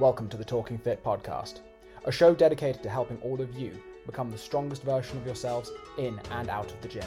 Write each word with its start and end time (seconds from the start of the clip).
Welcome 0.00 0.30
to 0.30 0.38
the 0.38 0.44
Talking 0.46 0.78
Fit 0.78 1.04
podcast, 1.04 1.58
a 2.06 2.10
show 2.10 2.34
dedicated 2.34 2.82
to 2.84 2.88
helping 2.88 3.18
all 3.20 3.38
of 3.38 3.54
you 3.54 3.72
become 4.06 4.30
the 4.30 4.38
strongest 4.38 4.82
version 4.82 5.18
of 5.18 5.26
yourselves 5.26 5.70
in 5.98 6.18
and 6.30 6.48
out 6.48 6.72
of 6.72 6.80
the 6.80 6.88
gym. 6.88 7.04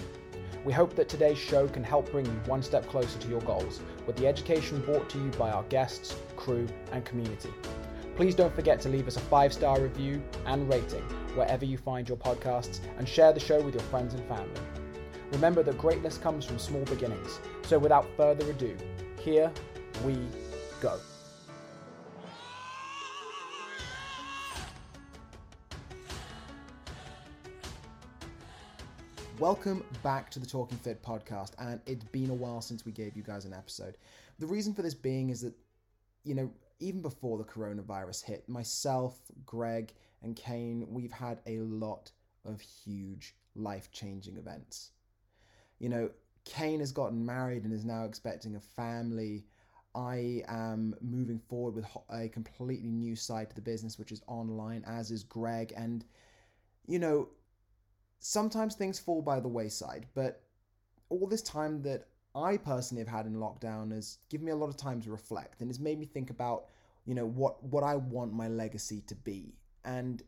We 0.64 0.74
hope 0.74 0.96
that 0.98 1.10
today's 1.10 1.40
show 1.40 1.68
can 1.68 1.84
help 1.84 2.12
bring 2.12 2.28
you 2.28 2.40
one 2.46 2.62
step 2.62 2.88
closer 2.88 3.18
to 3.18 3.28
your 3.28 3.42
goals 3.42 3.82
with 4.06 4.16
the 4.16 4.28
education 4.28 4.80
brought 4.82 5.10
to 5.10 5.18
you 5.18 5.32
by 5.40 5.50
our 5.50 5.64
guests, 5.70 6.16
crew, 6.36 6.68
and 6.92 7.04
community. 7.04 7.50
Please 8.16 8.36
don't 8.36 8.54
forget 8.54 8.80
to 8.82 8.90
leave 8.90 9.08
us 9.08 9.18
a 9.18 9.22
five 9.22 9.52
star 9.54 9.82
review 9.82 10.22
and 10.46 10.70
rating 10.70 11.02
wherever 11.34 11.66
you 11.66 11.80
find 11.80 12.08
your 12.08 12.18
podcasts 12.20 12.80
and 13.00 13.10
share 13.10 13.34
the 13.34 13.40
show 13.40 13.60
with 13.60 13.74
your 13.74 13.84
friends 13.86 14.14
and 14.14 14.24
family. 14.28 14.62
Remember 15.32 15.64
that 15.64 15.80
greatness 15.80 16.20
comes 16.20 16.46
from 16.46 16.60
small 16.60 16.84
beginnings, 16.84 17.40
so 17.64 17.80
without 17.80 18.06
further 18.16 18.48
ado, 18.52 18.78
here 19.20 19.52
we 20.06 20.16
go. 20.80 21.00
Welcome 29.44 29.84
back 30.04 30.30
to 30.32 30.40
the 30.40 30.46
Talking 30.46 30.78
Fit 30.78 31.04
podcast, 31.04 31.52
and 31.60 31.82
it's 31.86 32.06
been 32.06 32.30
a 32.30 32.34
while 32.34 32.62
since 32.62 32.86
we 32.86 32.94
gave 32.94 33.18
you 33.18 33.24
guys 33.24 33.44
an 33.44 33.54
episode. 33.54 33.98
The 34.40 34.46
reason 34.46 34.74
for 34.74 34.84
this 34.84 34.94
being 34.94 35.32
is 35.32 35.42
that, 35.42 35.54
you 36.24 36.34
know, 36.34 36.50
even 36.80 37.02
before 37.02 37.38
the 37.38 37.44
coronavirus 37.44 38.24
hit, 38.24 38.48
myself, 38.48 39.20
Greg, 39.46 39.92
and 40.22 40.34
Kane, 40.38 40.88
we've 40.90 41.12
had 41.12 41.42
a 41.46 41.58
lot 41.58 42.10
of 42.46 42.62
huge 42.62 43.36
life 43.54 43.92
changing 43.92 44.38
events. 44.38 44.92
You 45.78 45.90
know, 45.90 46.10
Kane 46.46 46.80
has 46.80 46.94
gotten 46.94 47.26
married 47.26 47.66
and 47.66 47.74
is 47.74 47.84
now 47.84 48.06
expecting 48.06 48.56
a 48.56 48.62
family. 48.62 49.44
I 49.94 50.44
am 50.48 50.96
moving 51.02 51.42
forward 51.50 51.76
with 51.76 51.86
a 52.10 52.30
completely 52.30 52.92
new 52.92 53.18
side 53.18 53.50
to 53.50 53.56
the 53.58 53.62
business, 53.62 54.00
which 54.00 54.14
is 54.14 54.22
online, 54.26 54.86
as 54.88 55.12
is 55.12 55.26
Greg. 55.26 55.74
And, 55.76 56.06
you 56.88 56.98
know, 56.98 57.28
sometimes 58.24 58.74
things 58.74 58.98
fall 58.98 59.22
by 59.22 59.40
the 59.42 59.50
wayside, 59.50 60.08
but 60.16 60.42
all 61.10 61.28
this 61.28 61.42
time 61.42 61.82
that 61.82 62.08
I 62.34 62.56
personally 62.56 63.04
have 63.04 63.14
had 63.14 63.26
in 63.26 63.36
lockdown 63.36 63.92
has 63.92 64.20
given 64.30 64.46
me 64.46 64.54
a 64.54 64.56
lot 64.56 64.70
of 64.70 64.78
time 64.78 65.02
to 65.02 65.12
reflect 65.12 65.60
and 65.60 65.70
has 65.70 65.80
made 65.80 66.00
me 66.00 66.06
think 66.06 66.30
about, 66.30 66.66
you 67.06 67.16
know, 67.16 67.26
what 67.26 67.62
what 67.64 67.84
I 67.84 67.96
want 67.96 68.34
my 68.34 68.48
legacy 68.48 69.02
to 69.08 69.16
be. 69.16 69.56
And 69.84 70.24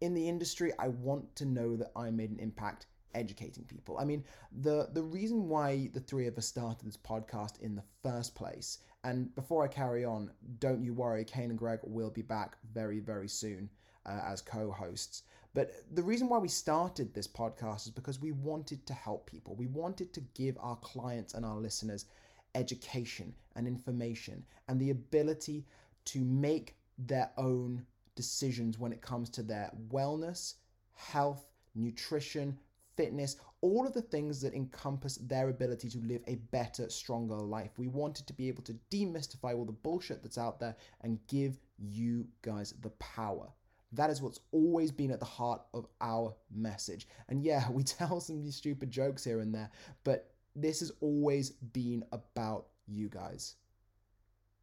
in 0.00 0.14
the 0.14 0.28
industry, 0.28 0.72
I 0.80 0.88
want 0.88 1.34
to 1.36 1.46
know 1.46 1.76
that 1.76 1.92
I 1.94 2.10
made 2.10 2.30
an 2.30 2.40
impact 2.40 2.86
educating 3.14 3.64
people. 3.64 3.98
I 3.98 4.04
mean, 4.04 4.24
the 4.60 4.88
the 4.92 5.02
reason 5.02 5.48
why 5.48 5.90
the 5.94 6.00
three 6.00 6.26
of 6.26 6.36
us 6.36 6.46
started 6.46 6.84
this 6.84 6.96
podcast 6.96 7.60
in 7.60 7.76
the 7.76 7.84
first 8.02 8.34
place, 8.34 8.78
and 9.04 9.32
before 9.36 9.62
I 9.62 9.68
carry 9.68 10.04
on, 10.04 10.32
don't 10.58 10.82
you 10.82 10.92
worry, 10.92 11.24
Kane 11.24 11.50
and 11.50 11.58
Greg 11.58 11.78
will 11.84 12.10
be 12.10 12.22
back 12.22 12.56
very, 12.74 12.98
very 12.98 13.28
soon 13.28 13.70
uh, 14.06 14.20
as 14.24 14.42
co-hosts. 14.42 15.22
But 15.54 15.72
the 15.94 16.02
reason 16.02 16.28
why 16.28 16.38
we 16.38 16.48
started 16.48 17.12
this 17.12 17.28
podcast 17.28 17.86
is 17.86 17.90
because 17.90 18.20
we 18.20 18.32
wanted 18.32 18.86
to 18.86 18.94
help 18.94 19.30
people. 19.30 19.54
We 19.54 19.66
wanted 19.66 20.14
to 20.14 20.20
give 20.34 20.56
our 20.58 20.76
clients 20.76 21.34
and 21.34 21.44
our 21.44 21.56
listeners 21.56 22.06
education 22.54 23.34
and 23.56 23.66
information 23.66 24.44
and 24.68 24.80
the 24.80 24.90
ability 24.90 25.66
to 26.06 26.20
make 26.20 26.76
their 26.98 27.30
own 27.36 27.84
decisions 28.14 28.78
when 28.78 28.92
it 28.92 29.02
comes 29.02 29.28
to 29.30 29.42
their 29.42 29.70
wellness, 29.90 30.54
health, 30.94 31.46
nutrition, 31.74 32.58
fitness, 32.96 33.36
all 33.60 33.86
of 33.86 33.94
the 33.94 34.02
things 34.02 34.40
that 34.40 34.54
encompass 34.54 35.16
their 35.16 35.48
ability 35.48 35.88
to 35.88 35.98
live 36.00 36.22
a 36.26 36.34
better, 36.50 36.88
stronger 36.90 37.36
life. 37.36 37.70
We 37.78 37.88
wanted 37.88 38.26
to 38.26 38.32
be 38.32 38.48
able 38.48 38.62
to 38.64 38.76
demystify 38.90 39.54
all 39.54 39.64
the 39.64 39.72
bullshit 39.72 40.22
that's 40.22 40.38
out 40.38 40.60
there 40.60 40.76
and 41.02 41.18
give 41.28 41.58
you 41.78 42.26
guys 42.42 42.74
the 42.82 42.90
power. 42.90 43.48
That 43.92 44.10
is 44.10 44.22
what's 44.22 44.40
always 44.52 44.90
been 44.90 45.10
at 45.10 45.20
the 45.20 45.26
heart 45.26 45.62
of 45.74 45.86
our 46.00 46.34
message. 46.50 47.06
And 47.28 47.42
yeah, 47.42 47.68
we 47.70 47.82
tell 47.82 48.20
some 48.20 48.50
stupid 48.50 48.90
jokes 48.90 49.24
here 49.24 49.40
and 49.40 49.54
there, 49.54 49.70
but 50.04 50.30
this 50.54 50.80
has 50.80 50.92
always 51.00 51.50
been 51.50 52.04
about 52.12 52.66
you 52.86 53.08
guys. 53.08 53.56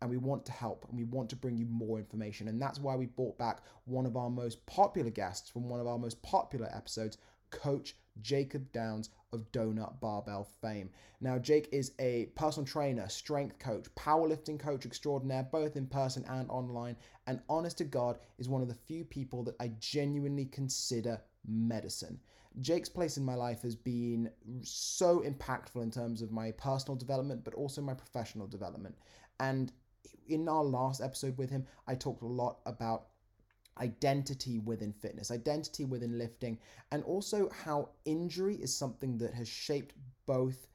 And 0.02 0.10
we 0.10 0.18
want 0.18 0.46
to 0.46 0.54
help 0.54 0.86
and 0.88 0.98
we 0.98 1.04
want 1.04 1.30
to 1.32 1.36
bring 1.36 1.58
you 1.58 1.66
more 1.66 1.98
information. 1.98 2.48
And 2.48 2.62
that's 2.62 2.80
why 2.80 2.96
we 2.96 3.06
brought 3.06 3.38
back 3.38 3.64
one 3.84 4.06
of 4.06 4.16
our 4.16 4.30
most 4.30 4.66
popular 4.66 5.10
guests 5.10 5.50
from 5.50 5.68
one 5.68 5.82
of 5.82 5.88
our 5.88 5.98
most 5.98 6.22
popular 6.22 6.70
episodes, 6.74 7.18
Coach 7.50 7.96
Jacob 8.22 8.72
Downes 8.72 9.10
of 9.32 9.52
Donut 9.52 10.00
Barbell 10.00 10.48
fame. 10.62 10.90
Now, 11.22 11.38
Jake 11.38 11.70
is 11.72 11.92
a 12.00 12.30
personal 12.36 12.66
trainer, 12.66 13.08
strength 13.10 13.60
coach, 13.60 13.86
powerlifting 13.96 14.60
coach 14.60 14.86
extraordinaire, 14.86 15.48
both 15.52 15.76
in 15.76 15.88
person 15.88 16.26
and 16.28 16.50
online, 16.50 16.96
and 17.28 17.42
honest 17.50 17.78
to 17.80 17.84
God, 17.84 18.20
is 18.38 18.50
one 18.50 18.62
of 18.62 18.68
the 18.68 18.74
few 18.74 19.04
people 19.04 19.44
that 19.44 19.56
I 19.60 19.72
genuinely 19.80 20.46
consider 20.46 21.22
medicine. 21.48 22.20
Jake's 22.62 22.90
place 22.90 23.18
in 23.18 23.24
my 23.24 23.36
life 23.36 23.62
has 23.62 23.76
been 23.76 24.32
so 24.62 25.20
impactful 25.20 25.82
in 25.82 25.92
terms 25.92 26.22
of 26.22 26.32
my 26.32 26.52
personal 26.52 26.96
development, 26.96 27.44
but 27.44 27.54
also 27.54 27.82
my 27.82 27.94
professional 27.94 28.48
development. 28.48 28.96
And 29.40 29.72
in 30.28 30.50
our 30.50 30.64
last 30.64 31.02
episode 31.02 31.38
with 31.38 31.50
him, 31.50 31.66
I 31.88 31.96
talked 31.96 32.24
a 32.24 32.28
lot 32.28 32.60
about 32.66 33.08
identity 33.78 34.60
within 34.60 34.94
fitness, 34.94 35.32
identity 35.32 35.86
within 35.86 36.18
lifting, 36.18 36.58
and 36.92 37.04
also 37.04 37.50
how 37.64 37.90
injury 38.06 38.56
is 38.56 38.76
something 38.76 39.18
that 39.18 39.34
has 39.34 39.48
shaped 39.48 39.94
both 40.26 40.68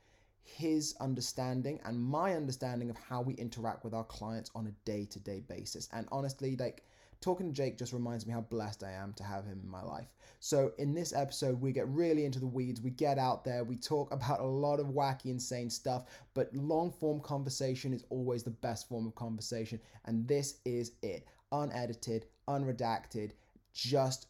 his 0.44 0.94
understanding 1.00 1.80
and 1.84 1.98
my 1.98 2.34
understanding 2.34 2.90
of 2.90 2.96
how 2.96 3.20
we 3.20 3.34
interact 3.34 3.84
with 3.84 3.94
our 3.94 4.04
clients 4.04 4.50
on 4.54 4.66
a 4.66 4.84
day-to-day 4.84 5.42
basis. 5.48 5.88
And 5.92 6.06
honestly, 6.12 6.56
like 6.56 6.84
talking 7.20 7.46
to 7.46 7.52
Jake 7.52 7.78
just 7.78 7.94
reminds 7.94 8.26
me 8.26 8.32
how 8.34 8.42
blessed 8.42 8.84
I 8.84 8.92
am 8.92 9.14
to 9.14 9.24
have 9.24 9.46
him 9.46 9.58
in 9.62 9.70
my 9.70 9.82
life. 9.82 10.08
So 10.40 10.72
in 10.78 10.92
this 10.92 11.14
episode, 11.14 11.58
we 11.58 11.72
get 11.72 11.88
really 11.88 12.26
into 12.26 12.38
the 12.38 12.46
weeds. 12.46 12.82
We 12.82 12.90
get 12.90 13.18
out 13.18 13.44
there. 13.44 13.64
We 13.64 13.76
talk 13.76 14.12
about 14.12 14.40
a 14.40 14.46
lot 14.46 14.80
of 14.80 14.88
wacky, 14.88 15.26
insane 15.26 15.70
stuff. 15.70 16.04
But 16.34 16.54
long 16.54 16.92
form 16.92 17.20
conversation 17.20 17.94
is 17.94 18.04
always 18.10 18.42
the 18.42 18.50
best 18.50 18.88
form 18.88 19.06
of 19.06 19.14
conversation, 19.14 19.80
and 20.04 20.28
this 20.28 20.58
is 20.66 20.92
it 21.02 21.26
unedited, 21.52 22.26
unredacted, 22.48 23.32
just 23.72 24.26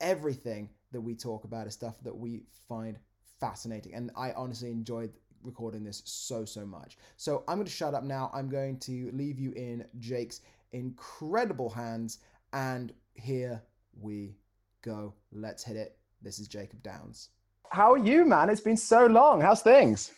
everything 0.00 0.68
that 0.92 1.00
we 1.00 1.14
talk 1.14 1.44
about 1.44 1.66
is 1.66 1.74
stuff 1.74 1.96
that 2.02 2.16
we 2.16 2.42
find 2.68 2.98
fascinating. 3.40 3.94
And 3.94 4.10
I 4.16 4.32
honestly 4.32 4.70
enjoyed 4.70 5.12
recording 5.42 5.84
this 5.84 6.02
so, 6.04 6.44
so 6.44 6.64
much. 6.64 6.96
So 7.16 7.44
I'm 7.48 7.56
going 7.56 7.66
to 7.66 7.72
shut 7.72 7.94
up 7.94 8.04
now. 8.04 8.30
I'm 8.32 8.48
going 8.48 8.78
to 8.80 9.10
leave 9.12 9.38
you 9.38 9.52
in 9.52 9.84
Jake's 9.98 10.40
incredible 10.72 11.70
hands. 11.70 12.18
And 12.52 12.92
here 13.14 13.62
we 14.00 14.36
go. 14.82 15.14
Let's 15.32 15.62
hit 15.64 15.76
it. 15.76 15.96
This 16.22 16.38
is 16.38 16.48
Jacob 16.48 16.82
Downes. 16.82 17.30
How 17.70 17.92
are 17.92 17.98
you, 17.98 18.24
man? 18.24 18.50
It's 18.50 18.60
been 18.60 18.76
so 18.76 19.06
long. 19.06 19.40
How's 19.40 19.62
things? 19.62 20.12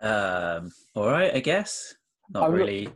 Um, 0.00 0.72
all 0.94 1.08
right, 1.08 1.34
I 1.34 1.40
guess. 1.40 1.94
Not 2.30 2.44
I'm 2.44 2.52
really 2.52 2.88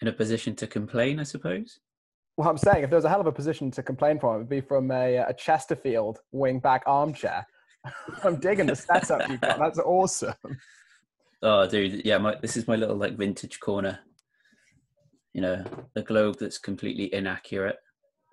in 0.00 0.08
a 0.08 0.12
position 0.12 0.54
to 0.56 0.66
complain, 0.66 1.20
I 1.20 1.24
suppose. 1.24 1.80
Well, 2.38 2.48
I'm 2.48 2.56
saying 2.56 2.84
if 2.84 2.90
there 2.90 2.96
was 2.96 3.04
a 3.04 3.08
hell 3.08 3.20
of 3.20 3.26
a 3.26 3.32
position 3.32 3.68
to 3.72 3.82
complain 3.82 4.20
from, 4.20 4.36
it 4.36 4.38
would 4.38 4.48
be 4.48 4.60
from 4.60 4.92
a, 4.92 5.16
a 5.16 5.34
Chesterfield 5.34 6.20
wing 6.30 6.60
back 6.60 6.84
armchair. 6.86 7.44
I'm 8.24 8.36
digging 8.38 8.66
the 8.66 8.76
setup 8.76 9.28
you've 9.28 9.40
got. 9.40 9.58
That's 9.58 9.80
awesome. 9.80 10.34
Oh, 11.42 11.66
dude, 11.66 12.04
yeah, 12.04 12.18
my, 12.18 12.36
this 12.40 12.56
is 12.56 12.68
my 12.68 12.76
little 12.76 12.94
like 12.94 13.16
vintage 13.16 13.58
corner. 13.58 13.98
You 15.34 15.42
know, 15.42 15.64
the 15.94 16.02
globe 16.02 16.36
that's 16.38 16.58
completely 16.58 17.12
inaccurate. 17.12 17.78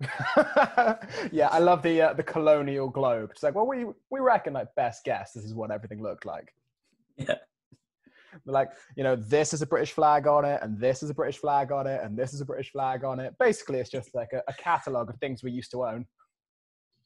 yeah, 1.32 1.48
I 1.50 1.58
love 1.58 1.82
the 1.82 2.02
uh, 2.02 2.12
the 2.12 2.22
colonial 2.22 2.88
globe. 2.88 3.30
It's 3.32 3.42
like, 3.42 3.56
well, 3.56 3.66
we 3.66 3.86
we 4.10 4.20
reckon 4.20 4.52
like 4.52 4.68
best 4.76 5.04
guess 5.04 5.32
this 5.32 5.44
is 5.44 5.54
what 5.54 5.72
everything 5.72 6.00
looked 6.00 6.26
like. 6.26 6.54
Yeah 7.16 7.36
like 8.44 8.70
you 8.96 9.04
know 9.04 9.16
this 9.16 9.54
is 9.54 9.62
a 9.62 9.66
british 9.66 9.92
flag 9.92 10.26
on 10.26 10.44
it 10.44 10.60
and 10.62 10.78
this 10.78 11.02
is 11.02 11.10
a 11.10 11.14
british 11.14 11.38
flag 11.38 11.72
on 11.72 11.86
it 11.86 12.02
and 12.02 12.16
this 12.16 12.34
is 12.34 12.40
a 12.40 12.44
british 12.44 12.70
flag 12.70 13.04
on 13.04 13.20
it. 13.20 13.34
Basically 13.38 13.78
it's 13.78 13.90
just 13.90 14.14
like 14.14 14.32
a, 14.32 14.42
a 14.48 14.52
catalogue 14.54 15.10
of 15.10 15.16
things 15.16 15.42
we 15.42 15.50
used 15.50 15.70
to 15.70 15.84
own. 15.84 16.06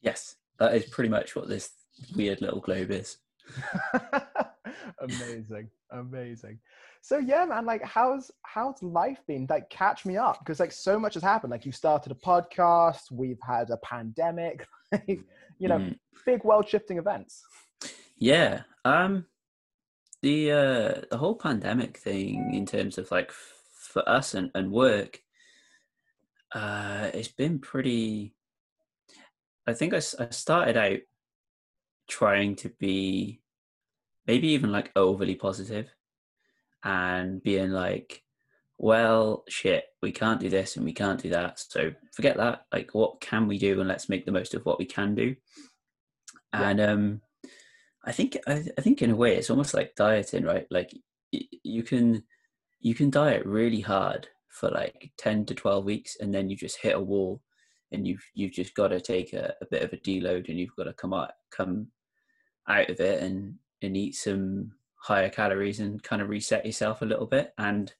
Yes 0.01 0.35
that 0.59 0.75
is 0.75 0.85
pretty 0.85 1.09
much 1.09 1.35
what 1.35 1.47
this 1.47 1.71
weird 2.15 2.41
little 2.41 2.59
globe 2.59 2.91
is. 2.91 3.17
Amazing 5.01 5.69
amazing. 5.91 6.59
So 7.01 7.17
yeah 7.17 7.45
man 7.45 7.65
like 7.65 7.83
how's 7.83 8.31
how's 8.43 8.81
life 8.81 9.19
been? 9.27 9.47
Like 9.49 9.69
catch 9.69 10.05
me 10.05 10.17
up 10.17 10.39
because 10.39 10.59
like 10.59 10.71
so 10.71 10.99
much 10.99 11.13
has 11.15 11.23
happened. 11.23 11.51
Like 11.51 11.65
you 11.65 11.71
started 11.71 12.11
a 12.11 12.15
podcast 12.15 13.11
we've 13.11 13.39
had 13.43 13.69
a 13.69 13.77
pandemic 13.77 14.65
you 15.07 15.67
know 15.67 15.77
mm. 15.77 15.97
big 16.25 16.43
world 16.43 16.67
shifting 16.67 16.97
events. 16.97 17.43
Yeah 18.17 18.61
um 18.85 19.25
the 20.21 20.51
uh, 20.51 21.01
the 21.09 21.17
whole 21.17 21.35
pandemic 21.35 21.97
thing 21.97 22.53
in 22.53 22.65
terms 22.65 22.97
of 22.97 23.09
like 23.11 23.29
f- 23.29 23.53
for 23.73 24.07
us 24.07 24.33
and, 24.33 24.51
and 24.55 24.71
work 24.71 25.19
uh 26.53 27.09
it's 27.13 27.29
been 27.29 27.59
pretty 27.59 28.33
i 29.67 29.73
think 29.73 29.93
I, 29.93 29.97
I 29.97 30.29
started 30.29 30.77
out 30.77 30.99
trying 32.09 32.55
to 32.57 32.69
be 32.69 33.41
maybe 34.27 34.49
even 34.49 34.71
like 34.71 34.91
overly 34.95 35.35
positive 35.35 35.89
and 36.83 37.41
being 37.41 37.71
like 37.71 38.23
well, 38.83 39.43
shit, 39.47 39.85
we 40.01 40.11
can't 40.11 40.39
do 40.39 40.49
this 40.49 40.75
and 40.75 40.83
we 40.83 40.91
can't 40.91 41.21
do 41.21 41.29
that. 41.29 41.59
So 41.59 41.91
forget 42.11 42.35
that. 42.37 42.65
Like, 42.73 42.95
what 42.95 43.21
can 43.21 43.47
we 43.47 43.59
do? 43.59 43.79
And 43.79 43.87
let's 43.87 44.09
make 44.09 44.25
the 44.25 44.31
most 44.31 44.55
of 44.55 44.65
what 44.65 44.79
we 44.79 44.85
can 44.85 45.13
do. 45.13 45.35
Yeah. 46.51 46.69
And 46.69 46.81
um, 46.81 47.21
I 48.03 48.11
think 48.11 48.37
I, 48.47 48.63
I 48.77 48.81
think 48.81 49.01
in 49.01 49.11
a 49.11 49.15
way 49.15 49.35
it's 49.35 49.49
almost 49.49 49.73
like 49.73 49.95
dieting, 49.95 50.43
right? 50.43 50.65
Like 50.71 50.91
you 51.31 51.83
can 51.83 52.23
you 52.79 52.95
can 52.95 53.09
diet 53.09 53.45
really 53.45 53.81
hard 53.81 54.27
for 54.49 54.69
like 54.69 55.11
ten 55.17 55.45
to 55.45 55.55
twelve 55.55 55.85
weeks, 55.85 56.17
and 56.19 56.33
then 56.33 56.49
you 56.49 56.55
just 56.55 56.77
hit 56.81 56.95
a 56.95 56.99
wall, 56.99 57.41
and 57.91 58.07
you've 58.07 58.23
you've 58.33 58.53
just 58.53 58.73
got 58.75 58.89
to 58.89 58.99
take 58.99 59.33
a, 59.33 59.53
a 59.61 59.65
bit 59.65 59.83
of 59.83 59.93
a 59.93 59.97
deload, 59.97 60.49
and 60.49 60.57
you've 60.59 60.75
got 60.75 60.85
to 60.85 60.93
come 60.93 61.13
out 61.13 61.31
come 61.51 61.87
out 62.67 62.89
of 62.89 62.99
it 62.99 63.21
and 63.21 63.55
and 63.81 63.97
eat 63.97 64.15
some 64.15 64.71
higher 64.95 65.29
calories 65.29 65.79
and 65.79 66.03
kind 66.03 66.21
of 66.21 66.29
reset 66.29 66.65
yourself 66.65 67.01
a 67.01 67.05
little 67.05 67.25
bit. 67.25 67.53
And 67.57 67.91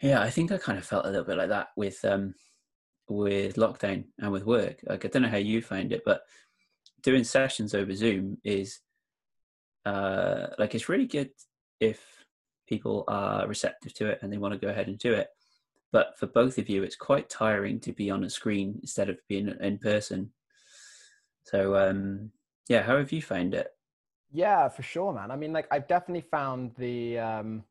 yeah, 0.00 0.20
I 0.20 0.30
think 0.30 0.50
I 0.50 0.58
kind 0.58 0.78
of 0.78 0.84
felt 0.84 1.06
a 1.06 1.10
little 1.10 1.24
bit 1.24 1.38
like 1.38 1.48
that 1.48 1.68
with 1.76 2.04
um 2.04 2.34
with 3.08 3.56
lockdown 3.56 4.04
and 4.18 4.32
with 4.32 4.46
work. 4.46 4.80
Like 4.86 5.04
I 5.04 5.08
don't 5.08 5.22
know 5.22 5.28
how 5.28 5.36
you 5.36 5.60
find 5.60 5.92
it, 5.92 6.02
but 6.04 6.22
doing 7.02 7.24
sessions 7.24 7.74
over 7.74 7.94
Zoom 7.94 8.38
is 8.44 8.80
uh 9.84 10.46
like 10.58 10.74
it's 10.74 10.88
really 10.88 11.06
good 11.06 11.30
if 11.80 12.24
people 12.68 13.04
are 13.08 13.46
receptive 13.48 13.92
to 13.94 14.06
it 14.08 14.18
and 14.22 14.32
they 14.32 14.38
want 14.38 14.54
to 14.54 14.60
go 14.60 14.68
ahead 14.68 14.86
and 14.86 14.98
do 14.98 15.12
it. 15.12 15.28
But 15.90 16.18
for 16.18 16.26
both 16.26 16.56
of 16.58 16.68
you, 16.70 16.82
it's 16.82 16.96
quite 16.96 17.28
tiring 17.28 17.80
to 17.80 17.92
be 17.92 18.10
on 18.10 18.24
a 18.24 18.30
screen 18.30 18.78
instead 18.80 19.10
of 19.10 19.18
being 19.28 19.52
in 19.60 19.78
person. 19.78 20.32
So 21.44 21.76
um 21.76 22.30
yeah, 22.68 22.82
how 22.82 22.96
have 22.96 23.12
you 23.12 23.20
found 23.22 23.54
it? 23.54 23.68
Yeah, 24.30 24.68
for 24.68 24.82
sure, 24.82 25.12
man. 25.12 25.30
I 25.30 25.36
mean, 25.36 25.52
like 25.52 25.66
I've 25.70 25.88
definitely 25.88 26.26
found 26.30 26.72
the 26.78 27.18
um 27.18 27.64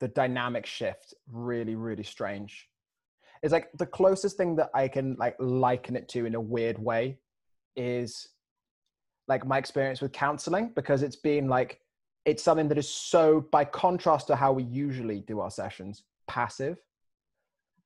the 0.00 0.08
dynamic 0.08 0.66
shift 0.66 1.14
really, 1.30 1.74
really 1.74 2.02
strange. 2.02 2.68
It's 3.42 3.52
like 3.52 3.70
the 3.78 3.86
closest 3.86 4.36
thing 4.36 4.56
that 4.56 4.70
I 4.74 4.88
can 4.88 5.16
like 5.18 5.36
liken 5.38 5.96
it 5.96 6.08
to 6.10 6.26
in 6.26 6.34
a 6.34 6.40
weird 6.40 6.78
way 6.78 7.18
is 7.76 8.28
like 9.30 9.46
my 9.46 9.56
experience 9.56 10.00
with 10.02 10.10
counseling 10.12 10.72
because 10.74 11.04
it's 11.04 11.16
been 11.16 11.46
like 11.48 11.80
it's 12.26 12.42
something 12.42 12.68
that 12.68 12.76
is 12.76 12.88
so 12.88 13.46
by 13.52 13.64
contrast 13.64 14.26
to 14.26 14.34
how 14.36 14.52
we 14.52 14.64
usually 14.64 15.20
do 15.20 15.40
our 15.40 15.52
sessions 15.52 16.02
passive. 16.26 16.76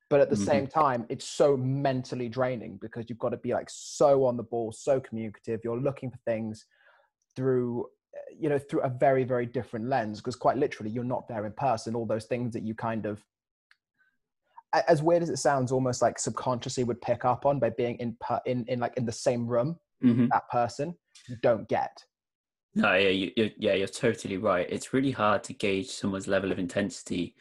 But 0.09 0.19
at 0.21 0.29
the 0.29 0.35
Mhm. 0.35 0.49
same 0.49 0.67
time 0.67 1.05
it's 1.07 1.27
so 1.41 1.55
mentally 1.55 2.29
draining 2.29 2.77
because 2.77 3.05
you've 3.07 3.19
got 3.25 3.29
to 3.29 3.37
be 3.37 3.53
like 3.53 3.69
so 3.69 4.25
on 4.25 4.35
the 4.37 4.43
ball 4.53 4.71
so 4.71 4.99
communicative. 4.99 5.61
You're 5.63 5.79
looking 5.79 6.09
for 6.09 6.17
things 6.25 6.65
through 7.35 7.85
uh, 8.17 8.31
you 8.41 8.49
know 8.49 8.57
through 8.57 8.81
a 8.81 8.89
very 8.89 9.23
very 9.23 9.45
different 9.45 9.85
lens 9.87 10.19
because 10.19 10.35
quite 10.35 10.57
literally 10.57 10.91
you're 10.91 11.13
not 11.15 11.27
there 11.27 11.45
in 11.45 11.53
person. 11.53 11.95
All 11.95 12.07
those 12.07 12.25
things 12.25 12.53
that 12.53 12.63
you 12.63 12.73
kind 12.73 13.05
of 13.05 13.23
as 14.87 15.01
weird 15.01 15.23
as 15.23 15.29
it 15.29 15.37
sounds 15.37 15.71
almost 15.71 16.01
like 16.01 16.17
subconsciously 16.19 16.83
would 16.83 17.01
pick 17.01 17.23
up 17.23 17.45
on 17.45 17.59
by 17.59 17.69
being 17.69 17.95
in 18.03 18.17
in 18.45 18.65
in 18.67 18.79
like 18.79 18.97
in 18.97 19.05
the 19.05 19.19
same 19.27 19.45
room 19.47 19.79
Mm-hmm. 20.03 20.27
that 20.31 20.49
person 20.49 20.93
you 21.27 21.37
don't 21.41 21.67
get 21.69 22.03
No, 22.75 22.93
yeah, 22.93 23.09
you, 23.09 23.31
you're, 23.37 23.49
yeah, 23.57 23.73
you're 23.75 23.87
totally 23.87 24.37
right. 24.37 24.67
It's 24.69 24.93
really 24.93 25.11
hard 25.11 25.43
to 25.45 25.53
gauge 25.53 25.87
someone's 25.87 26.27
level 26.27 26.51
of 26.51 26.59
intensity 26.59 27.35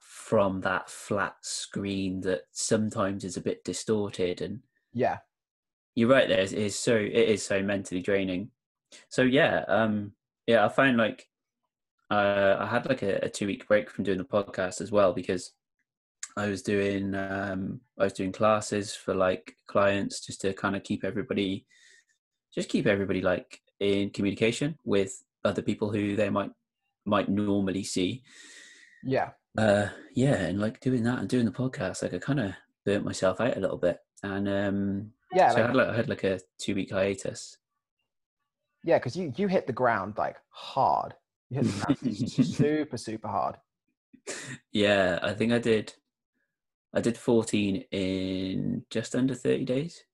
from 0.00 0.60
that 0.60 0.90
flat 0.90 1.36
screen 1.40 2.20
that 2.20 2.42
sometimes 2.52 3.24
is 3.24 3.38
a 3.38 3.40
bit 3.40 3.64
distorted. 3.64 4.42
And 4.42 4.60
yeah 4.92 5.18
you're 5.94 6.08
right 6.08 6.28
there. 6.28 6.40
It 6.40 6.52
is 6.52 6.78
so 6.78 6.96
it 6.96 7.12
is 7.12 7.44
so 7.44 7.62
mentally 7.62 8.02
draining. 8.02 8.50
So 9.08 9.22
yeah, 9.22 9.64
um, 9.68 10.12
yeah, 10.46 10.64
I 10.64 10.68
found 10.68 10.96
like 10.96 11.26
uh, 12.10 12.56
I 12.58 12.66
had 12.66 12.86
like 12.86 13.02
a, 13.02 13.16
a 13.22 13.28
two 13.28 13.46
week 13.46 13.66
break 13.66 13.90
from 13.90 14.04
doing 14.04 14.18
the 14.18 14.24
podcast 14.24 14.80
as 14.80 14.90
well 14.90 15.12
because 15.12 15.52
I 16.36 16.48
was 16.48 16.62
doing 16.62 17.14
um, 17.14 17.80
I 17.98 18.04
was 18.04 18.12
doing 18.12 18.32
classes 18.32 18.94
for 18.94 19.14
like 19.14 19.56
clients 19.66 20.20
just 20.24 20.40
to 20.42 20.52
kind 20.52 20.76
of 20.76 20.82
keep 20.82 21.04
everybody 21.04 21.66
just 22.54 22.68
keep 22.68 22.86
everybody 22.86 23.20
like 23.20 23.60
in 23.80 24.10
communication 24.10 24.78
with 24.84 25.22
other 25.44 25.62
people 25.62 25.90
who 25.90 26.16
they 26.16 26.30
might 26.30 26.50
might 27.04 27.28
normally 27.28 27.84
see. 27.84 28.22
yeah 29.02 29.30
Uh, 29.58 29.88
yeah, 30.14 30.34
and 30.34 30.60
like 30.60 30.80
doing 30.80 31.02
that 31.04 31.18
and 31.18 31.28
doing 31.28 31.44
the 31.44 31.50
podcast, 31.50 32.02
like 32.02 32.14
I 32.14 32.18
kind 32.18 32.40
of 32.40 32.52
burnt 32.84 33.04
myself 33.04 33.40
out 33.40 33.56
a 33.56 33.60
little 33.60 33.76
bit, 33.78 33.98
and 34.22 34.48
um, 34.48 35.10
yeah 35.32 35.50
so 35.50 35.62
I 35.62 35.66
had 35.66 35.76
like 35.76 35.88
I 35.88 35.96
had 35.96 36.08
like 36.08 36.24
a 36.24 36.40
two 36.58 36.74
week 36.74 36.90
hiatus. 36.92 37.58
yeah 38.84 38.98
because 38.98 39.16
you 39.16 39.32
you 39.36 39.48
hit 39.48 39.66
the 39.66 39.72
ground 39.72 40.14
like 40.16 40.36
hard 40.50 41.14
you 41.50 41.60
hit 41.60 41.66
the 41.66 41.94
ground 41.94 42.16
super 42.46 42.96
super 42.96 43.28
hard 43.28 43.56
yeah, 44.72 45.18
I 45.22 45.34
think 45.34 45.52
I 45.52 45.58
did. 45.58 45.92
I 46.94 47.00
did 47.00 47.18
14 47.18 47.84
in 47.90 48.84
just 48.88 49.14
under 49.14 49.34
30 49.34 49.64
days. 49.64 50.04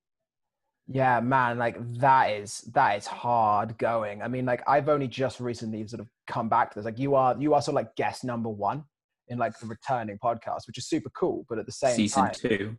Yeah 0.93 1.21
man 1.21 1.57
like 1.57 1.77
that 1.99 2.27
is 2.31 2.61
that 2.73 2.99
is 2.99 3.07
hard 3.07 3.77
going 3.79 4.21
i 4.23 4.29
mean 4.29 4.45
like 4.45 4.63
i've 4.67 4.89
only 4.89 5.07
just 5.07 5.39
recently 5.39 5.87
sort 5.87 6.01
of 6.01 6.09
come 6.27 6.49
back 6.49 6.71
to 6.71 6.79
this 6.79 6.85
like 6.85 6.99
you 6.99 7.15
are 7.15 7.37
you 7.39 7.55
are 7.55 7.63
sort 7.63 7.73
of 7.73 7.77
like 7.77 7.95
guest 7.97 8.25
number 8.25 8.49
one 8.49 8.83
in 9.29 9.39
like 9.39 9.57
the 9.61 9.67
returning 9.67 10.19
podcast 10.23 10.67
which 10.67 10.77
is 10.77 10.89
super 10.89 11.11
cool 11.11 11.47
but 11.49 11.59
at 11.59 11.67
the 11.67 11.73
same 11.73 11.95
Season 11.95 12.25
time 12.25 12.33
two. 12.35 12.77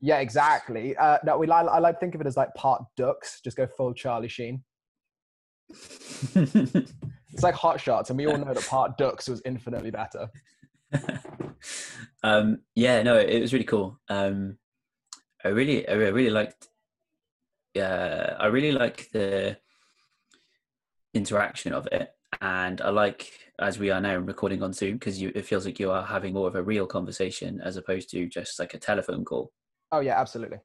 yeah 0.00 0.18
exactly 0.18 0.96
uh 0.96 1.18
no 1.24 1.38
we 1.38 1.46
like 1.46 1.66
i 1.68 1.78
like 1.78 2.00
think 2.00 2.14
of 2.14 2.20
it 2.20 2.26
as 2.26 2.36
like 2.36 2.52
part 2.54 2.82
ducks 2.96 3.40
just 3.44 3.56
go 3.56 3.66
full 3.66 3.94
charlie 3.94 4.28
sheen 4.28 4.62
it's 5.70 7.42
like 7.42 7.54
hot 7.54 7.80
shots 7.80 8.10
and 8.10 8.18
we 8.18 8.26
all 8.26 8.36
know 8.36 8.52
that 8.52 8.66
part 8.66 8.98
ducks 8.98 9.28
was 9.28 9.40
infinitely 9.44 9.92
better 9.92 10.28
um, 12.22 12.60
yeah, 12.74 13.02
no, 13.02 13.18
it 13.18 13.40
was 13.40 13.52
really 13.52 13.64
cool. 13.64 13.98
Um, 14.08 14.58
I 15.44 15.48
really, 15.48 15.88
I 15.88 15.94
really 15.94 16.30
liked. 16.30 16.68
Yeah, 17.74 18.36
I 18.38 18.46
really 18.46 18.72
like 18.72 19.10
the 19.12 19.56
interaction 21.14 21.72
of 21.72 21.86
it, 21.90 22.10
and 22.40 22.80
I 22.80 22.90
like 22.90 23.30
as 23.58 23.78
we 23.78 23.90
are 23.90 24.00
now 24.00 24.16
recording 24.16 24.62
on 24.62 24.72
Zoom 24.72 24.94
because 24.94 25.20
it 25.22 25.44
feels 25.46 25.64
like 25.64 25.78
you 25.78 25.90
are 25.90 26.04
having 26.04 26.34
more 26.34 26.48
of 26.48 26.56
a 26.56 26.62
real 26.62 26.86
conversation 26.86 27.60
as 27.62 27.76
opposed 27.76 28.10
to 28.10 28.26
just 28.28 28.58
like 28.58 28.74
a 28.74 28.78
telephone 28.78 29.24
call. 29.24 29.52
oh 29.92 30.00
yeah 30.00 30.20
absolutely 30.20 30.58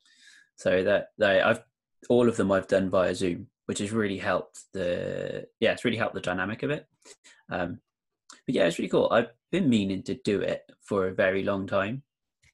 So 0.55 0.83
that, 0.83 1.09
that 1.17 1.45
I've 1.45 1.63
all 2.09 2.27
of 2.29 2.37
them 2.37 2.51
I've 2.51 2.67
done 2.67 2.89
via 2.89 3.13
Zoom, 3.13 3.47
which 3.65 3.79
has 3.79 3.91
really 3.91 4.17
helped 4.17 4.61
the 4.73 5.47
yeah, 5.59 5.73
it's 5.73 5.85
really 5.85 5.97
helped 5.97 6.15
the 6.15 6.21
dynamic 6.21 6.63
of 6.63 6.71
it. 6.71 6.87
Um, 7.49 7.79
but 8.45 8.55
yeah, 8.55 8.65
it's 8.65 8.79
really 8.79 8.89
cool. 8.89 9.09
I've 9.11 9.31
been 9.51 9.69
meaning 9.69 10.03
to 10.03 10.15
do 10.15 10.41
it 10.41 10.63
for 10.81 11.07
a 11.07 11.13
very 11.13 11.43
long 11.43 11.67
time, 11.67 12.03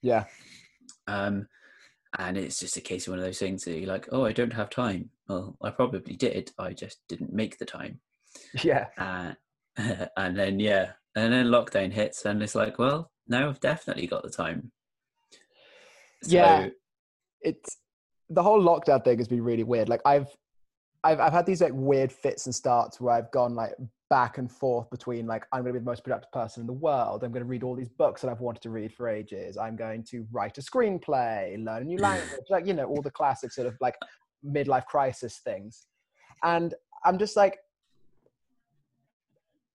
yeah 0.01 0.25
um, 1.07 1.47
and 2.19 2.37
it's 2.37 2.59
just 2.59 2.77
a 2.77 2.81
case 2.81 3.07
of 3.07 3.11
one 3.11 3.19
of 3.19 3.25
those 3.25 3.39
things 3.39 3.63
that 3.63 3.77
you're 3.77 3.87
like, 3.87 4.07
oh, 4.11 4.25
I 4.25 4.31
don't 4.31 4.53
have 4.53 4.69
time. 4.69 5.09
Well, 5.27 5.57
I 5.61 5.71
probably 5.71 6.15
did. 6.15 6.51
I 6.59 6.73
just 6.73 6.99
didn't 7.07 7.33
make 7.33 7.57
the 7.57 7.65
time. 7.65 7.99
yeah 8.63 8.87
Uh, 8.97 9.33
and 10.17 10.37
then 10.37 10.59
yeah, 10.59 10.91
and 11.15 11.33
then 11.33 11.47
lockdown 11.47 11.91
hits, 11.91 12.25
and 12.25 12.41
it's 12.43 12.55
like, 12.55 12.77
well, 12.77 13.11
now 13.27 13.49
I've 13.49 13.59
definitely 13.59 14.07
got 14.07 14.23
the 14.23 14.29
time. 14.29 14.71
Yeah. 16.25 16.69
it's 17.41 17.77
the 18.29 18.43
whole 18.43 18.61
lockdown 18.61 19.03
thing 19.03 19.17
has 19.17 19.27
been 19.27 19.43
really 19.43 19.63
weird. 19.63 19.89
Like 19.89 20.01
I've 20.05 20.27
I've 21.03 21.19
I've 21.19 21.33
had 21.33 21.45
these 21.45 21.61
like 21.61 21.73
weird 21.73 22.11
fits 22.11 22.45
and 22.45 22.55
starts 22.55 23.01
where 23.01 23.15
I've 23.15 23.31
gone 23.31 23.55
like 23.55 23.73
back 24.13 24.37
and 24.37 24.51
forth 24.51 24.87
between 24.91 25.25
like 25.25 25.43
I'm 25.51 25.63
going 25.63 25.73
to 25.73 25.79
be 25.79 25.83
the 25.83 25.89
most 25.89 26.03
productive 26.03 26.31
person 26.31 26.61
in 26.61 26.67
the 26.67 26.73
world. 26.73 27.23
I'm 27.23 27.31
going 27.31 27.41
to 27.41 27.49
read 27.49 27.63
all 27.63 27.75
these 27.75 27.89
books 27.89 28.21
that 28.21 28.29
I've 28.29 28.41
wanted 28.41 28.61
to 28.61 28.69
read 28.69 28.93
for 28.93 29.09
ages. 29.09 29.57
I'm 29.57 29.75
going 29.75 30.03
to 30.11 30.23
write 30.31 30.55
a 30.59 30.61
screenplay, 30.61 31.57
learn 31.65 31.81
a 31.81 31.85
new 31.85 31.97
language, 32.09 32.45
like 32.51 32.67
you 32.67 32.75
know 32.75 32.85
all 32.85 33.01
the 33.01 33.09
classic 33.09 33.51
sort 33.51 33.65
of 33.65 33.75
like 33.81 33.95
midlife 34.45 34.85
crisis 34.85 35.41
things. 35.43 35.87
And 36.43 36.75
I'm 37.03 37.17
just 37.17 37.35
like 37.35 37.57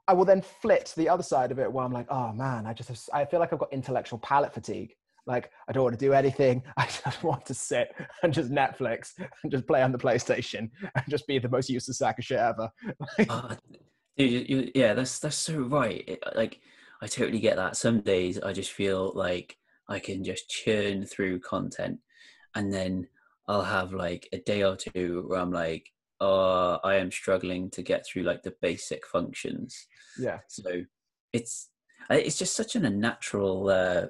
I 0.07 0.13
will 0.13 0.25
then 0.25 0.41
flit 0.41 0.87
to 0.87 0.97
the 0.97 1.09
other 1.09 1.25
side 1.25 1.51
of 1.51 1.59
it 1.59 1.73
where 1.73 1.85
I'm 1.85 1.93
like, 1.93 2.07
oh 2.09 2.33
man, 2.33 2.65
I 2.65 2.75
just 2.75 2.91
have, 2.91 3.01
I 3.13 3.25
feel 3.25 3.41
like 3.41 3.53
I've 3.53 3.59
got 3.59 3.73
intellectual 3.73 4.21
palate 4.21 4.55
fatigue. 4.55 4.95
Like 5.27 5.51
I 5.69 5.73
don't 5.73 5.83
want 5.83 5.99
to 5.99 6.07
do 6.07 6.13
anything. 6.13 6.63
I 6.77 6.87
just 6.87 7.25
want 7.25 7.45
to 7.47 7.55
sit 7.55 7.93
and 8.23 8.33
just 8.33 8.53
Netflix 8.53 9.15
and 9.43 9.51
just 9.51 9.67
play 9.67 9.83
on 9.83 9.91
the 9.91 9.99
PlayStation 9.99 10.71
and 10.95 11.05
just 11.09 11.27
be 11.27 11.41
the 11.41 11.49
most 11.49 11.69
useless 11.69 11.99
sack 11.99 12.21
of 12.21 12.25
shit 12.25 12.39
ever. 12.39 12.71
Ah, 13.29 13.57
dude, 14.19 14.49
you, 14.49 14.71
yeah, 14.75 14.95
that's 14.95 15.19
that's 15.19 15.37
so 15.37 15.59
right. 15.61 16.05
It, 16.07 16.23
like, 16.35 16.61
I 17.01 17.07
totally 17.07 17.41
get 17.41 17.57
that. 17.57 17.77
Some 17.77 18.01
days 18.01 18.39
I 18.41 18.53
just 18.53 18.73
feel 18.73 19.13
like 19.15 19.57
I 19.89 19.99
can 19.99 20.25
just 20.25 20.51
churn 20.51 21.07
through 21.07 21.41
content, 21.41 21.99
and 22.55 22.73
then 22.73 23.09
I'll 23.47 23.63
have 23.63 23.93
like 23.93 24.29
a 24.33 24.39
day 24.39 24.63
or 24.65 24.77
two 24.77 25.25
where 25.27 25.41
I'm 25.41 25.53
like, 25.53 25.91
oh, 26.21 26.79
I 26.85 26.97
am 26.97 27.11
struggling 27.11 27.71
to 27.71 27.83
get 27.83 28.05
through 28.07 28.25
like 28.25 28.43
the 28.43 28.55
basic 28.61 29.07
functions. 29.07 29.87
yeah, 30.19 30.41
So 30.49 30.83
it's 31.33 31.71
it's 32.11 32.39
just 32.39 32.57
such 32.57 32.75
an 32.77 32.85
unnatural 32.85 33.69
uh, 33.69 34.07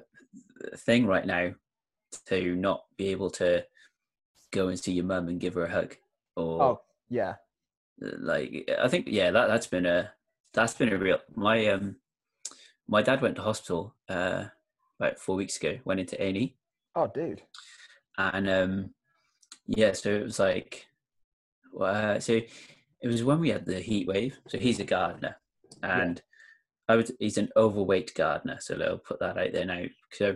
thing 0.77 1.05
right 1.05 1.25
now 1.25 1.51
to 2.27 2.55
not 2.55 2.83
be 2.97 3.09
able 3.09 3.29
to 3.29 3.63
go 4.51 4.67
and 4.69 4.79
see 4.79 4.93
your 4.93 5.05
mum 5.05 5.27
and 5.27 5.39
give 5.39 5.53
her 5.53 5.65
a 5.65 5.71
hug 5.71 5.95
or 6.35 6.61
Oh. 6.63 6.81
yeah, 7.09 7.35
like 8.01 8.69
I 8.81 8.87
think 8.87 9.07
yeah 9.09 9.31
that 9.31 9.47
that's 9.47 9.67
been 9.67 9.85
a 9.85 10.11
that's 10.53 10.73
been 10.73 10.93
a 10.93 10.97
real 10.97 11.19
my 11.35 11.67
um 11.67 11.97
my 12.87 13.01
dad 13.01 13.21
went 13.21 13.35
to 13.35 13.41
hospital 13.41 13.95
uh 14.07 14.45
about 14.99 15.19
four 15.19 15.35
weeks 15.35 15.57
ago. 15.57 15.77
Went 15.85 15.99
into 15.99 16.21
A 16.21 16.27
and 16.27 16.37
E. 16.37 16.55
Oh, 16.95 17.07
dude. 17.07 17.41
And 18.17 18.49
um, 18.49 18.89
yeah, 19.65 19.93
so 19.93 20.09
it 20.09 20.23
was 20.23 20.39
like, 20.39 20.85
uh, 21.79 22.19
so 22.19 22.33
it 23.01 23.07
was 23.07 23.23
when 23.23 23.39
we 23.39 23.49
had 23.49 23.65
the 23.65 23.79
heat 23.79 24.07
wave. 24.07 24.37
So 24.47 24.57
he's 24.57 24.79
a 24.79 24.85
gardener, 24.85 25.37
and 25.81 26.21
I 26.87 26.97
would 26.97 27.11
he's 27.19 27.37
an 27.37 27.49
overweight 27.55 28.13
gardener. 28.13 28.57
So 28.59 28.75
I'll 28.81 28.97
put 28.97 29.19
that 29.19 29.37
out 29.37 29.53
there 29.53 29.65
now. 29.65 29.83
So 30.11 30.35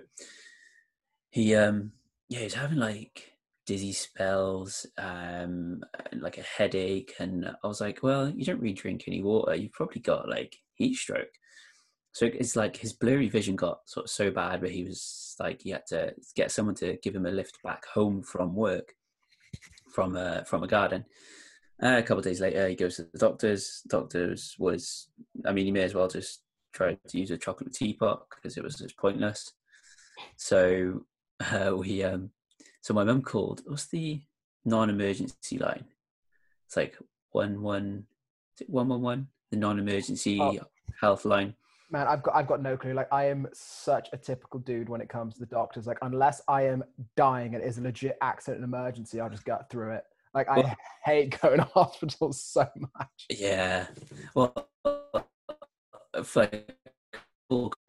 he 1.32 1.56
um 1.56 1.92
yeah 2.30 2.40
he's 2.40 2.54
having 2.54 2.78
like 2.78 3.33
dizzy 3.66 3.94
spells, 3.94 4.86
um, 4.98 5.82
like 6.14 6.38
a 6.38 6.44
headache, 6.44 7.14
and 7.20 7.46
I 7.46 7.68
was 7.68 7.82
like, 7.82 8.00
well, 8.04 8.30
you 8.30 8.46
don't 8.46 8.60
really 8.60 8.74
drink 8.74 9.04
any 9.08 9.22
water. 9.22 9.56
You've 9.56 9.74
probably 9.74 10.02
got 10.02 10.30
like 10.30 10.56
heat 10.76 10.96
stroke. 10.96 11.34
So 12.14 12.28
it's 12.28 12.56
like 12.56 12.78
his 12.78 12.94
blurry 12.94 13.28
vision 13.28 13.56
got 13.56 13.80
sort 13.86 14.06
of 14.06 14.12
so 14.12 14.30
bad 14.30 14.62
where 14.62 14.70
he 14.70 14.84
was 14.84 15.36
like 15.40 15.62
he 15.62 15.72
had 15.72 15.88
to 15.88 16.14
get 16.36 16.52
someone 16.52 16.76
to 16.76 16.98
give 17.02 17.16
him 17.16 17.26
a 17.26 17.32
lift 17.32 17.58
back 17.64 17.86
home 17.88 18.22
from 18.22 18.56
work, 18.56 18.94
from 19.94 20.16
a 20.16 20.46
from 20.46 20.64
a 20.64 20.68
garden. 20.68 21.06
Uh, 21.82 21.98
a 21.98 22.04
couple 22.04 22.20
of 22.20 22.24
days 22.24 22.40
later, 22.40 22.68
he 22.68 22.76
goes 22.76 22.98
to 22.98 23.08
the 23.12 23.18
doctors. 23.18 23.82
Doctors 23.88 24.56
was, 24.60 25.10
I 25.46 25.52
mean, 25.52 25.66
he 25.66 25.72
may 25.72 25.82
as 25.82 25.96
well 25.96 26.08
just 26.08 26.44
try 26.72 26.98
to 27.08 27.18
use 27.18 27.32
a 27.32 27.38
chocolate 27.38 27.74
teapot 27.74 28.28
because 28.30 28.58
it 28.58 28.64
was 28.64 28.76
just 28.76 28.96
pointless. 28.98 29.52
So 30.38 31.02
uh, 31.52 31.74
we 31.76 32.04
um, 32.04 32.30
so 32.84 32.94
my 32.94 33.04
mum 33.06 33.22
called. 33.22 33.62
What's 33.66 33.86
the 33.86 34.22
non-emergency 34.66 35.58
line? 35.58 35.86
It's 36.68 36.76
like 36.76 36.98
one 37.32 37.62
one. 37.62 38.06
One 38.68 38.90
one 38.90 39.02
one? 39.02 39.28
The 39.52 39.58
non-emergency 39.58 40.40
Oh. 40.42 40.60
health 41.00 41.24
line. 41.26 41.56
Man, 41.90 42.08
I've 42.08 42.22
got 42.22 42.36
I've 42.36 42.48
got 42.48 42.62
no 42.62 42.76
clue. 42.76 42.94
Like 42.94 43.08
I 43.12 43.30
am 43.30 43.48
such 43.54 44.10
a 44.12 44.18
typical 44.18 44.60
dude 44.60 44.90
when 44.90 45.00
it 45.00 45.08
comes 45.10 45.36
to 45.36 45.40
the 45.40 45.46
doctors. 45.46 45.88
Like 45.88 45.98
unless 46.02 46.42
I 46.50 46.64
am 46.68 46.84
dying 47.16 47.56
and 47.56 47.64
it 47.64 47.68
is 47.68 47.78
a 47.78 47.82
legit 47.82 48.18
accident 48.22 48.64
and 48.64 48.66
emergency, 48.74 49.22
I'll 49.22 49.30
just 49.30 49.46
gut 49.46 49.70
through 49.70 49.94
it. 49.94 50.04
Like 50.34 50.50
I 50.50 50.58
Well- 50.60 50.76
hate 51.06 51.40
going 51.42 51.60
to 51.60 51.64
hospital 51.74 52.34
so 52.34 52.68
much. 52.76 53.26
Yeah. 53.30 53.88
Well, 54.36 54.68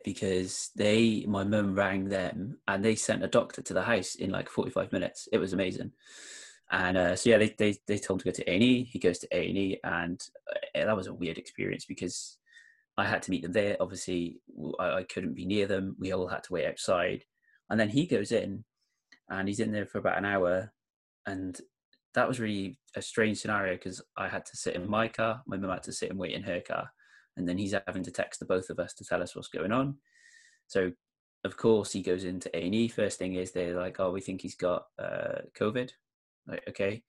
because 0.05 0.71
they, 0.77 1.25
my 1.27 1.45
mum 1.45 1.75
rang 1.75 2.09
them 2.09 2.59
and 2.69 2.85
they 2.85 2.95
sent 2.95 3.25
a 3.25 3.29
doctor 3.29 3.63
to 3.63 3.75
the 3.75 3.83
house 3.83 4.15
in 4.17 4.31
like 4.31 4.49
45 4.49 4.93
minutes. 4.93 5.29
It 5.33 5.39
was 5.39 5.53
amazing. 5.53 5.93
And 6.71 6.97
uh, 6.97 7.17
so, 7.17 7.31
yeah, 7.31 7.39
they, 7.39 7.55
they, 7.59 7.77
they 7.87 7.99
told 7.99 8.21
him 8.21 8.33
to 8.33 8.41
go 8.41 8.45
to 8.45 8.51
A&E. 8.51 8.85
He 8.85 8.99
goes 8.99 9.19
to 9.19 9.29
A&E 9.33 9.79
and 9.85 10.21
uh, 10.51 10.85
that 10.87 10.97
was 10.97 11.07
a 11.07 11.15
weird 11.15 11.39
experience 11.39 11.85
because 11.85 12.39
I 12.97 13.07
had 13.07 13.23
to 13.23 13.31
meet 13.31 13.43
them 13.43 13.53
there. 13.53 13.77
Obviously, 13.81 14.41
I 14.79 15.05
couldn't 15.05 15.35
be 15.35 15.47
near 15.47 15.67
them. 15.67 15.97
We 15.99 16.13
all 16.13 16.29
had 16.29 16.45
to 16.45 16.53
wait 16.53 16.67
outside. 16.67 17.25
And 17.71 17.79
then 17.79 17.89
he 17.89 18.07
goes 18.07 18.33
in 18.33 18.65
and 19.29 19.49
he's 19.49 19.61
in 19.61 19.73
there 19.73 19.87
for 19.87 19.99
about 19.99 20.19
an 20.19 20.25
hour. 20.25 20.73
And 21.27 21.59
that 22.15 22.29
was 22.29 22.41
really 22.41 22.79
a 22.97 23.03
strange 23.03 23.39
scenario 23.39 23.75
because 23.75 24.01
I 24.17 24.29
had 24.29 24.47
to 24.47 24.57
sit 24.57 24.77
in 24.77 24.89
my 24.89 25.09
car, 25.09 25.43
my 25.47 25.57
mum 25.57 25.71
had 25.71 25.83
to 25.85 25.93
sit 25.93 26.11
and 26.11 26.19
wait 26.19 26.33
in 26.33 26.43
her 26.43 26.61
car, 26.61 26.91
and 27.37 27.49
then 27.49 27.59
he's 27.59 27.75
having 27.87 28.03
to 28.05 28.11
text 28.11 28.41
the 28.41 28.47
both 28.47 28.71
of 28.71 28.79
us 28.79 28.95
to 28.95 29.05
tell 29.05 29.23
us 29.23 29.35
what's 29.35 29.49
going 29.49 29.73
on. 29.73 29.97
So, 30.67 30.93
of 31.45 31.57
course, 31.57 31.93
he 31.93 32.03
goes 32.03 32.25
into 32.25 32.55
A 32.57 32.65
and 32.65 32.75
E. 32.75 32.89
First 32.89 33.19
thing 33.19 33.35
is 33.35 33.53
they're 33.53 33.77
like, 33.77 34.01
"Oh, 34.01 34.11
we 34.11 34.21
think 34.21 34.41
he's 34.41 34.55
got 34.55 34.87
uh, 34.99 35.43
COVID." 35.59 35.91
Like, 36.47 36.63
okay, 36.69 37.03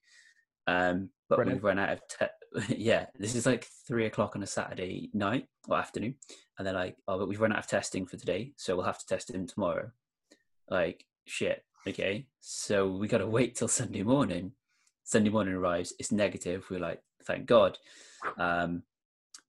um, 0.68 1.10
but 1.30 1.38
Brilliant. 1.38 1.58
we've 1.58 1.64
run 1.64 1.80
out 1.80 1.90
of 1.94 2.02
te- 2.08 2.76
yeah. 2.78 3.06
This 3.18 3.36
is 3.36 3.46
like 3.46 3.68
three 3.88 4.06
o'clock 4.06 4.36
on 4.36 4.44
a 4.44 4.48
Saturday 4.48 5.10
night 5.14 5.48
or 5.68 5.78
afternoon, 5.78 6.16
and 6.58 6.66
they're 6.66 6.74
like, 6.74 6.98
"Oh, 7.08 7.18
but 7.18 7.28
we've 7.28 7.42
run 7.42 7.54
out 7.54 7.60
of 7.60 7.68
testing 7.68 8.06
for 8.06 8.18
today, 8.18 8.54
so 8.58 8.76
we'll 8.76 8.86
have 8.86 9.00
to 9.00 9.06
test 9.06 9.32
him 9.32 9.48
tomorrow." 9.48 9.92
Like, 10.70 11.06
shit. 11.26 11.64
Okay, 11.88 12.26
so 12.42 12.88
we 12.88 13.08
got 13.08 13.20
to 13.20 13.28
wait 13.28 13.56
till 13.56 13.68
Sunday 13.68 14.04
morning. 14.04 14.54
Sunday 15.04 15.30
morning 15.30 15.54
arrives, 15.54 15.94
it's 16.00 16.12
negative. 16.12 16.66
We're 16.70 16.80
like, 16.80 17.00
thank 17.26 17.46
God. 17.46 17.78
Um, 18.40 18.82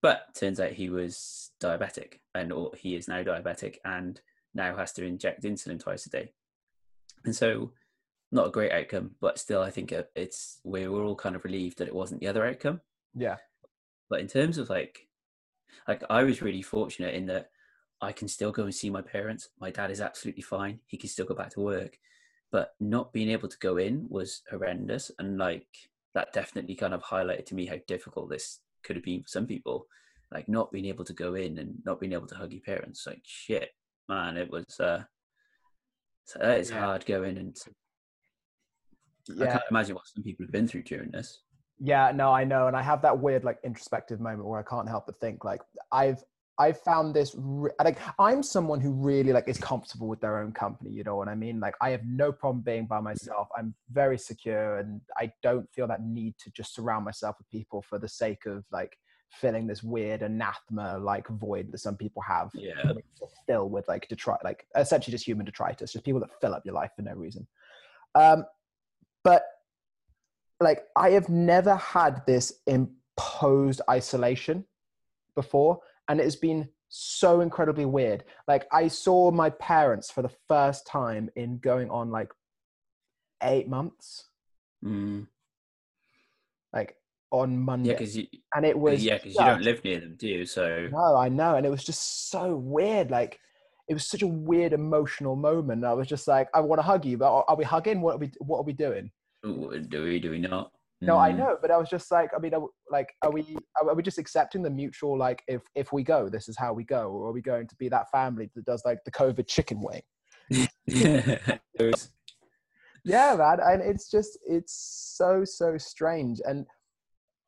but 0.01 0.33
turns 0.35 0.59
out 0.59 0.73
he 0.73 0.89
was 0.89 1.51
diabetic, 1.61 2.19
and 2.35 2.51
or 2.51 2.71
he 2.75 2.95
is 2.95 3.07
now 3.07 3.23
diabetic, 3.23 3.77
and 3.85 4.21
now 4.53 4.75
has 4.75 4.93
to 4.93 5.05
inject 5.05 5.43
insulin 5.43 5.79
twice 5.79 6.05
a 6.05 6.09
day. 6.09 6.31
And 7.25 7.35
so, 7.35 7.71
not 8.31 8.47
a 8.47 8.51
great 8.51 8.71
outcome, 8.71 9.11
but 9.19 9.39
still, 9.39 9.61
I 9.61 9.71
think 9.71 9.91
uh, 9.91 10.03
it's 10.15 10.59
we 10.63 10.87
were 10.87 11.03
all 11.03 11.15
kind 11.15 11.35
of 11.35 11.43
relieved 11.43 11.79
that 11.79 11.87
it 11.87 11.95
wasn't 11.95 12.21
the 12.21 12.27
other 12.27 12.45
outcome. 12.45 12.81
Yeah. 13.15 13.37
But 14.09 14.21
in 14.21 14.27
terms 14.27 14.57
of 14.57 14.69
like, 14.69 15.07
like 15.87 16.03
I 16.09 16.23
was 16.23 16.41
really 16.41 16.61
fortunate 16.61 17.13
in 17.13 17.25
that 17.27 17.49
I 18.01 18.11
can 18.11 18.27
still 18.27 18.51
go 18.51 18.63
and 18.63 18.75
see 18.75 18.89
my 18.89 19.01
parents. 19.01 19.49
My 19.59 19.71
dad 19.71 19.91
is 19.91 20.01
absolutely 20.01 20.43
fine. 20.43 20.79
He 20.85 20.97
can 20.97 21.09
still 21.09 21.25
go 21.25 21.35
back 21.35 21.49
to 21.51 21.59
work. 21.59 21.97
But 22.51 22.75
not 22.79 23.11
being 23.11 23.29
able 23.29 23.49
to 23.49 23.57
go 23.57 23.77
in 23.77 24.05
was 24.09 24.43
horrendous. 24.49 25.11
And 25.19 25.37
like 25.37 25.67
that 26.13 26.31
definitely 26.31 26.75
kind 26.75 26.93
of 26.93 27.03
highlighted 27.03 27.45
to 27.47 27.55
me 27.55 27.65
how 27.65 27.77
difficult 27.87 28.29
this 28.29 28.59
could 28.87 28.95
have 28.95 29.05
been 29.05 29.21
for 29.21 29.27
some 29.27 29.45
people. 29.45 29.85
Like 30.31 30.49
not 30.49 30.71
being 30.71 30.85
able 30.85 31.05
to 31.05 31.13
go 31.13 31.35
in 31.35 31.57
and 31.59 31.75
not 31.85 31.99
being 31.99 32.13
able 32.13 32.27
to 32.27 32.35
hug 32.35 32.51
your 32.51 32.61
parents. 32.61 33.05
Like 33.05 33.21
shit, 33.23 33.69
man, 34.09 34.35
it 34.37 34.49
was 34.49 34.65
uh 34.79 35.03
so 36.25 36.39
that 36.39 36.59
is 36.59 36.69
Yeah. 36.69 36.81
hard 36.81 37.05
going 37.05 37.37
and 37.37 37.57
I 39.29 39.33
Yeah. 39.45 39.51
can't 39.53 39.63
imagine 39.69 39.95
what 39.95 40.07
some 40.07 40.23
people 40.23 40.45
have 40.45 40.51
been 40.51 40.67
through 40.67 40.83
during 40.83 41.11
this. 41.11 41.43
Yeah, 41.79 42.11
no, 42.13 42.31
I 42.31 42.43
know, 42.43 42.67
and 42.67 42.75
I 42.75 42.81
have 42.81 43.01
that 43.03 43.19
weird 43.19 43.43
like 43.45 43.59
introspective 43.63 44.19
moment 44.19 44.45
where 44.47 44.59
I 44.59 44.63
can't 44.63 44.89
help 44.89 45.05
but 45.05 45.19
think 45.21 45.45
like 45.45 45.61
I've 45.91 46.23
I've 46.59 46.79
found 46.81 47.13
this 47.13 47.35
re- 47.37 47.71
like 47.83 47.99
I'm 48.19 48.41
someone 48.41 48.79
who 48.79 48.91
really 48.91 49.31
like 49.31 49.47
is 49.47 49.57
comfortable 49.57 50.07
with 50.07 50.19
their 50.21 50.39
own 50.39 50.51
company. 50.51 50.91
You 50.91 51.03
know 51.03 51.15
what 51.15 51.27
I 51.27 51.35
mean? 51.35 51.59
Like 51.59 51.75
I 51.81 51.91
have 51.91 52.05
no 52.05 52.31
problem 52.31 52.61
being 52.61 52.85
by 52.85 52.99
myself. 52.99 53.47
I'm 53.57 53.75
very 53.91 54.17
secure, 54.17 54.77
and 54.77 55.01
I 55.17 55.31
don't 55.43 55.71
feel 55.71 55.87
that 55.87 56.03
need 56.03 56.35
to 56.39 56.51
just 56.51 56.73
surround 56.73 57.05
myself 57.05 57.35
with 57.37 57.49
people 57.49 57.81
for 57.81 57.99
the 57.99 58.09
sake 58.09 58.45
of 58.45 58.65
like 58.71 58.97
filling 59.29 59.67
this 59.67 59.83
weird 59.83 60.21
anathema 60.21 60.97
like 60.97 61.27
void 61.27 61.71
that 61.71 61.79
some 61.79 61.97
people 61.97 62.21
have. 62.21 62.49
Yeah. 62.53 62.81
to 62.81 63.27
fill 63.45 63.69
with 63.69 63.87
like 63.87 64.07
detritus, 64.07 64.43
like 64.43 64.65
essentially 64.75 65.11
just 65.11 65.25
human 65.25 65.45
detritus, 65.45 65.93
just 65.93 66.05
people 66.05 66.21
that 66.21 66.29
fill 66.41 66.53
up 66.53 66.63
your 66.65 66.75
life 66.75 66.91
for 66.95 67.01
no 67.03 67.13
reason. 67.13 67.47
Um, 68.15 68.45
but 69.23 69.43
like 70.59 70.85
I 70.95 71.11
have 71.11 71.29
never 71.29 71.75
had 71.75 72.25
this 72.25 72.61
imposed 72.65 73.81
isolation 73.89 74.65
before, 75.35 75.79
and 76.07 76.19
it 76.19 76.23
has 76.23 76.35
been 76.35 76.69
so 76.89 77.41
incredibly 77.41 77.85
weird. 77.85 78.23
Like 78.47 78.65
I 78.71 78.87
saw 78.87 79.31
my 79.31 79.49
parents 79.49 80.09
for 80.09 80.21
the 80.21 80.31
first 80.47 80.87
time 80.87 81.29
in 81.35 81.57
going 81.59 81.89
on 81.89 82.11
like 82.11 82.31
eight 83.43 83.67
months, 83.67 84.29
Mm. 84.85 85.27
like 86.71 86.95
on 87.31 87.57
Monday, 87.57 87.89
Yeah, 87.89 87.95
because 87.95 88.15
you, 88.17 88.27
and 88.55 88.65
it 88.65 88.77
was 88.77 89.03
yeah, 89.03 89.15
because 89.17 89.35
you 89.35 89.43
don't 89.43 89.63
live 89.63 89.83
near 89.83 89.99
them, 89.99 90.15
do 90.17 90.27
you? 90.27 90.45
So 90.45 90.87
No, 90.91 91.15
I 91.17 91.29
know, 91.29 91.55
and 91.55 91.65
it 91.65 91.69
was 91.69 91.83
just 91.83 92.29
so 92.29 92.55
weird. 92.55 93.11
Like, 93.11 93.39
it 93.89 93.93
was 93.93 94.05
such 94.07 94.21
a 94.21 94.27
weird 94.27 94.73
emotional 94.73 95.35
moment. 95.35 95.83
I 95.83 95.93
was 95.93 96.07
just 96.07 96.27
like, 96.27 96.47
I 96.53 96.59
want 96.61 96.79
to 96.79 96.83
hug 96.83 97.05
you, 97.05 97.17
but 97.17 97.45
are, 97.47 97.55
we 97.55 97.63
hugging? 97.63 98.01
What 98.01 98.15
are 98.15 98.19
we? 98.19 98.31
What 98.39 98.59
are 98.59 98.63
we 98.63 98.73
doing? 98.73 99.11
do 99.43 100.03
we? 100.03 100.19
Do 100.19 100.31
we 100.31 100.39
not? 100.39 100.71
No, 100.99 101.19
I 101.19 101.31
Mm. 101.31 101.37
know, 101.37 101.57
but 101.61 101.69
I 101.69 101.77
was 101.77 101.89
just 101.89 102.09
like, 102.11 102.31
I 102.35 102.39
mean, 102.39 102.55
are, 102.55 102.67
like, 102.89 103.13
are 103.21 103.29
we? 103.31 103.55
Are 103.79 103.93
we 103.93 104.01
just 104.01 104.17
accepting 104.17 104.63
the 104.63 104.69
mutual? 104.69 105.17
Like, 105.17 105.43
if 105.47 105.61
if 105.75 105.93
we 105.93 106.03
go, 106.03 106.27
this 106.27 106.49
is 106.49 106.57
how 106.57 106.73
we 106.73 106.83
go, 106.83 107.11
or 107.11 107.27
are 107.27 107.31
we 107.31 107.41
going 107.41 107.67
to 107.67 107.75
be 107.75 107.87
that 107.89 108.09
family 108.09 108.49
that 108.55 108.65
does 108.65 108.83
like 108.83 109.03
the 109.05 109.11
COVID 109.11 109.47
chicken 109.47 109.79
wing? 109.79 110.01
Yeah 113.03 113.35
man 113.37 113.59
and 113.63 113.81
it's 113.81 114.09
just 114.11 114.37
it's 114.45 114.73
so 115.15 115.45
so 115.45 115.77
strange 115.77 116.41
and 116.45 116.65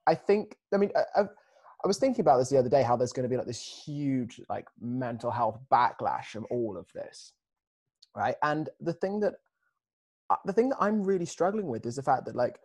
i 0.08 0.16
think 0.16 0.56
i 0.74 0.78
mean 0.78 0.90
I, 0.96 1.22
I, 1.22 1.24
I 1.24 1.88
was 1.88 1.98
thinking 1.98 2.22
about 2.22 2.38
this 2.38 2.50
the 2.50 2.58
other 2.58 2.70
day 2.70 2.82
how 2.82 2.96
there's 2.96 3.12
going 3.12 3.24
to 3.24 3.30
be 3.30 3.36
like 3.36 3.46
this 3.46 3.62
huge 3.62 4.40
like 4.50 4.66
mental 4.80 5.32
health 5.32 5.60
backlash 5.72 6.26
from 6.26 6.46
all 6.50 6.78
of 6.78 6.88
this 6.94 7.34
right 8.16 8.36
and 8.42 8.70
the 8.80 8.94
thing 8.94 9.20
that 9.20 9.34
uh, 10.30 10.38
the 10.46 10.54
thing 10.54 10.70
that 10.70 10.78
i'm 10.80 11.04
really 11.04 11.26
struggling 11.26 11.68
with 11.68 11.86
is 11.86 11.98
the 11.98 12.04
fact 12.04 12.26
that 12.26 12.36
like 12.36 12.58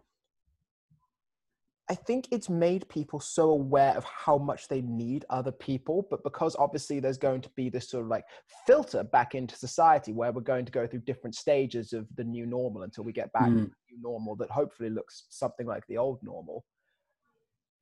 I 1.90 1.94
think 1.94 2.28
it's 2.30 2.48
made 2.48 2.88
people 2.88 3.20
so 3.20 3.50
aware 3.50 3.94
of 3.94 4.04
how 4.04 4.38
much 4.38 4.68
they 4.68 4.80
need 4.80 5.26
other 5.28 5.52
people, 5.52 6.06
but 6.10 6.22
because 6.24 6.56
obviously 6.58 6.98
there's 6.98 7.18
going 7.18 7.42
to 7.42 7.50
be 7.56 7.68
this 7.68 7.90
sort 7.90 8.04
of 8.04 8.08
like 8.08 8.24
filter 8.66 9.04
back 9.04 9.34
into 9.34 9.54
society 9.54 10.12
where 10.12 10.32
we're 10.32 10.40
going 10.40 10.64
to 10.64 10.72
go 10.72 10.86
through 10.86 11.00
different 11.00 11.34
stages 11.36 11.92
of 11.92 12.06
the 12.16 12.24
new 12.24 12.46
normal 12.46 12.84
until 12.84 13.04
we 13.04 13.12
get 13.12 13.30
back 13.32 13.48
to 13.48 13.50
Mm. 13.50 13.70
the 13.70 13.94
new 13.96 14.02
normal 14.02 14.34
that 14.36 14.50
hopefully 14.50 14.88
looks 14.88 15.24
something 15.28 15.66
like 15.66 15.86
the 15.86 15.98
old 15.98 16.22
normal. 16.22 16.64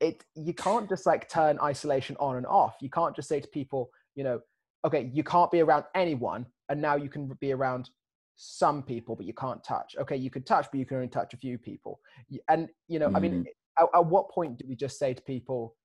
It 0.01 0.25
you 0.35 0.53
can't 0.53 0.89
just 0.89 1.07
like 1.07 1.29
turn 1.29 1.61
isolation 1.63 2.17
on 2.19 2.37
and 2.37 2.47
off. 2.47 2.75
You 2.81 2.91
can't 2.91 3.15
just 3.15 3.29
say 3.29 3.39
to 3.41 3.47
people, 3.49 3.91
you 4.17 4.25
know, 4.25 4.41
okay, 4.85 5.11
you 5.15 5.23
can't 5.23 5.51
be 5.53 5.61
around 5.61 5.85
anyone, 5.95 6.47
and 6.69 6.83
now 6.83 6.97
you 6.97 7.09
can 7.09 7.29
be 7.41 7.53
around 7.53 7.89
some 8.35 8.83
people, 8.83 9.15
but 9.15 9.27
you 9.27 9.35
can't 9.35 9.63
touch. 9.63 9.95
Okay, 10.01 10.17
you 10.17 10.29
can 10.29 10.43
touch, 10.43 10.67
but 10.73 10.81
you 10.81 10.87
can 10.87 10.97
only 10.97 11.09
touch 11.09 11.35
a 11.35 11.37
few 11.37 11.57
people. 11.57 12.01
And 12.49 12.69
you 12.89 12.99
know, 12.99 13.13
I 13.15 13.21
mean, 13.21 13.45
Mm. 13.45 13.47
At, 13.79 13.87
at 13.95 14.07
what 14.07 14.31
point 14.31 14.59
do 14.59 14.67
we 14.69 14.77
just 14.77 14.99
say 14.99 15.15
to 15.15 15.23
people, 15.23 15.77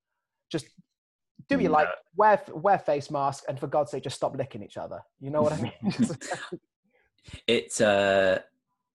just 0.50 0.66
do 1.48 1.58
you 1.58 1.68
like 1.68 1.88
wear 2.14 2.42
wear 2.52 2.78
face 2.78 3.10
masks 3.10 3.46
and 3.48 3.58
for 3.58 3.66
God's 3.66 3.90
sake, 3.90 4.02
just 4.02 4.16
stop 4.16 4.36
licking 4.36 4.62
each 4.62 4.76
other. 4.76 5.00
You 5.20 5.30
know 5.30 5.42
what 5.42 5.52
I 5.52 5.60
mean? 5.60 5.72
It's 7.46 7.82
uh 7.82 8.40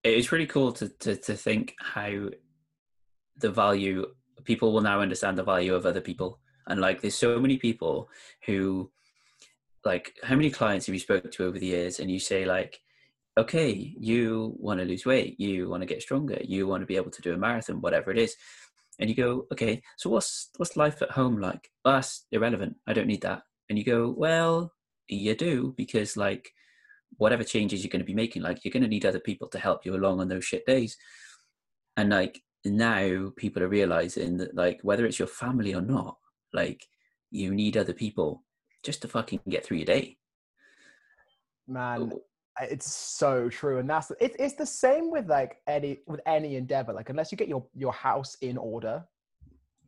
it 0.04 0.14
is 0.14 0.32
really 0.32 0.48
cool 0.48 0.72
to, 0.74 0.90
to 0.90 1.16
to 1.16 1.36
think 1.36 1.76
how 1.80 2.30
the 3.38 3.52
value 3.52 4.06
people 4.44 4.74
will 4.74 4.82
now 4.82 5.02
understand 5.02 5.38
the 5.38 5.44
value 5.44 5.76
of 5.76 5.86
other 5.86 6.02
people 6.02 6.40
and 6.68 6.82
like 6.82 7.02
there's 7.02 7.16
so 7.16 7.40
many 7.40 7.58
people 7.58 8.10
who 8.46 8.92
like 9.86 10.14
how 10.24 10.36
many 10.36 10.50
clients 10.50 10.86
have 10.86 10.96
you 10.96 11.00
spoken 11.00 11.30
to 11.32 11.46
over 11.46 11.60
the 11.60 11.68
years 11.68 12.00
and 12.00 12.10
you 12.10 12.20
say 12.20 12.46
like 12.46 12.80
okay 13.38 13.94
you 13.98 14.54
want 14.58 14.80
to 14.80 14.86
lose 14.86 15.06
weight 15.06 15.40
you 15.40 15.70
want 15.70 15.82
to 15.82 15.88
get 15.88 16.02
stronger 16.02 16.38
you 16.44 16.68
want 16.68 16.82
to 16.82 16.88
be 16.88 16.96
able 16.96 17.12
to 17.12 17.22
do 17.22 17.34
a 17.34 17.38
marathon 17.38 17.82
whatever 17.82 18.12
it 18.12 18.18
is 18.18 18.36
and 19.00 19.10
you 19.10 19.16
go 19.16 19.48
okay 19.52 19.82
so 19.98 20.10
what's 20.10 20.50
what's 20.58 20.78
life 20.78 21.02
at 21.02 21.12
home 21.12 21.40
like? 21.40 21.70
Ah, 21.86 21.90
well, 21.92 21.94
that's 21.96 22.26
irrelevant. 22.32 22.76
I 22.88 22.94
don't 22.94 23.08
need 23.08 23.22
that. 23.22 23.44
And 23.70 23.78
you 23.78 23.86
go 23.86 24.14
well 24.16 24.72
you 25.08 25.36
do 25.36 25.74
because 25.78 26.16
like 26.18 26.50
whatever 27.18 27.44
changes 27.44 27.84
you're 27.84 27.92
going 27.92 28.00
to 28.00 28.06
be 28.06 28.14
making 28.14 28.42
like 28.42 28.64
you're 28.64 28.72
going 28.72 28.84
to 28.84 28.90
need 28.90 29.06
other 29.06 29.20
people 29.20 29.48
to 29.50 29.60
help 29.60 29.86
you 29.86 29.96
along 29.96 30.20
on 30.20 30.28
those 30.28 30.46
shit 30.46 30.66
days. 30.66 30.98
And 31.98 32.10
like 32.10 32.42
now 32.66 33.32
people 33.36 33.62
are 33.64 33.68
realizing 33.70 34.38
that 34.38 34.56
like 34.56 34.80
whether 34.84 35.06
it's 35.06 35.20
your 35.20 35.28
family 35.28 35.76
or 35.76 35.82
not 35.82 36.18
like 36.54 36.86
you 37.32 37.54
need 37.54 37.78
other 37.78 37.94
people 37.94 38.44
just 38.84 39.02
to 39.02 39.08
fucking 39.08 39.42
get 39.50 39.66
through 39.66 39.78
your 39.78 39.86
day. 39.86 40.18
Man, 41.68 42.12
I- 42.14 42.16
it's 42.62 42.94
so 42.94 43.50
true 43.50 43.80
and 43.80 43.90
that's 43.90 44.12
it, 44.20 44.36
it's 44.38 44.54
the 44.54 44.66
same 44.66 45.10
with 45.10 45.28
like 45.28 45.58
any 45.68 46.00
with 46.06 46.20
any 46.26 46.56
endeavor 46.56 46.94
like 46.94 47.10
unless 47.10 47.32
you 47.32 47.38
get 47.38 47.48
your 47.48 47.66
your 47.76 47.92
house 47.92 48.36
in 48.42 48.58
order 48.58 49.04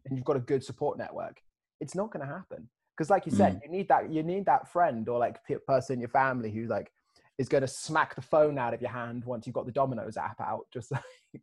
and 0.06 0.18
you've 0.18 0.26
got 0.26 0.36
a 0.36 0.40
good 0.40 0.64
support 0.64 0.98
network 0.98 1.40
it's 1.80 1.96
not 1.96 2.12
going 2.12 2.26
to 2.26 2.32
happen 2.32 2.68
because 2.96 3.10
like 3.10 3.26
you 3.26 3.32
said 3.32 3.60
you 3.64 3.70
need 3.70 3.88
that 3.88 4.12
you 4.12 4.24
need 4.24 4.46
that 4.46 4.72
friend 4.72 5.08
or 5.10 5.20
like 5.20 5.44
pe- 5.46 5.58
person 5.68 5.96
in 5.96 6.00
your 6.00 6.10
family 6.10 6.50
who 6.50 6.66
like 6.66 6.92
is 7.38 7.50
going 7.50 7.62
to 7.62 7.68
smack 7.68 8.16
the 8.16 8.22
phone 8.22 8.58
out 8.58 8.74
of 8.74 8.82
your 8.82 8.92
hand 8.92 9.24
once 9.26 9.46
you've 9.46 9.54
got 9.54 9.66
the 9.66 9.72
dominoes 9.72 10.18
app 10.18 10.40
out 10.42 10.66
just 10.74 10.92
like 11.34 11.42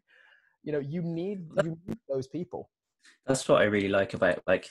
you 0.62 0.72
know 0.72 0.78
you 0.78 1.02
need 1.02 1.46
you 1.62 1.78
need 1.86 1.98
those 2.08 2.26
people. 2.26 2.70
That's 3.26 3.48
what 3.48 3.60
i 3.60 3.64
really 3.64 3.88
like 3.88 4.14
about 4.14 4.42
like 4.46 4.68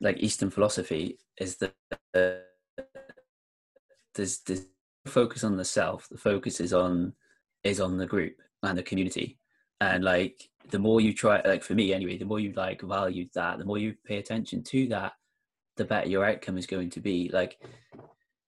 like 0.00 0.18
eastern 0.18 0.50
philosophy 0.50 1.18
is 1.38 1.56
that 1.56 1.74
uh, 2.14 2.82
there's 4.14 4.38
there's 4.40 4.66
focus 5.08 5.44
on 5.44 5.56
the 5.56 5.64
self 5.64 6.08
the 6.08 6.18
focus 6.18 6.60
is 6.60 6.72
on 6.72 7.12
is 7.64 7.80
on 7.80 7.96
the 7.96 8.06
group 8.06 8.36
and 8.62 8.78
the 8.78 8.82
community 8.82 9.38
and 9.80 10.04
like 10.04 10.48
the 10.70 10.78
more 10.78 11.00
you 11.00 11.12
try 11.12 11.40
like 11.44 11.62
for 11.62 11.74
me 11.74 11.92
anyway 11.92 12.16
the 12.16 12.24
more 12.24 12.40
you 12.40 12.52
like 12.52 12.80
value 12.82 13.26
that 13.34 13.58
the 13.58 13.64
more 13.64 13.78
you 13.78 13.94
pay 14.04 14.18
attention 14.18 14.62
to 14.62 14.86
that 14.88 15.12
the 15.76 15.84
better 15.84 16.08
your 16.08 16.24
outcome 16.24 16.58
is 16.58 16.66
going 16.66 16.90
to 16.90 17.00
be 17.00 17.30
like 17.32 17.60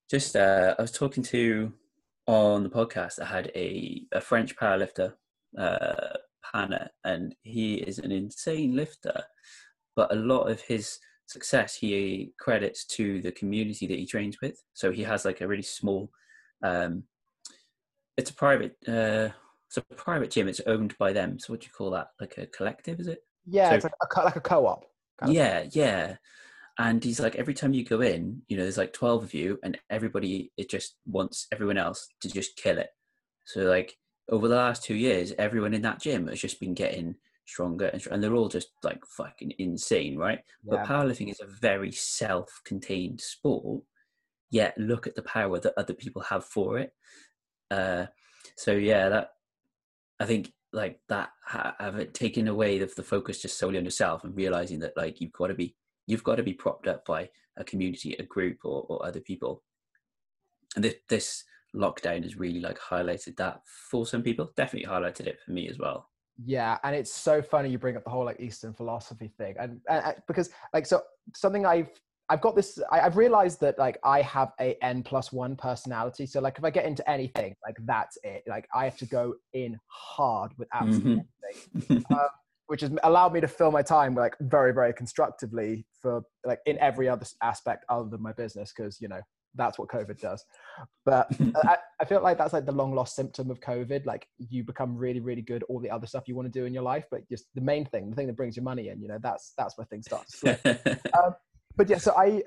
just 0.09 0.35
uh 0.35 0.75
i 0.77 0.81
was 0.81 0.91
talking 0.91 1.23
to 1.23 1.71
on 2.27 2.63
the 2.63 2.69
podcast 2.69 3.19
i 3.19 3.25
had 3.25 3.51
a 3.55 4.03
a 4.11 4.21
french 4.21 4.55
powerlifter 4.55 5.13
uh 5.57 6.17
Hannah, 6.53 6.89
and 7.03 7.35
he 7.43 7.75
is 7.75 7.99
an 7.99 8.11
insane 8.11 8.75
lifter. 8.75 9.23
But 9.95 10.11
a 10.11 10.17
lot 10.17 10.49
of 10.49 10.61
his 10.61 10.99
success 11.27 11.75
he 11.75 12.33
credits 12.39 12.85
to 12.85 13.21
the 13.21 13.31
community 13.31 13.87
that 13.87 13.99
he 13.99 14.05
trains 14.05 14.37
with. 14.41 14.61
So 14.73 14.91
he 14.91 15.03
has 15.03 15.25
like 15.25 15.41
a 15.41 15.47
really 15.47 15.61
small, 15.63 16.11
um, 16.63 17.03
it's 18.17 18.29
a 18.29 18.33
private, 18.33 18.75
uh, 18.87 19.29
it's 19.67 19.77
a 19.77 19.81
private 19.95 20.31
gym. 20.31 20.47
It's 20.47 20.61
owned 20.67 20.97
by 20.97 21.13
them. 21.13 21.39
So 21.39 21.53
what 21.53 21.61
do 21.61 21.65
you 21.65 21.71
call 21.71 21.91
that? 21.91 22.07
Like 22.19 22.37
a 22.37 22.45
collective, 22.47 22.99
is 22.99 23.07
it? 23.07 23.19
yeah 23.47 23.69
So- 23.69 23.75
it's 23.75 23.83
like 23.85 23.93
a, 24.15 24.19
like 24.25 24.35
a 24.35 24.41
co-op 24.41 24.85
kind 25.19 25.29
of 25.29 25.35
yeah, 25.35 25.65
yeah. 25.71 26.15
And 26.79 27.03
he's 27.03 27.19
like, 27.19 27.35
every 27.35 27.53
time 27.53 27.73
you 27.73 27.83
go 27.85 28.01
in, 28.01 28.41
you 28.47 28.57
know, 28.57 28.63
there's 28.63 28.77
like 28.77 28.93
12 28.93 29.23
of 29.23 29.33
you, 29.33 29.59
and 29.63 29.77
everybody, 29.89 30.51
it 30.57 30.69
just 30.69 30.95
wants 31.05 31.47
everyone 31.51 31.77
else 31.77 32.07
to 32.21 32.29
just 32.29 32.55
kill 32.55 32.77
it. 32.77 32.87
So, 33.45 33.61
like, 33.63 33.95
over 34.29 34.47
the 34.47 34.55
last 34.55 34.83
two 34.83 34.95
years, 34.95 35.33
everyone 35.37 35.73
in 35.73 35.81
that 35.83 35.99
gym 35.99 36.27
has 36.27 36.39
just 36.39 36.59
been 36.59 36.73
getting 36.73 37.15
stronger 37.45 37.87
and, 37.87 38.05
and 38.09 38.23
they're 38.23 38.35
all 38.35 38.47
just 38.47 38.69
like 38.83 39.01
fucking 39.17 39.51
insane, 39.59 40.17
right? 40.17 40.39
But 40.63 40.85
powerlifting 40.85 41.29
is 41.29 41.41
a 41.41 41.47
very 41.59 41.91
self 41.91 42.49
contained 42.65 43.19
sport, 43.19 43.83
yet 44.51 44.77
look 44.77 45.07
at 45.07 45.15
the 45.15 45.23
power 45.23 45.59
that 45.59 45.73
other 45.77 45.93
people 45.93 46.21
have 46.21 46.45
for 46.45 46.77
it. 46.77 46.91
Uh, 47.71 48.05
so, 48.57 48.73
yeah, 48.73 49.09
that 49.09 49.29
I 50.19 50.25
think 50.25 50.51
like 50.73 50.99
that 51.09 51.29
ha- 51.45 51.75
have 51.79 51.95
it 51.97 52.13
taken 52.13 52.47
away 52.47 52.77
the, 52.77 52.85
the 52.85 53.03
focus 53.03 53.41
just 53.41 53.57
solely 53.57 53.77
on 53.77 53.85
yourself 53.85 54.23
and 54.23 54.35
realizing 54.35 54.79
that 54.79 54.95
like 54.95 55.19
you've 55.19 55.33
got 55.33 55.47
to 55.47 55.53
be 55.53 55.75
you've 56.07 56.23
got 56.23 56.35
to 56.35 56.43
be 56.43 56.53
propped 56.53 56.87
up 56.87 57.05
by 57.05 57.29
a 57.57 57.63
community, 57.63 58.13
a 58.13 58.23
group, 58.23 58.57
or, 58.63 58.85
or 58.89 59.05
other 59.05 59.19
people. 59.19 59.63
And 60.75 60.83
this 60.83 60.95
this 61.09 61.43
lockdown 61.75 62.23
has 62.23 62.37
really 62.37 62.59
like 62.59 62.79
highlighted 62.79 63.37
that 63.37 63.61
for 63.89 64.05
some 64.05 64.21
people. 64.21 64.51
Definitely 64.55 64.89
highlighted 64.89 65.27
it 65.27 65.39
for 65.45 65.51
me 65.51 65.69
as 65.69 65.79
well. 65.79 66.09
Yeah, 66.43 66.77
and 66.83 66.95
it's 66.95 67.13
so 67.13 67.41
funny 67.41 67.69
you 67.69 67.77
bring 67.77 67.97
up 67.97 68.03
the 68.03 68.09
whole 68.09 68.25
like 68.25 68.39
Eastern 68.39 68.73
philosophy 68.73 69.31
thing, 69.37 69.55
and, 69.59 69.79
and 69.89 70.05
and- 70.05 70.15
because 70.27 70.49
like 70.73 70.85
so 70.85 71.01
something 71.35 71.65
I've 71.65 71.89
I've 72.31 72.39
got 72.39 72.55
this 72.55 72.79
I, 72.89 73.01
I've 73.01 73.17
realized 73.17 73.59
that 73.59 73.77
like 73.77 73.97
I 74.05 74.21
have 74.21 74.53
a 74.61 74.77
n 74.81 75.03
plus 75.03 75.33
one 75.33 75.57
personality. 75.57 76.25
So 76.25 76.39
like 76.39 76.57
if 76.57 76.63
I 76.63 76.69
get 76.69 76.85
into 76.85 77.07
anything, 77.09 77.55
like 77.67 77.75
that's 77.83 78.17
it. 78.23 78.43
Like 78.47 78.69
I 78.73 78.85
have 78.85 78.97
to 78.99 79.05
go 79.05 79.35
in 79.51 79.77
hard 79.87 80.53
with 80.57 80.69
absolutely 80.73 81.15
mm-hmm. 81.15 81.75
anything, 81.75 82.05
um, 82.09 82.29
which 82.67 82.81
has 82.81 82.91
allowed 83.03 83.33
me 83.33 83.41
to 83.41 83.49
fill 83.49 83.69
my 83.69 83.81
time 83.81 84.15
like 84.15 84.37
very 84.39 84.73
very 84.73 84.93
constructively 84.93 85.85
for 86.01 86.23
like 86.45 86.59
in 86.65 86.79
every 86.79 87.09
other 87.09 87.25
aspect 87.43 87.83
other 87.89 88.07
than 88.07 88.21
my 88.21 88.31
business 88.31 88.71
because 88.73 89.01
you 89.01 89.09
know 89.09 89.19
that's 89.55 89.77
what 89.77 89.89
COVID 89.89 90.17
does. 90.21 90.45
But 91.03 91.27
I, 91.65 91.75
I 91.99 92.05
feel 92.05 92.21
like 92.21 92.37
that's 92.37 92.53
like 92.53 92.65
the 92.65 92.71
long 92.71 92.95
lost 92.95 93.13
symptom 93.13 93.51
of 93.51 93.59
COVID. 93.59 94.05
Like 94.05 94.25
you 94.37 94.63
become 94.63 94.95
really, 94.95 95.19
really 95.19 95.41
good 95.41 95.63
all 95.63 95.81
the 95.81 95.89
other 95.89 96.07
stuff 96.07 96.29
you 96.29 96.35
want 96.35 96.51
to 96.51 96.59
do 96.59 96.65
in 96.65 96.73
your 96.73 96.83
life, 96.83 97.07
but 97.11 97.27
just 97.27 97.47
the 97.55 97.61
main 97.61 97.83
thing, 97.83 98.09
the 98.09 98.15
thing 98.15 98.27
that 98.27 98.37
brings 98.37 98.55
your 98.55 98.63
money 98.63 98.87
in, 98.87 99.01
you 99.01 99.09
know, 99.09 99.19
that's 99.21 99.51
that's 99.57 99.77
where 99.77 99.85
things 99.87 100.05
start 100.05 100.25
to 100.29 100.37
slip. 100.37 100.61
Um, 101.21 101.35
but 101.75 101.89
yeah, 101.89 101.97
so 101.97 102.13
I 102.17 102.43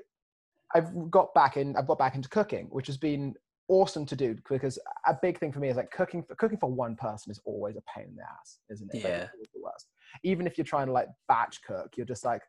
I've 0.73 1.09
got 1.09 1.33
back 1.33 1.57
in 1.57 1.75
I've 1.75 1.87
got 1.87 1.97
back 1.97 2.15
into 2.15 2.29
cooking, 2.29 2.67
which 2.69 2.87
has 2.87 2.97
been 2.97 3.35
awesome 3.67 4.05
to 4.05 4.15
do 4.15 4.35
because 4.47 4.77
a 5.07 5.17
big 5.21 5.39
thing 5.39 5.51
for 5.51 5.59
me 5.59 5.69
is 5.69 5.77
like 5.77 5.91
cooking 5.91 6.23
for 6.23 6.35
cooking 6.35 6.57
for 6.57 6.69
one 6.69 6.95
person 6.95 7.31
is 7.31 7.39
always 7.45 7.75
a 7.75 7.83
pain 7.95 8.07
in 8.09 8.15
the 8.15 8.23
ass, 8.23 8.59
isn't 8.69 8.93
it? 8.93 9.01
Yeah. 9.01 9.27
always 9.33 9.49
the 9.53 9.61
worst. 9.61 9.87
Even 10.23 10.45
if 10.47 10.57
you're 10.57 10.65
trying 10.65 10.87
to 10.87 10.93
like 10.93 11.07
batch 11.27 11.61
cook, 11.63 11.93
you're 11.97 12.05
just 12.05 12.25
like, 12.25 12.41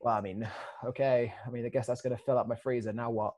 well, 0.00 0.16
I 0.16 0.20
mean, 0.20 0.48
okay, 0.84 1.32
I 1.46 1.50
mean, 1.50 1.66
I 1.66 1.68
guess 1.68 1.86
that's 1.86 2.02
gonna 2.02 2.16
fill 2.16 2.38
up 2.38 2.48
my 2.48 2.56
freezer. 2.56 2.92
Now 2.92 3.10
what? 3.10 3.34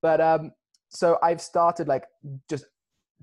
But 0.00 0.20
um, 0.20 0.52
so 0.88 1.18
I've 1.22 1.40
started 1.40 1.88
like 1.88 2.04
just 2.50 2.66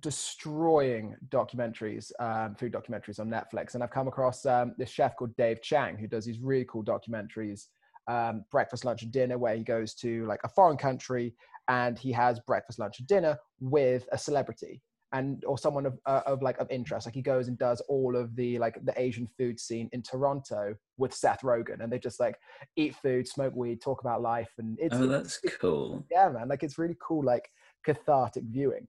destroying 0.01 1.15
documentaries, 1.29 2.11
um, 2.19 2.55
food 2.55 2.71
documentaries 2.71 3.19
on 3.19 3.29
Netflix, 3.29 3.73
and 3.73 3.83
I've 3.83 3.91
come 3.91 4.07
across 4.07 4.45
um, 4.45 4.73
this 4.77 4.89
chef 4.89 5.15
called 5.15 5.35
Dave 5.35 5.61
Chang 5.61 5.97
who 5.97 6.07
does 6.07 6.25
these 6.25 6.39
really 6.39 6.65
cool 6.65 6.83
documentaries, 6.83 7.67
um, 8.09 8.43
breakfast, 8.51 8.83
lunch, 8.83 9.03
and 9.03 9.11
dinner, 9.11 9.37
where 9.37 9.55
he 9.55 9.63
goes 9.63 9.93
to 9.95 10.25
like 10.25 10.41
a 10.43 10.49
foreign 10.49 10.77
country 10.77 11.33
and 11.69 11.97
he 11.97 12.11
has 12.11 12.39
breakfast, 12.41 12.79
lunch, 12.79 12.99
and 12.99 13.07
dinner 13.07 13.37
with 13.61 14.07
a 14.11 14.17
celebrity 14.17 14.81
and 15.11 15.43
or 15.45 15.57
someone 15.57 15.85
of, 15.85 15.97
uh, 16.05 16.21
of 16.25 16.41
like 16.41 16.57
of 16.59 16.69
interest. 16.69 17.07
Like 17.07 17.15
he 17.15 17.21
goes 17.21 17.47
and 17.47 17.57
does 17.57 17.81
all 17.81 18.15
of 18.15 18.35
the 18.35 18.59
like 18.59 18.77
the 18.83 18.93
Asian 18.99 19.27
food 19.37 19.59
scene 19.59 19.89
in 19.91 20.01
Toronto 20.01 20.75
with 20.97 21.13
Seth 21.13 21.41
Rogen, 21.41 21.81
and 21.81 21.91
they 21.91 21.99
just 21.99 22.19
like 22.19 22.35
eat 22.75 22.95
food, 22.95 23.27
smoke 23.27 23.55
weed, 23.55 23.81
talk 23.81 24.01
about 24.01 24.21
life, 24.21 24.51
and 24.57 24.77
it's 24.79 24.95
oh, 24.95 25.07
that's 25.07 25.39
cool. 25.59 26.05
yeah, 26.11 26.29
man, 26.29 26.47
like 26.47 26.63
it's 26.63 26.77
really 26.77 26.97
cool, 27.01 27.23
like 27.23 27.49
cathartic 27.85 28.43
viewing. 28.49 28.87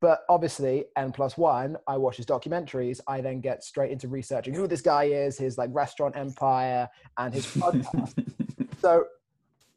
But 0.00 0.20
obviously, 0.28 0.84
N 0.96 1.10
plus 1.10 1.36
one, 1.36 1.76
I 1.88 1.96
watch 1.96 2.18
his 2.18 2.26
documentaries. 2.26 3.00
I 3.08 3.20
then 3.20 3.40
get 3.40 3.64
straight 3.64 3.90
into 3.90 4.06
researching 4.06 4.54
who 4.54 4.68
this 4.68 4.80
guy 4.80 5.04
is, 5.04 5.36
his 5.36 5.58
like 5.58 5.70
restaurant 5.72 6.16
empire, 6.16 6.88
and 7.16 7.34
his 7.34 7.46
podcast. 7.56 8.46
So, 8.80 9.04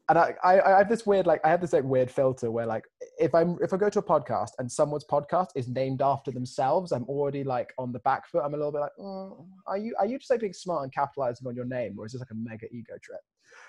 and 0.09 0.17
I, 0.17 0.35
I, 0.43 0.61
I 0.61 0.77
have 0.77 0.89
this 0.89 1.05
weird, 1.05 1.25
like, 1.25 1.41
I 1.45 1.49
have 1.49 1.61
this 1.61 1.73
like 1.73 1.83
weird 1.83 2.11
filter 2.11 2.51
where, 2.51 2.65
like, 2.65 2.83
if 3.19 3.33
I'm 3.35 3.57
if 3.61 3.71
I 3.71 3.77
go 3.77 3.89
to 3.89 3.99
a 3.99 4.03
podcast 4.03 4.49
and 4.57 4.69
someone's 4.69 5.05
podcast 5.05 5.49
is 5.55 5.67
named 5.67 6.01
after 6.01 6.31
themselves, 6.31 6.91
I'm 6.91 7.05
already 7.05 7.43
like 7.43 7.71
on 7.77 7.91
the 7.91 7.99
back 7.99 8.27
foot. 8.27 8.41
I'm 8.43 8.53
a 8.53 8.57
little 8.57 8.71
bit 8.71 8.79
like, 8.79 8.91
mm, 8.99 9.45
are 9.67 9.77
you 9.77 9.95
are 9.99 10.05
you 10.05 10.17
just 10.17 10.31
like 10.31 10.39
being 10.39 10.53
smart 10.53 10.83
and 10.83 10.93
capitalizing 10.93 11.47
on 11.47 11.55
your 11.55 11.65
name, 11.65 11.95
or 11.97 12.05
is 12.05 12.13
this 12.13 12.21
like 12.21 12.31
a 12.31 12.35
mega 12.35 12.65
ego 12.73 12.93
trip? 13.01 13.21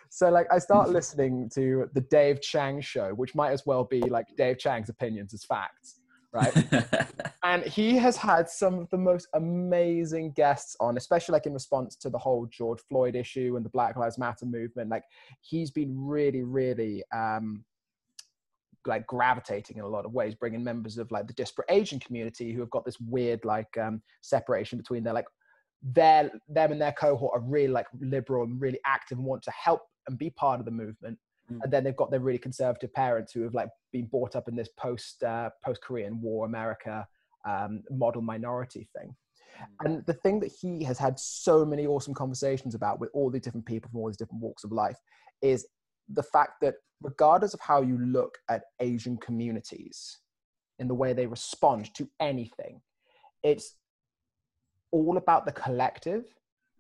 So 0.08 0.30
like 0.30 0.46
I 0.50 0.58
start 0.58 0.90
listening 0.90 1.50
to 1.54 1.88
the 1.92 2.00
Dave 2.00 2.40
Chang 2.40 2.80
show, 2.80 3.10
which 3.10 3.34
might 3.34 3.50
as 3.50 3.64
well 3.66 3.84
be 3.84 4.00
like 4.00 4.26
Dave 4.36 4.58
Chang's 4.58 4.88
opinions 4.88 5.34
as 5.34 5.44
facts, 5.44 6.00
right? 6.32 6.52
and 7.44 7.62
he 7.64 7.96
has 7.96 8.16
had 8.16 8.48
some 8.48 8.78
of 8.78 8.90
the 8.90 8.98
most 8.98 9.28
amazing 9.34 10.32
guests 10.32 10.76
on, 10.80 10.96
especially 10.96 11.32
like 11.32 11.46
in 11.46 11.52
response 11.52 11.96
to 11.96 12.10
the 12.10 12.18
whole 12.18 12.46
George 12.46 12.80
Floyd 12.88 13.14
issue 13.14 13.54
and 13.56 13.64
the 13.64 13.70
Black 13.70 13.96
Lives 13.96 14.18
Matter 14.18 14.46
movement. 14.46 14.90
Like 14.90 15.04
he's 15.40 15.70
been 15.70 15.94
really, 15.98 16.42
really 16.42 17.02
um, 17.14 17.64
like 18.86 19.06
gravitating 19.06 19.78
in 19.78 19.84
a 19.84 19.88
lot 19.88 20.04
of 20.04 20.12
ways, 20.12 20.34
bringing 20.34 20.64
members 20.64 20.98
of 20.98 21.10
like 21.10 21.26
the 21.26 21.34
disparate 21.34 21.70
Asian 21.70 22.00
community 22.00 22.52
who 22.52 22.60
have 22.60 22.70
got 22.70 22.84
this 22.84 23.00
weird 23.00 23.44
like 23.44 23.76
um, 23.78 24.02
separation 24.22 24.78
between 24.78 25.04
their 25.04 25.14
like 25.14 25.26
their 25.82 26.30
them 26.48 26.72
and 26.72 26.80
their 26.80 26.92
cohort 26.92 27.32
are 27.34 27.44
really 27.44 27.72
like 27.72 27.86
liberal 28.00 28.44
and 28.44 28.60
really 28.60 28.78
active 28.86 29.18
and 29.18 29.26
want 29.26 29.42
to 29.42 29.50
help 29.50 29.82
and 30.08 30.18
be 30.18 30.30
part 30.30 30.60
of 30.60 30.64
the 30.64 30.70
movement. 30.70 31.18
Mm. 31.50 31.58
and 31.62 31.72
then 31.72 31.84
they've 31.84 31.96
got 31.96 32.10
their 32.10 32.20
really 32.20 32.38
conservative 32.38 32.92
parents 32.92 33.32
who 33.32 33.42
have 33.42 33.54
like 33.54 33.68
been 33.92 34.06
brought 34.06 34.36
up 34.36 34.48
in 34.48 34.56
this 34.56 34.68
post 34.76 35.22
uh, 35.22 35.50
post 35.64 35.80
Korean 35.82 36.20
War 36.20 36.46
America 36.46 37.06
um, 37.46 37.82
model 37.90 38.22
minority 38.22 38.88
thing. 38.96 39.14
Mm. 39.60 39.86
And 39.86 40.06
the 40.06 40.14
thing 40.14 40.40
that 40.40 40.52
he 40.60 40.84
has 40.84 40.98
had 40.98 41.18
so 41.18 41.64
many 41.64 41.86
awesome 41.86 42.14
conversations 42.14 42.74
about 42.74 43.00
with 43.00 43.10
all 43.14 43.30
these 43.30 43.42
different 43.42 43.66
people 43.66 43.90
from 43.90 44.00
all 44.00 44.08
these 44.08 44.16
different 44.16 44.42
walks 44.42 44.64
of 44.64 44.72
life 44.72 44.96
is 45.40 45.66
the 46.08 46.22
fact 46.22 46.60
that 46.60 46.74
regardless 47.00 47.54
of 47.54 47.60
how 47.60 47.82
you 47.82 47.98
look 47.98 48.38
at 48.48 48.62
Asian 48.80 49.16
communities 49.16 50.18
in 50.78 50.88
the 50.88 50.94
way 50.94 51.12
they 51.12 51.26
respond 51.26 51.92
to 51.94 52.08
anything, 52.20 52.80
it's 53.42 53.76
all 54.90 55.16
about 55.16 55.46
the 55.46 55.52
collective 55.52 56.24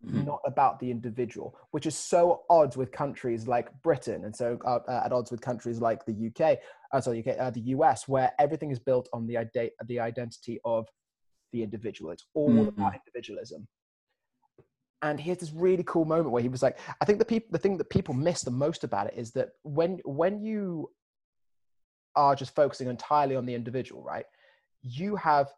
mm-hmm. 0.06 0.24
not 0.24 0.40
about 0.46 0.78
the 0.80 0.90
individual, 0.90 1.56
which 1.70 1.86
is 1.86 1.96
so 1.96 2.42
odds 2.50 2.76
with 2.76 2.92
countries 2.92 3.46
like 3.46 3.70
Britain 3.82 4.24
and 4.24 4.34
so 4.34 4.58
uh, 4.64 4.78
uh, 4.88 5.02
at 5.04 5.12
odds 5.12 5.30
with 5.30 5.40
countries 5.40 5.80
like 5.80 6.04
the 6.04 6.30
UK, 6.30 6.58
uh, 6.92 7.00
sorry, 7.00 7.20
UK, 7.20 7.38
uh, 7.38 7.50
the 7.50 7.60
US, 7.60 8.08
where 8.08 8.32
everything 8.38 8.70
is 8.70 8.78
built 8.78 9.08
on 9.12 9.26
the, 9.26 9.38
ide- 9.38 9.70
the 9.86 10.00
identity 10.00 10.60
of 10.64 10.86
the 11.52 11.62
individual. 11.62 12.10
It's 12.10 12.26
all 12.34 12.50
mm-hmm. 12.50 12.80
about 12.80 12.94
individualism. 12.94 13.66
And 15.02 15.18
he 15.18 15.30
has 15.30 15.38
this 15.38 15.52
really 15.52 15.82
cool 15.84 16.04
moment 16.04 16.30
where 16.30 16.42
he 16.42 16.48
was 16.48 16.62
like, 16.62 16.78
I 17.00 17.04
think 17.04 17.18
the 17.18 17.24
people, 17.24 17.48
the 17.50 17.58
thing 17.58 17.76
that 17.78 17.90
people 17.90 18.14
miss 18.14 18.42
the 18.42 18.52
most 18.52 18.84
about 18.84 19.08
it 19.08 19.14
is 19.16 19.32
that 19.32 19.50
when 19.64 19.98
when 20.04 20.40
you 20.40 20.90
are 22.14 22.36
just 22.36 22.54
focusing 22.54 22.88
entirely 22.88 23.34
on 23.34 23.44
the 23.44 23.54
individual, 23.54 24.02
right? 24.04 24.26
You 24.82 25.16
have 25.16 25.48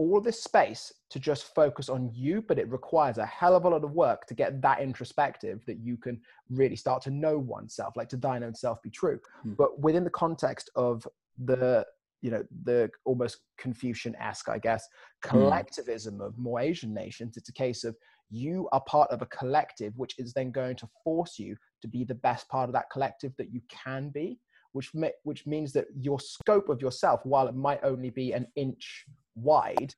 all 0.00 0.18
this 0.18 0.42
space 0.42 0.94
to 1.10 1.18
just 1.18 1.54
focus 1.54 1.90
on 1.90 2.10
you, 2.14 2.40
but 2.40 2.58
it 2.58 2.70
requires 2.70 3.18
a 3.18 3.26
hell 3.26 3.54
of 3.54 3.66
a 3.66 3.68
lot 3.68 3.84
of 3.84 3.92
work 3.92 4.24
to 4.26 4.32
get 4.32 4.62
that 4.62 4.80
introspective 4.80 5.62
that 5.66 5.78
you 5.78 5.98
can 5.98 6.18
really 6.48 6.74
start 6.74 7.02
to 7.02 7.10
know 7.10 7.38
oneself, 7.38 7.94
like 7.98 8.08
to 8.08 8.16
thine 8.16 8.42
own 8.42 8.54
self 8.54 8.80
be 8.80 8.88
true. 8.88 9.20
Mm. 9.46 9.58
But 9.58 9.78
within 9.78 10.02
the 10.02 10.10
context 10.10 10.70
of 10.74 11.06
the 11.44 11.86
you 12.22 12.30
know 12.30 12.42
the 12.64 12.90
almost 13.06 13.38
confucian-esque 13.56 14.50
i 14.50 14.58
guess 14.58 14.86
hmm. 15.24 15.30
collectivism 15.30 16.20
of 16.20 16.36
more 16.36 16.60
asian 16.60 16.92
nations 16.92 17.38
it's 17.38 17.48
a 17.48 17.52
case 17.52 17.82
of 17.82 17.96
you 18.28 18.68
are 18.72 18.82
part 18.82 19.10
of 19.10 19.22
a 19.22 19.26
collective 19.26 19.94
which 19.96 20.18
is 20.18 20.34
then 20.34 20.50
going 20.50 20.76
to 20.76 20.86
force 21.02 21.38
you 21.38 21.56
to 21.80 21.88
be 21.88 22.04
the 22.04 22.14
best 22.16 22.46
part 22.50 22.68
of 22.68 22.74
that 22.74 22.90
collective 22.92 23.32
that 23.38 23.50
you 23.50 23.62
can 23.70 24.10
be 24.10 24.38
which 24.72 24.92
which 25.24 25.46
means 25.46 25.72
that 25.72 25.86
your 25.98 26.20
scope 26.20 26.68
of 26.68 26.82
yourself 26.82 27.20
while 27.24 27.48
it 27.48 27.54
might 27.54 27.80
only 27.82 28.10
be 28.10 28.32
an 28.32 28.46
inch 28.54 29.06
wide 29.34 29.94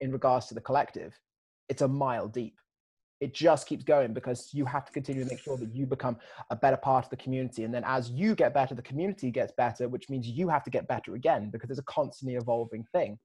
in 0.00 0.12
regards 0.12 0.46
to 0.46 0.54
the 0.54 0.60
collective, 0.60 1.18
it's 1.68 1.82
a 1.82 1.88
mile 1.88 2.28
deep. 2.28 2.58
It 3.20 3.32
just 3.32 3.66
keeps 3.66 3.82
going 3.82 4.12
because 4.12 4.50
you 4.52 4.66
have 4.66 4.84
to 4.84 4.92
continue 4.92 5.24
to 5.24 5.30
make 5.30 5.40
sure 5.40 5.56
that 5.56 5.74
you 5.74 5.86
become 5.86 6.18
a 6.50 6.56
better 6.56 6.76
part 6.76 7.04
of 7.04 7.10
the 7.10 7.16
community. 7.16 7.64
And 7.64 7.72
then 7.72 7.82
as 7.86 8.10
you 8.10 8.34
get 8.34 8.52
better, 8.52 8.74
the 8.74 8.82
community 8.82 9.30
gets 9.30 9.52
better, 9.56 9.88
which 9.88 10.10
means 10.10 10.28
you 10.28 10.48
have 10.48 10.62
to 10.64 10.70
get 10.70 10.86
better 10.86 11.14
again 11.14 11.48
because 11.50 11.70
it's 11.70 11.78
a 11.78 11.84
constantly 11.84 12.36
evolving 12.36 12.84
thing. 12.92 13.18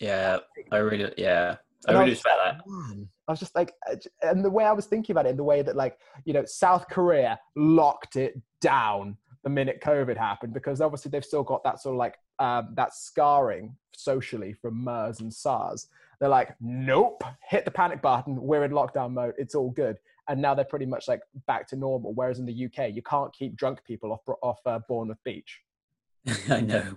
Yeah, 0.00 0.38
I 0.72 0.78
really, 0.78 1.12
yeah, 1.16 1.56
I 1.86 1.92
really 1.92 2.10
respect 2.10 2.36
that. 2.44 2.60
Man, 2.66 3.08
I 3.28 3.32
was 3.32 3.38
just 3.38 3.54
like, 3.54 3.72
uh, 3.90 3.96
and 4.22 4.44
the 4.44 4.50
way 4.50 4.64
I 4.64 4.72
was 4.72 4.86
thinking 4.86 5.14
about 5.14 5.26
it, 5.26 5.30
in 5.30 5.36
the 5.36 5.44
way 5.44 5.62
that, 5.62 5.76
like, 5.76 5.96
you 6.24 6.32
know, 6.32 6.44
South 6.44 6.88
Korea 6.88 7.38
locked 7.54 8.16
it 8.16 8.34
down 8.60 9.16
the 9.44 9.50
minute 9.50 9.80
COVID 9.80 10.16
happened 10.16 10.52
because 10.52 10.80
obviously 10.80 11.10
they've 11.10 11.24
still 11.24 11.44
got 11.44 11.62
that 11.62 11.80
sort 11.80 11.94
of 11.94 11.98
like 11.98 12.16
um, 12.38 12.68
that 12.74 12.94
scarring 12.94 13.76
socially 13.94 14.52
from 14.52 14.82
MERS 14.82 15.20
and 15.20 15.32
SARS. 15.32 15.88
They're 16.20 16.28
like, 16.28 16.54
nope, 16.60 17.22
hit 17.48 17.64
the 17.64 17.70
panic 17.70 18.00
button. 18.00 18.40
We're 18.40 18.64
in 18.64 18.72
lockdown 18.72 19.12
mode. 19.12 19.34
It's 19.38 19.54
all 19.54 19.70
good. 19.70 19.98
And 20.28 20.40
now 20.40 20.54
they're 20.54 20.64
pretty 20.64 20.86
much 20.86 21.08
like 21.08 21.20
back 21.46 21.68
to 21.68 21.76
normal. 21.76 22.14
Whereas 22.14 22.38
in 22.38 22.46
the 22.46 22.64
UK, 22.66 22.94
you 22.94 23.02
can't 23.02 23.32
keep 23.32 23.56
drunk 23.56 23.84
people 23.84 24.12
off 24.12 24.36
off 24.42 24.58
uh, 24.66 24.80
Bournemouth 24.88 25.22
Beach. 25.24 25.60
I 26.50 26.60
know. 26.60 26.96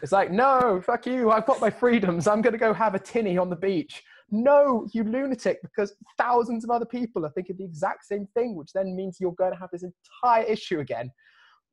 It's 0.00 0.12
like, 0.12 0.30
no, 0.30 0.80
fuck 0.84 1.04
you. 1.06 1.30
I've 1.30 1.44
got 1.44 1.60
my 1.60 1.68
freedoms. 1.68 2.26
I'm 2.26 2.40
going 2.40 2.54
to 2.54 2.58
go 2.58 2.72
have 2.72 2.94
a 2.94 2.98
tinny 2.98 3.36
on 3.36 3.50
the 3.50 3.56
beach. 3.56 4.02
No, 4.30 4.88
you 4.94 5.04
lunatic, 5.04 5.60
because 5.60 5.94
thousands 6.16 6.64
of 6.64 6.70
other 6.70 6.86
people 6.86 7.26
are 7.26 7.30
thinking 7.30 7.56
the 7.58 7.64
exact 7.64 8.06
same 8.06 8.26
thing, 8.32 8.54
which 8.54 8.72
then 8.72 8.96
means 8.96 9.18
you're 9.20 9.34
going 9.34 9.52
to 9.52 9.58
have 9.58 9.68
this 9.70 9.82
entire 9.82 10.44
issue 10.44 10.80
again 10.80 11.10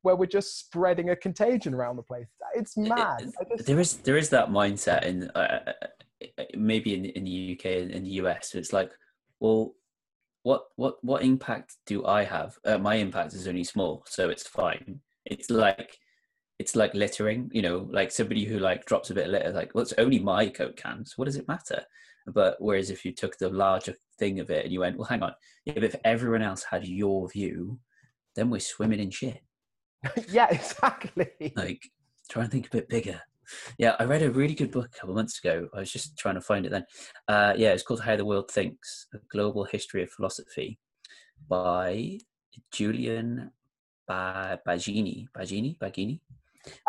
where 0.02 0.16
we're 0.16 0.26
just 0.26 0.60
spreading 0.60 1.10
a 1.10 1.16
contagion 1.16 1.74
around 1.74 1.98
the 1.98 2.04
place. 2.04 2.28
It's 2.56 2.78
mad. 2.78 3.32
Just... 3.52 3.66
There 3.66 3.80
is 3.80 3.98
there 3.98 4.18
is 4.18 4.30
that 4.30 4.50
mindset 4.50 5.04
in 5.04 5.30
uh, 5.36 5.60
uh 5.68 6.26
maybe 6.56 6.96
in 6.96 7.06
in 7.06 7.24
the 7.24 7.58
UK 7.58 7.66
and 7.84 7.92
in 7.92 8.04
the 8.04 8.12
US. 8.22 8.56
It's 8.56 8.74
like, 8.74 8.92
well, 9.40 9.74
what 10.44 10.66
what 10.76 11.04
what 11.04 11.24
impact 11.24 11.76
do 11.86 12.06
I 12.06 12.24
have? 12.24 12.58
Uh, 12.66 12.78
my 12.78 12.96
impact 12.96 13.34
is 13.34 13.48
only 13.48 13.64
small, 13.64 14.04
so 14.08 14.30
it's 14.30 14.48
fine. 14.48 15.02
It's 15.26 15.50
like 15.50 15.98
it's 16.60 16.76
like 16.76 16.94
littering, 16.94 17.50
you 17.54 17.62
know, 17.62 17.88
like 17.90 18.12
somebody 18.12 18.44
who 18.46 18.60
like 18.60 18.86
drops 18.86 19.10
a 19.10 19.14
bit 19.14 19.28
of 19.28 19.32
litter, 19.32 19.52
like, 19.52 19.74
well, 19.74 19.82
it's 19.82 19.94
only 19.98 20.20
my 20.20 20.48
Coke 20.48 20.76
cans. 20.76 21.14
What 21.16 21.26
does 21.26 21.38
it 21.38 21.48
matter? 21.48 21.84
But 22.28 22.58
whereas 22.60 22.90
if 22.90 23.06
you 23.06 23.14
took 23.14 23.38
the 23.38 23.50
larger 23.50 23.96
thing 24.20 24.42
of 24.42 24.50
it 24.50 24.66
and 24.66 24.74
you 24.74 24.82
went, 24.82 24.98
well, 24.98 25.08
hang 25.08 25.24
on, 25.24 25.34
if 25.66 25.96
everyone 26.04 26.42
else 26.42 26.64
had 26.70 26.86
your 26.86 27.30
view, 27.30 27.80
then 28.36 28.50
we're 28.50 28.60
swimming 28.60 29.00
in 29.00 29.10
shit. 29.10 29.42
yeah, 30.30 30.48
exactly. 30.50 31.54
Like, 31.56 31.82
try 32.30 32.44
and 32.44 32.52
think 32.52 32.68
a 32.68 32.72
bit 32.72 32.90
bigger. 32.90 33.22
Yeah, 33.78 33.96
I 34.00 34.04
read 34.04 34.22
a 34.22 34.32
really 34.32 34.54
good 34.54 34.72
book 34.72 34.90
a 34.94 35.00
couple 35.00 35.16
months 35.16 35.40
ago. 35.40 35.68
I 35.74 35.80
was 35.80 35.92
just 35.92 36.18
trying 36.18 36.36
to 36.36 36.42
find 36.42 36.66
it 36.66 36.70
then. 36.70 36.86
Uh, 37.28 37.54
yeah, 37.58 37.72
it's 37.72 37.84
called 37.84 38.02
How 38.02 38.16
the 38.16 38.26
World 38.26 38.52
Thinks: 38.52 39.08
A 39.14 39.18
Global 39.32 39.64
History 39.64 40.04
of 40.04 40.12
Philosophy 40.12 40.80
by 41.48 42.20
Julian 42.72 43.52
Baggini. 44.10 45.28
Baggini? 45.36 45.78
Baggini? 45.78 46.20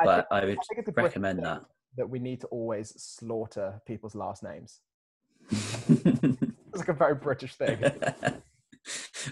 But 0.03 0.27
I, 0.31 0.41
think, 0.41 0.59
I 0.71 0.77
would 0.77 0.99
I 0.99 1.03
recommend 1.03 1.45
that. 1.45 1.63
That 1.97 2.09
we 2.09 2.19
need 2.19 2.41
to 2.43 2.47
always 2.49 2.91
slaughter 3.01 3.81
people's 3.87 4.15
last 4.15 4.43
names. 4.43 4.81
it's 5.51 6.77
like 6.77 6.89
a 6.89 6.93
very 6.93 7.15
British 7.15 7.55
thing. 7.55 7.83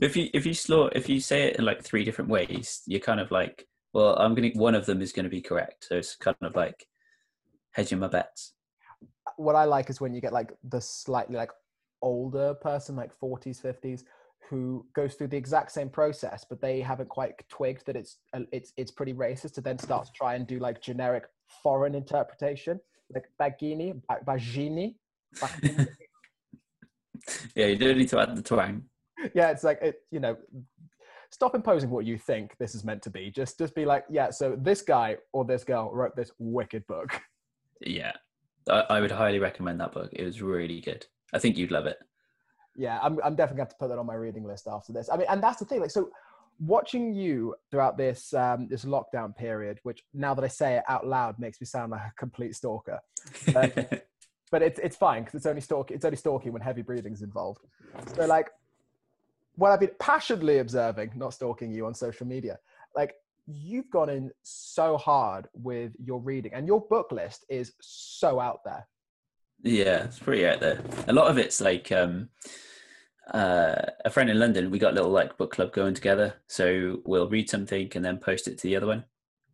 if 0.00 0.16
you 0.16 0.28
if 0.34 0.46
you 0.46 0.54
slow 0.54 0.86
if 0.88 1.08
you 1.08 1.20
say 1.20 1.48
it 1.48 1.56
in 1.56 1.64
like 1.64 1.82
three 1.82 2.04
different 2.04 2.30
ways, 2.30 2.82
you're 2.86 3.00
kind 3.00 3.20
of 3.20 3.30
like, 3.30 3.66
well, 3.92 4.16
I'm 4.18 4.34
gonna 4.34 4.50
one 4.54 4.74
of 4.74 4.86
them 4.86 5.00
is 5.00 5.12
gonna 5.12 5.28
be 5.28 5.40
correct. 5.40 5.86
So 5.88 5.96
it's 5.96 6.16
kind 6.16 6.36
of 6.42 6.54
like 6.54 6.86
hedging 7.72 7.98
my 7.98 8.08
bets. 8.08 8.54
What 9.36 9.56
I 9.56 9.64
like 9.64 9.90
is 9.90 10.00
when 10.00 10.14
you 10.14 10.20
get 10.20 10.32
like 10.32 10.52
the 10.64 10.80
slightly 10.80 11.36
like 11.36 11.50
older 12.02 12.54
person, 12.54 12.96
like 12.96 13.12
40s, 13.18 13.62
50s, 13.62 14.02
who 14.48 14.86
goes 14.94 15.14
through 15.14 15.28
the 15.28 15.36
exact 15.36 15.72
same 15.72 15.88
process, 15.88 16.44
but 16.48 16.60
they 16.60 16.80
haven't 16.80 17.08
quite 17.08 17.34
twigged 17.48 17.86
that 17.86 17.96
it's 17.96 18.18
uh, 18.34 18.40
it's 18.52 18.72
it's 18.76 18.90
pretty 18.90 19.14
racist 19.14 19.54
to 19.54 19.60
then 19.60 19.78
start 19.78 20.06
to 20.06 20.12
try 20.12 20.34
and 20.34 20.46
do 20.46 20.58
like 20.58 20.80
generic 20.80 21.24
foreign 21.62 21.94
interpretation, 21.94 22.80
like 23.14 23.24
Baggini, 23.40 24.00
Baggini. 24.24 24.94
yeah, 27.54 27.66
you 27.66 27.76
don't 27.76 27.98
need 27.98 28.08
to 28.08 28.18
add 28.18 28.36
the 28.36 28.42
twang 28.42 28.84
yeah, 29.34 29.50
it's 29.50 29.64
like 29.64 29.80
it, 29.82 30.02
you 30.10 30.20
know, 30.20 30.36
stop 31.30 31.54
imposing 31.54 31.90
what 31.90 32.04
you 32.04 32.18
think 32.18 32.56
this 32.58 32.74
is 32.74 32.84
meant 32.84 33.02
to 33.02 33.10
be. 33.10 33.30
Just 33.30 33.58
just 33.58 33.74
be 33.74 33.84
like, 33.84 34.04
yeah, 34.08 34.30
so 34.30 34.56
this 34.58 34.82
guy 34.82 35.16
or 35.32 35.44
this 35.44 35.64
girl 35.64 35.90
wrote 35.92 36.16
this 36.16 36.32
wicked 36.38 36.86
book. 36.86 37.20
Yeah. 37.80 38.12
I, 38.68 38.84
I 38.90 39.00
would 39.00 39.10
highly 39.10 39.38
recommend 39.38 39.80
that 39.80 39.92
book. 39.92 40.10
It 40.12 40.24
was 40.24 40.42
really 40.42 40.80
good. 40.80 41.06
I 41.32 41.38
think 41.38 41.56
you'd 41.56 41.70
love 41.70 41.86
it. 41.86 41.98
Yeah, 42.76 42.98
I'm 43.02 43.18
I'm 43.24 43.34
definitely 43.34 43.58
going 43.58 43.70
to 43.70 43.76
put 43.78 43.88
that 43.88 43.98
on 43.98 44.06
my 44.06 44.14
reading 44.14 44.44
list 44.44 44.68
after 44.70 44.92
this. 44.92 45.08
I 45.12 45.16
mean, 45.16 45.26
and 45.28 45.42
that's 45.42 45.58
the 45.58 45.64
thing. 45.64 45.80
Like, 45.80 45.90
so 45.90 46.10
watching 46.60 47.14
you 47.14 47.54
throughout 47.70 47.96
this 47.96 48.32
um, 48.34 48.68
this 48.68 48.84
lockdown 48.84 49.36
period, 49.36 49.80
which 49.82 50.02
now 50.14 50.34
that 50.34 50.44
I 50.44 50.48
say 50.48 50.76
it 50.76 50.84
out 50.88 51.06
loud 51.06 51.38
makes 51.38 51.60
me 51.60 51.66
sound 51.66 51.90
like 51.92 52.02
a 52.02 52.12
complete 52.16 52.54
stalker. 52.54 53.00
Uh, 53.54 53.68
but 54.50 54.62
it's 54.62 54.78
it's 54.78 54.96
fine 54.96 55.24
because 55.24 55.34
it's 55.34 55.46
only 55.46 55.60
stalking. 55.60 55.96
It's 55.96 56.04
only 56.04 56.16
stalking 56.16 56.52
when 56.52 56.62
heavy 56.62 56.82
breathing 56.82 57.12
is 57.12 57.22
involved. 57.22 57.60
So 58.14 58.26
like 58.26 58.50
what 59.58 59.72
I've 59.72 59.80
been 59.80 59.90
passionately 59.98 60.58
observing, 60.58 61.12
not 61.16 61.34
stalking 61.34 61.72
you 61.72 61.86
on 61.86 61.94
social 61.94 62.26
media, 62.26 62.58
like 62.94 63.14
you've 63.46 63.90
gone 63.90 64.08
in 64.08 64.30
so 64.42 64.96
hard 64.96 65.48
with 65.52 65.92
your 66.02 66.20
reading 66.20 66.54
and 66.54 66.66
your 66.66 66.80
book 66.80 67.10
list 67.10 67.44
is 67.48 67.72
so 67.80 68.38
out 68.38 68.60
there. 68.64 68.86
Yeah, 69.62 70.04
it's 70.04 70.20
pretty 70.20 70.46
out 70.46 70.60
there. 70.60 70.80
A 71.08 71.12
lot 71.12 71.28
of 71.28 71.38
it's 71.38 71.60
like 71.60 71.90
um 71.90 72.28
uh, 73.34 73.82
a 74.06 74.10
friend 74.10 74.30
in 74.30 74.38
London, 74.38 74.70
we 74.70 74.78
got 74.78 74.92
a 74.92 74.94
little 74.94 75.10
like 75.10 75.36
book 75.36 75.52
club 75.52 75.72
going 75.72 75.92
together. 75.92 76.34
So 76.46 77.02
we'll 77.04 77.28
read 77.28 77.50
something 77.50 77.90
and 77.94 78.02
then 78.02 78.16
post 78.16 78.48
it 78.48 78.56
to 78.58 78.66
the 78.66 78.76
other 78.76 78.86
one. 78.86 79.04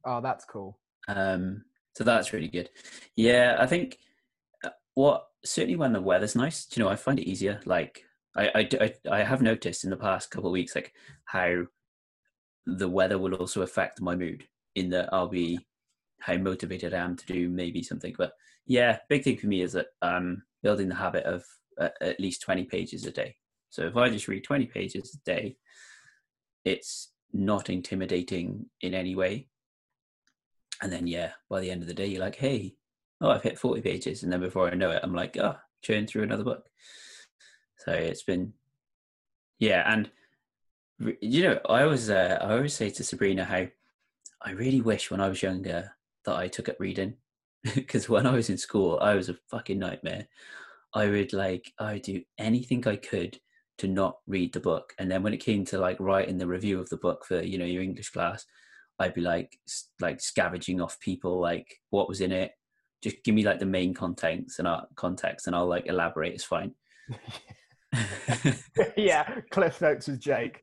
Oh, 0.04 0.20
that's 0.20 0.44
cool. 0.44 0.78
Um, 1.08 1.64
so 1.96 2.04
that's 2.04 2.32
really 2.32 2.46
good. 2.46 2.70
Yeah, 3.16 3.56
I 3.58 3.66
think 3.66 3.98
uh, 4.62 4.68
what 4.94 5.26
certainly 5.44 5.76
when 5.76 5.92
the 5.92 6.00
weather's 6.00 6.36
nice, 6.36 6.68
you 6.74 6.84
know, 6.84 6.88
I 6.88 6.94
find 6.94 7.18
it 7.18 7.28
easier. 7.28 7.60
Like 7.64 8.04
I, 8.36 8.68
I, 8.80 8.94
I 9.10 9.22
have 9.22 9.42
noticed 9.42 9.84
in 9.84 9.90
the 9.90 9.96
past 9.96 10.30
couple 10.30 10.48
of 10.50 10.52
weeks 10.52 10.74
like 10.74 10.92
how 11.24 11.64
the 12.66 12.88
weather 12.88 13.18
will 13.18 13.34
also 13.34 13.62
affect 13.62 14.00
my 14.00 14.16
mood 14.16 14.44
in 14.74 14.90
that 14.90 15.12
I'll 15.12 15.28
be 15.28 15.60
how 16.20 16.36
motivated 16.36 16.94
I 16.94 16.98
am 16.98 17.16
to 17.16 17.26
do 17.26 17.48
maybe 17.48 17.82
something. 17.82 18.14
But 18.16 18.32
yeah, 18.66 18.98
big 19.08 19.22
thing 19.22 19.36
for 19.36 19.46
me 19.46 19.60
is 19.62 19.72
that 19.74 19.88
um 20.02 20.42
building 20.62 20.88
the 20.88 20.94
habit 20.94 21.24
of 21.24 21.44
uh, 21.80 21.90
at 22.00 22.18
least 22.18 22.42
20 22.42 22.64
pages 22.64 23.04
a 23.04 23.10
day. 23.10 23.36
So 23.70 23.82
if 23.82 23.96
I 23.96 24.08
just 24.08 24.28
read 24.28 24.44
20 24.44 24.66
pages 24.66 25.14
a 25.14 25.30
day, 25.30 25.56
it's 26.64 27.10
not 27.32 27.68
intimidating 27.68 28.66
in 28.80 28.94
any 28.94 29.14
way. 29.14 29.48
And 30.82 30.92
then, 30.92 31.06
yeah, 31.06 31.32
by 31.50 31.60
the 31.60 31.70
end 31.70 31.82
of 31.82 31.88
the 31.88 31.94
day, 31.94 32.06
you're 32.06 32.20
like, 32.20 32.36
hey, 32.36 32.74
oh, 33.20 33.30
I've 33.30 33.42
hit 33.42 33.58
40 33.58 33.82
pages. 33.82 34.22
And 34.22 34.32
then 34.32 34.40
before 34.40 34.70
I 34.70 34.74
know 34.74 34.90
it, 34.90 35.00
I'm 35.02 35.14
like, 35.14 35.36
oh, 35.36 35.56
churn 35.82 36.06
through 36.06 36.22
another 36.22 36.44
book. 36.44 36.64
So 37.84 37.92
it's 37.92 38.22
been, 38.22 38.52
yeah. 39.58 39.82
And, 39.86 40.10
you 41.20 41.42
know, 41.42 41.60
I 41.68 41.82
always, 41.82 42.08
uh, 42.08 42.38
I 42.40 42.52
always 42.52 42.74
say 42.74 42.90
to 42.90 43.04
Sabrina 43.04 43.44
how 43.44 43.66
I 44.42 44.50
really 44.50 44.80
wish 44.80 45.10
when 45.10 45.20
I 45.20 45.28
was 45.28 45.42
younger 45.42 45.92
that 46.24 46.36
I 46.36 46.48
took 46.48 46.68
up 46.68 46.76
reading. 46.78 47.14
Because 47.74 48.10
when 48.10 48.26
I 48.26 48.32
was 48.32 48.50
in 48.50 48.58
school, 48.58 48.98
I 49.00 49.14
was 49.14 49.30
a 49.30 49.38
fucking 49.50 49.78
nightmare. 49.78 50.26
I 50.92 51.08
would 51.08 51.32
like, 51.32 51.72
I 51.78 51.94
would 51.94 52.02
do 52.02 52.22
anything 52.38 52.86
I 52.86 52.96
could 52.96 53.40
to 53.78 53.88
not 53.88 54.18
read 54.26 54.52
the 54.52 54.60
book. 54.60 54.92
And 54.98 55.10
then 55.10 55.22
when 55.22 55.32
it 55.32 55.38
came 55.38 55.64
to 55.66 55.78
like 55.78 55.98
writing 55.98 56.36
the 56.36 56.46
review 56.46 56.78
of 56.78 56.90
the 56.90 56.98
book 56.98 57.24
for, 57.24 57.40
you 57.40 57.56
know, 57.56 57.64
your 57.64 57.82
English 57.82 58.10
class, 58.10 58.44
I'd 58.98 59.14
be 59.14 59.22
like, 59.22 59.58
like 60.00 60.20
scavenging 60.20 60.80
off 60.80 61.00
people, 61.00 61.40
like 61.40 61.80
what 61.90 62.08
was 62.08 62.20
in 62.20 62.32
it. 62.32 62.52
Just 63.02 63.24
give 63.24 63.34
me 63.34 63.44
like 63.44 63.58
the 63.58 63.66
main 63.66 63.92
contents 63.94 64.58
and 64.58 64.68
our 64.68 64.86
context 64.94 65.46
and 65.46 65.56
I'll 65.56 65.66
like 65.66 65.86
elaborate. 65.86 66.34
It's 66.34 66.44
fine. 66.44 66.74
yeah. 68.96 69.40
Cliff 69.50 69.80
notes 69.80 70.08
with 70.08 70.20
Jake. 70.20 70.62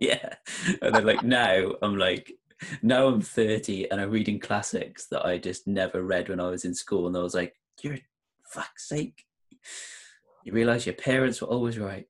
Yeah. 0.00 0.34
And 0.80 0.94
then 0.94 1.06
like 1.06 1.22
now 1.22 1.72
I'm 1.82 1.96
like, 1.96 2.32
now 2.82 3.06
I'm 3.06 3.20
30 3.20 3.90
and 3.90 4.00
I'm 4.00 4.10
reading 4.10 4.38
classics 4.38 5.06
that 5.10 5.24
I 5.24 5.38
just 5.38 5.66
never 5.66 6.02
read 6.02 6.28
when 6.28 6.40
I 6.40 6.48
was 6.48 6.64
in 6.64 6.74
school. 6.74 7.06
And 7.06 7.16
I 7.16 7.20
was 7.20 7.34
like, 7.34 7.54
you're 7.82 7.98
fuck's 8.44 8.88
sake. 8.88 9.24
You 10.44 10.52
realize 10.52 10.86
your 10.86 10.94
parents 10.94 11.40
were 11.40 11.48
always 11.48 11.78
right 11.78 12.06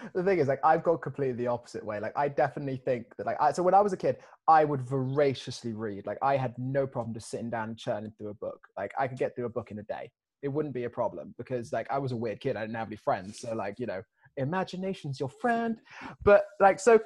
the 0.14 0.22
thing 0.22 0.38
is 0.38 0.48
like 0.48 0.60
i've 0.64 0.82
gone 0.82 0.98
completely 0.98 1.34
the 1.34 1.46
opposite 1.46 1.84
way 1.84 2.00
like 2.00 2.12
i 2.16 2.28
definitely 2.28 2.76
think 2.76 3.06
that 3.16 3.26
like 3.26 3.36
I, 3.40 3.52
so 3.52 3.62
when 3.62 3.74
i 3.74 3.80
was 3.80 3.92
a 3.92 3.96
kid 3.96 4.16
i 4.48 4.64
would 4.64 4.82
voraciously 4.82 5.72
read 5.72 6.06
like 6.06 6.18
i 6.22 6.36
had 6.36 6.54
no 6.58 6.86
problem 6.86 7.14
just 7.14 7.30
sitting 7.30 7.50
down 7.50 7.70
and 7.70 7.78
churning 7.78 8.12
through 8.16 8.30
a 8.30 8.34
book 8.34 8.60
like 8.78 8.92
i 8.98 9.06
could 9.06 9.18
get 9.18 9.34
through 9.34 9.46
a 9.46 9.50
book 9.50 9.70
in 9.70 9.78
a 9.78 9.82
day 9.82 10.10
it 10.42 10.48
wouldn't 10.48 10.74
be 10.74 10.84
a 10.84 10.90
problem 10.90 11.34
because 11.38 11.72
like 11.72 11.86
i 11.90 11.98
was 11.98 12.12
a 12.12 12.16
weird 12.16 12.40
kid 12.40 12.56
i 12.56 12.60
didn't 12.60 12.76
have 12.76 12.88
any 12.88 12.96
friends 12.96 13.40
so 13.40 13.54
like 13.54 13.78
you 13.78 13.86
know 13.86 14.02
imagination's 14.36 15.18
your 15.18 15.28
friend 15.28 15.78
but 16.24 16.44
like 16.60 16.78
so 16.78 16.98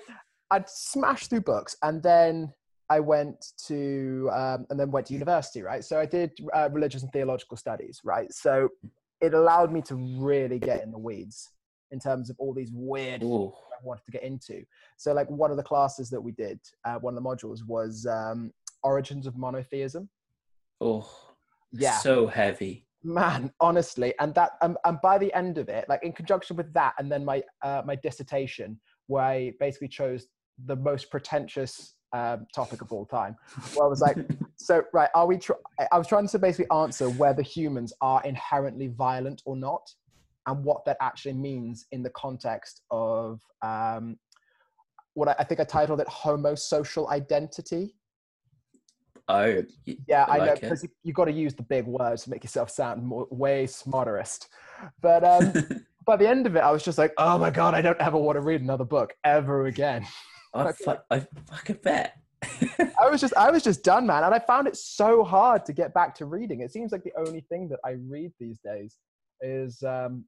i'd 0.51 0.68
smash 0.68 1.27
through 1.27 1.40
books 1.40 1.77
and 1.83 2.03
then 2.03 2.53
i 2.90 3.01
went 3.01 3.53
to 3.66 4.31
um, 4.33 4.66
and 4.70 4.79
then 4.79 4.90
went 4.90 5.07
to 5.07 5.14
university 5.14 5.62
right 5.62 5.85
so 5.85 5.99
i 5.99 6.07
did 6.07 6.31
uh, 6.53 6.68
religious 6.73 7.03
and 7.03 7.12
theological 7.12 7.57
studies 7.57 8.01
right 8.05 8.33
so 8.33 8.68
it 9.20 9.33
allowed 9.33 9.73
me 9.73 9.81
to 9.81 9.94
really 10.18 10.59
get 10.59 10.83
in 10.83 10.90
the 10.90 10.99
weeds 10.99 11.51
in 11.90 11.99
terms 11.99 12.29
of 12.29 12.37
all 12.38 12.53
these 12.53 12.70
weird 12.73 13.23
Ooh. 13.23 13.53
I 13.73 13.77
wanted 13.83 14.05
to 14.05 14.11
get 14.11 14.23
into. 14.23 14.64
So 14.97 15.12
like 15.12 15.31
one 15.31 15.51
of 15.51 15.57
the 15.57 15.62
classes 15.62 16.11
that 16.11 16.20
we 16.20 16.33
did, 16.33 16.59
uh, 16.85 16.97
one 16.97 17.16
of 17.16 17.23
the 17.23 17.29
modules 17.29 17.61
was 17.66 18.07
um, 18.07 18.53
origins 18.83 19.27
of 19.27 19.37
monotheism. 19.37 20.09
Oh, 20.81 21.09
yeah, 21.73 21.99
so 21.99 22.27
heavy, 22.27 22.87
man. 23.05 23.53
Honestly, 23.61 24.14
and 24.19 24.35
that 24.35 24.53
um, 24.62 24.77
and 24.85 24.99
by 25.03 25.19
the 25.19 25.33
end 25.35 25.59
of 25.59 25.69
it, 25.69 25.87
like 25.88 26.03
in 26.03 26.12
conjunction 26.12 26.57
with 26.57 26.73
that, 26.73 26.95
and 26.99 27.11
then 27.11 27.25
my 27.25 27.43
uh, 27.62 27.83
my 27.85 27.97
dissertation, 27.97 28.81
where 29.07 29.25
I 29.25 29.53
basically 29.61 29.88
chose 29.88 30.27
the 30.67 30.77
most 30.77 31.11
pretentious 31.11 31.95
um, 32.12 32.47
topic 32.55 32.81
of 32.81 32.93
all 32.93 33.05
time. 33.05 33.37
Where 33.75 33.87
I 33.87 33.88
was 33.88 34.01
like, 34.01 34.17
so 34.57 34.83
right, 34.93 35.11
are 35.14 35.27
we? 35.27 35.38
Tr- 35.38 35.53
I 35.93 35.99
was 35.99 36.07
trying 36.07 36.29
to 36.29 36.38
basically 36.38 36.71
answer 36.71 37.11
whether 37.11 37.43
humans 37.43 37.93
are 38.01 38.23
inherently 38.25 38.88
violent 38.88 39.43
or 39.45 39.57
not 39.57 39.83
and 40.47 40.64
what 40.64 40.85
that 40.85 40.97
actually 41.01 41.33
means 41.33 41.87
in 41.93 42.03
the 42.03 42.11
context 42.11 42.83
of 42.90 43.40
um, 43.62 44.19
what 45.14 45.29
I, 45.29 45.37
I, 45.38 45.45
think 45.45 45.61
I 45.61 45.64
titled 45.64 46.01
it 46.01 46.07
"Homosocial 46.07 47.11
Identity." 47.11 47.97
Oh, 49.27 49.63
yeah, 49.87 50.25
I, 50.29 50.39
I 50.39 50.47
know 50.47 50.55
because 50.55 50.83
you, 50.83 50.91
have 51.07 51.15
got 51.15 51.25
to 51.27 51.33
use 51.33 51.55
the 51.55 51.63
big 51.63 51.87
words 51.87 52.25
to 52.25 52.31
make 52.31 52.45
yourself 52.45 52.71
sound 52.71 53.03
more, 53.03 53.27
way 53.31 53.67
smarterest. 53.67 54.49
But 55.01 55.25
um, 55.25 55.53
by 56.07 56.17
the 56.17 56.29
end 56.29 56.47
of 56.47 56.57
it, 56.57 56.61
I 56.61 56.71
was 56.71 56.83
just 56.83 56.99
like, 56.99 57.15
"Oh 57.17 57.39
my 57.39 57.51
god, 57.51 57.75
I 57.75 57.81
don't 57.81 57.99
ever 58.01 58.19
want 58.19 58.37
to 58.37 58.41
read 58.41 58.61
another 58.61 58.85
book 58.85 59.15
ever 59.25 59.67
again." 59.67 60.07
I, 60.53 60.73
fu- 60.85 60.97
I 61.11 61.27
fucking 61.49 61.79
bet. 61.83 62.17
I 62.79 63.09
was 63.11 63.23
just 63.23 63.35
I 63.35 63.51
was 63.51 63.63
just 63.63 63.83
done, 63.83 64.07
man, 64.07 64.25
and 64.25 64.35
I 64.35 64.39
found 64.39 64.69
it 64.69 64.77
so 64.77 65.25
hard 65.25 65.65
to 65.67 65.73
get 65.73 65.95
back 65.95 66.15
to 66.17 66.27
reading. 66.27 66.61
It 66.61 66.71
seems 66.71 66.93
like 66.93 67.03
the 67.03 67.15
only 67.19 67.41
thing 67.49 67.69
that 67.69 67.81
I 67.83 67.93
read 67.93 68.33
these 68.39 68.59
days 68.59 68.99
is 69.41 69.83
um, 69.83 70.27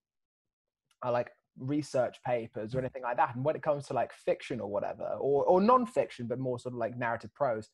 uh, 1.05 1.13
like 1.13 1.31
research 1.59 2.17
papers 2.25 2.75
or 2.75 2.79
anything 2.79 3.03
like 3.03 3.19
that. 3.19 3.35
And 3.35 3.45
when 3.45 3.57
it 3.57 3.63
comes 3.63 3.87
to 3.89 3.93
like 3.93 4.13
fiction 4.13 4.59
or 4.59 4.71
whatever, 4.71 5.05
or 5.21 5.45
or 5.45 5.61
non-fiction, 5.61 6.29
but 6.29 6.39
more 6.39 6.59
sort 6.59 6.73
of 6.73 6.79
like 6.79 6.97
narrative 6.97 7.35
prose, 7.35 7.69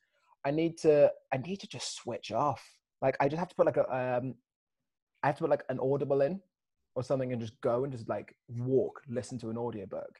I 0.44 0.50
need 0.50 0.78
to 0.78 1.10
I 1.32 1.36
need 1.36 1.60
to 1.60 1.66
just 1.66 1.94
switch 1.94 2.32
off. 2.32 2.62
Like 3.00 3.16
I 3.20 3.28
just 3.28 3.38
have 3.38 3.48
to 3.48 3.54
put 3.54 3.66
like 3.66 3.76
a 3.76 4.18
um, 4.18 4.34
I 5.22 5.28
have 5.28 5.36
to 5.36 5.42
put 5.42 5.50
like 5.50 5.64
an 5.68 5.78
audible 5.80 6.22
in 6.22 6.40
or 6.94 7.02
something 7.02 7.32
and 7.32 7.40
just 7.40 7.60
go 7.60 7.84
and 7.84 7.92
just 7.92 8.08
like 8.08 8.34
walk, 8.48 9.00
listen 9.08 9.38
to 9.38 9.50
an 9.50 9.56
audiobook. 9.56 10.18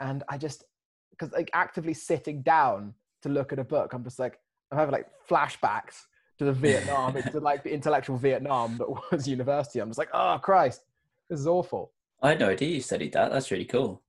And 0.00 0.22
I 0.28 0.38
just 0.38 0.64
because 1.10 1.32
like 1.32 1.50
actively 1.54 1.94
sitting 1.94 2.42
down 2.42 2.94
to 3.22 3.28
look 3.28 3.52
at 3.52 3.58
a 3.58 3.64
book, 3.64 3.92
I'm 3.92 4.04
just 4.04 4.18
like 4.18 4.38
I'm 4.70 4.78
having 4.78 4.92
like 4.92 5.06
flashbacks 5.28 6.04
to 6.38 6.44
the 6.44 6.52
Vietnam, 6.52 7.14
to 7.32 7.40
like 7.40 7.62
the 7.62 7.72
intellectual 7.72 8.18
Vietnam 8.18 8.76
that 8.78 8.88
was 9.10 9.26
university. 9.36 9.80
I'm 9.80 9.88
just 9.88 9.98
like, 9.98 10.10
oh 10.12 10.38
Christ, 10.42 10.82
this 11.30 11.40
is 11.40 11.46
awful. 11.46 11.92
I 12.22 12.30
had 12.30 12.40
no 12.40 12.50
idea 12.50 12.68
you 12.68 12.80
studied 12.80 13.12
that. 13.12 13.32
That's 13.32 13.50
really 13.50 13.64
cool. 13.64 14.02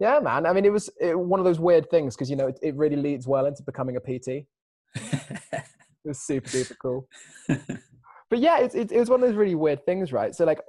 Yeah, 0.00 0.20
man. 0.20 0.46
I 0.46 0.52
mean, 0.52 0.64
it 0.64 0.72
was 0.72 0.90
it, 1.00 1.18
one 1.18 1.40
of 1.40 1.44
those 1.44 1.60
weird 1.60 1.90
things 1.90 2.14
because 2.14 2.30
you 2.30 2.36
know 2.36 2.48
it, 2.48 2.58
it, 2.62 2.76
really 2.76 2.96
leads 2.96 3.26
well 3.26 3.46
into 3.46 3.62
becoming 3.62 3.96
a 3.96 4.00
PT. 4.00 4.46
it 5.52 5.64
was 6.04 6.20
super 6.20 6.48
duper 6.48 6.76
cool. 6.80 7.08
but 7.48 8.38
yeah, 8.38 8.60
it, 8.60 8.74
it, 8.74 8.92
it 8.92 8.98
was 8.98 9.10
one 9.10 9.22
of 9.22 9.28
those 9.28 9.36
really 9.36 9.54
weird 9.54 9.84
things, 9.84 10.12
right? 10.12 10.34
So 10.34 10.44
like, 10.44 10.60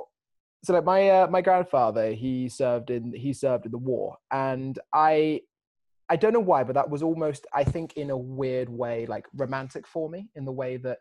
so 0.64 0.74
like 0.74 0.86
my 0.86 1.10
uh, 1.10 1.28
my 1.28 1.42
grandfather, 1.42 2.14
he 2.14 2.48
served 2.50 2.90
in 2.90 3.14
he 3.14 3.34
served 3.34 3.66
in 3.66 3.72
the 3.72 3.78
war, 3.78 4.18
and 4.32 4.80
I 4.94 5.42
I 6.10 6.16
don't 6.16 6.34
know 6.34 6.40
why, 6.40 6.64
but 6.64 6.76
that 6.76 6.90
was 6.90 7.02
almost 7.02 7.48
I 7.54 7.64
think 7.64 7.94
in 7.94 8.10
a 8.10 8.18
weird 8.18 8.70
way 8.70 9.06
like 9.06 9.26
romantic 9.36 9.88
for 9.88 10.10
me 10.10 10.30
in 10.36 10.46
the 10.46 10.52
way 10.52 10.78
that 10.78 11.00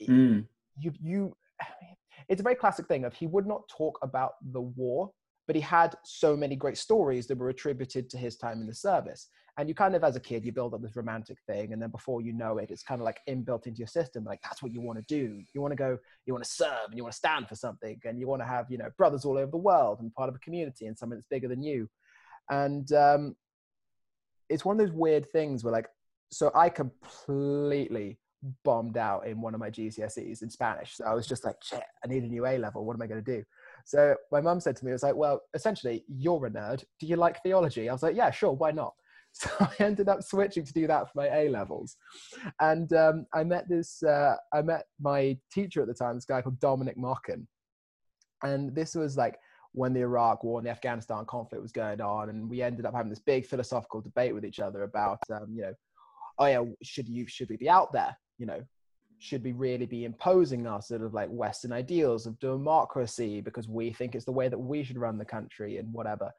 mm. 0.00 0.46
you 0.78 0.92
you 1.02 1.36
it's 2.28 2.40
a 2.40 2.44
very 2.44 2.54
classic 2.54 2.86
thing 2.86 3.04
of 3.04 3.14
he 3.14 3.26
would 3.26 3.46
not 3.46 3.68
talk 3.68 3.98
about 4.02 4.34
the 4.52 4.60
war 4.60 5.10
but 5.46 5.56
he 5.56 5.62
had 5.62 5.94
so 6.04 6.36
many 6.36 6.56
great 6.56 6.78
stories 6.78 7.26
that 7.26 7.36
were 7.36 7.50
attributed 7.50 8.08
to 8.08 8.16
his 8.16 8.36
time 8.36 8.60
in 8.60 8.66
the 8.66 8.74
service 8.74 9.28
and 9.56 9.68
you 9.68 9.74
kind 9.74 9.94
of 9.94 10.02
as 10.02 10.16
a 10.16 10.20
kid 10.20 10.44
you 10.44 10.52
build 10.52 10.74
up 10.74 10.82
this 10.82 10.96
romantic 10.96 11.38
thing 11.46 11.72
and 11.72 11.80
then 11.80 11.90
before 11.90 12.20
you 12.20 12.32
know 12.32 12.58
it 12.58 12.70
it's 12.70 12.82
kind 12.82 13.00
of 13.00 13.04
like 13.04 13.20
inbuilt 13.28 13.66
into 13.66 13.78
your 13.78 13.86
system 13.86 14.24
like 14.24 14.40
that's 14.42 14.62
what 14.62 14.72
you 14.72 14.80
want 14.80 14.98
to 14.98 15.04
do 15.08 15.40
you 15.54 15.60
want 15.60 15.72
to 15.72 15.76
go 15.76 15.98
you 16.26 16.32
want 16.32 16.44
to 16.44 16.50
serve 16.50 16.86
and 16.88 16.96
you 16.96 17.02
want 17.02 17.12
to 17.12 17.18
stand 17.18 17.48
for 17.48 17.54
something 17.54 17.98
and 18.04 18.18
you 18.18 18.26
want 18.26 18.42
to 18.42 18.46
have 18.46 18.66
you 18.70 18.78
know 18.78 18.90
brothers 18.96 19.24
all 19.24 19.38
over 19.38 19.50
the 19.50 19.56
world 19.56 20.00
and 20.00 20.12
part 20.14 20.28
of 20.28 20.34
a 20.34 20.40
community 20.40 20.86
and 20.86 20.98
something 20.98 21.16
that's 21.16 21.28
bigger 21.28 21.48
than 21.48 21.62
you 21.62 21.88
and 22.50 22.92
um, 22.92 23.34
it's 24.48 24.64
one 24.64 24.78
of 24.78 24.86
those 24.86 24.94
weird 24.94 25.30
things 25.30 25.64
where 25.64 25.72
like 25.72 25.88
so 26.30 26.50
i 26.54 26.68
completely 26.68 28.18
bombed 28.62 28.96
out 28.96 29.26
in 29.26 29.40
one 29.40 29.54
of 29.54 29.60
my 29.60 29.70
GCSEs 29.70 30.42
in 30.42 30.50
Spanish. 30.50 30.96
So 30.96 31.04
I 31.04 31.14
was 31.14 31.26
just 31.26 31.44
like, 31.44 31.56
shit, 31.62 31.82
I 32.04 32.08
need 32.08 32.24
a 32.24 32.28
new 32.28 32.46
A 32.46 32.58
level. 32.58 32.84
What 32.84 32.94
am 32.94 33.02
I 33.02 33.06
going 33.06 33.24
to 33.24 33.36
do? 33.38 33.42
So 33.86 34.14
my 34.30 34.40
mum 34.40 34.60
said 34.60 34.76
to 34.76 34.84
me, 34.84 34.90
"I 34.90 34.94
was 34.94 35.02
like, 35.02 35.16
well, 35.16 35.40
essentially, 35.54 36.04
you're 36.08 36.44
a 36.46 36.50
nerd. 36.50 36.84
Do 37.00 37.06
you 37.06 37.16
like 37.16 37.42
theology? 37.42 37.88
I 37.88 37.92
was 37.92 38.02
like, 38.02 38.16
yeah, 38.16 38.30
sure, 38.30 38.52
why 38.52 38.70
not? 38.70 38.94
So 39.40 39.50
I 39.58 39.72
ended 39.80 40.08
up 40.08 40.22
switching 40.22 40.64
to 40.64 40.72
do 40.72 40.86
that 40.86 41.10
for 41.10 41.22
my 41.22 41.26
A 41.26 41.48
levels, 41.48 41.96
and 42.60 42.92
um, 42.92 43.26
I 43.34 43.42
met 43.42 43.68
this. 43.68 44.00
Uh, 44.00 44.36
I 44.52 44.62
met 44.62 44.84
my 45.00 45.36
teacher 45.52 45.82
at 45.82 45.88
the 45.88 45.94
time, 45.94 46.14
this 46.14 46.24
guy 46.24 46.40
called 46.40 46.60
Dominic 46.60 46.96
Mocken, 46.96 47.46
and 48.44 48.72
this 48.76 48.94
was 48.94 49.16
like 49.16 49.36
when 49.72 49.92
the 49.92 50.02
Iraq 50.02 50.44
War 50.44 50.60
and 50.60 50.66
the 50.66 50.70
Afghanistan 50.70 51.24
conflict 51.26 51.60
was 51.60 51.72
going 51.72 52.00
on, 52.00 52.28
and 52.28 52.48
we 52.48 52.62
ended 52.62 52.86
up 52.86 52.94
having 52.94 53.10
this 53.10 53.18
big 53.18 53.44
philosophical 53.44 54.00
debate 54.00 54.32
with 54.32 54.44
each 54.44 54.60
other 54.60 54.84
about, 54.84 55.18
um, 55.32 55.48
you 55.52 55.62
know, 55.62 55.74
oh 56.38 56.46
yeah, 56.46 56.62
should 56.84 57.08
you 57.08 57.26
should 57.26 57.50
we 57.50 57.56
be 57.56 57.68
out 57.68 57.92
there? 57.92 58.16
you 58.38 58.46
know, 58.46 58.62
should 59.18 59.44
we 59.44 59.52
really 59.52 59.86
be 59.86 60.04
imposing 60.04 60.66
our 60.66 60.82
sort 60.82 61.02
of 61.02 61.14
like 61.14 61.28
Western 61.30 61.72
ideals 61.72 62.26
of 62.26 62.38
democracy 62.40 63.40
because 63.40 63.68
we 63.68 63.92
think 63.92 64.14
it's 64.14 64.24
the 64.24 64.32
way 64.32 64.48
that 64.48 64.58
we 64.58 64.82
should 64.82 64.98
run 64.98 65.18
the 65.18 65.24
country 65.24 65.78
and 65.78 65.92
whatever. 65.92 66.30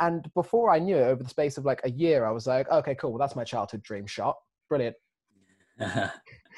And 0.00 0.28
before 0.34 0.70
I 0.70 0.78
knew 0.78 0.96
it, 0.96 1.02
over 1.02 1.22
the 1.22 1.28
space 1.28 1.58
of 1.58 1.64
like 1.64 1.80
a 1.84 1.90
year, 1.90 2.24
I 2.24 2.30
was 2.30 2.46
like, 2.46 2.70
okay, 2.70 2.94
cool. 2.94 3.12
Well, 3.12 3.18
that's 3.18 3.36
my 3.36 3.44
childhood 3.44 3.82
dream 3.82 4.06
shot. 4.06 4.36
Brilliant. 4.68 4.96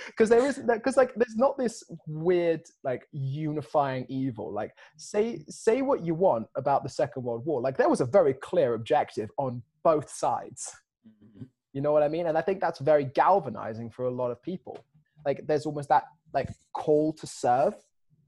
Because 0.06 0.30
there 0.30 0.46
is 0.46 0.56
that 0.56 0.78
because 0.78 0.96
like, 0.96 1.12
there's 1.14 1.36
not 1.36 1.58
this 1.58 1.82
weird 2.06 2.62
like 2.84 3.06
unifying 3.12 4.06
evil. 4.08 4.50
Like, 4.50 4.72
say 4.96 5.44
say 5.50 5.82
what 5.82 6.02
you 6.02 6.14
want 6.14 6.46
about 6.56 6.82
the 6.82 6.88
Second 6.88 7.24
World 7.24 7.44
War. 7.44 7.60
Like, 7.60 7.76
there 7.76 7.90
was 7.90 8.00
a 8.00 8.06
very 8.06 8.32
clear 8.32 8.72
objective 8.72 9.28
on 9.36 9.62
both 9.84 10.10
sides. 10.10 10.74
Mm-hmm. 11.06 11.44
You 11.74 11.82
know 11.82 11.92
what 11.92 12.02
I 12.02 12.08
mean? 12.08 12.28
And 12.28 12.38
I 12.38 12.40
think 12.40 12.60
that's 12.60 12.78
very 12.78 13.04
galvanizing 13.04 13.90
for 13.90 14.06
a 14.06 14.10
lot 14.10 14.30
of 14.30 14.42
people. 14.42 14.78
Like 15.24 15.42
there's 15.46 15.66
almost 15.66 15.88
that 15.90 16.04
like 16.32 16.48
call 16.72 17.12
to 17.14 17.26
serve, 17.26 17.74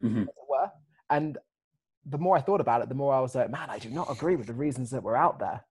mm-hmm. 0.03 0.25
were. 0.49 0.71
And 1.11 1.39
the 2.07 2.19
more 2.19 2.37
I 2.37 2.41
thought 2.41 2.61
about 2.61 2.83
it, 2.83 2.89
the 2.89 2.95
more 2.95 3.15
I 3.15 3.21
was 3.21 3.35
like, 3.35 3.51
man, 3.51 3.71
I 3.71 3.79
do 3.79 3.91
not 3.91 4.11
agree 4.11 4.37
with 4.37 4.47
the 4.47 4.55
reasons 4.55 4.91
that 4.91 5.03
were 5.03 5.17
out 5.17 5.39
there. 5.39 5.65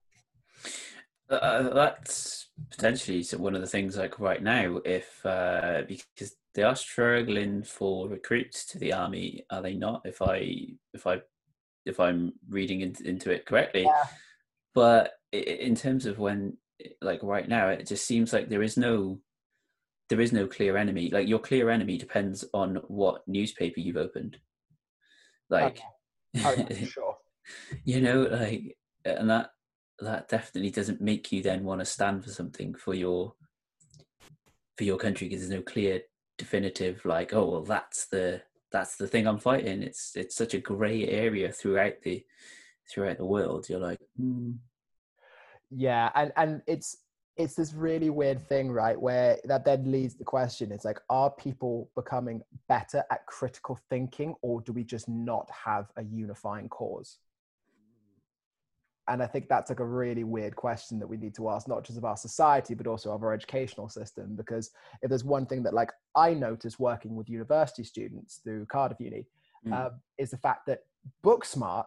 Uh, 1.29 1.73
that's 1.73 2.49
potentially 2.69 3.23
one 3.37 3.55
of 3.55 3.61
the 3.61 3.67
things 3.67 3.97
like 3.97 4.19
right 4.19 4.43
now, 4.43 4.79
if 4.83 5.25
uh, 5.25 5.83
because 5.87 6.35
they 6.53 6.63
are 6.63 6.75
struggling 6.75 7.63
for 7.63 8.09
recruits 8.09 8.65
to 8.65 8.79
the 8.79 8.91
army, 8.91 9.45
are 9.49 9.61
they 9.61 9.73
not? 9.73 10.01
If 10.05 10.21
I 10.21 10.67
if 10.93 11.07
I 11.07 11.21
if 11.85 11.99
I'm 11.99 12.33
reading 12.49 12.81
into, 12.81 13.07
into 13.07 13.31
it 13.31 13.45
correctly, 13.45 13.83
Yeah. 13.83 14.03
but 14.75 15.13
in 15.31 15.75
terms 15.75 16.05
of 16.05 16.19
when 16.19 16.57
like 17.01 17.23
right 17.23 17.47
now, 17.47 17.69
it 17.69 17.87
just 17.87 18.05
seems 18.05 18.33
like 18.33 18.49
there 18.49 18.63
is 18.63 18.75
no 18.77 19.19
there 20.09 20.19
is 20.21 20.33
no 20.33 20.45
clear 20.47 20.75
enemy. 20.75 21.09
Like 21.09 21.29
your 21.29 21.39
clear 21.39 21.69
enemy 21.69 21.97
depends 21.97 22.43
on 22.53 22.75
what 22.87 23.25
newspaper 23.27 23.79
you've 23.79 23.95
opened. 23.97 24.37
Like, 25.49 25.77
for 25.77 25.83
sure. 26.85 27.17
you 27.83 28.01
know, 28.01 28.21
like, 28.23 28.77
and 29.05 29.29
that 29.29 29.51
that 29.99 30.27
definitely 30.27 30.71
doesn't 30.71 31.01
make 31.01 31.31
you 31.31 31.43
then 31.43 31.63
want 31.63 31.79
to 31.79 31.85
stand 31.85 32.23
for 32.23 32.31
something 32.31 32.73
for 32.73 32.93
your 32.93 33.33
for 34.77 34.83
your 34.83 34.97
country 34.97 35.27
because 35.27 35.47
there's 35.47 35.59
no 35.59 35.61
clear 35.61 36.01
definitive 36.37 37.05
like 37.05 37.33
oh 37.33 37.47
well 37.47 37.61
that's 37.61 38.07
the 38.07 38.41
that's 38.71 38.95
the 38.95 39.07
thing 39.07 39.27
i'm 39.27 39.37
fighting. 39.37 39.83
It's 39.83 40.15
it's 40.15 40.35
such 40.35 40.53
a 40.53 40.59
gray 40.59 41.07
area 41.07 41.51
throughout 41.51 42.01
the 42.03 42.25
throughout 42.89 43.17
the 43.17 43.25
world. 43.25 43.69
You're 43.69 43.79
like 43.79 43.99
hmm, 44.17 44.53
Yeah, 45.69 46.09
and 46.15 46.31
and 46.35 46.61
it's 46.67 46.97
it's 47.43 47.55
this 47.55 47.73
really 47.73 48.09
weird 48.09 48.47
thing, 48.47 48.71
right? 48.71 48.99
Where 48.99 49.37
that 49.45 49.65
then 49.65 49.91
leads 49.91 50.15
the 50.15 50.23
question: 50.23 50.71
It's 50.71 50.85
like, 50.85 50.99
are 51.09 51.29
people 51.29 51.89
becoming 51.95 52.41
better 52.67 53.03
at 53.11 53.25
critical 53.25 53.79
thinking, 53.89 54.35
or 54.41 54.61
do 54.61 54.73
we 54.73 54.83
just 54.83 55.07
not 55.07 55.49
have 55.51 55.87
a 55.97 56.03
unifying 56.03 56.69
cause? 56.69 57.17
And 59.07 59.21
I 59.21 59.27
think 59.27 59.49
that's 59.49 59.69
like 59.69 59.79
a 59.79 59.85
really 59.85 60.23
weird 60.23 60.55
question 60.55 60.99
that 60.99 61.07
we 61.07 61.17
need 61.17 61.35
to 61.35 61.49
ask, 61.49 61.67
not 61.67 61.83
just 61.83 61.97
of 61.97 62.05
our 62.05 62.15
society, 62.15 62.75
but 62.75 62.87
also 62.87 63.11
of 63.11 63.23
our 63.23 63.33
educational 63.33 63.89
system. 63.89 64.35
Because 64.35 64.71
if 65.01 65.09
there's 65.09 65.23
one 65.23 65.45
thing 65.45 65.63
that, 65.63 65.73
like, 65.73 65.91
I 66.15 66.33
notice 66.33 66.79
working 66.79 67.15
with 67.15 67.27
university 67.27 67.83
students 67.83 68.39
through 68.43 68.67
Cardiff 68.67 68.99
Uni, 68.99 69.25
Mm. 69.65 69.73
uh, 69.73 69.89
is 70.17 70.31
the 70.31 70.37
fact 70.37 70.65
that 70.65 70.79
book 71.21 71.45
smart 71.45 71.85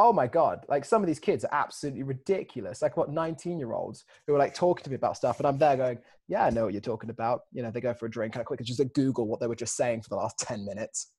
oh 0.00 0.14
my 0.14 0.26
god 0.26 0.64
like 0.70 0.82
some 0.82 1.02
of 1.02 1.06
these 1.06 1.18
kids 1.18 1.44
are 1.44 1.54
absolutely 1.54 2.02
ridiculous. 2.02 2.80
Like 2.80 2.96
what 2.96 3.10
19 3.10 3.58
year 3.58 3.72
olds 3.72 4.04
who 4.26 4.34
are 4.34 4.38
like 4.38 4.54
talking 4.54 4.82
to 4.82 4.90
me 4.90 4.96
about 4.96 5.18
stuff 5.18 5.38
and 5.38 5.46
i'm 5.46 5.58
there 5.58 5.76
going 5.76 5.98
yeah 6.26 6.46
i 6.46 6.50
know 6.50 6.64
what 6.64 6.72
you're 6.72 6.80
talking 6.80 7.10
about. 7.10 7.42
You 7.52 7.62
know 7.62 7.70
they 7.70 7.82
go 7.82 7.92
for 7.92 8.06
a 8.06 8.10
drink 8.10 8.34
and 8.34 8.40
i 8.40 8.44
quickly 8.44 8.64
just 8.64 8.80
like, 8.80 8.94
google 8.94 9.26
what 9.26 9.40
they 9.40 9.46
were 9.46 9.54
just 9.54 9.76
saying 9.76 10.00
for 10.00 10.08
the 10.08 10.16
last 10.16 10.38
10 10.38 10.64
minutes. 10.64 11.12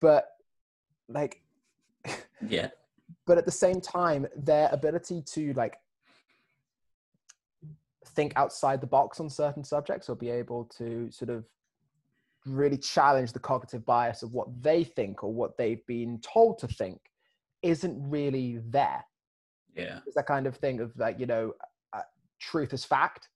But 0.00 0.26
like 1.08 1.40
yeah. 2.48 2.68
but 3.26 3.38
at 3.38 3.46
the 3.46 3.52
same 3.52 3.80
time 3.80 4.26
their 4.36 4.68
ability 4.72 5.22
to 5.34 5.52
like 5.52 5.76
think 8.08 8.32
outside 8.34 8.80
the 8.80 8.88
box 8.88 9.20
on 9.20 9.30
certain 9.30 9.62
subjects 9.62 10.08
or 10.08 10.16
be 10.16 10.30
able 10.30 10.64
to 10.76 11.08
sort 11.12 11.30
of 11.30 11.44
really 12.44 12.76
challenge 12.76 13.32
the 13.32 13.38
cognitive 13.38 13.86
bias 13.86 14.24
of 14.24 14.32
what 14.32 14.48
they 14.62 14.82
think 14.82 15.22
or 15.22 15.32
what 15.32 15.56
they've 15.56 15.86
been 15.86 16.18
told 16.20 16.58
to 16.58 16.66
think 16.66 17.00
isn't 17.64 18.10
really 18.10 18.58
there. 18.68 19.04
Yeah. 19.74 20.00
It's 20.06 20.14
that 20.14 20.26
kind 20.26 20.46
of 20.46 20.56
thing 20.56 20.80
of 20.80 20.92
like 20.96 21.18
you 21.18 21.26
know 21.26 21.52
uh, 21.92 22.02
truth 22.40 22.72
is 22.72 22.84
fact. 22.84 23.28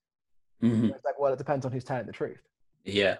Mhm. 0.62 0.91
it's 0.91 1.05
like 1.05 1.19
well 1.19 1.33
it 1.33 1.38
depends 1.38 1.64
on 1.64 1.73
who's 1.73 1.85
telling 1.85 2.07
the 2.07 2.12
truth. 2.12 2.43
Yeah. 2.85 3.17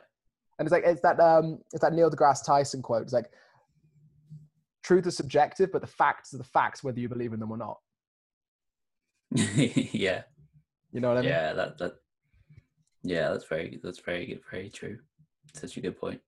And 0.59 0.67
it's 0.67 0.73
like 0.73 0.85
it's 0.85 1.01
that 1.03 1.19
um 1.21 1.61
it's 1.73 1.83
that 1.83 1.93
neil 1.93 2.11
degrasse 2.11 2.45
tyson 2.45 2.83
quote. 2.83 3.03
It's 3.03 3.13
like 3.13 3.31
truth 4.83 5.07
is 5.07 5.17
subjective 5.17 5.71
but 5.73 5.81
the 5.81 5.87
facts 5.87 6.33
are 6.35 6.39
the 6.39 6.45
facts 6.45 6.83
whether 6.83 6.99
you 7.01 7.09
believe 7.09 7.33
in 7.33 7.41
them 7.41 7.51
or 7.51 7.57
not. 7.59 7.79
Yeah. 9.37 10.23
You 10.93 11.01
know 11.01 11.09
what 11.09 11.19
i 11.19 11.21
mean? 11.21 11.31
Yeah 11.31 11.53
that 11.55 11.79
that 11.79 11.93
yeah 13.03 13.31
that's 13.31 13.45
very 13.45 13.81
that's 13.83 14.01
very 14.01 14.27
good 14.27 14.41
very 14.51 14.69
true. 14.71 14.99
Such 15.55 15.77
a 15.77 15.81
good 15.81 15.99
point. 15.99 16.21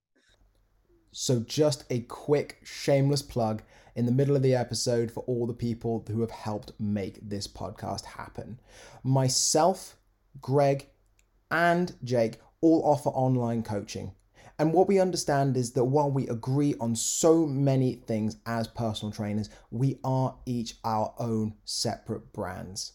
So, 1.12 1.40
just 1.40 1.84
a 1.90 2.00
quick 2.02 2.58
shameless 2.62 3.22
plug 3.22 3.62
in 4.00 4.06
the 4.06 4.12
middle 4.12 4.34
of 4.34 4.40
the 4.40 4.54
episode 4.54 5.12
for 5.12 5.20
all 5.26 5.46
the 5.46 5.52
people 5.52 6.02
who 6.08 6.22
have 6.22 6.30
helped 6.30 6.72
make 6.80 7.18
this 7.20 7.46
podcast 7.46 8.06
happen. 8.06 8.58
Myself, 9.04 9.98
Greg, 10.40 10.88
and 11.50 11.94
Jake 12.02 12.38
all 12.62 12.82
offer 12.82 13.10
online 13.10 13.62
coaching. 13.62 14.12
And 14.58 14.72
what 14.72 14.88
we 14.88 14.98
understand 14.98 15.54
is 15.54 15.72
that 15.72 15.84
while 15.84 16.10
we 16.10 16.26
agree 16.28 16.74
on 16.80 16.96
so 16.96 17.46
many 17.46 17.96
things 17.96 18.38
as 18.46 18.68
personal 18.68 19.12
trainers, 19.12 19.50
we 19.70 19.98
are 20.02 20.34
each 20.46 20.76
our 20.82 21.12
own 21.18 21.52
separate 21.66 22.32
brands. 22.32 22.94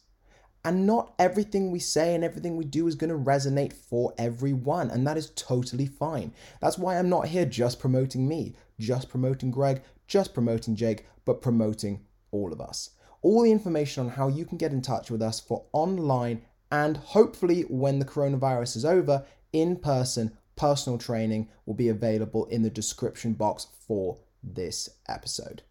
And 0.64 0.88
not 0.88 1.14
everything 1.20 1.70
we 1.70 1.78
say 1.78 2.16
and 2.16 2.24
everything 2.24 2.58
we 2.58 2.66
do 2.66 2.88
is 2.88 2.96
going 2.96 3.12
to 3.12 3.32
resonate 3.32 3.74
for 3.74 4.12
everyone. 4.18 4.90
And 4.90 5.06
that 5.06 5.18
is 5.18 5.30
totally 5.36 5.86
fine. 5.86 6.34
That's 6.62 6.80
why 6.80 6.98
I'm 6.98 7.10
not 7.10 7.28
here 7.28 7.46
just 7.46 7.80
promoting 7.80 8.28
me, 8.28 8.56
just 8.80 9.08
promoting 9.08 9.52
Greg, 9.52 9.84
just 10.08 10.34
promoting 10.34 10.76
Jake, 10.76 11.06
but 11.26 11.42
promoting 11.42 12.06
all 12.32 12.52
of 12.52 12.62
us. 12.62 12.92
All 13.22 13.44
the 13.44 13.52
information 13.52 14.06
on 14.06 14.12
how 14.12 14.28
you 14.28 14.46
can 14.46 14.58
get 14.58 14.72
in 14.72 14.82
touch 14.82 15.10
with 15.10 15.22
us 15.22 15.40
for 15.40 15.66
online 15.74 16.42
and 16.72 16.98
hopefully 16.98 17.62
when 17.64 18.00
the 18.00 18.06
coronavirus 18.06 18.76
is 18.76 18.86
over, 18.86 19.26
in 19.54 19.78
person 19.78 20.38
personal 20.56 20.98
training 20.98 21.50
will 21.66 21.74
be 21.74 21.90
available 21.90 22.46
in 22.46 22.62
the 22.62 22.70
description 22.70 23.34
box 23.34 23.68
for 23.88 24.18
this 24.44 24.90
episode. 25.08 25.64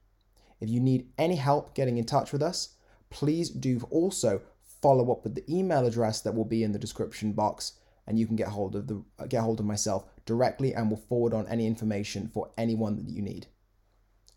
If 0.60 0.68
you 0.68 0.80
need 0.80 1.08
any 1.18 1.36
help 1.36 1.74
getting 1.74 1.98
in 1.98 2.04
touch 2.04 2.32
with 2.32 2.42
us, 2.42 2.76
please 3.10 3.50
do 3.50 3.80
also 3.90 4.42
follow 4.82 5.10
up 5.12 5.24
with 5.24 5.34
the 5.34 5.44
email 5.48 5.86
address 5.86 6.20
that 6.20 6.34
will 6.34 6.44
be 6.44 6.62
in 6.62 6.72
the 6.72 6.78
description 6.78 7.32
box 7.32 7.74
and 8.06 8.18
you 8.18 8.26
can 8.26 8.36
get 8.36 8.48
hold 8.48 8.76
of 8.76 8.86
the 8.86 9.02
get 9.28 9.42
hold 9.42 9.60
of 9.60 9.66
myself 9.66 10.04
directly 10.26 10.74
and 10.74 10.90
will 10.90 10.96
forward 10.96 11.32
on 11.32 11.46
any 11.48 11.66
information 11.66 12.28
for 12.32 12.50
anyone 12.58 12.96
that 12.96 13.08
you 13.08 13.22
need. 13.22 13.46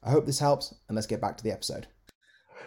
I 0.08 0.10
hope 0.10 0.26
this 0.26 0.40
helps 0.40 0.74
and 0.88 0.96
let's 0.96 1.06
get 1.06 1.20
back 1.20 1.36
to 1.36 1.44
the 1.44 1.52
episode. 1.52 1.88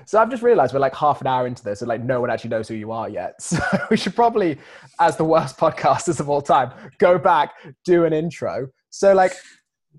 So 0.05 0.19
I've 0.19 0.31
just 0.31 0.43
realized 0.43 0.75
we're 0.75 0.81
like 0.81 0.95
half 0.95 1.23
an 1.23 1.27
hour 1.27 1.47
into 1.47 1.65
this 1.65 1.81
and 1.81 1.89
like 1.89 2.03
no 2.03 2.21
one 2.21 2.31
actually 2.31 2.51
knows 2.51 2.69
who 2.69 2.75
you 2.75 2.93
are 2.93 3.09
yet. 3.09 3.35
So 3.41 3.59
we 3.91 3.97
should 3.97 4.15
probably 4.15 4.59
as 4.99 5.17
the 5.17 5.25
worst 5.25 5.57
podcasters 5.57 6.21
of 6.21 6.29
all 6.29 6.43
time 6.43 6.73
go 6.99 7.19
back 7.19 7.53
do 7.85 8.05
an 8.05 8.13
intro. 8.13 8.69
So 8.91 9.15
like 9.15 9.33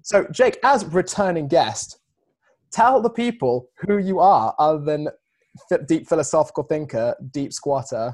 so 0.04 0.28
Jake 0.32 0.60
as 0.64 0.86
returning 0.86 1.48
guest 1.48 2.00
tell 2.72 3.02
the 3.02 3.10
people 3.10 3.70
who 3.88 3.98
you 3.98 4.20
are 4.20 4.54
other 4.60 4.84
than 4.84 5.10
ph- 5.70 5.82
deep 5.88 6.08
philosophical 6.08 6.64
thinker, 6.64 7.16
deep 7.32 7.54
squatter, 7.54 8.14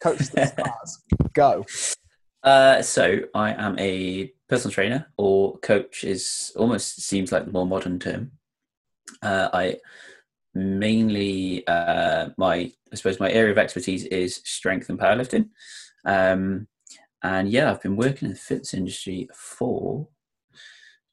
coach 0.00 0.18
to 0.18 0.32
the 0.32 0.46
stars. 0.54 1.04
Go. 1.32 1.64
Uh, 2.42 2.82
so 2.82 3.20
I 3.34 3.52
am 3.52 3.78
a 3.78 4.32
personal 4.48 4.72
trainer, 4.72 5.06
or 5.16 5.58
coach 5.58 6.04
is 6.04 6.52
almost 6.56 7.02
seems 7.02 7.32
like 7.32 7.44
the 7.44 7.52
more 7.52 7.66
modern 7.66 7.98
term. 7.98 8.32
Uh, 9.22 9.48
I 9.52 9.76
mainly 10.54 11.66
uh, 11.66 12.30
my 12.36 12.72
I 12.92 12.96
suppose 12.96 13.20
my 13.20 13.30
area 13.30 13.52
of 13.52 13.58
expertise 13.58 14.04
is 14.04 14.40
strength 14.44 14.88
and 14.88 14.98
powerlifting. 14.98 15.50
Um, 16.04 16.68
and 17.22 17.48
yeah, 17.48 17.70
I've 17.70 17.82
been 17.82 17.96
working 17.96 18.26
in 18.26 18.34
the 18.34 18.38
fitness 18.38 18.74
industry 18.74 19.28
for 19.34 20.08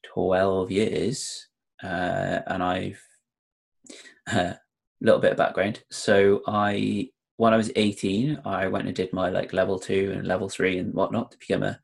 twelve 0.03 0.71
years, 0.71 1.47
uh, 1.83 2.39
and 2.47 2.63
I've 2.63 3.01
a 4.27 4.59
little 5.01 5.19
bit 5.19 5.31
of 5.31 5.37
background. 5.37 5.83
So 5.91 6.41
I 6.47 7.09
when 7.37 7.53
I 7.53 7.57
was 7.57 7.71
18, 7.75 8.41
I 8.45 8.67
went 8.67 8.87
and 8.87 8.95
did 8.95 9.11
my 9.11 9.29
like 9.29 9.53
level 9.53 9.79
two 9.79 10.13
and 10.15 10.27
level 10.27 10.49
three 10.49 10.77
and 10.77 10.93
whatnot 10.93 11.31
to 11.31 11.37
become 11.37 11.63
a 11.63 11.79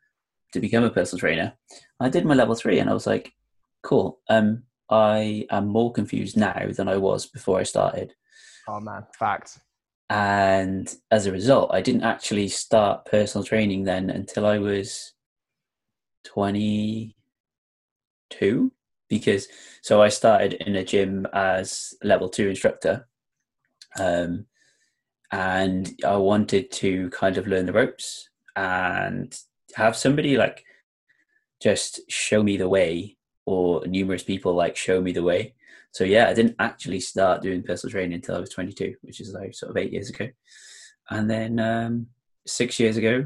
to 0.53 0.59
become 0.59 0.83
a 0.83 0.89
personal 0.89 1.19
trainer. 1.19 1.53
I 1.99 2.09
did 2.09 2.25
my 2.25 2.33
level 2.33 2.55
three 2.55 2.79
and 2.79 2.89
I 2.89 2.93
was 2.93 3.07
like, 3.07 3.33
cool. 3.83 4.19
Um, 4.29 4.63
I 4.89 5.45
am 5.51 5.67
more 5.67 5.91
confused 5.91 6.37
now 6.37 6.71
than 6.71 6.87
I 6.87 6.97
was 6.97 7.27
before 7.27 7.59
I 7.59 7.63
started. 7.63 8.15
Oh 8.67 8.79
man, 8.79 9.05
fact. 9.17 9.59
And 10.09 10.93
as 11.11 11.27
a 11.27 11.31
result, 11.31 11.69
I 11.71 11.81
didn't 11.81 12.03
actually 12.03 12.47
start 12.47 13.05
personal 13.05 13.45
training 13.45 13.83
then 13.83 14.09
until 14.09 14.45
I 14.45 14.57
was 14.57 15.13
22. 16.25 18.71
Because 19.07 19.47
so 19.81 20.01
I 20.01 20.09
started 20.09 20.53
in 20.53 20.75
a 20.75 20.83
gym 20.83 21.27
as 21.33 21.93
level 22.03 22.29
two 22.29 22.47
instructor. 22.47 23.07
Um, 23.99 24.45
and 25.31 25.93
I 26.05 26.17
wanted 26.17 26.71
to 26.71 27.09
kind 27.11 27.37
of 27.37 27.47
learn 27.47 27.67
the 27.67 27.73
ropes 27.73 28.29
and 28.55 29.35
have 29.75 29.95
somebody 29.95 30.37
like 30.37 30.65
just 31.61 31.99
show 32.09 32.41
me 32.41 32.57
the 32.57 32.67
way 32.67 33.15
or 33.49 33.83
numerous 33.87 34.21
people 34.21 34.53
like 34.53 34.75
show 34.75 35.01
me 35.01 35.11
the 35.11 35.23
way. 35.23 35.55
So 35.91 36.03
yeah, 36.03 36.29
I 36.29 36.35
didn't 36.35 36.55
actually 36.59 36.99
start 36.99 37.41
doing 37.41 37.63
personal 37.63 37.91
training 37.91 38.13
until 38.13 38.35
I 38.35 38.39
was 38.39 38.51
22, 38.51 38.93
which 39.01 39.19
is 39.19 39.33
like 39.33 39.55
sort 39.55 39.71
of 39.71 39.77
eight 39.77 39.91
years 39.91 40.11
ago. 40.11 40.27
And 41.09 41.27
then 41.27 41.59
um, 41.59 42.07
six 42.45 42.79
years 42.79 42.95
ago, 42.95 43.25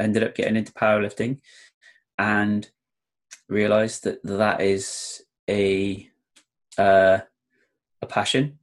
ended 0.00 0.24
up 0.24 0.34
getting 0.34 0.56
into 0.56 0.72
powerlifting 0.72 1.38
and 2.18 2.68
realized 3.48 4.02
that 4.02 4.20
that 4.24 4.60
is 4.60 5.22
a 5.48 6.10
uh, 6.76 7.18
a 8.02 8.06
passion. 8.08 8.58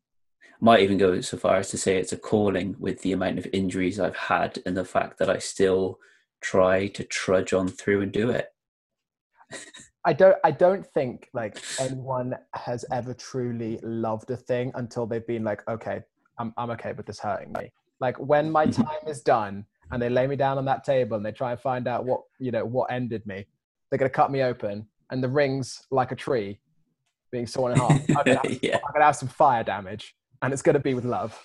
might 0.60 0.82
even 0.82 0.98
go 0.98 1.22
so 1.22 1.38
far 1.38 1.56
as 1.56 1.70
to 1.70 1.78
say 1.78 1.96
it's 1.96 2.12
a 2.12 2.18
calling 2.18 2.76
with 2.80 3.02
the 3.02 3.14
amount 3.14 3.40
of 3.40 3.48
injuries 3.54 3.98
I've 3.98 4.18
had 4.18 4.60
and 4.66 4.76
the 4.76 4.84
fact 4.84 5.20
that 5.20 5.30
I 5.30 5.38
still 5.38 6.00
try 6.42 6.88
to 6.88 7.06
trudge 7.06 7.54
on 7.54 7.70
through 7.70 8.02
and 8.02 8.12
do 8.12 8.30
it. 8.30 8.50
I 10.08 10.14
don't 10.14 10.38
I 10.46 10.52
don't 10.52 10.88
think 10.94 11.28
like 11.34 11.62
anyone 11.78 12.34
has 12.54 12.86
ever 12.94 13.14
truly 13.14 13.78
loved 13.84 14.32
a 14.32 14.38
thing 14.38 14.72
until 14.76 15.06
they've 15.06 15.28
been 15.28 15.44
like, 15.44 15.68
okay, 15.68 16.00
I'm 16.40 16.54
I'm 16.58 16.70
okay 16.72 16.94
with 16.94 17.06
this 17.06 17.20
hurting 17.20 17.52
me. 17.52 17.74
Like 18.00 18.18
when 18.18 18.50
my 18.50 18.68
Mhm. 18.68 18.72
time 18.72 19.04
is 19.06 19.22
done 19.22 19.66
and 19.92 20.02
they 20.02 20.08
lay 20.10 20.26
me 20.26 20.38
down 20.38 20.58
on 20.58 20.64
that 20.66 20.86
table 20.86 21.18
and 21.18 21.26
they 21.26 21.34
try 21.34 21.52
and 21.52 21.60
find 21.60 21.90
out 21.90 22.06
what 22.06 22.22
you 22.40 22.52
know 22.52 22.64
what 22.64 22.90
ended 22.90 23.28
me, 23.28 23.46
they're 23.92 23.98
gonna 24.00 24.10
cut 24.10 24.32
me 24.32 24.44
open 24.44 24.88
and 25.12 25.22
the 25.22 25.28
rings 25.28 25.86
like 25.92 26.14
a 26.14 26.16
tree 26.16 26.58
being 27.34 27.46
sawn 27.46 27.74
in 27.74 27.78
half. 27.78 28.00
I'm 28.16 28.24
gonna 28.28 28.40
have, 28.44 28.52
yeah, 28.64 28.78
I'm 28.86 28.94
gonna 28.94 29.06
have 29.06 29.18
some 29.18 29.28
fire 29.28 29.66
damage 29.66 30.16
and 30.42 30.54
it's 30.54 30.62
gonna 30.62 30.80
be 30.80 30.94
with 30.94 31.04
love. 31.04 31.38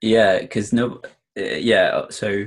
yeah, 0.00 0.38
because 0.38 0.72
no, 0.72 1.00
uh, 1.36 1.42
yeah. 1.42 2.02
So 2.10 2.46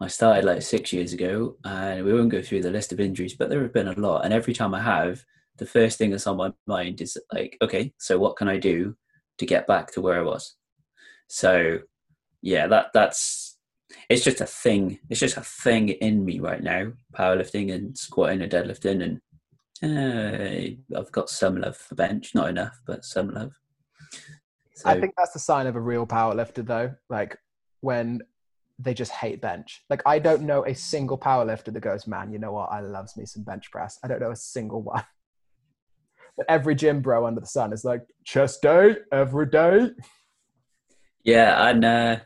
I 0.00 0.08
started 0.08 0.44
like 0.44 0.62
six 0.62 0.92
years 0.92 1.12
ago, 1.12 1.56
and 1.64 2.04
we 2.04 2.12
won't 2.12 2.30
go 2.30 2.42
through 2.42 2.62
the 2.62 2.70
list 2.70 2.92
of 2.92 3.00
injuries, 3.00 3.34
but 3.34 3.48
there 3.48 3.62
have 3.62 3.72
been 3.72 3.88
a 3.88 4.00
lot. 4.00 4.24
And 4.24 4.34
every 4.34 4.52
time 4.52 4.74
I 4.74 4.80
have, 4.80 5.24
the 5.56 5.66
first 5.66 5.98
thing 5.98 6.10
that's 6.10 6.26
on 6.26 6.36
my 6.36 6.52
mind 6.66 7.00
is 7.00 7.16
like, 7.32 7.56
okay, 7.62 7.92
so 7.98 8.18
what 8.18 8.36
can 8.36 8.48
I 8.48 8.58
do 8.58 8.96
to 9.38 9.46
get 9.46 9.66
back 9.66 9.92
to 9.92 10.00
where 10.00 10.18
I 10.18 10.22
was? 10.22 10.56
So, 11.28 11.78
yeah, 12.42 12.66
that 12.66 12.86
that's 12.92 13.56
it's 14.08 14.24
just 14.24 14.40
a 14.40 14.46
thing. 14.46 14.98
It's 15.08 15.20
just 15.20 15.36
a 15.36 15.42
thing 15.42 15.90
in 15.90 16.24
me 16.24 16.40
right 16.40 16.62
now, 16.62 16.92
powerlifting 17.16 17.72
and 17.72 17.96
squatting 17.96 18.42
and 18.42 18.50
deadlifting, 18.50 19.02
and 19.02 19.20
uh, 19.82 20.98
I've 20.98 21.12
got 21.12 21.30
some 21.30 21.60
love 21.60 21.76
for 21.76 21.94
bench, 21.94 22.34
not 22.34 22.48
enough, 22.48 22.80
but 22.86 23.04
some 23.04 23.30
love. 23.30 23.52
So, 24.74 24.90
I 24.90 25.00
think 25.00 25.14
that's 25.16 25.32
the 25.32 25.38
sign 25.38 25.68
of 25.68 25.76
a 25.76 25.80
real 25.80 26.06
powerlifter 26.06 26.66
though. 26.66 26.94
Like 27.08 27.38
when 27.80 28.22
they 28.78 28.94
just 28.94 29.12
hate 29.12 29.40
bench. 29.40 29.84
Like 29.88 30.02
I 30.06 30.18
don't 30.18 30.42
know 30.42 30.64
a 30.64 30.74
single 30.74 31.18
powerlifter 31.18 31.72
that 31.72 31.80
goes, 31.80 32.06
man, 32.06 32.32
you 32.32 32.38
know 32.38 32.52
what? 32.52 32.70
I 32.70 32.80
loves 32.80 33.16
me 33.16 33.26
some 33.26 33.44
bench 33.44 33.70
press. 33.70 33.98
I 34.02 34.08
don't 34.08 34.20
know 34.20 34.30
a 34.32 34.36
single 34.36 34.82
one. 34.82 35.04
But 36.36 36.46
every 36.48 36.74
gym 36.74 37.00
bro 37.00 37.26
under 37.28 37.40
the 37.40 37.46
sun 37.46 37.72
is 37.72 37.84
like 37.84 38.02
chest 38.24 38.60
day 38.60 38.96
every 39.12 39.46
day. 39.46 39.90
Yeah, 41.22 41.68
and 41.68 41.84
uh, 41.84 42.16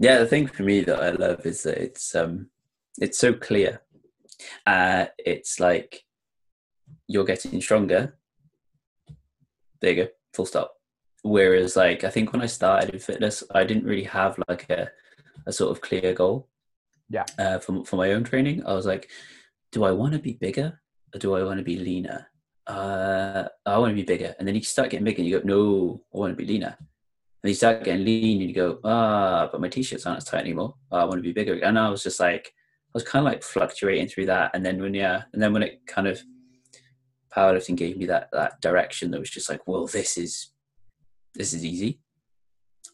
yeah, 0.00 0.18
the 0.18 0.26
thing 0.26 0.48
for 0.48 0.64
me 0.64 0.80
that 0.80 1.00
I 1.00 1.10
love 1.10 1.46
is 1.46 1.62
that 1.62 1.78
it's 1.78 2.12
um, 2.16 2.48
it's 2.98 3.18
so 3.18 3.32
clear. 3.32 3.82
Uh, 4.66 5.06
it's 5.16 5.60
like 5.60 6.02
you're 7.06 7.24
getting 7.24 7.60
stronger. 7.60 8.18
There 9.80 9.92
you 9.92 10.04
go, 10.04 10.08
full 10.34 10.46
stop. 10.46 10.74
Whereas, 11.22 11.76
like, 11.76 12.04
I 12.04 12.10
think 12.10 12.32
when 12.32 12.42
I 12.42 12.46
started 12.46 12.90
in 12.90 12.98
fitness, 12.98 13.44
I 13.54 13.64
didn't 13.64 13.84
really 13.84 14.04
have 14.04 14.38
like 14.48 14.68
a, 14.70 14.90
a 15.46 15.52
sort 15.52 15.70
of 15.70 15.80
clear 15.80 16.12
goal. 16.14 16.48
Yeah. 17.08 17.24
Uh, 17.38 17.58
for 17.58 17.84
for 17.84 17.96
my 17.96 18.12
own 18.12 18.24
training, 18.24 18.64
I 18.66 18.72
was 18.74 18.86
like, 18.86 19.10
do 19.70 19.84
I 19.84 19.92
want 19.92 20.12
to 20.12 20.18
be 20.18 20.34
bigger 20.34 20.80
or 21.14 21.18
do 21.18 21.34
I 21.34 21.42
want 21.42 21.58
to 21.58 21.64
be 21.64 21.76
leaner? 21.76 22.26
Uh, 22.66 23.48
I 23.66 23.76
want 23.78 23.90
to 23.90 23.96
be 23.96 24.04
bigger, 24.04 24.34
and 24.38 24.46
then 24.46 24.54
you 24.54 24.62
start 24.62 24.90
getting 24.90 25.04
bigger, 25.04 25.18
and 25.18 25.28
you 25.28 25.40
go, 25.40 25.46
no, 25.46 26.02
I 26.14 26.18
want 26.18 26.32
to 26.32 26.36
be 26.36 26.50
leaner. 26.50 26.76
And 27.42 27.48
you 27.48 27.54
start 27.54 27.82
getting 27.82 28.04
lean, 28.04 28.40
and 28.40 28.48
you 28.48 28.54
go, 28.54 28.78
ah, 28.84 29.48
but 29.50 29.60
my 29.60 29.68
t-shirts 29.68 30.06
aren't 30.06 30.18
as 30.18 30.24
tight 30.24 30.42
anymore. 30.42 30.74
Oh, 30.92 30.98
I 30.98 31.04
want 31.04 31.18
to 31.18 31.22
be 31.22 31.32
bigger. 31.32 31.54
And 31.54 31.78
I 31.78 31.90
was 31.90 32.02
just 32.02 32.20
like, 32.20 32.54
I 32.94 32.94
was 32.94 33.02
kind 33.02 33.26
of 33.26 33.32
like 33.32 33.42
fluctuating 33.42 34.08
through 34.08 34.26
that. 34.26 34.52
And 34.54 34.64
then 34.64 34.80
when 34.80 34.94
yeah, 34.94 35.22
and 35.32 35.42
then 35.42 35.52
when 35.52 35.62
it 35.62 35.80
kind 35.86 36.06
of 36.06 36.20
powerlifting 37.34 37.76
gave 37.76 37.96
me 37.96 38.06
that 38.06 38.28
that 38.32 38.60
direction, 38.60 39.10
that 39.10 39.20
was 39.20 39.30
just 39.30 39.50
like, 39.50 39.66
well, 39.66 39.86
this 39.86 40.16
is 40.16 40.52
this 41.34 41.52
is 41.52 41.64
easy. 41.64 42.00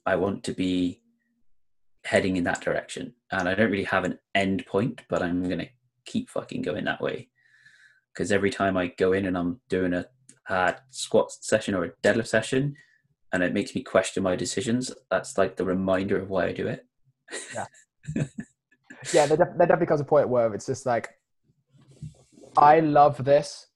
I 0.06 0.16
want 0.16 0.44
to 0.44 0.54
be 0.54 1.02
heading 2.08 2.36
in 2.38 2.44
that 2.44 2.62
direction, 2.62 3.12
and 3.30 3.48
I 3.48 3.54
don't 3.54 3.70
really 3.70 3.84
have 3.84 4.04
an 4.04 4.18
end 4.34 4.64
point, 4.66 5.02
but 5.08 5.22
I'm 5.22 5.48
gonna 5.48 5.68
keep 6.06 6.30
fucking 6.30 6.62
going 6.62 6.84
that 6.86 7.00
way. 7.00 7.28
Because 8.12 8.32
every 8.32 8.50
time 8.50 8.76
I 8.76 8.88
go 8.88 9.12
in 9.12 9.26
and 9.26 9.36
I'm 9.36 9.60
doing 9.68 9.92
a 9.92 10.06
squat 10.90 11.30
session 11.32 11.74
or 11.74 11.84
a 11.84 11.92
deadlift 12.02 12.28
session, 12.28 12.76
and 13.32 13.42
it 13.42 13.52
makes 13.52 13.74
me 13.74 13.82
question 13.82 14.22
my 14.22 14.36
decisions. 14.36 14.90
That's 15.10 15.36
like 15.36 15.56
the 15.56 15.64
reminder 15.64 16.18
of 16.18 16.30
why 16.30 16.46
I 16.46 16.52
do 16.52 16.66
it. 16.66 16.86
Yeah, 17.54 17.66
there, 19.12 19.36
def- 19.36 19.56
there 19.56 19.66
definitely 19.66 19.86
comes 19.86 20.00
a 20.00 20.04
point 20.04 20.30
where 20.30 20.52
it's 20.54 20.66
just 20.66 20.86
like, 20.86 21.10
I 22.56 22.80
love 22.80 23.22
this 23.22 23.66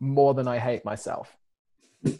more 0.00 0.32
than 0.32 0.48
I 0.48 0.58
hate 0.58 0.84
myself. 0.84 1.36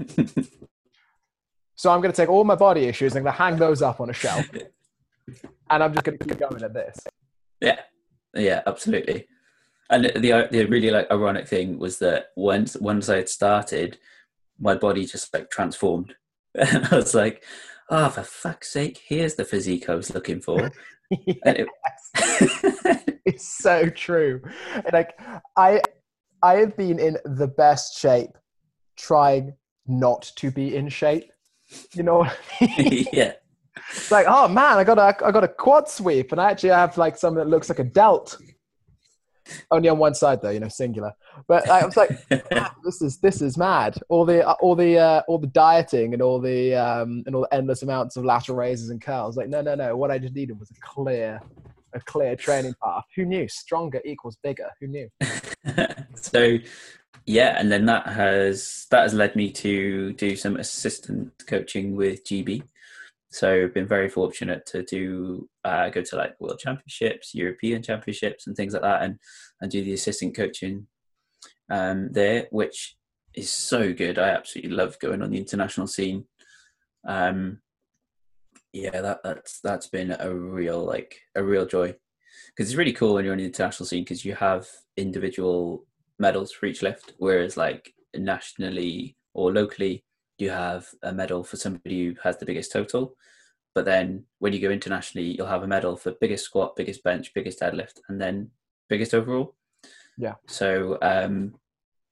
So 1.78 1.92
I'm 1.92 2.00
going 2.00 2.12
to 2.12 2.16
take 2.16 2.28
all 2.28 2.42
my 2.42 2.56
body 2.56 2.86
issues 2.86 3.12
and 3.12 3.20
I'm 3.20 3.22
going 3.22 3.36
to 3.36 3.38
hang 3.38 3.56
those 3.56 3.82
up 3.82 4.00
on 4.00 4.10
a 4.10 4.12
shelf, 4.12 4.44
and 5.70 5.82
I'm 5.82 5.92
just 5.92 6.04
going 6.04 6.18
to 6.18 6.24
keep 6.24 6.38
going 6.38 6.62
at 6.62 6.74
this. 6.74 6.98
yeah, 7.60 7.80
yeah, 8.34 8.62
absolutely. 8.66 9.26
And 9.90 10.04
the 10.04 10.48
the 10.50 10.66
really 10.66 10.90
like 10.90 11.10
ironic 11.10 11.48
thing 11.48 11.78
was 11.78 11.98
that 11.98 12.26
once 12.36 12.76
once 12.76 13.08
I 13.08 13.16
had 13.16 13.28
started, 13.28 13.98
my 14.58 14.74
body 14.74 15.06
just 15.06 15.32
like 15.32 15.50
transformed, 15.50 16.14
and 16.54 16.86
I 16.90 16.96
was 16.96 17.14
like, 17.14 17.42
"Oh, 17.88 18.08
for 18.10 18.22
fuck's 18.22 18.70
sake! 18.70 19.00
Here's 19.06 19.36
the 19.36 19.44
physique 19.44 19.88
I 19.88 19.94
was 19.94 20.14
looking 20.14 20.40
for." 20.40 20.70
It, 21.10 21.66
it's 23.24 23.48
so 23.56 23.88
true. 23.88 24.42
And 24.74 24.92
like 24.92 25.18
I 25.56 25.80
I 26.42 26.56
have 26.56 26.76
been 26.76 26.98
in 26.98 27.16
the 27.24 27.48
best 27.48 27.98
shape 27.98 28.36
trying 28.94 29.54
not 29.86 30.30
to 30.36 30.50
be 30.50 30.76
in 30.76 30.90
shape. 30.90 31.32
You 31.94 32.02
know 32.02 32.18
what 32.18 32.36
I 32.60 32.66
mean? 32.76 33.06
yeah, 33.10 33.32
It's 33.90 34.10
like, 34.10 34.26
oh 34.28 34.48
man, 34.48 34.78
I 34.78 34.84
got 34.84 34.98
a 34.98 35.26
I 35.26 35.30
got 35.30 35.44
a 35.44 35.48
quad 35.48 35.88
sweep 35.88 36.32
and 36.32 36.40
I 36.40 36.50
actually 36.50 36.70
have 36.70 36.96
like 36.96 37.16
something 37.16 37.38
that 37.38 37.48
looks 37.48 37.68
like 37.68 37.78
a 37.78 37.84
delt. 37.84 38.38
Only 39.70 39.88
on 39.88 39.96
one 39.98 40.14
side 40.14 40.42
though, 40.42 40.50
you 40.50 40.60
know, 40.60 40.68
singular. 40.68 41.12
But 41.46 41.68
I 41.70 41.84
was 41.84 41.96
like, 41.96 42.10
this 42.84 43.00
is 43.00 43.18
this 43.18 43.40
is 43.40 43.56
mad. 43.56 43.98
All 44.08 44.24
the 44.24 44.46
all 44.46 44.74
the 44.74 44.98
uh, 44.98 45.22
all 45.26 45.38
the 45.38 45.46
dieting 45.46 46.12
and 46.12 46.22
all 46.22 46.40
the 46.40 46.74
um, 46.74 47.22
and 47.26 47.34
all 47.34 47.42
the 47.42 47.54
endless 47.54 47.82
amounts 47.82 48.16
of 48.16 48.24
lateral 48.24 48.58
raises 48.58 48.90
and 48.90 49.00
curls. 49.00 49.36
Like, 49.36 49.48
no, 49.48 49.62
no, 49.62 49.74
no. 49.74 49.96
What 49.96 50.10
I 50.10 50.18
just 50.18 50.34
needed 50.34 50.58
was 50.58 50.70
a 50.70 50.74
clear 50.80 51.40
a 51.94 52.00
clear 52.00 52.36
training 52.36 52.74
path. 52.82 53.04
Who 53.16 53.24
knew? 53.24 53.48
Stronger 53.48 54.02
equals 54.04 54.36
bigger. 54.42 54.70
Who 54.80 54.88
knew? 54.88 55.08
so 56.14 56.58
yeah 57.28 57.56
and 57.58 57.70
then 57.70 57.84
that 57.84 58.06
has 58.06 58.86
that 58.90 59.02
has 59.02 59.12
led 59.12 59.36
me 59.36 59.50
to 59.50 60.14
do 60.14 60.34
some 60.34 60.56
assistant 60.56 61.30
coaching 61.46 61.94
with 61.94 62.24
gb 62.24 62.62
so 63.30 63.64
I've 63.64 63.74
been 63.74 63.86
very 63.86 64.08
fortunate 64.08 64.64
to 64.66 64.82
do 64.82 65.48
uh, 65.64 65.90
go 65.90 66.02
to 66.02 66.16
like 66.16 66.34
world 66.40 66.58
championships 66.58 67.34
european 67.34 67.82
championships 67.82 68.46
and 68.46 68.56
things 68.56 68.72
like 68.72 68.82
that 68.82 69.02
and 69.02 69.18
and 69.60 69.70
do 69.70 69.84
the 69.84 69.92
assistant 69.92 70.34
coaching 70.34 70.86
um 71.70 72.08
there 72.12 72.46
which 72.50 72.96
is 73.38 73.52
so 73.52 73.92
good. 73.92 74.18
I 74.18 74.30
absolutely 74.30 74.72
love 74.72 74.98
going 74.98 75.22
on 75.22 75.30
the 75.30 75.38
international 75.38 75.86
scene. 75.86 76.24
Um 77.06 77.60
yeah 78.72 79.00
that 79.00 79.20
that's 79.24 79.60
that's 79.60 79.86
been 79.86 80.14
a 80.18 80.34
real 80.34 80.84
like 80.84 81.20
a 81.34 81.42
real 81.42 81.66
joy. 81.66 81.94
Because 82.48 82.70
it's 82.70 82.76
really 82.76 82.92
cool 82.92 83.14
when 83.14 83.24
you're 83.24 83.32
on 83.32 83.38
the 83.38 83.44
international 83.44 83.86
scene 83.86 84.04
because 84.04 84.24
you 84.24 84.34
have 84.34 84.66
individual 84.96 85.86
medals 86.18 86.52
for 86.52 86.66
each 86.66 86.82
lift, 86.82 87.14
whereas 87.18 87.56
like 87.56 87.94
nationally 88.16 89.16
or 89.34 89.52
locally, 89.52 90.04
you 90.38 90.50
have 90.50 90.86
a 91.02 91.12
medal 91.12 91.44
for 91.44 91.56
somebody 91.56 92.06
who 92.06 92.14
has 92.22 92.38
the 92.38 92.46
biggest 92.46 92.72
total. 92.72 93.14
But 93.74 93.84
then 93.84 94.24
when 94.38 94.52
you 94.52 94.60
go 94.60 94.70
internationally, 94.70 95.36
you'll 95.36 95.46
have 95.46 95.62
a 95.62 95.68
medal 95.68 95.96
for 95.96 96.12
biggest 96.12 96.44
squat, 96.44 96.76
biggest 96.76 97.02
bench, 97.04 97.34
biggest 97.34 97.60
deadlift, 97.60 98.00
and 98.08 98.20
then 98.20 98.50
biggest 98.88 99.14
overall. 99.14 99.54
Yeah. 100.16 100.34
So 100.46 100.98
um, 101.02 101.54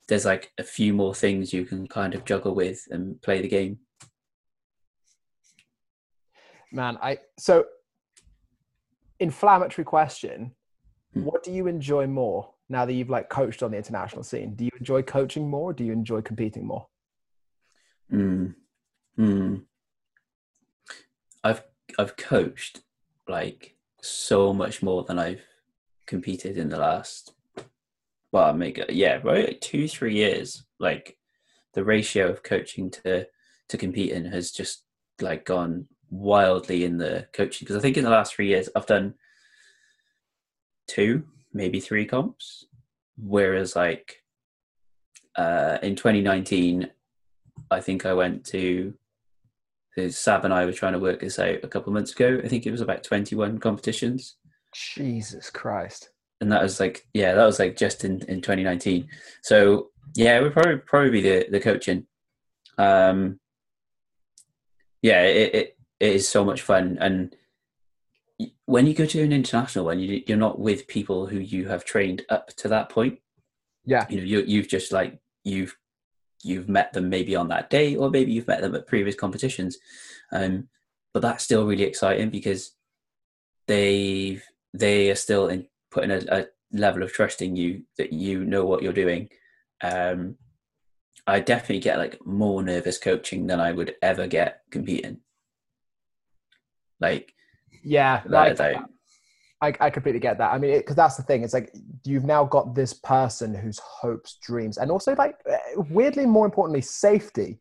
there's 0.08 0.24
like 0.24 0.52
a 0.58 0.62
few 0.62 0.92
more 0.92 1.14
things 1.14 1.52
you 1.52 1.64
can 1.64 1.86
kind 1.86 2.14
of 2.14 2.24
juggle 2.24 2.54
with 2.54 2.86
and 2.90 3.20
play 3.22 3.40
the 3.40 3.48
game. 3.48 3.78
Man, 6.72 6.98
I 7.00 7.18
so 7.38 7.64
inflammatory 9.18 9.84
question. 9.84 10.52
Hmm. 11.14 11.24
What 11.24 11.42
do 11.42 11.52
you 11.52 11.66
enjoy 11.68 12.06
more 12.06 12.52
now 12.68 12.84
that 12.84 12.92
you've 12.92 13.10
like 13.10 13.28
coached 13.28 13.62
on 13.62 13.70
the 13.70 13.76
international 13.76 14.22
scene? 14.24 14.54
Do 14.54 14.64
you 14.64 14.70
enjoy 14.78 15.02
coaching 15.02 15.48
more? 15.48 15.70
Or 15.70 15.72
do 15.72 15.84
you 15.84 15.92
enjoy 15.92 16.20
competing 16.22 16.66
more? 16.66 16.86
Mm. 18.12 18.54
Mm. 19.18 19.62
I've 21.42 21.62
I've 21.98 22.16
coached 22.16 22.82
like 23.28 23.76
so 24.00 24.52
much 24.52 24.82
more 24.82 25.04
than 25.04 25.18
I've 25.18 25.44
competed 26.06 26.56
in 26.56 26.68
the 26.68 26.78
last 26.78 27.36
well, 28.32 28.52
make 28.52 28.78
yeah, 28.90 29.20
right, 29.24 29.46
like 29.46 29.60
two 29.60 29.88
three 29.88 30.14
years. 30.14 30.64
Like 30.78 31.16
the 31.74 31.84
ratio 31.84 32.28
of 32.28 32.42
coaching 32.42 32.90
to 32.90 33.26
to 33.68 33.78
competing 33.78 34.26
has 34.26 34.50
just 34.52 34.84
like 35.20 35.44
gone 35.44 35.86
wildly 36.10 36.84
in 36.84 36.98
the 36.98 37.26
coaching 37.32 37.64
because 37.64 37.76
I 37.76 37.80
think 37.80 37.96
in 37.96 38.04
the 38.04 38.10
last 38.10 38.34
three 38.34 38.48
years 38.48 38.68
I've 38.76 38.86
done 38.86 39.14
two, 40.86 41.24
maybe 41.52 41.80
three 41.80 42.04
comps, 42.04 42.66
whereas 43.16 43.74
like 43.74 44.22
uh, 45.36 45.78
in 45.82 45.96
2019 45.96 46.90
I 47.70 47.80
think 47.80 48.06
I 48.06 48.14
went 48.14 48.44
to 48.46 48.94
Sab 50.08 50.44
and 50.44 50.52
I 50.52 50.64
were 50.64 50.72
trying 50.72 50.92
to 50.92 50.98
work 50.98 51.20
this 51.20 51.38
out 51.38 51.62
a 51.62 51.68
couple 51.68 51.90
of 51.90 51.94
months 51.94 52.12
ago. 52.12 52.40
I 52.44 52.48
think 52.48 52.66
it 52.66 52.70
was 52.70 52.80
about 52.80 53.02
21 53.02 53.58
competitions. 53.58 54.36
Jesus 54.74 55.50
Christ. 55.50 56.10
And 56.40 56.52
that 56.52 56.62
was 56.62 56.80
like, 56.80 57.06
yeah, 57.14 57.34
that 57.34 57.44
was 57.44 57.58
like 57.58 57.76
just 57.76 58.04
in, 58.04 58.22
in 58.28 58.42
2019. 58.42 59.08
So 59.42 59.90
yeah, 60.14 60.38
it 60.38 60.42
would 60.42 60.52
probably 60.52 60.76
probably 60.76 61.10
be 61.10 61.22
the, 61.22 61.46
the 61.50 61.60
coaching. 61.60 62.06
Um, 62.76 63.40
yeah, 65.00 65.22
it, 65.22 65.54
it, 65.54 65.76
it 66.00 66.12
is 66.14 66.28
so 66.28 66.44
much 66.44 66.60
fun. 66.60 66.98
And 67.00 67.34
when 68.66 68.86
you 68.86 68.92
go 68.92 69.06
to 69.06 69.22
an 69.22 69.32
international 69.32 69.86
one, 69.86 69.98
you, 69.98 70.22
you're 70.26 70.36
not 70.36 70.58
with 70.58 70.88
people 70.88 71.26
who 71.26 71.38
you 71.38 71.68
have 71.68 71.84
trained 71.84 72.22
up 72.28 72.48
to 72.56 72.68
that 72.68 72.90
point. 72.90 73.18
Yeah. 73.84 74.04
You 74.10 74.18
know, 74.18 74.24
you, 74.24 74.40
you've 74.42 74.68
just 74.68 74.92
like, 74.92 75.18
you've 75.42 75.74
you've 76.46 76.68
met 76.68 76.92
them 76.92 77.10
maybe 77.10 77.34
on 77.34 77.48
that 77.48 77.70
day 77.70 77.96
or 77.96 78.10
maybe 78.10 78.32
you've 78.32 78.46
met 78.46 78.60
them 78.60 78.74
at 78.74 78.86
previous 78.86 79.14
competitions. 79.14 79.78
Um, 80.32 80.68
but 81.12 81.20
that's 81.20 81.44
still 81.44 81.66
really 81.66 81.84
exciting 81.84 82.30
because 82.30 82.72
they 83.66 84.40
they 84.72 85.10
are 85.10 85.16
still 85.16 85.48
in 85.48 85.66
putting 85.90 86.10
a, 86.10 86.20
a, 86.30 86.46
level 86.72 87.02
of 87.02 87.12
trust 87.12 87.40
in 87.42 87.54
you 87.56 87.82
that 87.96 88.12
you 88.12 88.44
know 88.44 88.64
what 88.64 88.82
you're 88.82 88.92
doing. 88.92 89.28
Um, 89.82 90.36
i 91.28 91.40
definitely 91.40 91.80
get 91.80 91.98
like 91.98 92.24
more 92.24 92.62
nervous 92.62 92.98
coaching 92.98 93.46
than 93.46 93.60
i 93.60 93.72
would 93.72 93.94
ever 94.02 94.26
get 94.26 94.62
competing. 94.70 95.18
Like 97.00 97.34
yeah 97.82 98.22
like, 98.26 98.58
I, 99.62 99.72
I 99.80 99.90
completely 99.90 100.20
get 100.20 100.38
that. 100.38 100.52
I 100.52 100.58
mean, 100.58 100.76
because 100.76 100.96
that's 100.96 101.16
the 101.16 101.22
thing. 101.22 101.42
It's 101.42 101.54
like 101.54 101.74
you've 102.04 102.24
now 102.24 102.44
got 102.44 102.74
this 102.74 102.92
person 102.92 103.54
whose 103.54 103.78
hopes, 103.78 104.38
dreams, 104.42 104.76
and 104.76 104.90
also 104.90 105.14
like 105.14 105.36
eh, 105.48 105.56
weirdly, 105.90 106.26
more 106.26 106.44
importantly, 106.44 106.82
safety 106.82 107.58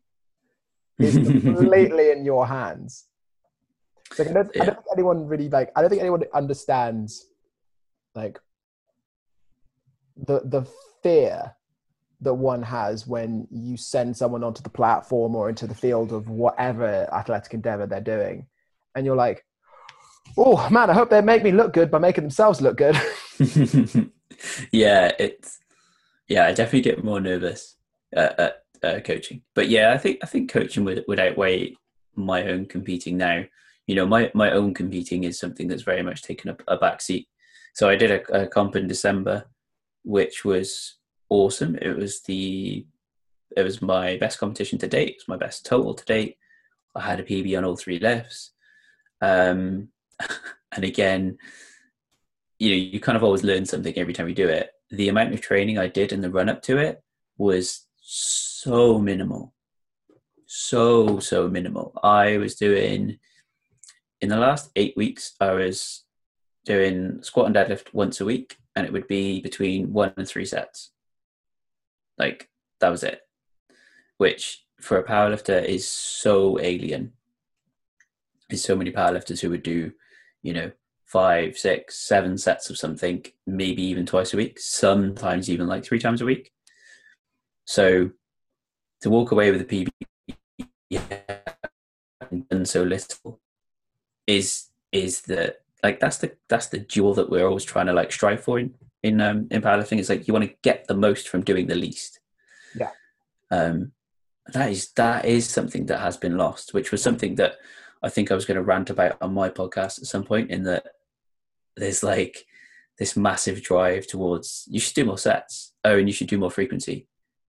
is 0.98 1.14
completely 1.42 2.10
in 2.10 2.24
your 2.24 2.46
hands. 2.46 3.06
Like, 4.18 4.28
I, 4.28 4.32
don't, 4.32 4.50
yeah. 4.54 4.62
I 4.62 4.66
don't 4.66 4.74
think 4.74 4.86
anyone 4.92 5.26
really 5.26 5.48
like. 5.48 5.72
I 5.74 5.80
don't 5.80 5.88
think 5.88 6.02
anyone 6.02 6.22
understands 6.34 7.28
like 8.14 8.38
the 10.18 10.42
the 10.44 10.66
fear 11.02 11.56
that 12.20 12.34
one 12.34 12.62
has 12.62 13.06
when 13.06 13.46
you 13.50 13.76
send 13.76 14.16
someone 14.16 14.44
onto 14.44 14.62
the 14.62 14.70
platform 14.70 15.34
or 15.34 15.48
into 15.48 15.66
the 15.66 15.74
field 15.74 16.12
of 16.12 16.28
whatever 16.28 17.08
athletic 17.12 17.54
endeavor 17.54 17.86
they're 17.86 18.00
doing, 18.02 18.46
and 18.94 19.06
you're 19.06 19.16
like, 19.16 19.45
oh 20.36 20.68
man, 20.70 20.90
I 20.90 20.94
hope 20.94 21.10
they 21.10 21.20
make 21.20 21.42
me 21.42 21.52
look 21.52 21.72
good 21.72 21.90
by 21.90 21.98
making 21.98 22.24
themselves 22.24 22.60
look 22.60 22.76
good. 22.76 22.96
yeah, 24.72 25.12
it's 25.18 25.58
yeah, 26.28 26.46
I 26.46 26.52
definitely 26.52 26.82
get 26.82 27.04
more 27.04 27.20
nervous 27.20 27.76
at, 28.14 28.38
at 28.38 28.62
uh, 28.82 29.00
coaching, 29.00 29.42
but 29.54 29.68
yeah, 29.68 29.92
I 29.92 29.98
think 29.98 30.18
I 30.22 30.26
think 30.26 30.50
coaching 30.50 30.84
would 30.84 31.04
would 31.08 31.20
outweigh 31.20 31.76
my 32.14 32.44
own 32.48 32.66
competing 32.66 33.16
now. 33.16 33.44
You 33.86 33.94
know, 33.94 34.06
my 34.06 34.30
my 34.34 34.50
own 34.50 34.74
competing 34.74 35.24
is 35.24 35.38
something 35.38 35.68
that's 35.68 35.82
very 35.82 36.02
much 36.02 36.22
taken 36.22 36.50
up 36.50 36.62
a 36.66 36.76
back 36.76 37.00
seat. 37.00 37.28
So 37.74 37.88
I 37.88 37.96
did 37.96 38.10
a, 38.10 38.42
a 38.42 38.46
comp 38.46 38.74
in 38.76 38.88
December, 38.88 39.44
which 40.02 40.44
was 40.44 40.96
awesome. 41.28 41.76
It 41.76 41.96
was 41.96 42.22
the 42.22 42.86
it 43.56 43.62
was 43.62 43.80
my 43.82 44.16
best 44.18 44.38
competition 44.38 44.78
to 44.80 44.88
date. 44.88 45.10
It 45.10 45.16
was 45.16 45.28
my 45.28 45.36
best 45.36 45.64
total 45.64 45.94
to 45.94 46.04
date. 46.04 46.36
I 46.94 47.02
had 47.02 47.20
a 47.20 47.24
PB 47.24 47.56
on 47.56 47.64
all 47.64 47.76
three 47.76 47.98
lifts. 47.98 48.52
Um, 49.20 49.88
and 50.72 50.84
again, 50.84 51.38
you 52.58 52.70
know, 52.70 52.76
you 52.76 53.00
kind 53.00 53.16
of 53.16 53.24
always 53.24 53.44
learn 53.44 53.66
something 53.66 53.96
every 53.96 54.12
time 54.12 54.28
you 54.28 54.34
do 54.34 54.48
it. 54.48 54.70
The 54.90 55.08
amount 55.08 55.34
of 55.34 55.40
training 55.40 55.78
I 55.78 55.88
did 55.88 56.12
in 56.12 56.20
the 56.20 56.30
run 56.30 56.48
up 56.48 56.62
to 56.62 56.78
it 56.78 57.02
was 57.36 57.86
so 58.00 58.98
minimal. 58.98 59.52
So, 60.46 61.18
so 61.18 61.48
minimal. 61.48 61.92
I 62.02 62.38
was 62.38 62.54
doing, 62.54 63.18
in 64.20 64.28
the 64.28 64.36
last 64.36 64.70
eight 64.76 64.96
weeks, 64.96 65.34
I 65.40 65.52
was 65.52 66.04
doing 66.64 67.22
squat 67.22 67.46
and 67.46 67.54
deadlift 67.54 67.92
once 67.92 68.20
a 68.20 68.24
week, 68.24 68.56
and 68.74 68.86
it 68.86 68.92
would 68.92 69.08
be 69.08 69.40
between 69.40 69.92
one 69.92 70.12
and 70.16 70.26
three 70.26 70.44
sets. 70.44 70.92
Like, 72.16 72.48
that 72.80 72.90
was 72.90 73.02
it. 73.02 73.20
Which, 74.18 74.64
for 74.80 74.98
a 74.98 75.04
powerlifter, 75.04 75.62
is 75.62 75.88
so 75.88 76.58
alien. 76.60 77.12
There's 78.48 78.64
so 78.64 78.76
many 78.76 78.92
powerlifters 78.92 79.40
who 79.40 79.50
would 79.50 79.62
do 79.62 79.92
you 80.42 80.52
know, 80.52 80.70
five, 81.04 81.56
six, 81.56 81.98
seven 81.98 82.36
sets 82.36 82.70
of 82.70 82.78
something, 82.78 83.24
maybe 83.46 83.82
even 83.82 84.06
twice 84.06 84.34
a 84.34 84.36
week, 84.36 84.58
sometimes 84.58 85.48
even 85.48 85.66
like 85.66 85.84
three 85.84 86.00
times 86.00 86.20
a 86.20 86.24
week. 86.24 86.52
So 87.64 88.10
to 89.02 89.10
walk 89.10 89.32
away 89.32 89.50
with 89.50 89.60
a 89.60 89.64
PB 89.64 89.88
yeah, 90.88 91.02
and 92.50 92.68
so 92.68 92.82
little 92.82 93.40
is 94.26 94.66
is 94.92 95.22
the 95.22 95.56
like 95.82 96.00
that's 96.00 96.18
the 96.18 96.36
that's 96.48 96.68
the 96.68 96.78
jewel 96.78 97.14
that 97.14 97.30
we're 97.30 97.46
always 97.46 97.64
trying 97.64 97.86
to 97.86 97.92
like 97.92 98.12
strive 98.12 98.42
for 98.42 98.58
in 98.58 98.74
in 99.02 99.20
um 99.20 99.48
in 99.50 99.62
powerlifting. 99.62 99.98
It's 99.98 100.08
like 100.08 100.26
you 100.26 100.32
want 100.32 100.48
to 100.48 100.56
get 100.62 100.86
the 100.86 100.94
most 100.94 101.28
from 101.28 101.42
doing 101.42 101.66
the 101.66 101.74
least. 101.74 102.20
Yeah. 102.74 102.90
Um 103.50 103.92
that 104.52 104.70
is 104.70 104.92
that 104.92 105.24
is 105.24 105.48
something 105.48 105.86
that 105.86 106.00
has 106.00 106.16
been 106.16 106.36
lost, 106.36 106.72
which 106.72 106.92
was 106.92 107.02
something 107.02 107.34
that 107.36 107.56
I 108.06 108.08
think 108.08 108.30
I 108.30 108.34
was 108.34 108.44
going 108.44 108.56
to 108.56 108.62
rant 108.62 108.90
about 108.90 109.18
on 109.20 109.34
my 109.34 109.50
podcast 109.50 109.98
at 109.98 110.06
some 110.06 110.22
point 110.22 110.50
in 110.50 110.62
that 110.62 110.86
there's 111.76 112.02
like 112.02 112.46
this 112.98 113.16
massive 113.16 113.62
drive 113.62 114.06
towards 114.06 114.64
you 114.70 114.80
should 114.80 114.94
do 114.94 115.04
more 115.04 115.18
sets. 115.18 115.72
Oh, 115.84 115.98
and 115.98 116.08
you 116.08 116.12
should 116.12 116.28
do 116.28 116.38
more 116.38 116.50
frequency. 116.50 117.08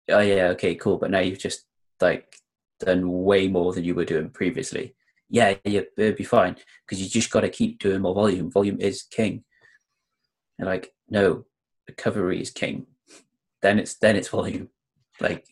Oh 0.09 0.21
yeah, 0.21 0.49
okay, 0.49 0.75
cool. 0.77 0.99
But 0.99 1.11
now 1.11 1.19
you've 1.19 1.39
just 1.41 1.65
like 2.01 2.37
done 2.79 3.25
way 3.25 3.49
more 3.49 3.73
than 3.73 3.85
you 3.85 3.95
were 3.95 4.05
doing 4.05 4.31
previously. 4.31 4.95
Yeah, 5.29 5.55
yeah, 5.65 5.83
it'd 5.99 6.17
be 6.17 6.25
fine 6.25 6.57
because 6.87 7.03
you 7.03 7.09
just 7.09 7.31
got 7.31 7.41
to 7.41 7.49
keep 7.49 7.81
doing 7.81 8.03
more 8.03 8.15
volume. 8.15 8.51
Volume 8.51 8.81
is 8.81 9.03
king. 9.03 9.43
And 10.59 10.69
like, 10.69 10.93
no, 11.09 11.47
recovery 11.89 12.41
is 12.41 12.51
king. 12.51 12.87
Then 13.61 13.79
it's 13.81 13.95
then 13.95 14.15
it's 14.17 14.29
volume. 14.29 14.69
Like? 15.21 15.47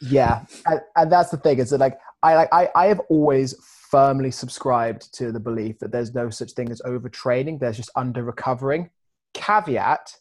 Yeah, 0.00 0.44
and, 0.66 0.80
and 0.96 1.12
that's 1.12 1.30
the 1.30 1.36
thing 1.36 1.58
is 1.58 1.70
that 1.70 1.78
like 1.78 1.98
I 2.24 2.34
like 2.34 2.48
I 2.52 2.68
I 2.74 2.86
have 2.86 3.00
always 3.08 3.54
firmly 3.90 4.30
subscribed 4.30 5.14
to 5.14 5.30
the 5.30 5.38
belief 5.38 5.78
that 5.78 5.92
there's 5.92 6.14
no 6.14 6.30
such 6.30 6.52
thing 6.52 6.70
as 6.72 6.80
overtraining, 6.82 7.60
there's 7.60 7.76
just 7.76 7.90
under 7.94 8.24
recovering. 8.24 8.90
Caveat 9.34 10.16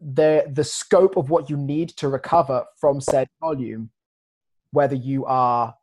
the 0.00 0.50
the 0.52 0.64
scope 0.64 1.16
of 1.16 1.30
what 1.30 1.50
you 1.50 1.56
need 1.56 1.90
to 1.90 2.08
recover 2.08 2.64
from 2.80 3.00
said 3.00 3.28
volume, 3.40 3.90
whether 4.72 4.96
you 4.96 5.24
are, 5.26 5.74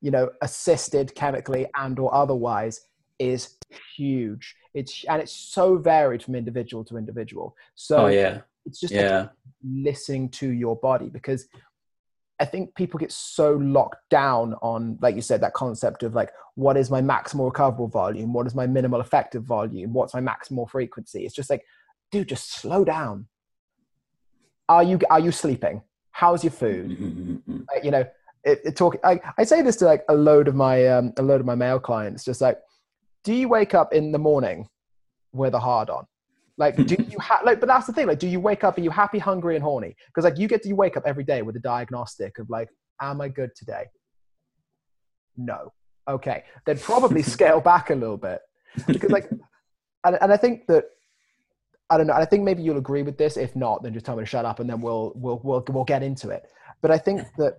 you 0.00 0.10
know, 0.10 0.30
assisted 0.42 1.14
chemically 1.14 1.66
and 1.76 1.98
or 1.98 2.14
otherwise, 2.14 2.86
is 3.18 3.56
huge. 3.96 4.54
It's 4.74 5.04
and 5.08 5.20
it's 5.22 5.32
so 5.32 5.76
varied 5.76 6.22
from 6.22 6.34
individual 6.34 6.84
to 6.84 6.96
individual. 6.96 7.56
So 7.74 8.06
oh, 8.06 8.06
yeah. 8.08 8.40
it's 8.66 8.80
just 8.80 8.92
yeah. 8.92 9.28
Listening 9.64 10.28
to 10.30 10.48
your 10.48 10.76
body 10.76 11.08
because 11.08 11.46
I 12.42 12.44
think 12.44 12.74
people 12.74 12.98
get 12.98 13.12
so 13.12 13.52
locked 13.52 14.10
down 14.10 14.54
on, 14.62 14.98
like 15.00 15.14
you 15.14 15.22
said, 15.22 15.40
that 15.42 15.54
concept 15.54 16.02
of 16.02 16.16
like, 16.16 16.32
what 16.56 16.76
is 16.76 16.90
my 16.90 17.00
maximal 17.00 17.44
recoverable 17.44 17.86
volume? 17.86 18.32
What 18.32 18.48
is 18.48 18.54
my 18.56 18.66
minimal 18.66 19.00
effective 19.00 19.44
volume? 19.44 19.92
What's 19.92 20.12
my 20.12 20.20
maximal 20.20 20.68
frequency? 20.68 21.24
It's 21.24 21.36
just 21.36 21.48
like, 21.48 21.62
dude, 22.10 22.28
just 22.28 22.52
slow 22.52 22.84
down. 22.84 23.28
Are 24.68 24.82
you 24.82 24.98
are 25.08 25.20
you 25.20 25.30
sleeping? 25.30 25.82
How's 26.10 26.42
your 26.42 26.50
food? 26.50 27.40
like, 27.72 27.84
you 27.84 27.92
know, 27.92 28.04
it, 28.42 28.60
it 28.64 28.76
talk. 28.76 28.96
I, 29.04 29.20
I 29.38 29.44
say 29.44 29.62
this 29.62 29.76
to 29.76 29.84
like 29.84 30.04
a 30.08 30.14
load 30.14 30.48
of 30.48 30.56
my 30.56 30.88
um, 30.88 31.12
a 31.18 31.22
load 31.22 31.40
of 31.40 31.46
my 31.46 31.54
male 31.54 31.78
clients. 31.78 32.24
Just 32.24 32.40
like, 32.40 32.58
do 33.22 33.32
you 33.32 33.48
wake 33.48 33.72
up 33.72 33.94
in 33.94 34.10
the 34.10 34.18
morning 34.18 34.68
with 35.32 35.54
a 35.54 35.60
hard 35.60 35.90
on? 35.90 36.06
Like, 36.62 36.76
do 36.76 36.96
you 37.10 37.18
have 37.18 37.40
like? 37.44 37.58
But 37.58 37.66
that's 37.66 37.88
the 37.88 37.92
thing. 37.92 38.06
Like, 38.06 38.20
do 38.20 38.28
you 38.28 38.38
wake 38.38 38.62
up? 38.62 38.78
Are 38.78 38.80
you 38.80 38.90
happy, 38.90 39.18
hungry, 39.18 39.56
and 39.56 39.64
horny? 39.64 39.96
Because 40.06 40.22
like, 40.22 40.38
you 40.38 40.46
get 40.46 40.62
to 40.62 40.68
you 40.68 40.76
wake 40.76 40.96
up 40.96 41.02
every 41.04 41.24
day 41.24 41.42
with 41.42 41.56
a 41.56 41.58
diagnostic 41.58 42.38
of 42.38 42.48
like, 42.48 42.68
am 43.00 43.20
I 43.20 43.28
good 43.28 43.50
today? 43.56 43.86
No. 45.36 45.72
Okay, 46.06 46.44
then 46.64 46.78
probably 46.78 47.22
scale 47.36 47.60
back 47.60 47.90
a 47.90 47.94
little 47.96 48.16
bit 48.16 48.40
because 48.86 49.10
like, 49.10 49.28
and, 50.04 50.16
and 50.20 50.32
I 50.32 50.36
think 50.36 50.68
that 50.68 50.84
I 51.90 51.96
don't 51.96 52.06
know. 52.06 52.14
I 52.14 52.24
think 52.26 52.44
maybe 52.44 52.62
you'll 52.62 52.78
agree 52.78 53.02
with 53.02 53.18
this. 53.18 53.36
If 53.36 53.56
not, 53.56 53.82
then 53.82 53.92
just 53.92 54.06
tell 54.06 54.14
me 54.14 54.22
to 54.22 54.26
shut 54.26 54.44
up, 54.44 54.60
and 54.60 54.70
then 54.70 54.80
we'll 54.80 55.12
we'll 55.16 55.40
we'll 55.42 55.64
we'll 55.68 55.84
get 55.84 56.04
into 56.04 56.30
it. 56.30 56.44
But 56.80 56.92
I 56.92 56.98
think 56.98 57.22
that 57.38 57.54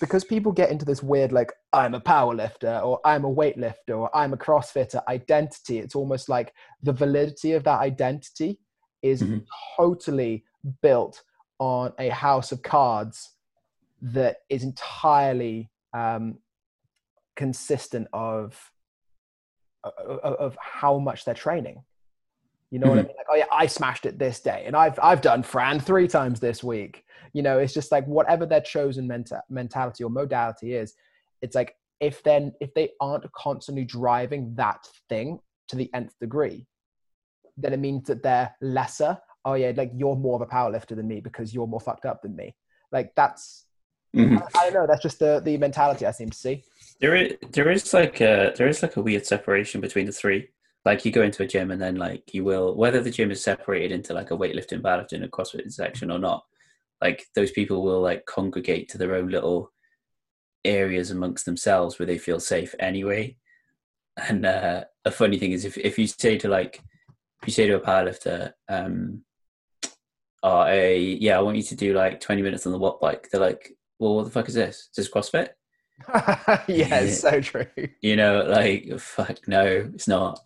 because 0.00 0.24
people 0.24 0.52
get 0.52 0.70
into 0.70 0.84
this 0.84 1.02
weird 1.02 1.32
like 1.32 1.52
i'm 1.72 1.94
a 1.94 2.00
power 2.00 2.34
lifter 2.34 2.80
or 2.84 3.00
i'm 3.04 3.24
a 3.24 3.32
weightlifter 3.32 3.96
or 3.96 4.14
i'm 4.16 4.32
a 4.32 4.36
crossfitter 4.36 5.02
identity 5.08 5.78
it's 5.78 5.94
almost 5.94 6.28
like 6.28 6.52
the 6.82 6.92
validity 6.92 7.52
of 7.52 7.64
that 7.64 7.80
identity 7.80 8.58
is 9.02 9.22
mm-hmm. 9.22 9.38
totally 9.76 10.44
built 10.82 11.22
on 11.58 11.92
a 11.98 12.08
house 12.08 12.52
of 12.52 12.62
cards 12.62 13.34
that 14.00 14.38
is 14.48 14.64
entirely 14.64 15.70
um, 15.92 16.38
consistent 17.36 18.08
of, 18.12 18.58
of, 19.84 20.34
of 20.34 20.58
how 20.60 20.98
much 20.98 21.24
they're 21.24 21.34
training 21.34 21.82
you 22.74 22.80
know 22.80 22.86
mm-hmm. 22.86 22.96
what 22.96 22.98
I 22.98 23.02
mm-hmm. 23.02 23.08
mean? 23.08 23.16
Like, 23.18 23.26
oh 23.30 23.36
yeah, 23.36 23.44
I 23.52 23.66
smashed 23.68 24.04
it 24.04 24.18
this 24.18 24.40
day, 24.40 24.64
and 24.66 24.74
I've 24.74 24.98
I've 25.00 25.20
done 25.20 25.44
Fran 25.44 25.78
three 25.78 26.08
times 26.08 26.40
this 26.40 26.64
week. 26.64 27.04
You 27.32 27.40
know, 27.40 27.60
it's 27.60 27.72
just 27.72 27.92
like 27.92 28.04
whatever 28.06 28.46
their 28.46 28.62
chosen 28.62 29.08
menta- 29.08 29.42
mentality 29.48 30.02
or 30.02 30.10
modality 30.10 30.74
is, 30.74 30.94
it's 31.40 31.54
like 31.54 31.76
if 32.00 32.20
then 32.24 32.52
if 32.60 32.74
they 32.74 32.90
aren't 33.00 33.30
constantly 33.30 33.84
driving 33.84 34.56
that 34.56 34.88
thing 35.08 35.38
to 35.68 35.76
the 35.76 35.88
nth 35.94 36.18
degree, 36.20 36.66
then 37.56 37.72
it 37.72 37.78
means 37.78 38.08
that 38.08 38.24
they're 38.24 38.52
lesser. 38.60 39.18
Oh 39.44 39.54
yeah, 39.54 39.70
like 39.76 39.92
you're 39.94 40.16
more 40.16 40.34
of 40.34 40.42
a 40.42 40.46
powerlifter 40.52 40.96
than 40.96 41.06
me 41.06 41.20
because 41.20 41.54
you're 41.54 41.68
more 41.68 41.78
fucked 41.80 42.06
up 42.06 42.22
than 42.22 42.34
me. 42.34 42.56
Like 42.90 43.12
that's 43.14 43.66
Mhm. 44.16 44.42
I, 44.54 44.58
I 44.58 44.64
don't 44.64 44.74
know. 44.74 44.86
That's 44.86 45.02
just 45.02 45.20
the 45.20 45.40
the 45.44 45.56
mentality 45.58 46.06
I 46.06 46.10
seem 46.10 46.30
to 46.30 46.36
see. 46.36 46.64
There 47.00 47.14
is 47.14 47.34
there 47.52 47.70
is 47.70 47.92
like 47.92 48.20
a 48.20 48.52
there 48.56 48.68
is 48.68 48.82
like 48.82 48.96
a 48.96 49.02
weird 49.02 49.26
separation 49.26 49.80
between 49.80 50.06
the 50.06 50.12
three. 50.12 50.50
Like 50.84 51.04
you 51.04 51.12
go 51.12 51.22
into 51.22 51.42
a 51.42 51.46
gym 51.46 51.70
and 51.70 51.80
then 51.80 51.96
like 51.96 52.34
you 52.34 52.44
will 52.44 52.74
whether 52.76 53.00
the 53.00 53.10
gym 53.10 53.30
is 53.30 53.42
separated 53.42 53.92
into 53.92 54.12
like 54.12 54.30
a 54.30 54.36
weightlifting, 54.36 54.82
powerlifting, 54.82 55.14
and 55.14 55.24
a 55.24 55.28
CrossFit 55.28 55.72
section 55.72 56.10
or 56.10 56.18
not. 56.18 56.44
Like 57.00 57.26
those 57.34 57.50
people 57.50 57.82
will 57.82 58.00
like 58.00 58.26
congregate 58.26 58.88
to 58.90 58.98
their 58.98 59.14
own 59.14 59.28
little 59.28 59.72
areas 60.64 61.10
amongst 61.10 61.46
themselves 61.46 61.98
where 61.98 62.06
they 62.06 62.18
feel 62.18 62.40
safe 62.40 62.74
anyway. 62.78 63.36
And 64.28 64.46
uh, 64.46 64.84
a 65.04 65.10
funny 65.10 65.38
thing 65.38 65.52
is 65.52 65.64
if 65.64 65.78
if 65.78 65.98
you 65.98 66.06
say 66.06 66.38
to 66.38 66.48
like 66.48 66.80
if 67.42 67.48
you 67.48 67.52
say 67.52 67.66
to 67.66 67.76
a 67.76 67.80
powerlifter, 67.80 68.52
um, 68.68 69.22
oh, 70.42 70.58
I, 70.58 70.92
yeah, 70.92 71.38
I 71.38 71.42
want 71.42 71.56
you 71.56 71.62
to 71.64 71.74
do 71.76 71.94
like 71.94 72.20
20 72.20 72.40
minutes 72.42 72.64
on 72.64 72.72
the 72.72 72.78
watt 72.78 73.00
bike. 73.00 73.28
They're 73.30 73.40
like, 73.40 73.76
well, 73.98 74.14
what 74.16 74.24
the 74.24 74.30
fuck 74.30 74.48
is 74.48 74.54
this? 74.54 74.76
Is 74.76 74.90
this 74.96 75.10
CrossFit? 75.10 75.48
yeah, 76.68 77.00
it's 77.00 77.20
so 77.20 77.40
true. 77.40 77.66
you 78.00 78.16
know 78.16 78.42
like 78.48 78.98
fuck 78.98 79.46
no 79.46 79.64
it's 79.94 80.08
not 80.08 80.40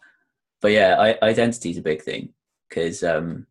but 0.60 0.72
yeah 0.72 0.96
I, 0.98 1.26
identity 1.26 1.70
is 1.70 1.78
a 1.78 1.82
big 1.82 2.02
thing 2.02 2.30
because 2.68 3.02
um 3.02 3.46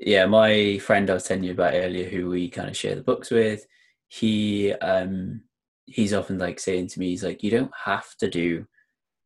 yeah 0.00 0.26
my 0.26 0.78
friend 0.78 1.08
i 1.10 1.14
was 1.14 1.24
telling 1.24 1.44
you 1.44 1.52
about 1.52 1.74
earlier 1.74 2.08
who 2.08 2.30
we 2.30 2.48
kind 2.48 2.68
of 2.68 2.76
share 2.76 2.94
the 2.94 3.02
books 3.02 3.30
with 3.30 3.66
he 4.08 4.72
um 4.74 5.42
he's 5.86 6.14
often 6.14 6.38
like 6.38 6.58
saying 6.58 6.88
to 6.88 7.00
me 7.00 7.10
he's 7.10 7.24
like 7.24 7.42
you 7.42 7.50
don't 7.50 7.72
have 7.84 8.14
to 8.16 8.28
do 8.28 8.66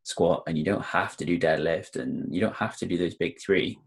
squat 0.02 0.42
and 0.46 0.56
you 0.56 0.64
don't 0.64 0.84
have 0.84 1.16
to 1.16 1.24
do 1.24 1.38
deadlift 1.38 1.96
and 1.96 2.34
you 2.34 2.40
don't 2.40 2.56
have 2.56 2.76
to 2.76 2.86
do 2.86 2.96
those 2.96 3.14
big 3.14 3.38
three 3.40 3.78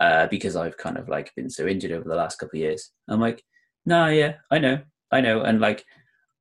uh 0.00 0.26
because 0.28 0.56
i've 0.56 0.76
kind 0.76 0.96
of 0.96 1.08
like 1.08 1.34
been 1.34 1.50
so 1.50 1.66
injured 1.66 1.92
over 1.92 2.08
the 2.08 2.16
last 2.16 2.38
couple 2.38 2.56
of 2.56 2.62
years. 2.62 2.90
I'm 3.08 3.20
like 3.20 3.42
nah, 3.84 4.06
yeah 4.08 4.34
i 4.50 4.58
know 4.58 4.80
i 5.10 5.20
know. 5.20 5.42
And 5.42 5.60
like 5.60 5.84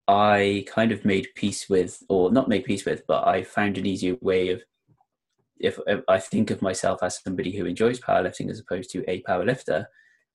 I 0.07 0.65
kind 0.67 0.91
of 0.91 1.05
made 1.05 1.27
peace 1.35 1.69
with, 1.69 2.03
or 2.09 2.31
not 2.31 2.49
made 2.49 2.65
peace 2.65 2.85
with, 2.85 3.03
but 3.07 3.25
I 3.27 3.43
found 3.43 3.77
an 3.77 3.85
easier 3.85 4.17
way 4.21 4.49
of, 4.49 4.61
if, 5.59 5.79
if 5.87 6.01
I 6.07 6.19
think 6.19 6.51
of 6.51 6.61
myself 6.61 7.01
as 7.03 7.21
somebody 7.21 7.55
who 7.55 7.65
enjoys 7.65 7.99
powerlifting 7.99 8.49
as 8.49 8.59
opposed 8.59 8.89
to 8.91 9.09
a 9.09 9.21
powerlifter, 9.23 9.85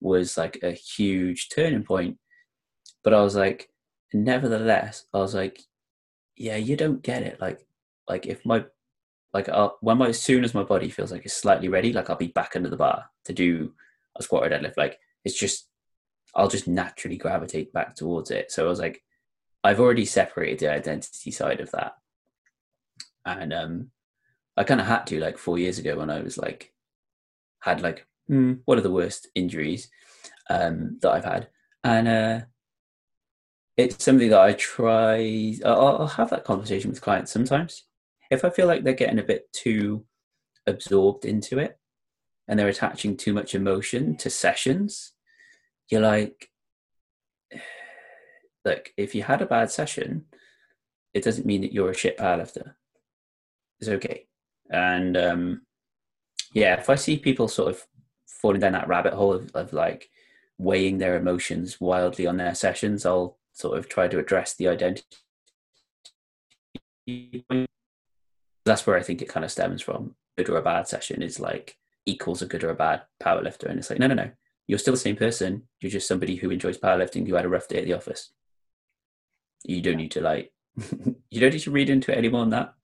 was 0.01 0.37
like 0.37 0.59
a 0.63 0.73
huge 0.73 1.49
turning 1.49 1.83
point. 1.83 2.19
But 3.03 3.15
I 3.15 3.23
was 3.23 3.37
like, 3.37 3.71
nevertheless, 4.13 5.07
I 5.13 5.19
was 5.19 5.35
like, 5.35 5.61
yeah, 6.37 6.57
you 6.57 6.77
don't 6.77 7.03
get 7.03 7.23
it. 7.23 7.41
Like, 7.41 7.67
like 8.09 8.27
if 8.27 8.45
my, 8.47 8.65
like 9.35 9.49
I'll, 9.49 9.77
when 9.81 9.99
my, 9.99 10.09
as 10.09 10.21
soon 10.21 10.45
as 10.45 10.55
my 10.55 10.63
body 10.63 10.89
feels 10.89 11.13
like 11.13 11.25
it's 11.25 11.35
slightly 11.35 11.69
ready, 11.69 11.93
like 11.93 12.09
I'll 12.11 12.17
be 12.17 12.29
back 12.29 12.53
under 12.55 12.71
the 12.71 12.77
bar 12.77 13.07
to 13.25 13.33
do 13.33 13.75
a 14.17 14.23
squat 14.23 14.47
or 14.47 14.51
deadlift. 14.51 14.77
Like 14.77 14.99
it's 15.25 15.39
just, 15.39 15.69
I'll 16.35 16.49
just 16.49 16.69
naturally 16.69 17.17
gravitate 17.17 17.73
back 17.73 17.95
towards 17.95 18.31
it. 18.31 18.53
So 18.53 18.67
I 18.67 18.69
was 18.69 18.79
like, 18.79 19.03
I've 19.65 19.81
already 19.81 20.05
separated 20.05 20.61
the 20.61 20.73
identity 20.73 21.31
side 21.31 21.61
of 21.61 21.71
that. 21.73 21.95
And 23.27 23.53
um, 23.53 23.91
I 24.59 24.65
kind 24.65 24.81
of 24.81 24.87
had 24.87 25.07
to 25.07 25.21
like 25.21 25.39
four 25.39 25.59
years 25.59 25.79
ago 25.79 25.97
when 25.99 26.11
I 26.11 26.21
was 26.21 26.37
like, 26.37 26.73
had 27.61 27.81
like, 27.81 28.07
hmm, 28.27 28.55
what 28.65 28.77
are 28.77 28.83
the 28.83 28.91
worst 28.91 29.29
injuries 29.35 29.89
um, 30.51 30.99
that 31.01 31.13
I've 31.13 31.25
had? 31.25 31.49
And 31.85 32.09
uh, 32.09 32.41
it's 33.77 34.05
something 34.05 34.31
that 34.31 34.41
I 34.41 34.55
try, 34.55 35.55
I'll, 35.65 35.99
I'll 35.99 36.07
have 36.09 36.31
that 36.31 36.45
conversation 36.45 36.91
with 36.91 37.01
clients 37.01 37.31
sometimes. 37.33 37.85
If 38.31 38.45
I 38.45 38.51
feel 38.51 38.67
like 38.67 38.83
they're 38.83 38.95
getting 38.95 39.21
a 39.21 39.25
bit 39.25 39.53
too 39.53 40.05
absorbed 40.67 41.25
into 41.25 41.59
it 41.59 41.79
and 42.49 42.59
they're 42.59 42.69
attaching 42.69 43.17
too 43.17 43.33
much 43.33 43.55
emotion 43.55 44.17
to 44.17 44.29
sessions, 44.29 45.13
you're 45.89 46.01
like, 46.01 46.51
look, 48.65 48.91
if 48.97 49.15
you 49.15 49.23
had 49.23 49.41
a 49.41 49.47
bad 49.47 49.71
session, 49.71 50.25
it 51.15 51.23
doesn't 51.23 51.47
mean 51.47 51.63
that 51.63 51.73
you're 51.73 51.91
a 51.91 51.97
shit 51.97 52.19
powerlifter. 52.19 52.75
It's 53.81 53.89
okay. 53.89 54.28
And 54.71 55.17
um, 55.17 55.63
yeah, 56.53 56.75
if 56.79 56.91
I 56.91 56.95
see 56.95 57.19
people 57.19 57.49
sort 57.49 57.71
of 57.71 57.83
falling 58.27 58.61
down 58.61 58.73
that 58.73 58.89
rabbit 58.89 59.15
hole 59.15 59.33
of, 59.33 59.51
of 59.55 59.73
like 59.73 60.11
weighing 60.59 60.99
their 60.99 61.17
emotions 61.17 61.81
wildly 61.81 62.27
on 62.27 62.37
their 62.37 62.55
sessions, 62.55 63.07
I'll 63.07 63.39
sort 63.53 63.79
of 63.79 63.89
try 63.89 64.09
to 64.09 64.19
address 64.19 64.55
the 64.55 64.69
identity. 64.69 65.05
That's 68.65 68.87
where 68.87 68.97
I 68.97 69.03
think 69.03 69.23
it 69.23 69.29
kind 69.29 69.45
of 69.45 69.51
stems 69.51 69.83
from. 69.83 70.15
Good 70.37 70.49
or 70.49 70.59
a 70.59 70.63
bad 70.63 70.87
session 70.87 71.23
is 71.23 71.41
like 71.41 71.77
equals 72.07 72.43
a 72.43 72.47
good 72.47 72.65
or 72.65 72.71
a 72.71 72.75
bad 72.75 73.03
powerlifter. 73.23 73.69
And 73.69 73.79
it's 73.79 73.91
like, 73.91 73.99
no, 73.99 74.07
no, 74.07 74.15
no. 74.15 74.31
You're 74.67 74.79
still 74.79 74.95
the 74.95 74.99
same 74.99 75.17
person. 75.17 75.63
You're 75.81 75.91
just 75.91 76.07
somebody 76.07 76.37
who 76.37 76.51
enjoys 76.51 76.79
powerlifting 76.79 77.27
who 77.27 77.35
had 77.35 77.47
a 77.47 77.49
rough 77.49 77.69
day 77.69 77.79
at 77.79 77.87
the 77.87 77.95
office 77.95 78.31
you 79.65 79.83
don't 79.83 79.97
need 79.97 80.11
to 80.13 80.21
like 80.21 80.53
you 81.31 81.41
don't 81.41 81.53
need 81.53 81.61
to 81.61 81.71
read 81.71 81.91
into 81.91 82.13
it 82.13 82.19
any 82.19 82.29
more 82.29 82.45
than 82.45 82.51
that 82.51 82.75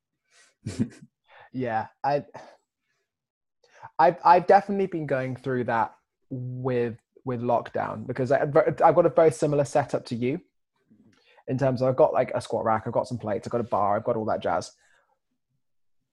yeah 1.55 1.87
i 2.05 2.23
I've, 3.99 4.17
I've 4.25 4.47
definitely 4.47 4.87
been 4.87 5.07
going 5.07 5.37
through 5.37 5.65
that 5.65 5.95
with 6.31 6.97
with 7.25 7.41
lockdown 7.41 8.07
because 8.07 8.31
I, 8.33 8.43
I've 8.43 8.95
got 8.95 9.07
a 9.07 9.11
very 9.11 9.31
similar 9.31 9.65
setup 9.65 10.05
to 10.07 10.15
you 10.15 10.41
in 11.49 11.59
terms 11.59 11.81
of 11.81 11.89
I've 11.89 11.97
got 11.97 12.13
like 12.13 12.33
a 12.35 12.41
squat 12.41 12.65
rack, 12.65 12.85
I've 12.87 12.93
got 12.93 13.09
some 13.09 13.19
plates, 13.19 13.47
I've 13.47 13.53
got 13.53 13.61
a 13.61 13.65
bar, 13.65 13.97
I've 13.97 14.05
got 14.05 14.17
all 14.17 14.25
that 14.27 14.43
jazz. 14.43 14.73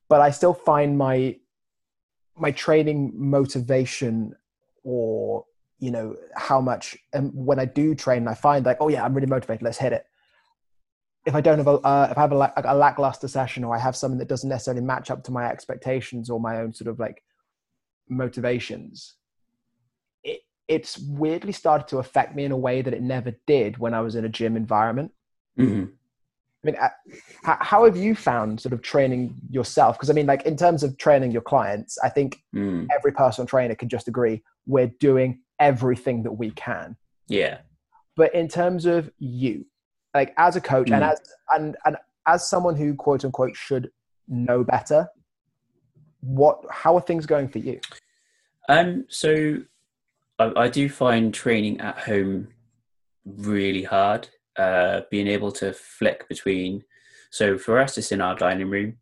But 0.10 0.22
I 0.22 0.32
still 0.32 0.54
find 0.54 0.98
my 0.98 1.38
my 2.38 2.52
training 2.52 3.12
motivation 3.16 4.36
or 4.84 5.46
you 5.80 5.92
know 5.92 6.16
how 6.36 6.62
much 6.62 6.98
and 7.14 7.32
when 7.34 7.60
I 7.60 7.66
do 7.66 7.96
train, 7.96 8.28
I 8.28 8.34
find 8.34 8.66
like 8.66 8.78
oh 8.80 8.90
yeah, 8.90 9.04
I'm 9.04 9.14
really 9.14 9.28
motivated, 9.28 9.64
let's 9.64 9.78
hit 9.78 9.94
it 9.94 10.06
if 11.26 11.36
I 11.36 11.42
don't 11.42 11.58
have 11.58 11.68
a, 11.68 11.72
uh, 11.72 12.08
if 12.12 12.18
I 12.18 12.22
have 12.22 12.32
a, 12.32 12.54
a, 12.66 12.76
lackluster 12.76 13.28
session 13.28 13.64
or 13.64 13.76
I 13.76 13.80
have 13.80 13.96
something 13.96 14.18
that 14.20 14.28
doesn't 14.28 14.50
necessarily 14.50 14.82
match 14.82 15.12
up 15.12 15.24
to 15.26 15.32
my 15.32 15.46
expectations 15.46 16.30
or 16.30 16.40
my 16.40 16.58
own 16.58 16.74
sort 16.74 16.88
of 16.88 17.00
like 17.00 17.24
motivations, 18.10 19.16
it, 20.24 20.42
it's 20.68 20.98
weirdly 20.98 21.52
started 21.52 21.88
to 21.90 22.00
affect 22.00 22.36
me 22.36 22.44
in 22.44 22.52
a 22.52 22.58
way 22.58 22.82
that 22.82 22.94
it 22.94 23.04
never 23.04 23.34
did 23.46 23.78
when 23.78 23.94
I 23.94 24.02
was 24.02 24.16
in 24.16 24.26
a 24.26 24.30
gym 24.30 24.56
environment. 24.56 25.12
Mm-hmm. 25.60 25.86
I 26.64 26.68
mean, 26.68 26.76
uh, 26.80 26.90
how 27.60 27.86
have 27.86 27.98
you 27.98 28.14
found 28.14 28.62
sort 28.62 28.74
of 28.74 28.82
training 28.82 29.36
yourself? 29.50 29.98
Because 29.98 30.12
I 30.12 30.14
mean, 30.14 30.28
like 30.28 30.44
in 30.44 30.56
terms 30.56 30.84
of 30.84 30.98
training 30.98 31.32
your 31.32 31.42
clients, 31.42 31.98
I 32.04 32.10
think 32.10 32.40
mm. 32.56 32.88
every 32.96 33.12
personal 33.12 33.48
trainer 33.48 33.74
can 33.74 33.90
just 33.90 34.08
agree 34.08 34.44
we're 34.68 34.92
doing 35.00 35.42
everything 35.60 36.22
that 36.24 36.32
we 36.32 36.52
can. 36.52 36.96
Yeah. 37.28 37.60
But 38.16 38.36
in 38.36 38.48
terms 38.48 38.86
of 38.86 39.10
you, 39.18 39.66
like 40.14 40.34
as 40.38 40.56
a 40.56 40.62
coach 40.62 40.88
mm. 40.88 40.96
and 40.96 41.04
as 41.04 41.20
and 41.54 41.78
and 41.86 41.98
as 42.28 42.50
someone 42.50 42.76
who 42.76 42.94
quote 42.94 43.26
unquote 43.26 43.56
should 43.56 43.92
know 44.28 44.64
better 44.64 45.08
what 46.22 46.64
how 46.70 46.96
are 46.96 47.02
things 47.02 47.26
going 47.26 47.48
for 47.48 47.60
you 47.60 47.80
um 48.70 49.06
so 49.10 49.58
i, 50.40 50.52
I 50.56 50.68
do 50.68 50.88
find 50.90 51.34
training 51.34 51.82
at 51.82 51.98
home 52.00 52.50
really 53.26 53.84
hard 53.84 54.28
uh 54.58 55.02
being 55.10 55.28
able 55.28 55.52
to 55.54 55.74
flick 55.74 56.28
between 56.30 56.84
so 57.32 57.58
for 57.58 57.80
us 57.80 57.98
it's 57.98 58.12
in 58.12 58.22
our 58.22 58.36
dining 58.36 58.70
room 58.70 58.98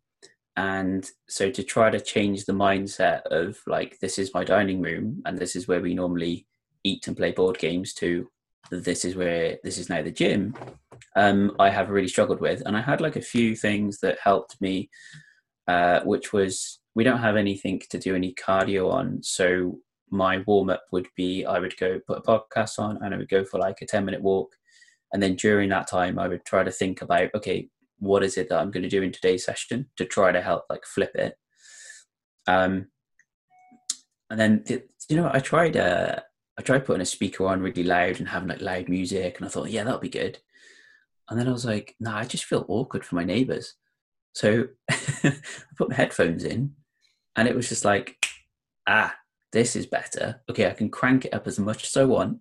and 0.56 1.10
so 1.28 1.50
to 1.50 1.62
try 1.62 1.90
to 1.90 2.00
change 2.00 2.44
the 2.44 2.52
mindset 2.52 3.22
of 3.26 3.58
like 3.66 3.98
this 4.00 4.18
is 4.18 4.34
my 4.34 4.44
dining 4.44 4.80
room 4.80 5.22
and 5.24 5.38
this 5.38 5.54
is 5.54 5.68
where 5.68 5.80
we 5.80 5.94
normally 5.94 6.46
eat 6.84 7.06
and 7.06 7.16
play 7.16 7.32
board 7.32 7.58
games 7.58 7.92
to 7.94 8.28
this 8.70 9.04
is 9.04 9.16
where 9.16 9.58
this 9.62 9.78
is 9.78 9.88
now 9.88 10.02
the 10.02 10.10
gym 10.10 10.54
um, 11.16 11.54
I 11.58 11.70
have 11.70 11.90
really 11.90 12.08
struggled 12.08 12.40
with. 12.40 12.62
And 12.64 12.76
I 12.76 12.80
had 12.80 13.00
like 13.00 13.16
a 13.16 13.22
few 13.22 13.56
things 13.56 13.98
that 14.00 14.18
helped 14.22 14.60
me, 14.60 14.90
uh, 15.68 16.00
which 16.00 16.32
was 16.32 16.80
we 16.94 17.04
don't 17.04 17.18
have 17.18 17.36
anything 17.36 17.80
to 17.90 17.98
do 17.98 18.14
any 18.14 18.34
cardio 18.34 18.90
on. 18.92 19.22
So 19.22 19.78
my 20.10 20.38
warm 20.46 20.70
up 20.70 20.82
would 20.92 21.08
be 21.16 21.44
I 21.44 21.58
would 21.58 21.76
go 21.76 22.00
put 22.06 22.18
a 22.18 22.22
podcast 22.22 22.78
on 22.78 22.98
and 23.02 23.14
I 23.14 23.16
would 23.16 23.28
go 23.28 23.44
for 23.44 23.58
like 23.58 23.80
a 23.80 23.86
10 23.86 24.04
minute 24.04 24.22
walk. 24.22 24.50
And 25.12 25.22
then 25.22 25.34
during 25.34 25.68
that 25.70 25.88
time, 25.88 26.18
I 26.18 26.28
would 26.28 26.44
try 26.44 26.62
to 26.62 26.70
think 26.70 27.02
about, 27.02 27.34
okay, 27.34 27.68
what 27.98 28.22
is 28.22 28.36
it 28.36 28.48
that 28.48 28.58
I'm 28.58 28.70
going 28.70 28.82
to 28.82 28.88
do 28.88 29.02
in 29.02 29.12
today's 29.12 29.44
session 29.44 29.86
to 29.96 30.04
try 30.04 30.32
to 30.32 30.40
help 30.40 30.64
like 30.70 30.84
flip 30.84 31.14
it. 31.14 31.34
Um, 32.46 32.88
and 34.30 34.38
then, 34.38 34.64
you 35.08 35.16
know, 35.16 35.30
I 35.32 35.40
tried, 35.40 35.76
uh, 35.76 36.20
I 36.60 36.62
tried 36.62 36.84
putting 36.84 37.02
a 37.02 37.06
speaker 37.06 37.46
on 37.46 37.62
really 37.62 37.82
loud 37.82 38.18
and 38.18 38.28
having 38.28 38.48
like 38.48 38.60
loud 38.60 38.88
music, 38.88 39.38
and 39.38 39.46
I 39.46 39.50
thought, 39.50 39.70
yeah, 39.70 39.82
that'll 39.82 39.98
be 39.98 40.08
good. 40.08 40.38
And 41.30 41.38
then 41.38 41.48
I 41.48 41.52
was 41.52 41.64
like, 41.64 41.94
nah, 42.00 42.18
I 42.18 42.24
just 42.24 42.44
feel 42.44 42.66
awkward 42.68 43.04
for 43.04 43.14
my 43.14 43.24
neighbors. 43.24 43.74
So 44.34 44.66
I 44.90 45.36
put 45.76 45.88
my 45.88 45.94
headphones 45.94 46.44
in 46.44 46.74
and 47.36 47.48
it 47.48 47.54
was 47.54 47.68
just 47.68 47.84
like, 47.84 48.26
ah, 48.86 49.14
this 49.52 49.76
is 49.76 49.86
better. 49.86 50.40
Okay, 50.50 50.66
I 50.66 50.72
can 50.72 50.90
crank 50.90 51.24
it 51.24 51.34
up 51.34 51.46
as 51.46 51.58
much 51.58 51.84
as 51.84 51.96
I 51.96 52.04
want 52.04 52.38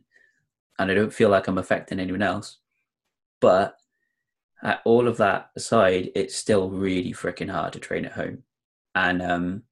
and 0.80 0.90
I 0.90 0.94
don't 0.94 1.14
feel 1.14 1.30
like 1.30 1.48
I'm 1.48 1.58
affecting 1.58 2.00
anyone 2.00 2.22
else. 2.22 2.58
But 3.42 3.76
at 4.64 4.82
all 4.86 5.08
of 5.08 5.18
that 5.18 5.52
aside, 5.56 6.10
it's 6.16 6.36
still 6.36 6.70
really 6.70 7.14
freaking 7.14 7.50
hard 7.50 7.74
to 7.74 7.80
train 7.80 8.06
at 8.06 8.14
home. 8.14 8.44
And 8.96 9.22
um, 9.22 9.64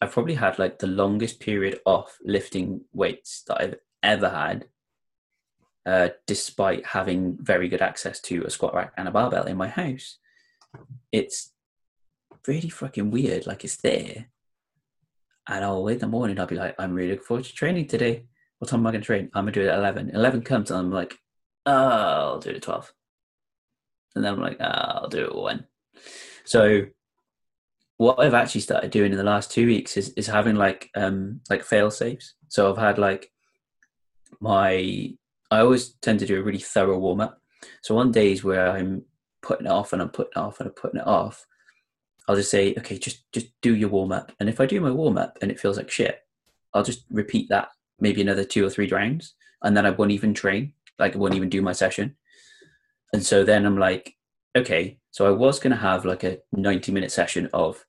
I've 0.00 0.12
probably 0.12 0.34
had 0.34 0.58
like 0.58 0.78
the 0.78 0.86
longest 0.86 1.40
period 1.40 1.80
off 1.84 2.18
lifting 2.24 2.82
weights 2.92 3.42
that 3.46 3.60
I've 3.60 3.74
ever 4.02 4.28
had, 4.28 4.66
uh, 5.86 6.10
despite 6.26 6.86
having 6.86 7.36
very 7.40 7.68
good 7.68 7.82
access 7.82 8.20
to 8.20 8.44
a 8.44 8.50
squat 8.50 8.74
rack 8.74 8.92
and 8.96 9.08
a 9.08 9.10
barbell 9.10 9.46
in 9.46 9.56
my 9.56 9.68
house. 9.68 10.18
It's 11.10 11.52
really 12.46 12.68
fucking 12.68 13.10
weird. 13.10 13.46
Like 13.46 13.64
it's 13.64 13.76
there. 13.76 14.26
And 15.48 15.64
I'll 15.64 15.82
wait 15.82 15.94
in 15.94 15.98
the 16.00 16.06
morning, 16.06 16.38
I'll 16.38 16.46
be 16.46 16.54
like, 16.54 16.76
I'm 16.78 16.94
really 16.94 17.10
looking 17.10 17.24
forward 17.24 17.44
to 17.44 17.52
training 17.52 17.88
today. 17.88 18.26
What 18.58 18.68
time 18.68 18.80
am 18.80 18.86
I 18.86 18.92
going 18.92 19.02
to 19.02 19.06
train? 19.06 19.28
I'm 19.34 19.44
going 19.44 19.54
to 19.54 19.60
do 19.60 19.66
it 19.66 19.70
at 19.70 19.78
11. 19.78 20.10
11 20.14 20.42
comes 20.42 20.70
and 20.70 20.78
I'm 20.78 20.92
like, 20.92 21.16
oh, 21.66 21.72
I'll 21.72 22.38
do 22.38 22.50
it 22.50 22.56
at 22.56 22.62
12 22.62 22.92
and 24.14 24.24
then 24.24 24.34
I'm 24.34 24.40
like, 24.40 24.58
ah, 24.60 25.00
I'll 25.02 25.08
do 25.08 25.24
it 25.24 25.34
when. 25.34 25.64
So 26.44 26.86
what 27.96 28.18
I've 28.18 28.34
actually 28.34 28.62
started 28.62 28.90
doing 28.90 29.12
in 29.12 29.18
the 29.18 29.24
last 29.24 29.50
two 29.50 29.66
weeks 29.66 29.96
is 29.96 30.10
is 30.10 30.26
having 30.26 30.56
like 30.56 30.90
um 30.94 31.40
like 31.48 31.62
fail 31.62 31.90
safes. 31.90 32.34
So 32.48 32.70
I've 32.70 32.78
had 32.78 32.98
like 32.98 33.30
my 34.40 35.14
I 35.52 35.60
always 35.60 35.90
tend 36.00 36.18
to 36.20 36.26
do 36.26 36.40
a 36.40 36.42
really 36.42 36.58
thorough 36.58 36.98
warm 36.98 37.20
up. 37.20 37.38
So 37.82 37.98
on 37.98 38.10
days 38.10 38.42
where 38.42 38.70
I'm 38.70 39.04
putting 39.42 39.66
it 39.66 39.70
off 39.70 39.92
and 39.92 40.00
I'm 40.00 40.08
putting 40.08 40.32
it 40.34 40.38
off 40.38 40.60
and 40.60 40.68
I'm 40.68 40.74
putting 40.74 41.00
it 41.00 41.06
off, 41.06 41.46
I'll 42.26 42.36
just 42.36 42.50
say, 42.50 42.74
okay, 42.78 42.98
just 42.98 43.30
just 43.32 43.48
do 43.60 43.74
your 43.74 43.90
warm 43.90 44.12
up. 44.12 44.32
And 44.40 44.48
if 44.48 44.60
I 44.60 44.66
do 44.66 44.80
my 44.80 44.90
warm 44.90 45.18
up 45.18 45.38
and 45.42 45.50
it 45.50 45.60
feels 45.60 45.76
like 45.76 45.90
shit, 45.90 46.20
I'll 46.72 46.82
just 46.82 47.04
repeat 47.10 47.50
that 47.50 47.68
maybe 48.00 48.22
another 48.22 48.44
two 48.44 48.64
or 48.64 48.70
three 48.70 48.88
rounds, 48.88 49.34
and 49.62 49.76
then 49.76 49.84
I 49.84 49.90
won't 49.90 50.12
even 50.12 50.32
train. 50.32 50.72
Like 50.98 51.14
I 51.14 51.18
won't 51.18 51.34
even 51.34 51.50
do 51.50 51.60
my 51.60 51.72
session. 51.72 52.16
And 53.12 53.22
so 53.22 53.44
then 53.44 53.66
I'm 53.66 53.76
like, 53.76 54.14
okay, 54.56 55.00
so 55.10 55.26
I 55.26 55.30
was 55.30 55.58
going 55.58 55.72
to 55.72 55.76
have 55.76 56.06
like 56.06 56.24
a 56.24 56.38
90 56.52 56.92
minute 56.92 57.12
session 57.12 57.50
of 57.52 57.84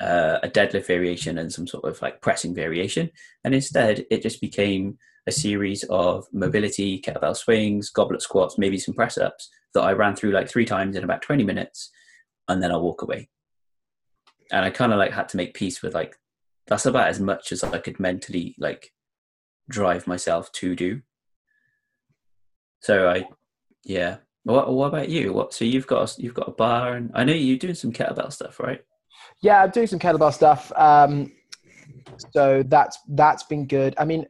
uh, 0.00 0.40
a 0.42 0.48
deadlift 0.48 0.86
variation 0.86 1.38
and 1.38 1.52
some 1.52 1.68
sort 1.68 1.84
of 1.84 2.02
like 2.02 2.20
pressing 2.22 2.56
variation. 2.56 3.12
And 3.44 3.54
instead, 3.54 4.04
it 4.10 4.22
just 4.22 4.40
became 4.40 4.98
a 5.26 5.32
series 5.32 5.84
of 5.84 6.26
mobility, 6.32 7.00
kettlebell 7.00 7.36
swings, 7.36 7.90
goblet 7.90 8.22
squats, 8.22 8.58
maybe 8.58 8.78
some 8.78 8.94
press 8.94 9.16
ups 9.16 9.48
that 9.74 9.82
I 9.82 9.92
ran 9.92 10.16
through 10.16 10.32
like 10.32 10.48
three 10.48 10.64
times 10.64 10.96
in 10.96 11.04
about 11.04 11.22
20 11.22 11.44
minutes. 11.44 11.90
And 12.48 12.62
then 12.62 12.72
I'll 12.72 12.82
walk 12.82 13.02
away. 13.02 13.28
And 14.50 14.64
I 14.64 14.70
kind 14.70 14.92
of 14.92 14.98
like 14.98 15.12
had 15.12 15.28
to 15.30 15.36
make 15.36 15.54
peace 15.54 15.80
with 15.80 15.94
like, 15.94 16.16
that's 16.66 16.86
about 16.86 17.08
as 17.08 17.20
much 17.20 17.52
as 17.52 17.62
I 17.64 17.78
could 17.78 18.00
mentally 18.00 18.54
like 18.58 18.92
drive 19.68 20.06
myself 20.06 20.50
to 20.52 20.74
do. 20.74 21.02
So 22.80 23.08
I, 23.08 23.24
yeah, 23.84 24.16
what, 24.44 24.72
what 24.72 24.88
about 24.88 25.08
you? 25.08 25.32
What? 25.32 25.54
So 25.54 25.64
you've 25.64 25.86
got 25.86 26.10
a, 26.10 26.22
you've 26.22 26.34
got 26.34 26.48
a 26.48 26.52
bar, 26.52 26.94
and 26.94 27.10
I 27.14 27.24
know 27.24 27.32
you're 27.32 27.58
doing 27.58 27.74
some 27.74 27.92
kettlebell 27.92 28.32
stuff, 28.32 28.58
right? 28.58 28.84
Yeah, 29.40 29.62
I'm 29.62 29.70
doing 29.70 29.86
some 29.86 29.98
kettlebell 29.98 30.32
stuff. 30.34 30.72
Um, 30.76 31.32
so 32.32 32.64
that's 32.66 32.98
that's 33.08 33.44
been 33.44 33.66
good. 33.66 33.94
I 33.98 34.04
mean, 34.04 34.26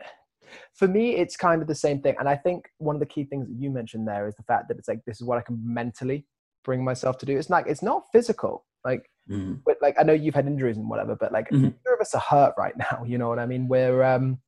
for 0.83 0.89
me, 0.89 1.15
it's 1.15 1.37
kind 1.37 1.63
of 1.63 1.69
the 1.69 1.77
same 1.77 2.01
thing, 2.01 2.17
and 2.19 2.29
I 2.29 2.35
think 2.35 2.69
one 2.79 2.97
of 2.97 3.01
the 3.01 3.07
key 3.07 3.23
things 3.23 3.47
that 3.47 3.55
you 3.55 3.71
mentioned 3.71 4.09
there 4.09 4.27
is 4.27 4.35
the 4.35 4.43
fact 4.43 4.67
that 4.67 4.79
it's 4.79 4.89
like 4.89 4.99
this 5.07 5.21
is 5.21 5.25
what 5.25 5.39
I 5.39 5.43
can 5.43 5.61
mentally 5.63 6.27
bring 6.65 6.83
myself 6.83 7.19
to 7.19 7.27
do. 7.27 7.39
It's 7.39 7.51
like 7.51 7.67
it's 7.69 7.83
not 7.83 8.05
physical, 8.13 8.65
like. 8.85 9.09
Mm. 9.31 9.61
But 9.65 9.77
like 9.81 9.95
I 10.01 10.03
know 10.03 10.13
you've 10.13 10.35
had 10.35 10.49
injuries 10.49 10.77
and 10.77 10.91
whatever, 10.91 11.15
but 11.15 11.31
like 11.31 11.47
mm-hmm. 11.47 11.63
neither 11.63 11.95
of 11.95 12.01
us 12.01 12.13
are 12.13 12.21
hurt 12.21 12.55
right 12.59 12.77
now. 12.77 13.05
You 13.07 13.19
know 13.19 13.29
what 13.29 13.39
I 13.39 13.47
mean? 13.47 13.69
We're 13.69 14.03
um, 14.03 14.41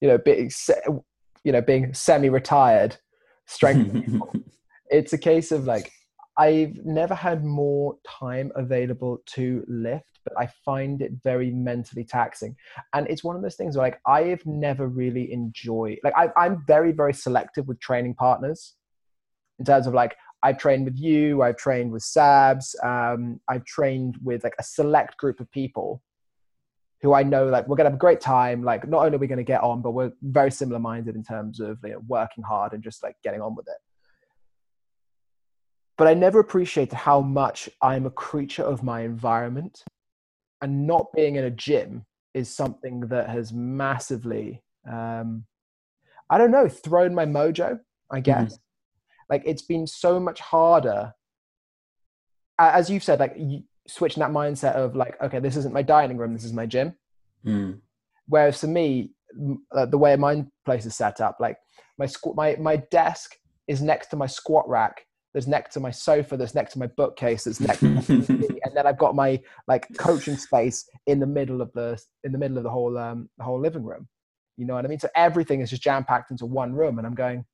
you 0.00 0.08
know, 0.08 0.18
being 0.18 0.50
you 1.44 1.52
know, 1.52 1.62
being 1.62 1.94
semi-retired 1.94 2.96
strength 3.46 4.10
it's 4.90 5.12
a 5.12 5.18
case 5.18 5.52
of 5.52 5.64
like 5.64 5.92
I've 6.36 6.76
never 6.84 7.14
had 7.14 7.44
more 7.44 7.96
time 8.06 8.50
available 8.56 9.22
to 9.26 9.64
lift, 9.68 10.18
but 10.24 10.34
I 10.38 10.48
find 10.64 11.00
it 11.00 11.12
very 11.22 11.50
mentally 11.50 12.04
taxing. 12.04 12.56
And 12.92 13.06
it's 13.08 13.22
one 13.22 13.36
of 13.36 13.42
those 13.42 13.56
things 13.56 13.76
where 13.76 13.86
like 13.86 14.00
I've 14.06 14.44
never 14.44 14.88
really 14.88 15.32
enjoyed 15.32 15.98
like 16.02 16.14
I, 16.16 16.28
I'm 16.36 16.64
very, 16.66 16.92
very 16.92 17.14
selective 17.14 17.68
with 17.68 17.80
training 17.80 18.14
partners 18.14 18.74
in 19.58 19.64
terms 19.64 19.86
of 19.86 19.94
like 19.94 20.16
I've 20.42 20.58
trained 20.58 20.84
with 20.84 20.98
you, 20.98 21.42
I've 21.42 21.56
trained 21.56 21.90
with 21.90 22.02
Sabs, 22.02 22.74
um, 22.84 23.40
I've 23.48 23.64
trained 23.64 24.18
with 24.22 24.44
like 24.44 24.54
a 24.58 24.62
select 24.62 25.16
group 25.16 25.40
of 25.40 25.50
people 25.50 26.02
who 27.00 27.14
I 27.14 27.22
know 27.22 27.46
like 27.46 27.68
we're 27.68 27.76
gonna 27.76 27.90
have 27.90 27.96
a 27.96 27.98
great 27.98 28.20
time. 28.20 28.62
Like 28.62 28.88
not 28.88 29.04
only 29.04 29.16
are 29.16 29.18
we 29.18 29.26
gonna 29.26 29.42
get 29.42 29.62
on, 29.62 29.82
but 29.82 29.92
we're 29.92 30.12
very 30.22 30.50
similar 30.50 30.78
minded 30.78 31.16
in 31.16 31.22
terms 31.22 31.60
of 31.60 31.78
you 31.84 31.90
know, 31.90 32.02
working 32.08 32.42
hard 32.42 32.72
and 32.72 32.82
just 32.82 33.02
like 33.02 33.14
getting 33.22 33.40
on 33.40 33.54
with 33.54 33.68
it. 33.68 33.76
But 35.96 36.08
I 36.08 36.14
never 36.14 36.40
appreciated 36.40 36.94
how 36.94 37.20
much 37.20 37.68
I'm 37.80 38.06
a 38.06 38.10
creature 38.10 38.64
of 38.64 38.82
my 38.82 39.02
environment, 39.02 39.84
and 40.60 40.86
not 40.86 41.06
being 41.14 41.36
in 41.36 41.44
a 41.44 41.50
gym 41.50 42.04
is 42.32 42.54
something 42.54 43.00
that 43.00 43.28
has 43.28 43.52
massively, 43.52 44.62
um, 44.90 45.44
I 46.30 46.38
don't 46.38 46.50
know, 46.50 46.68
thrown 46.68 47.14
my 47.14 47.26
mojo. 47.26 47.78
I 48.10 48.16
mm-hmm. 48.16 48.22
guess. 48.22 48.54
Mm-hmm. 48.54 48.60
Like 49.30 49.42
it's 49.46 49.62
been 49.62 49.86
so 49.86 50.20
much 50.20 50.40
harder 50.40 51.14
as 52.58 52.90
you've 52.90 53.04
said, 53.04 53.20
like 53.20 53.34
you, 53.36 53.62
switching 53.86 54.20
that 54.20 54.30
mindset 54.30 54.74
of 54.74 54.96
like, 54.96 55.20
okay, 55.22 55.40
this 55.40 55.56
isn't 55.56 55.74
my 55.74 55.82
dining 55.82 56.16
room, 56.16 56.32
this 56.32 56.44
is 56.44 56.52
my 56.52 56.66
gym. 56.66 56.94
Mm. 57.44 57.80
Whereas 58.26 58.60
for 58.60 58.66
me, 58.66 59.10
uh, 59.72 59.86
the 59.86 59.98
way 59.98 60.16
my 60.16 60.44
place 60.64 60.86
is 60.86 60.96
set 60.96 61.20
up, 61.20 61.38
like 61.40 61.58
my 61.98 62.06
squ- 62.06 62.36
my 62.36 62.56
my 62.58 62.76
desk 62.76 63.36
is 63.66 63.82
next 63.82 64.08
to 64.08 64.16
my 64.16 64.26
squat 64.26 64.68
rack. 64.68 65.06
There's 65.34 65.48
next 65.48 65.74
to 65.74 65.80
my 65.80 65.90
sofa. 65.90 66.36
There's 66.36 66.54
next 66.54 66.74
to 66.74 66.78
my 66.78 66.86
bookcase. 66.86 67.44
There's 67.44 67.60
next, 67.60 67.82
and 67.82 68.72
then 68.72 68.86
I've 68.86 68.98
got 68.98 69.16
my 69.16 69.40
like 69.66 69.86
coaching 69.98 70.36
space 70.36 70.88
in 71.06 71.18
the 71.18 71.26
middle 71.26 71.60
of 71.60 71.72
the 71.72 72.00
in 72.22 72.30
the 72.30 72.38
middle 72.38 72.56
of 72.56 72.62
the 72.62 72.70
whole 72.70 72.96
um 72.96 73.28
the 73.36 73.44
whole 73.44 73.60
living 73.60 73.82
room. 73.82 74.08
You 74.56 74.64
know 74.64 74.74
what 74.74 74.84
I 74.84 74.88
mean? 74.88 75.00
So 75.00 75.08
everything 75.16 75.60
is 75.60 75.70
just 75.70 75.82
jam 75.82 76.04
packed 76.04 76.30
into 76.30 76.46
one 76.46 76.72
room, 76.72 76.98
and 76.98 77.06
I'm 77.06 77.16
going, 77.16 77.44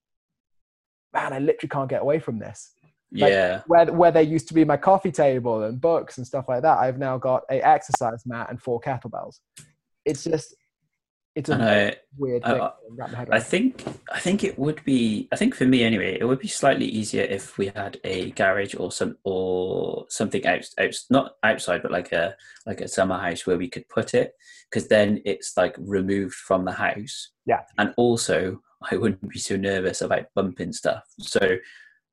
man, 1.14 1.33
I 1.33 1.39
literally 1.39 1.70
can't 1.70 1.89
get 1.89 2.03
away 2.03 2.18
from 2.18 2.39
this. 2.39 2.70
Like 3.12 3.33
yeah. 3.33 3.62
Where 3.66 3.87
where 3.87 4.12
there 4.12 4.22
used 4.22 4.49
to 4.49 4.55
be 4.55 4.64
my 4.64 4.76
coffee 4.76 5.11
table 5.11 5.64
and 5.64 5.81
books 5.81 6.18
and 6.18 6.26
stuff 6.26 6.45
like 6.49 6.62
that, 6.62 6.78
I've 6.78 6.99
now 6.99 7.16
got 7.16 7.45
a 7.51 7.66
exercise 7.66 8.24
mat 8.26 8.49
and 8.51 8.61
four 8.61 8.78
kettlebells. 8.78 9.41
It's 10.05 10.24
just 10.24 10.55
it's 11.37 11.49
a 11.49 11.93
I, 11.93 11.97
weird 12.18 12.43
thing. 12.43 12.61
I, 12.61 13.26
I 13.31 13.41
think 13.41 13.85
I 14.12 14.18
think 14.18 14.43
it 14.43 14.59
would 14.59 14.83
be 14.85 15.28
I 15.33 15.37
think 15.37 15.55
for 15.55 15.64
me 15.64 15.85
anyway, 15.85 16.18
it 16.18 16.24
would 16.24 16.41
be 16.41 16.49
slightly 16.49 16.87
easier 16.87 17.22
if 17.22 17.57
we 17.57 17.68
had 17.74 18.01
a 18.03 18.33
garage 18.33 18.74
or 18.74 18.91
some 18.91 19.16
or 19.22 20.07
something 20.09 20.45
out, 20.47 20.66
out 20.78 20.95
not 21.09 21.37
outside 21.45 21.83
but 21.83 21.93
like 21.93 22.12
a 22.12 22.35
like 22.66 22.81
a 22.81 22.89
summer 22.89 23.16
house 23.16 23.47
where 23.47 23.59
we 23.59 23.68
could 23.68 23.89
put 23.89 24.14
it 24.14 24.35
because 24.68 24.89
then 24.89 25.20
it's 25.24 25.57
like 25.57 25.76
removed 25.78 26.35
from 26.35 26.64
the 26.64 26.72
house. 26.72 27.31
Yeah. 27.47 27.61
And 27.78 27.95
also 27.97 28.61
I 28.91 28.97
wouldn't 28.97 29.28
be 29.28 29.39
so 29.39 29.57
nervous 29.57 30.01
about 30.01 30.26
bumping 30.35 30.72
stuff. 30.72 31.05
So 31.18 31.59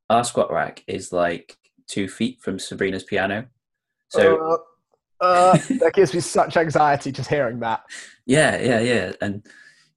our 0.10 0.24
squat 0.24 0.52
rack 0.52 0.84
is 0.88 1.12
like 1.12 1.58
two 1.88 2.08
feet 2.08 2.40
from 2.42 2.60
Sabrina's 2.60 3.04
piano. 3.04 3.48
So 4.10 4.54
uh, 4.54 4.58
uh, 5.20 5.58
that 5.80 5.94
gives 5.94 6.14
me 6.14 6.20
such 6.20 6.58
anxiety 6.58 7.12
just 7.12 7.30
hearing 7.30 7.60
that. 7.60 7.84
Yeah, 8.26 8.60
yeah, 8.62 8.80
yeah, 8.80 9.12
and 9.22 9.46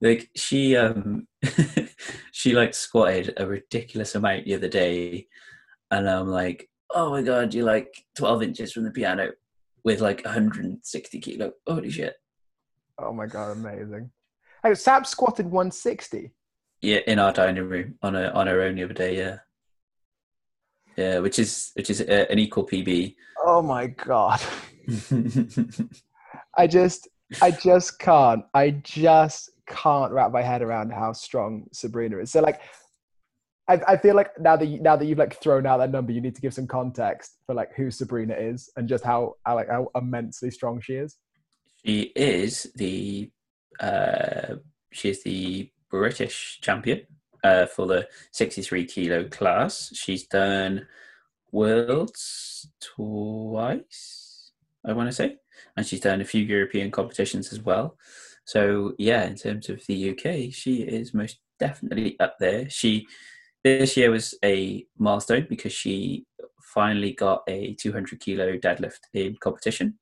like 0.01 0.29
she 0.35 0.75
um 0.75 1.27
she 2.31 2.53
like 2.53 2.73
squatted 2.73 3.33
a 3.37 3.45
ridiculous 3.45 4.15
amount 4.15 4.45
the 4.45 4.55
other 4.55 4.67
day, 4.67 5.27
and 5.91 6.09
I'm 6.09 6.27
like, 6.27 6.69
oh 6.93 7.11
my 7.11 7.21
god, 7.21 7.53
you're 7.53 7.65
like 7.65 7.93
12 8.15 8.43
inches 8.43 8.73
from 8.73 8.83
the 8.83 8.91
piano 8.91 9.31
with 9.83 10.01
like 10.01 10.23
160 10.25 11.19
kilo. 11.19 11.51
Holy 11.67 11.91
shit! 11.91 12.15
Oh 12.97 13.13
my 13.13 13.27
god, 13.27 13.57
amazing. 13.57 14.11
Hey, 14.63 14.75
Sab 14.75 15.07
squatted 15.07 15.45
160. 15.45 16.31
Yeah, 16.81 16.99
in 17.07 17.19
our 17.19 17.31
dining 17.31 17.67
room 17.67 17.95
on 18.01 18.15
a 18.15 18.29
on 18.29 18.47
her 18.47 18.61
own 18.61 18.75
the 18.75 18.83
other 18.83 18.93
day. 18.93 19.17
Yeah. 19.17 19.37
Yeah, 20.97 21.19
which 21.19 21.39
is 21.39 21.71
which 21.75 21.89
is 21.89 22.01
a, 22.01 22.29
an 22.31 22.39
equal 22.39 22.65
PB. 22.65 23.15
Oh 23.45 23.61
my 23.61 23.87
god! 23.87 24.41
I 26.57 26.67
just 26.67 27.07
I 27.41 27.51
just 27.51 27.99
can't. 27.99 28.43
I 28.53 28.71
just 28.71 29.51
can't 29.67 30.11
wrap 30.11 30.31
my 30.31 30.41
head 30.41 30.61
around 30.61 30.91
how 30.91 31.13
strong 31.13 31.67
Sabrina 31.71 32.17
is. 32.17 32.31
So 32.31 32.41
like, 32.41 32.61
I, 33.67 33.79
I 33.87 33.97
feel 33.97 34.15
like 34.15 34.37
now 34.39 34.57
that 34.57 34.65
you, 34.65 34.81
now 34.81 34.95
that 34.95 35.05
you've 35.05 35.17
like 35.17 35.39
thrown 35.39 35.65
out 35.65 35.77
that 35.77 35.91
number, 35.91 36.11
you 36.11 36.21
need 36.21 36.35
to 36.35 36.41
give 36.41 36.53
some 36.53 36.67
context 36.67 37.37
for 37.45 37.55
like 37.55 37.73
who 37.75 37.89
Sabrina 37.89 38.33
is 38.33 38.69
and 38.75 38.87
just 38.87 39.03
how, 39.03 39.35
how 39.45 39.55
like 39.55 39.69
how 39.69 39.89
immensely 39.95 40.51
strong 40.51 40.81
she 40.81 40.95
is. 40.95 41.17
She 41.85 42.11
is 42.15 42.71
the 42.75 43.31
uh, 43.79 44.55
she 44.91 45.09
is 45.09 45.23
the 45.23 45.71
British 45.89 46.59
champion 46.61 47.01
uh, 47.43 47.65
for 47.65 47.87
the 47.87 48.07
63 48.31 48.85
kilo 48.85 49.23
class. 49.29 49.91
She's 49.93 50.27
done 50.27 50.87
worlds 51.51 52.69
twice, 52.79 54.20
I 54.85 54.93
want 54.93 55.09
to 55.09 55.15
say, 55.15 55.37
and 55.77 55.85
she's 55.85 55.99
done 55.99 56.21
a 56.21 56.25
few 56.25 56.43
European 56.43 56.91
competitions 56.91 57.51
as 57.53 57.61
well. 57.61 57.97
So 58.45 58.93
yeah, 58.97 59.25
in 59.25 59.35
terms 59.35 59.69
of 59.69 59.85
the 59.87 60.11
UK, 60.11 60.51
she 60.51 60.81
is 60.81 61.13
most 61.13 61.39
definitely 61.59 62.19
up 62.19 62.37
there. 62.39 62.69
She 62.69 63.07
this 63.63 63.95
year 63.95 64.09
was 64.09 64.33
a 64.43 64.85
milestone 64.97 65.45
because 65.47 65.71
she 65.71 66.25
finally 66.73 67.13
got 67.13 67.43
a 67.47 67.75
200 67.75 68.19
kilo 68.19 68.57
deadlift 68.57 69.01
in 69.13 69.35
competition 69.39 69.97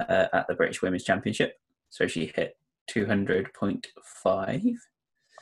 uh, 0.00 0.26
at 0.32 0.46
the 0.48 0.54
British 0.54 0.82
Women's 0.82 1.04
Championship. 1.04 1.54
So 1.90 2.06
she 2.06 2.32
hit 2.34 2.56
200.5. 2.90 4.74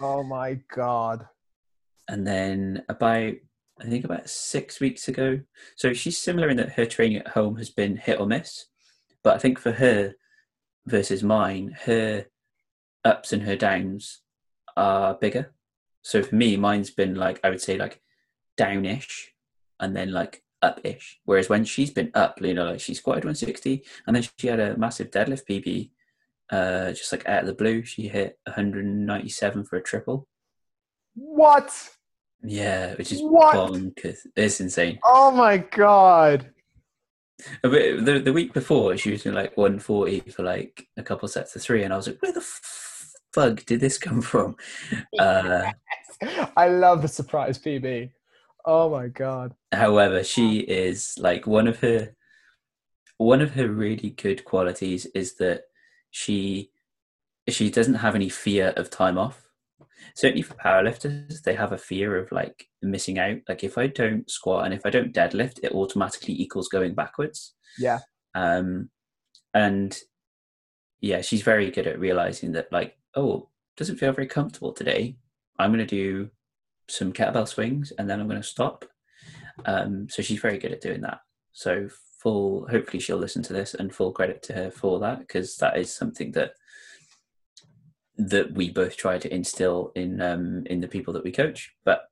Oh 0.01 0.23
my 0.23 0.61
god! 0.75 1.27
And 2.09 2.27
then 2.27 2.85
about 2.89 3.33
I 3.81 3.85
think 3.85 4.05
about 4.05 4.29
six 4.29 4.81
weeks 4.81 5.09
ago. 5.09 5.41
So 5.77 5.93
she's 5.93 6.19
similar 6.19 6.49
in 6.49 6.57
that 6.57 6.73
her 6.73 6.87
training 6.87 7.19
at 7.19 7.29
home 7.29 7.57
has 7.57 7.71
been 7.71 7.97
hit 7.97 8.19
or 8.19 8.27
miss. 8.27 8.67
But 9.23 9.35
I 9.35 9.39
think 9.39 9.59
for 9.59 9.73
her 9.73 10.15
versus 10.87 11.23
mine, 11.23 11.77
her 11.85 12.27
ups 13.05 13.33
and 13.33 13.43
her 13.43 13.57
downs 13.57 14.21
are 14.77 15.15
bigger. 15.15 15.53
So 16.03 16.23
for 16.23 16.35
me, 16.35 16.57
mine's 16.57 16.91
been 16.91 17.15
like 17.15 17.41
I 17.45 17.51
would 17.51 17.61
say 17.61 17.77
like 17.77 18.01
downish 18.57 19.33
and 19.81 19.95
then 19.95 20.13
like 20.13 20.43
up-ish. 20.63 21.21
Whereas 21.25 21.49
when 21.49 21.65
she's 21.65 21.91
been 21.91 22.11
up, 22.15 22.41
you 22.41 22.55
know, 22.55 22.71
like 22.71 22.81
she 22.81 22.95
squatted 22.95 23.25
160 23.25 23.85
and 24.07 24.17
then 24.17 24.27
she 24.39 24.47
had 24.47 24.61
a 24.61 24.77
massive 24.77 25.11
deadlift 25.11 25.47
PB, 25.49 25.91
uh, 26.51 26.93
just 26.93 27.13
like 27.13 27.27
out 27.27 27.41
of 27.41 27.47
the 27.47 27.55
blue. 27.55 27.85
She 27.85 28.09
hit 28.09 28.39
197 28.45 29.65
for 29.65 29.77
a 29.77 29.83
triple. 29.83 30.27
What? 31.15 31.96
Yeah, 32.47 32.95
which 32.95 33.13
is 33.13 33.21
What? 33.23 33.55
bonkers. 33.55 34.19
It's 34.37 34.61
insane. 34.61 34.99
Oh 35.05 35.31
my 35.31 35.59
god! 35.59 36.51
Bit- 37.63 38.05
The 38.05 38.21
the 38.21 38.33
week 38.33 38.53
before, 38.55 38.97
she 38.97 39.11
was 39.11 39.23
doing 39.23 39.35
like 39.35 39.57
140 39.57 40.21
for 40.31 40.43
like 40.43 40.87
a 40.97 41.03
couple 41.03 41.29
sets 41.29 41.55
of 41.57 41.63
three, 41.63 41.83
and 41.83 41.93
I 41.93 41.97
was 41.97 42.07
like, 42.07 42.21
"Where 42.23 42.33
the 42.33 42.41
fuck 43.35 43.65
did 43.67 43.81
this 43.81 43.99
come 43.99 44.23
from?" 44.23 44.57
Uh, 45.19 45.71
I 46.57 46.69
love 46.69 47.03
the 47.03 47.09
surprise 47.09 47.59
PB. 47.59 48.11
Oh 48.65 48.89
my 48.91 49.09
god! 49.09 49.55
however, 49.73 50.25
she 50.25 50.61
is 50.61 51.15
like 51.19 51.47
one 51.47 51.67
of 51.69 51.81
her 51.81 52.15
one 53.19 53.41
of 53.41 53.53
her 53.55 53.69
really 53.69 54.11
good 54.11 54.45
qualities 54.45 55.07
is 55.15 55.37
that 55.37 55.63
she 56.11 56.71
she 57.49 57.71
doesn't 57.71 57.95
have 57.95 58.15
any 58.15 58.29
fear 58.29 58.73
of 58.77 58.91
time 58.91 59.19
off. 59.19 59.46
Certainly 60.15 60.43
for 60.43 60.55
powerlifters, 60.55 61.43
they 61.43 61.55
have 61.55 61.73
a 61.73 61.79
fear 61.79 62.17
of 62.17 62.31
like 62.33 62.69
missing 62.83 63.19
out. 63.19 63.39
Like 63.49 63.65
if 63.65 63.79
I 63.79 63.87
don't 63.87 64.31
squat 64.31 64.65
and 64.65 64.75
if 64.75 64.85
I 64.85 64.91
don't 64.91 65.15
deadlift, 65.15 65.61
it 65.63 65.73
automatically 65.73 66.41
equals 66.41 66.69
going 66.69 66.95
backwards. 66.95 67.55
Yeah. 67.79 68.01
Um, 68.35 68.91
and 69.55 69.97
yeah, 71.01 71.21
she's 71.21 71.43
very 71.43 71.71
good 71.71 71.87
at 71.87 72.01
realizing 72.01 72.53
that, 72.53 72.73
like, 72.73 72.97
oh, 73.15 73.49
doesn't 73.77 73.97
feel 73.97 74.13
very 74.13 74.27
comfortable 74.27 74.73
today. 74.73 75.17
I'm 75.59 75.71
going 75.71 75.87
to 75.87 75.87
do 75.87 76.31
some 76.89 77.13
kettlebell 77.13 77.49
swings 77.49 77.93
and 77.99 78.09
then 78.09 78.21
I'm 78.21 78.29
going 78.29 78.41
to 78.41 78.47
stop. 78.47 78.85
Um, 79.65 80.09
so 80.09 80.23
she's 80.23 80.41
very 80.41 80.59
good 80.59 80.73
at 80.73 80.81
doing 80.81 81.01
that. 81.03 81.21
So 81.53 81.89
full, 82.21 82.67
hopefully 82.69 83.01
she'll 83.01 83.17
listen 83.17 83.43
to 83.45 83.53
this 83.53 83.75
and 83.75 83.95
full 83.95 84.13
credit 84.13 84.43
to 84.45 84.53
her 84.53 84.71
for 84.71 84.99
that 85.01 85.21
because 85.21 85.57
that 85.57 85.79
is 85.79 85.95
something 85.95 86.33
that 86.33 86.53
that 88.19 88.53
we 88.53 88.71
both 88.71 88.97
try 88.97 89.19
to 89.19 89.33
instill 89.35 89.93
in 89.95 90.21
um, 90.21 90.65
in 90.67 90.81
the 90.81 90.89
people 90.89 91.13
that 91.15 91.25
we 91.25 91.33
coach. 91.33 91.75
But 91.85 92.03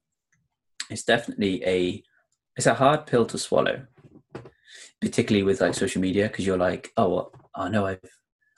it's 0.91 1.05
definitely 1.05 1.65
a 1.65 2.03
it's 2.57 2.67
a 2.67 2.75
hard 2.75 3.07
pill 3.07 3.27
to 3.27 3.39
swallow 3.39 3.87
particularly 5.01 5.43
with 5.43 5.61
like 5.61 5.75
social 5.75 6.01
media 6.01 6.29
because 6.29 6.47
you're 6.47 6.57
like 6.57 6.91
oh 6.97 7.09
well, 7.09 7.33
i 7.55 7.69
know 7.69 7.87
i've 7.87 8.01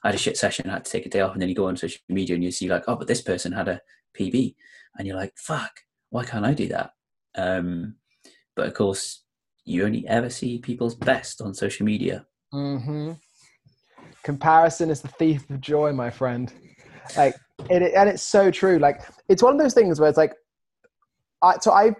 I 0.05 0.09
had 0.09 0.15
a 0.15 0.19
shit 0.19 0.37
session 0.37 0.69
i 0.69 0.75
had 0.75 0.85
to 0.85 0.91
take 0.91 1.07
a 1.07 1.09
day 1.09 1.21
off 1.21 1.33
and 1.33 1.43
then 1.43 1.49
you 1.49 1.55
go 1.55 1.67
on 1.67 1.77
social 1.77 2.01
media 2.09 2.35
and 2.35 2.45
you 2.45 2.51
see 2.51 2.69
like 2.69 2.85
oh 2.89 2.97
but 2.97 3.09
this 3.09 3.23
person 3.23 3.53
had 3.53 3.69
a 3.69 3.81
pb 4.17 4.55
and 4.97 5.07
you're 5.07 5.17
like 5.17 5.33
fuck 5.37 5.81
why 6.11 6.25
can't 6.25 6.45
i 6.45 6.53
do 6.53 6.69
that 6.69 6.91
um 7.37 7.95
but 8.55 8.67
of 8.67 8.75
course 8.75 9.25
you 9.65 9.85
only 9.85 10.07
ever 10.07 10.31
see 10.31 10.59
people's 10.59 10.95
best 10.95 11.41
on 11.41 11.55
social 11.55 11.87
media 11.87 12.27
Mm-hmm. 12.53 13.13
Comparison 14.23 14.91
is 14.91 15.01
the 15.01 15.09
thief 15.09 15.49
of 15.51 15.61
joy, 15.61 15.93
my 15.93 16.11
friend. 16.11 16.53
Like 17.17 17.37
it, 17.71 17.95
and 17.95 18.09
it's 18.09 18.23
so 18.23 18.51
true. 18.51 18.79
Like 18.79 19.03
it's 19.29 19.43
one 19.43 19.53
of 19.53 19.61
those 19.61 19.75
things 19.75 20.01
where 20.01 20.09
it's 20.09 20.19
like, 20.19 20.35
I 21.43 21.59
so 21.61 21.73
I, 21.73 21.95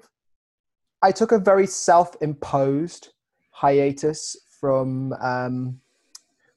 I 1.03 1.13
took 1.13 1.33
a 1.33 1.39
very 1.39 1.67
self-imposed 1.67 3.11
hiatus 3.51 4.37
from 4.61 5.13
um, 5.15 5.81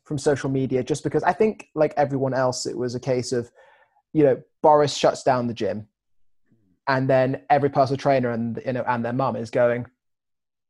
from 0.03 0.17
social 0.17 0.49
media 0.49 0.83
just 0.83 1.03
because 1.03 1.23
I 1.23 1.33
think 1.33 1.69
like 1.75 1.93
everyone 1.97 2.33
else, 2.33 2.65
it 2.65 2.77
was 2.77 2.95
a 2.95 2.99
case 2.99 3.31
of, 3.31 3.51
you 4.13 4.23
know, 4.23 4.41
Boris 4.61 4.95
shuts 4.95 5.23
down 5.23 5.47
the 5.47 5.53
gym, 5.53 5.87
and 6.87 7.09
then 7.09 7.41
every 7.49 7.69
personal 7.69 7.97
trainer 7.97 8.31
and 8.31 8.61
you 8.65 8.73
know 8.73 8.83
and 8.87 9.03
their 9.03 9.13
mum 9.13 9.35
is 9.35 9.49
going, 9.49 9.85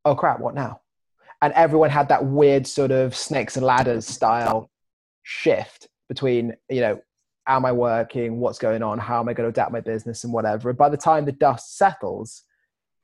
oh 0.05 0.15
crap, 0.15 0.39
what 0.39 0.55
now? 0.55 0.81
and 1.41 1.53
everyone 1.53 1.89
had 1.89 2.09
that 2.09 2.25
weird 2.25 2.67
sort 2.67 2.91
of 2.91 3.15
snakes 3.15 3.55
and 3.55 3.65
ladders 3.65 4.05
style 4.05 4.69
shift 5.23 5.87
between 6.07 6.53
you 6.69 6.81
know 6.81 6.99
am 7.57 7.65
i 7.65 7.71
working? 7.71 8.39
What's 8.39 8.59
going 8.59 8.83
on? 8.83 8.99
How 8.99 9.19
am 9.19 9.29
i 9.29 9.33
going 9.33 9.45
to 9.45 9.49
adapt 9.49 9.71
my 9.71 9.81
business 9.81 10.23
and 10.23 10.33
whatever? 10.33 10.71
By 10.73 10.89
the 10.89 10.97
time 10.97 11.25
the 11.25 11.31
dust 11.31 11.77
settles 11.77 12.43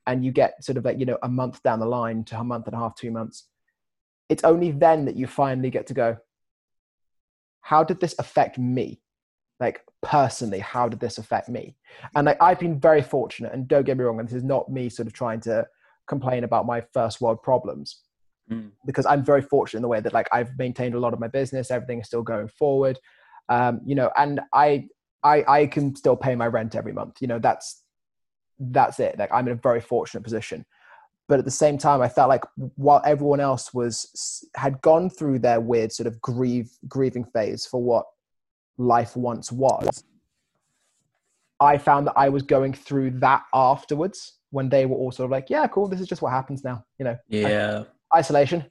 and 0.08 0.24
you 0.24 0.32
get 0.32 0.64
sort 0.64 0.78
of 0.78 0.86
like 0.86 1.00
you 1.00 1.06
know 1.06 1.18
a 1.24 1.30
month 1.30 1.62
down 1.64 1.80
the 1.80 1.86
line 1.86 2.24
to 2.26 2.40
a 2.40 2.44
month 2.44 2.68
and 2.68 2.76
a 2.76 2.80
half 2.80 2.96
two 2.96 3.12
months 3.12 3.48
it's 4.30 4.44
only 4.44 4.72
then 4.72 5.06
that 5.06 5.16
you 5.16 5.28
finally 5.28 5.70
get 5.70 5.88
to 5.88 5.94
go 5.94 6.18
how 7.62 7.84
did 7.84 8.00
this 8.00 8.14
affect 8.20 8.60
me? 8.60 9.02
Like 9.60 9.82
personally 10.04 10.60
how 10.60 10.88
did 10.88 11.00
this 11.00 11.18
affect 11.18 11.50
me? 11.50 11.76
And 12.16 12.26
like 12.26 12.42
i've 12.42 12.60
been 12.60 12.80
very 12.80 13.02
fortunate 13.02 13.54
and 13.54 13.68
don't 13.68 13.86
get 13.86 13.98
me 13.98 14.04
wrong 14.04 14.20
and 14.20 14.28
this 14.28 14.36
is 14.36 14.44
not 14.44 14.72
me 14.72 14.90
sort 14.90 15.08
of 15.08 15.14
trying 15.14 15.40
to 15.42 15.66
complain 16.08 16.44
about 16.44 16.68
my 16.68 16.82
first 16.94 17.22
world 17.22 17.42
problems 17.42 18.02
Mm. 18.52 18.70
because 18.86 19.08
I'm 19.08 19.26
very 19.26 19.42
fortunate 19.42 19.80
in 19.80 19.82
the 19.82 19.88
way 19.88 20.00
that 20.02 20.14
like 20.14 20.28
I've 20.32 20.56
maintained 20.60 20.94
a 20.94 21.00
lot 21.00 21.14
of 21.14 21.20
my 21.20 21.28
business, 21.28 21.72
everything 21.72 22.02
is 22.02 22.06
still 22.06 22.22
going 22.22 22.48
forward, 22.48 23.00
um, 23.50 23.82
you 23.86 23.96
know, 23.96 24.12
and 24.18 24.42
I 24.54 24.88
I 25.24 25.44
I 25.48 25.66
can 25.68 25.96
still 25.96 26.16
pay 26.16 26.36
my 26.36 26.48
rent 26.48 26.76
every 26.76 26.94
month. 26.94 27.22
You 27.22 27.28
know, 27.28 27.40
that's 27.40 27.84
that's 28.60 29.00
it. 29.00 29.18
Like 29.18 29.32
I'm 29.34 29.48
in 29.48 29.54
a 29.54 29.58
very 29.58 29.82
fortunate 29.82 30.24
position. 30.24 30.66
But 31.28 31.40
at 31.40 31.46
the 31.46 31.52
same 31.52 31.80
time, 31.80 32.02
I 32.02 32.08
felt 32.08 32.30
like 32.30 32.44
while 32.76 33.02
everyone 33.04 33.40
else 33.40 33.74
was 33.74 34.46
had 34.56 34.80
gone 34.82 35.10
through 35.10 35.40
their 35.40 35.60
weird 35.60 35.92
sort 35.92 36.06
of 36.08 36.22
grieve 36.22 36.70
grieving 36.88 37.26
phase 37.26 37.66
for 37.66 37.82
what 37.82 38.06
life 38.78 39.16
once 39.16 39.52
was, 39.52 40.04
I 41.60 41.80
found 41.80 42.08
that 42.08 42.14
I 42.16 42.30
was 42.30 42.44
going 42.44 42.74
through 42.74 43.12
that 43.22 43.44
afterwards 43.54 44.34
when 44.52 44.70
they 44.70 44.86
were 44.86 44.96
all 44.96 45.12
sort 45.12 45.26
of 45.26 45.32
like, 45.32 45.50
yeah, 45.50 45.66
cool, 45.68 45.88
this 45.88 46.00
is 46.00 46.08
just 46.08 46.22
what 46.22 46.32
happens 46.32 46.64
now. 46.64 46.86
You 47.00 47.06
know, 47.06 47.18
yeah 47.28 47.84
isolation, 48.16 48.66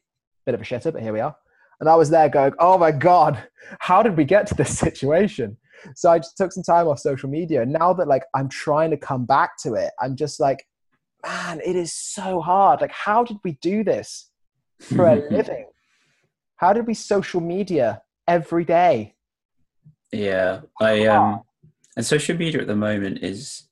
bit 0.47 0.55
of 0.55 0.61
a 0.61 0.65
shitter, 0.65 0.93
but 0.93 1.03
here 1.03 1.13
we 1.13 1.21
are. 1.21 1.37
And 1.81 1.89
I 1.89 1.95
was 1.95 2.11
there 2.11 2.29
going, 2.29 2.53
oh 2.59 2.79
my 2.79 2.93
God, 2.93 3.43
how 3.81 4.03
did 4.03 4.17
we 4.17 4.25
get 4.25 4.47
to 4.49 4.55
this 4.55 4.79
situation? 4.87 5.57
So 5.95 6.11
I 6.11 6.19
just 6.19 6.37
took 6.37 6.53
some 6.53 6.63
time 6.63 6.89
off 6.89 6.99
social 6.99 7.29
media. 7.29 7.63
And 7.63 7.73
now 7.73 7.93
that 7.93 8.09
like 8.09 8.23
I'm 8.35 8.49
trying 8.49 8.91
to 8.91 8.97
come 8.97 9.27
back 9.27 9.59
to 9.63 9.75
it, 9.75 9.91
I'm 10.01 10.17
just 10.17 10.41
like, 10.41 10.67
man, 11.23 11.61
it 11.65 11.77
is 11.77 11.93
so 11.93 12.41
hard. 12.41 12.81
Like, 12.81 12.93
how 12.93 13.25
did 13.25 13.39
we 13.45 13.53
do 13.61 13.85
this 13.85 14.31
for 14.81 15.07
a 15.07 15.17
living? 15.31 15.67
How 16.57 16.73
did 16.73 16.87
we 16.87 16.95
social 16.95 17.41
media 17.41 18.03
every 18.27 18.65
day? 18.65 19.15
Yeah, 20.13 20.61
I 20.81 21.07
um, 21.07 21.43
and 21.97 22.05
social 22.05 22.37
media 22.37 22.61
at 22.61 22.67
the 22.67 22.77
moment 22.77 23.23
is, 23.23 23.65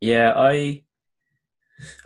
yeah, 0.00 0.32
I, 0.36 0.82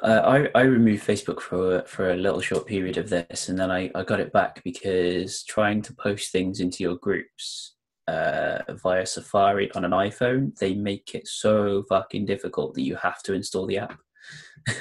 uh, 0.03 0.49
I 0.55 0.61
I 0.61 0.63
removed 0.63 1.07
Facebook 1.07 1.41
for 1.41 1.83
for 1.87 2.11
a 2.11 2.17
little 2.17 2.41
short 2.41 2.67
period 2.67 2.97
of 2.97 3.09
this, 3.11 3.49
and 3.49 3.59
then 3.59 3.71
I 3.71 3.91
I 3.95 4.03
got 4.03 4.21
it 4.21 4.33
back 4.33 4.63
because 4.65 5.43
trying 5.45 5.83
to 5.83 5.95
post 5.95 6.33
things 6.33 6.61
into 6.61 6.83
your 6.83 6.97
groups 6.97 7.77
uh 8.07 8.59
via 8.83 9.07
Safari 9.07 9.71
on 9.73 9.85
an 9.85 9.93
iPhone, 9.93 10.57
they 10.59 10.75
make 10.75 11.15
it 11.15 11.27
so 11.27 11.83
fucking 11.89 12.27
difficult 12.27 12.75
that 12.75 12.83
you 12.83 12.97
have 12.97 13.23
to 13.23 13.33
install 13.33 13.67
the 13.67 13.79
app. 13.79 13.99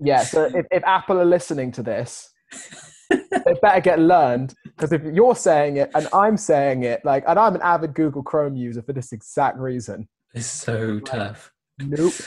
Yeah. 0.00 0.22
So 0.22 0.44
if, 0.44 0.66
if 0.70 0.82
Apple 0.84 1.20
are 1.20 1.26
listening 1.26 1.72
to 1.72 1.82
this, 1.82 2.30
they 3.10 3.54
better 3.62 3.80
get 3.80 3.98
learned 3.98 4.54
because 4.64 4.92
if 4.92 5.02
you're 5.02 5.36
saying 5.36 5.76
it 5.76 5.90
and 5.94 6.08
I'm 6.12 6.36
saying 6.36 6.84
it, 6.84 7.04
like, 7.04 7.24
and 7.28 7.38
I'm 7.38 7.54
an 7.54 7.60
avid 7.62 7.94
Google 7.94 8.22
Chrome 8.22 8.56
user 8.56 8.82
for 8.82 8.92
this 8.92 9.12
exact 9.12 9.58
reason. 9.58 10.08
It's 10.34 10.46
so 10.46 11.00
tough. 11.00 11.52
Nope. 11.78 12.12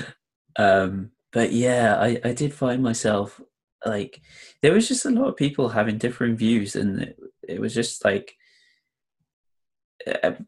Um, 0.56 1.10
but 1.34 1.52
yeah, 1.52 1.98
I, 2.00 2.20
I 2.24 2.34
did 2.34 2.54
find 2.54 2.82
myself 2.82 3.42
like 3.86 4.22
there 4.62 4.74
was 4.74 4.88
just 4.88 5.06
a 5.06 5.10
lot 5.10 5.28
of 5.28 5.36
people 5.36 5.70
having 5.70 5.98
different 5.98 6.38
views, 6.38 6.76
and 6.76 7.02
it, 7.02 7.20
it 7.48 7.60
was 7.60 7.74
just 7.74 8.06
like 8.06 8.36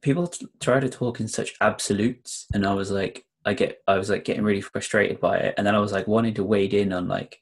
people 0.01 0.27
t- 0.27 0.47
try 0.59 0.79
to 0.79 0.89
talk 0.89 1.19
in 1.19 1.27
such 1.27 1.55
absolutes, 1.59 2.45
and 2.53 2.65
I 2.65 2.73
was 2.73 2.91
like, 2.91 3.25
I 3.45 3.53
get, 3.53 3.79
I 3.87 3.97
was 3.97 4.09
like 4.09 4.25
getting 4.25 4.43
really 4.43 4.61
frustrated 4.61 5.19
by 5.19 5.37
it, 5.37 5.55
and 5.57 5.65
then 5.65 5.75
I 5.75 5.79
was 5.79 5.91
like 5.91 6.07
wanting 6.07 6.35
to 6.35 6.43
wade 6.43 6.73
in 6.73 6.93
on 6.93 7.07
like 7.07 7.39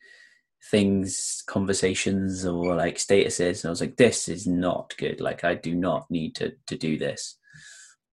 things, 0.72 1.44
conversations, 1.48 2.46
or 2.46 2.76
like 2.76 2.96
statuses, 2.96 3.64
and 3.64 3.70
I 3.70 3.72
was 3.72 3.82
like, 3.82 3.98
this 3.98 4.28
is 4.30 4.48
not 4.48 4.96
good. 4.98 5.22
Like, 5.22 5.44
I 5.44 5.56
do 5.56 5.76
not 5.76 6.10
need 6.10 6.36
to 6.36 6.54
to 6.68 6.78
do 6.78 6.98
this. 6.98 7.38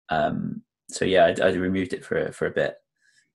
Um, 0.10 0.64
so 0.90 1.06
yeah, 1.06 1.26
I, 1.26 1.48
I 1.48 1.52
removed 1.52 1.94
it 1.94 2.04
for 2.04 2.32
for 2.32 2.48
a 2.48 2.52
bit 2.52 2.76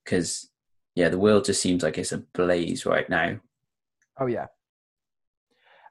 because 0.04 0.50
yeah, 0.94 1.08
the 1.08 1.18
world 1.18 1.44
just 1.44 1.60
seems 1.60 1.82
like 1.82 1.98
it's 1.98 2.12
ablaze 2.12 2.86
right 2.86 3.08
now. 3.08 3.38
Oh 4.18 4.26
yeah. 4.26 4.46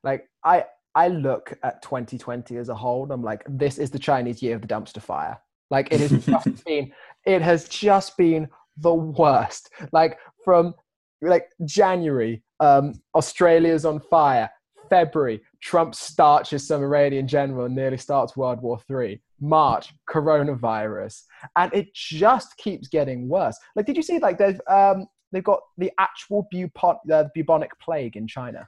Like 0.03 0.29
I 0.43 0.65
I 0.95 1.07
look 1.07 1.57
at 1.63 1.81
2020 1.81 2.57
as 2.57 2.69
a 2.69 2.75
whole 2.75 3.03
and 3.03 3.11
I'm 3.11 3.23
like, 3.23 3.43
this 3.47 3.77
is 3.77 3.89
the 3.89 3.99
Chinese 3.99 4.41
year 4.41 4.55
of 4.55 4.61
the 4.61 4.67
dumpster 4.67 5.01
fire. 5.01 5.39
Like 5.69 5.91
it 5.91 5.99
has 5.99 6.25
just 6.25 6.65
been 6.65 6.91
it 7.25 7.41
has 7.41 7.67
just 7.67 8.17
been 8.17 8.47
the 8.77 8.93
worst. 8.93 9.71
Like 9.91 10.19
from 10.43 10.73
like 11.21 11.49
January, 11.65 12.43
um, 12.59 12.93
Australia's 13.15 13.85
on 13.85 13.99
fire. 13.99 14.49
February, 14.93 15.41
Trump 15.59 15.95
starches 15.95 16.67
some 16.67 16.83
Iranian 16.83 17.27
general 17.27 17.65
and 17.65 17.75
nearly 17.75 17.97
starts 17.97 18.37
World 18.37 18.61
War 18.61 18.77
Three. 18.87 19.21
March, 19.39 19.91
coronavirus, 20.07 21.23
and 21.57 21.73
it 21.73 21.93
just 21.95 22.55
keeps 22.57 22.87
getting 22.87 23.27
worse. 23.27 23.57
Like, 23.75 23.87
did 23.87 23.97
you 23.97 24.03
see? 24.03 24.19
Like, 24.19 24.37
they've 24.37 24.61
um, 24.69 25.07
they've 25.31 25.43
got 25.43 25.61
the 25.79 25.91
actual 25.97 26.47
bubon- 26.53 27.11
uh, 27.11 27.25
bubonic 27.35 27.71
plague 27.81 28.15
in 28.15 28.27
China. 28.27 28.67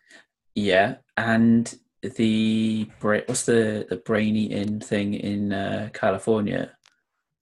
Yeah, 0.56 0.96
and 1.16 1.74
the 2.02 2.90
what's 3.02 3.46
the 3.46 3.86
the 3.88 3.98
brain 3.98 4.36
eating 4.36 4.80
thing 4.80 5.14
in 5.14 5.54
uh, 5.54 5.90
California 5.94 6.72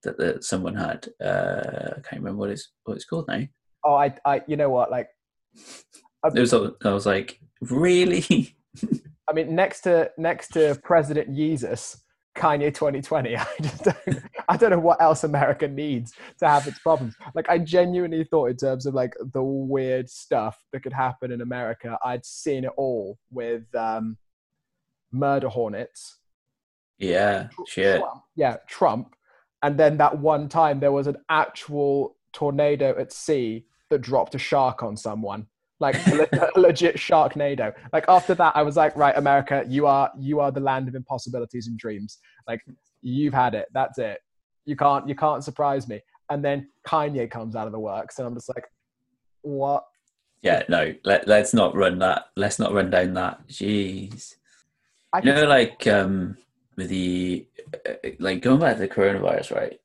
that, 0.04 0.18
that 0.18 0.44
someone 0.44 0.76
had? 0.76 1.08
Uh, 1.24 1.92
I 1.98 2.02
can't 2.02 2.22
remember 2.22 2.40
what 2.40 2.50
it's 2.50 2.72
what 2.84 2.96
it's 2.96 3.06
called 3.06 3.30
now. 3.30 3.44
Oh, 3.86 3.96
I, 3.96 4.14
I, 4.26 4.42
you 4.48 4.58
know 4.58 4.70
what? 4.70 4.92
Like, 4.92 5.08
it 5.56 6.40
was. 6.40 6.54
I 6.54 6.90
was 6.90 7.06
like, 7.06 7.40
really? 7.62 8.56
I 9.30 9.34
mean, 9.34 9.56
next 9.56 9.82
to 9.82 10.12
next 10.18 10.50
to 10.50 10.80
President 10.84 11.36
Jesus, 11.36 12.04
Kanye 12.36 12.74
2020. 12.74 13.38
I 13.38 13.46
just 13.62 13.84
don't, 13.84 14.20
I 14.50 14.58
don't 14.58 14.72
know 14.72 14.80
what 14.80 15.02
else 15.02 15.24
America 15.24 15.68
needs 15.68 16.14
to 16.40 16.48
have 16.48 16.68
its 16.68 16.80
problems. 16.80 17.16
Like 17.36 17.50
I 17.50 17.58
genuinely 17.58 18.24
thought 18.24 18.50
in 18.50 18.58
terms 18.58 18.86
of 18.86 18.94
like 18.94 19.14
the 19.34 19.44
weird 19.44 20.10
stuff 20.10 20.58
that 20.72 20.82
could 20.82 20.94
happen 20.94 21.32
in 21.32 21.42
America, 21.42 21.98
I'd 22.04 22.26
seen 22.26 22.66
it 22.66 22.72
all 22.78 23.18
with 23.32 23.64
um, 23.76 24.18
murder 25.12 25.50
hornets. 25.50 26.18
Yeah, 26.98 27.50
shit. 27.68 28.00
Trump, 28.00 28.22
yeah, 28.36 28.58
Trump. 28.68 29.16
And 29.62 29.80
then 29.80 29.98
that 29.98 30.18
one 30.18 30.50
time 30.50 30.80
there 30.80 30.92
was 30.92 31.08
an 31.08 31.18
actual 31.30 32.18
tornado 32.34 32.96
at 33.00 33.14
sea 33.14 33.66
that 33.90 34.02
dropped 34.02 34.36
a 34.36 34.40
shark 34.40 34.84
on 34.84 34.98
someone 34.98 35.48
like 35.84 35.96
a 36.08 36.50
legit 36.56 36.96
sharknado. 36.96 37.74
Like 37.92 38.06
after 38.08 38.34
that 38.36 38.56
i 38.56 38.64
was 38.64 38.76
like 38.76 38.96
right 38.96 39.16
america 39.18 39.64
you 39.68 39.86
are 39.86 40.10
you 40.18 40.40
are 40.40 40.52
the 40.52 40.60
land 40.60 40.88
of 40.88 40.96
impossibilities 40.96 41.68
and 41.68 41.78
dreams. 41.78 42.18
Like 42.48 42.62
you've 43.02 43.34
had 43.34 43.54
it. 43.54 43.68
That's 43.74 44.00
it. 44.00 44.20
You 44.66 44.76
can't 44.76 45.08
you 45.08 45.16
can't 45.16 45.44
surprise 45.44 45.88
me. 45.88 46.02
And 46.30 46.44
then 46.44 46.70
kanye 46.88 47.30
comes 47.30 47.56
out 47.56 47.68
of 47.68 47.74
the 47.74 47.80
works 47.80 48.18
and 48.18 48.26
i'm 48.28 48.34
just 48.34 48.50
like 48.56 48.66
what? 49.42 49.84
Yeah 50.42 50.64
no 50.70 50.96
let, 51.04 51.28
let's 51.28 51.54
not 51.54 51.76
run 51.76 52.00
that 52.00 52.26
let's 52.36 52.58
not 52.58 52.74
run 52.74 52.90
down 52.90 53.14
that. 53.14 53.48
Jeez. 53.48 54.34
I 55.12 55.20
you 55.20 55.34
know 55.34 55.46
like 55.46 55.86
um 55.86 56.38
with 56.78 56.90
the 56.90 57.46
uh, 57.88 58.10
like 58.20 58.42
going 58.42 58.60
back 58.60 58.78
to 58.78 58.82
the 58.82 58.88
coronavirus 58.88 59.56
right? 59.56 59.80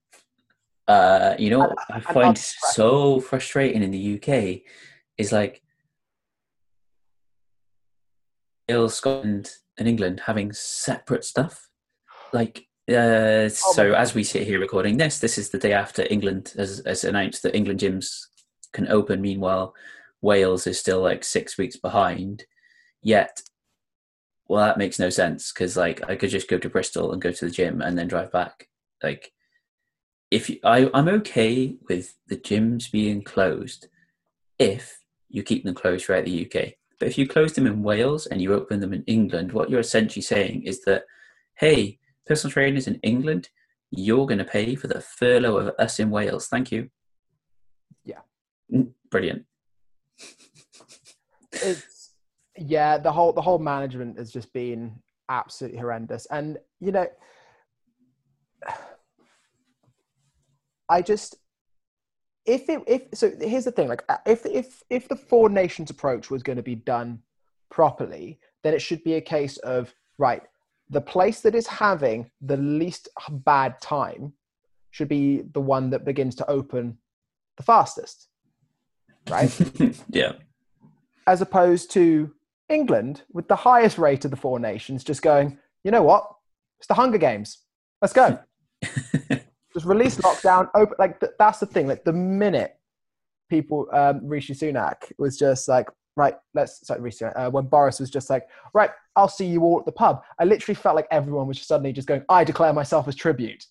Uh 0.86 1.34
you 1.38 1.51
know 1.51 1.74
I, 1.90 1.96
I 1.96 2.01
find 2.01 2.38
so 2.38 3.20
frustrating 3.20 3.82
in 3.82 3.90
the 3.90 4.05
uk 4.16 4.62
is 5.18 5.32
like 5.32 5.61
Wales, 8.69 8.95
Scotland, 8.95 9.51
and 9.79 9.89
England 9.89 10.21
having 10.27 10.53
separate 10.53 11.25
stuff. 11.25 11.69
Like, 12.33 12.66
uh, 12.89 12.93
oh 12.93 13.49
so 13.49 13.93
as 13.95 14.14
we 14.14 14.25
sit 14.25 14.47
here 14.47 14.61
recording 14.61 14.97
this, 14.97 15.19
this 15.19 15.39
is 15.39 15.51
the 15.51 15.59
day 15.59 15.73
after 15.73 16.07
England 16.11 16.53
has, 16.57 16.83
has 16.85 17.05
announced 17.05 17.43
that 17.43 17.57
England 17.57 17.81
gyms 17.81 18.27
can 18.73 18.89
open. 18.89 19.21
Meanwhile, 19.21 19.75
Wales 20.21 20.66
is 20.66 20.79
still 20.79 21.01
like 21.01 21.25
six 21.25 21.57
weeks 21.57 21.77
behind. 21.77 22.45
Yet, 23.03 23.43
well, 24.49 24.64
that 24.64 24.79
makes 24.79 24.99
no 24.99 25.11
sense 25.11 25.53
because 25.53 25.77
like 25.77 26.09
I 26.09 26.16
could 26.16 26.31
just 26.31 26.49
go 26.49 26.59
to 26.59 26.71
Bristol 26.71 27.12
and 27.12 27.23
go 27.23 27.31
to 27.31 27.45
the 27.45 27.51
gym 27.51 27.81
and 27.81 27.97
then 27.97 28.09
drive 28.09 28.33
back. 28.33 28.69
Like, 29.03 29.33
if 30.31 30.51
you, 30.51 30.59
I, 30.64 30.91
I'm 30.93 31.09
okay 31.09 31.77
with 31.89 32.14
the 32.27 32.37
gyms 32.37 32.91
being 32.91 33.23
closed 33.23 33.89
if 34.59 35.01
you 35.29 35.43
keep 35.43 35.64
them 35.64 35.75
closed 35.75 36.05
throughout 36.05 36.25
the 36.25 36.47
UK. 36.47 36.78
But 36.99 37.09
if 37.09 37.18
you 37.18 37.28
close 37.28 37.53
them 37.53 37.66
in 37.66 37.82
Wales 37.82 38.26
and 38.26 38.42
you 38.42 38.53
open 38.53 38.80
them 38.80 38.92
in 38.92 39.05
England, 39.07 39.53
what 39.53 39.70
you're 39.70 39.80
essentially 39.80 40.22
saying 40.22 40.64
is 40.64 40.82
that, 40.82 41.05
hey, 41.55 41.99
personal 42.26 42.53
trainers 42.53 42.86
in 42.86 42.96
England, 43.03 43.49
you're 43.90 44.26
going 44.26 44.38
to 44.38 44.44
pay 44.44 44.74
for 44.74 44.88
the 44.88 45.01
furlough 45.01 45.57
of 45.59 45.74
us 45.78 45.99
in 46.01 46.11
Wales. 46.11 46.49
Thank 46.49 46.72
you. 46.72 46.90
Yeah. 48.05 48.20
Mm, 48.72 48.90
brilliant. 49.11 49.44
it's 51.53 51.99
yeah, 52.57 52.99
the 52.99 53.12
whole 53.12 53.32
the 53.32 53.40
whole 53.40 53.59
management 53.61 54.18
has 54.18 54.32
just 54.32 54.53
been 54.53 54.96
absolutely 55.28 55.78
horrendous, 55.78 56.26
and 56.26 56.59
you 56.80 56.90
know, 56.92 57.07
I 60.88 61.03
just 61.03 61.36
if 62.49 62.68
it 62.70 62.82
if 62.86 63.03
so 63.12 63.30
here's 63.40 63.66
the 63.66 63.70
thing 63.70 63.88
like 63.88 64.03
uh, 64.09 64.16
if 64.26 64.44
if 64.46 64.82
if 64.88 65.07
the 65.09 65.14
four 65.16 65.51
nations 65.51 65.90
approach 65.90 66.30
was 66.30 66.42
going 66.42 66.57
to 66.57 66.62
be 66.62 66.74
done 66.74 67.20
properly 67.70 68.40
then 68.64 68.72
it 68.72 68.80
should 68.80 69.05
be 69.05 69.14
a 69.14 69.20
case 69.20 69.59
of 69.59 69.94
right 70.16 70.42
the 70.90 71.01
place 71.01 71.40
that 71.42 71.55
is 71.55 71.66
having 71.66 72.30
the 72.40 72.57
least 72.57 73.09
bad 73.30 73.78
time 73.82 74.32
should 74.90 75.09
be 75.09 75.42
the 75.53 75.61
one 75.61 75.90
that 75.90 76.07
begins 76.07 76.34
to 76.34 76.51
open 76.51 76.96
the 77.59 77.62
fastest 77.62 78.28
right? 79.28 79.55
Yeah. 80.09 80.32
As 81.26 81.42
opposed 81.42 81.90
to 81.92 82.32
england 82.70 83.22
with 83.32 83.49
the 83.49 83.57
highest 83.57 83.99
rate 83.99 84.24
of 84.24 84.30
the 84.30 84.36
four 84.36 84.59
nations 84.59 85.05
just 85.05 85.22
going 85.22 85.59
you 85.84 85.90
know 85.90 86.03
what? 86.03 86.28
It's 86.78 86.86
the 86.86 86.94
hunger 86.94 87.18
games. 87.18 87.59
Let's 88.03 88.12
go 88.12 88.40
just 89.73 89.87
release 89.87 90.16
lockdown. 90.16 90.69
Open 90.75 90.97
like 90.99 91.21
th- 91.21 91.33
that's 91.39 91.59
the 91.59 91.66
thing. 91.66 91.87
Like 91.87 92.05
the 92.05 92.12
minute 92.12 92.77
people, 93.49 93.87
um, 93.93 94.21
Rishi 94.27 94.55
Sunak 94.55 95.12
was 95.19 95.39
just 95.39 95.69
like, 95.69 95.87
right, 96.16 96.35
let's 96.55 96.87
sorry, 96.87 97.01
Rishi, 97.01 97.25
uh, 97.25 97.51
when 97.51 97.66
Boris 97.66 98.01
was 98.01 98.11
just 98.11 98.31
like, 98.31 98.47
right, 98.75 98.91
I'll 99.16 99.29
see 99.29 99.47
you 99.47 99.62
all 99.62 99.79
at 99.81 99.87
the 99.87 99.93
pub. 99.93 100.23
I 100.39 100.45
literally 100.45 100.75
felt 100.75 100.97
like 100.97 101.09
everyone 101.11 101.47
was 101.47 101.57
just 101.57 101.69
suddenly 101.69 101.93
just 101.93 102.09
going, 102.09 102.25
I 102.29 102.45
declare 102.45 102.73
myself 102.73 103.09
as 103.09 103.14
tribute. 103.14 103.64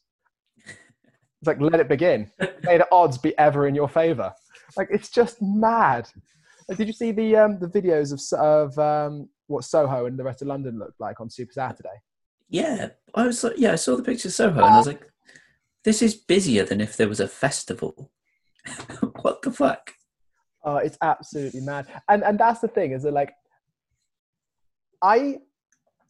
It's 0.66 1.48
like 1.48 1.62
let 1.62 1.80
it 1.80 1.88
begin. 1.88 2.32
May 2.64 2.78
the 2.78 2.88
odds 2.92 3.18
be 3.18 3.38
ever 3.38 3.68
in 3.68 3.76
your 3.76 3.88
favor. 3.88 4.34
Like 4.76 4.90
it's 4.92 5.10
just 5.10 5.42
mad. 5.42 6.10
Like, 6.68 6.78
did 6.78 6.88
you 6.88 6.94
see 6.94 7.12
the 7.12 7.36
um, 7.36 7.60
the 7.60 7.68
videos 7.68 8.12
of 8.12 8.40
of 8.40 8.78
um, 8.80 9.30
what 9.48 9.64
Soho 9.64 10.06
and 10.06 10.18
the 10.18 10.24
rest 10.24 10.42
of 10.42 10.48
London 10.48 10.80
looked 10.80 11.00
like 11.00 11.22
on 11.22 11.30
Super 11.30 11.54
Saturday? 11.54 12.02
Yeah, 12.50 12.90
I 13.14 13.28
was 13.28 13.44
like, 13.44 13.54
yeah, 13.58 13.74
I 13.74 13.76
saw 13.76 13.96
the 13.96 14.04
picture 14.04 14.30
of 14.30 14.34
Soho 14.34 14.58
and 14.58 14.66
I 14.66 14.78
was 14.78 14.88
like, 14.88 15.02
this 15.88 16.02
is 16.02 16.16
busier 16.16 16.66
than 16.66 16.82
if 16.82 16.98
there 16.98 17.08
was 17.08 17.22
a 17.22 17.30
festival. 17.30 18.12
what 19.22 19.42
the 19.42 19.50
fuck? 19.50 19.94
Oh, 20.66 20.76
it's 20.76 20.98
absolutely 21.02 21.62
mad. 21.62 21.88
And 22.10 22.26
and 22.26 22.38
that's 22.38 22.60
the 22.60 22.68
thing, 22.68 22.92
is 22.92 23.04
that 23.04 23.14
like 23.14 23.34
I 25.02 25.38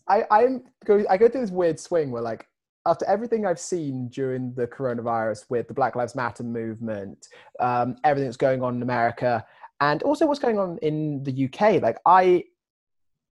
I 0.10 0.24
I'm 0.32 0.64
go 0.84 1.06
I 1.08 1.18
go 1.18 1.30
through 1.30 1.42
this 1.42 1.52
weird 1.52 1.80
swing 1.80 2.10
where 2.10 2.24
like 2.24 2.48
after 2.88 3.06
everything 3.06 3.46
I've 3.46 3.60
seen 3.60 4.08
during 4.10 4.52
the 4.56 4.66
coronavirus 4.66 5.46
with 5.50 5.68
the 5.68 5.76
Black 5.76 5.96
Lives 5.96 6.16
Matter 6.16 6.42
movement, 6.42 7.28
um, 7.60 7.98
everything 8.04 8.28
that's 8.28 8.36
going 8.36 8.64
on 8.64 8.78
in 8.78 8.82
America, 8.82 9.46
and 9.80 10.02
also 10.02 10.26
what's 10.26 10.40
going 10.40 10.58
on 10.58 10.80
in 10.80 11.22
the 11.22 11.46
UK, 11.46 11.84
like 11.84 12.00
I 12.04 12.46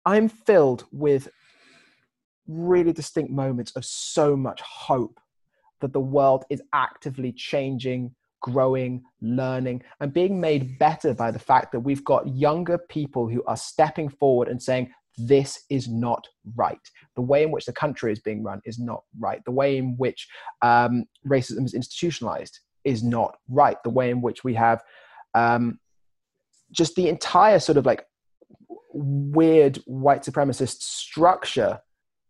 I'm 0.04 0.28
filled 0.28 0.86
with 0.90 1.28
really 2.48 2.92
distinct 2.92 3.30
moments 3.30 3.76
of 3.76 3.84
so 3.84 4.36
much 4.36 4.60
hope 4.60 5.20
that 5.82 5.92
the 5.92 6.00
world 6.00 6.44
is 6.50 6.62
actively 6.72 7.32
changing, 7.32 8.14
growing, 8.40 9.02
learning, 9.20 9.82
and 10.00 10.12
being 10.12 10.40
made 10.40 10.78
better 10.78 11.14
by 11.14 11.30
the 11.30 11.38
fact 11.38 11.72
that 11.72 11.80
we've 11.80 12.04
got 12.04 12.26
younger 12.26 12.78
people 12.88 13.28
who 13.28 13.44
are 13.44 13.56
stepping 13.56 14.08
forward 14.08 14.48
and 14.48 14.62
saying, 14.62 14.90
this 15.18 15.64
is 15.68 15.88
not 15.88 16.26
right. 16.56 16.80
The 17.16 17.22
way 17.22 17.42
in 17.42 17.50
which 17.50 17.66
the 17.66 17.72
country 17.72 18.12
is 18.12 18.20
being 18.20 18.42
run 18.42 18.62
is 18.64 18.78
not 18.78 19.02
right. 19.18 19.42
The 19.44 19.52
way 19.52 19.76
in 19.76 19.96
which 19.98 20.26
um, 20.62 21.04
racism 21.26 21.64
is 21.66 21.74
institutionalized 21.74 22.60
is 22.84 23.02
not 23.02 23.36
right. 23.48 23.76
The 23.84 23.90
way 23.90 24.10
in 24.10 24.22
which 24.22 24.42
we 24.42 24.54
have 24.54 24.82
um, 25.34 25.78
just 26.70 26.96
the 26.96 27.08
entire 27.08 27.58
sort 27.58 27.78
of 27.78 27.86
like 27.86 28.06
weird 28.92 29.76
white 29.86 30.22
supremacist 30.22 30.80
structure 30.82 31.80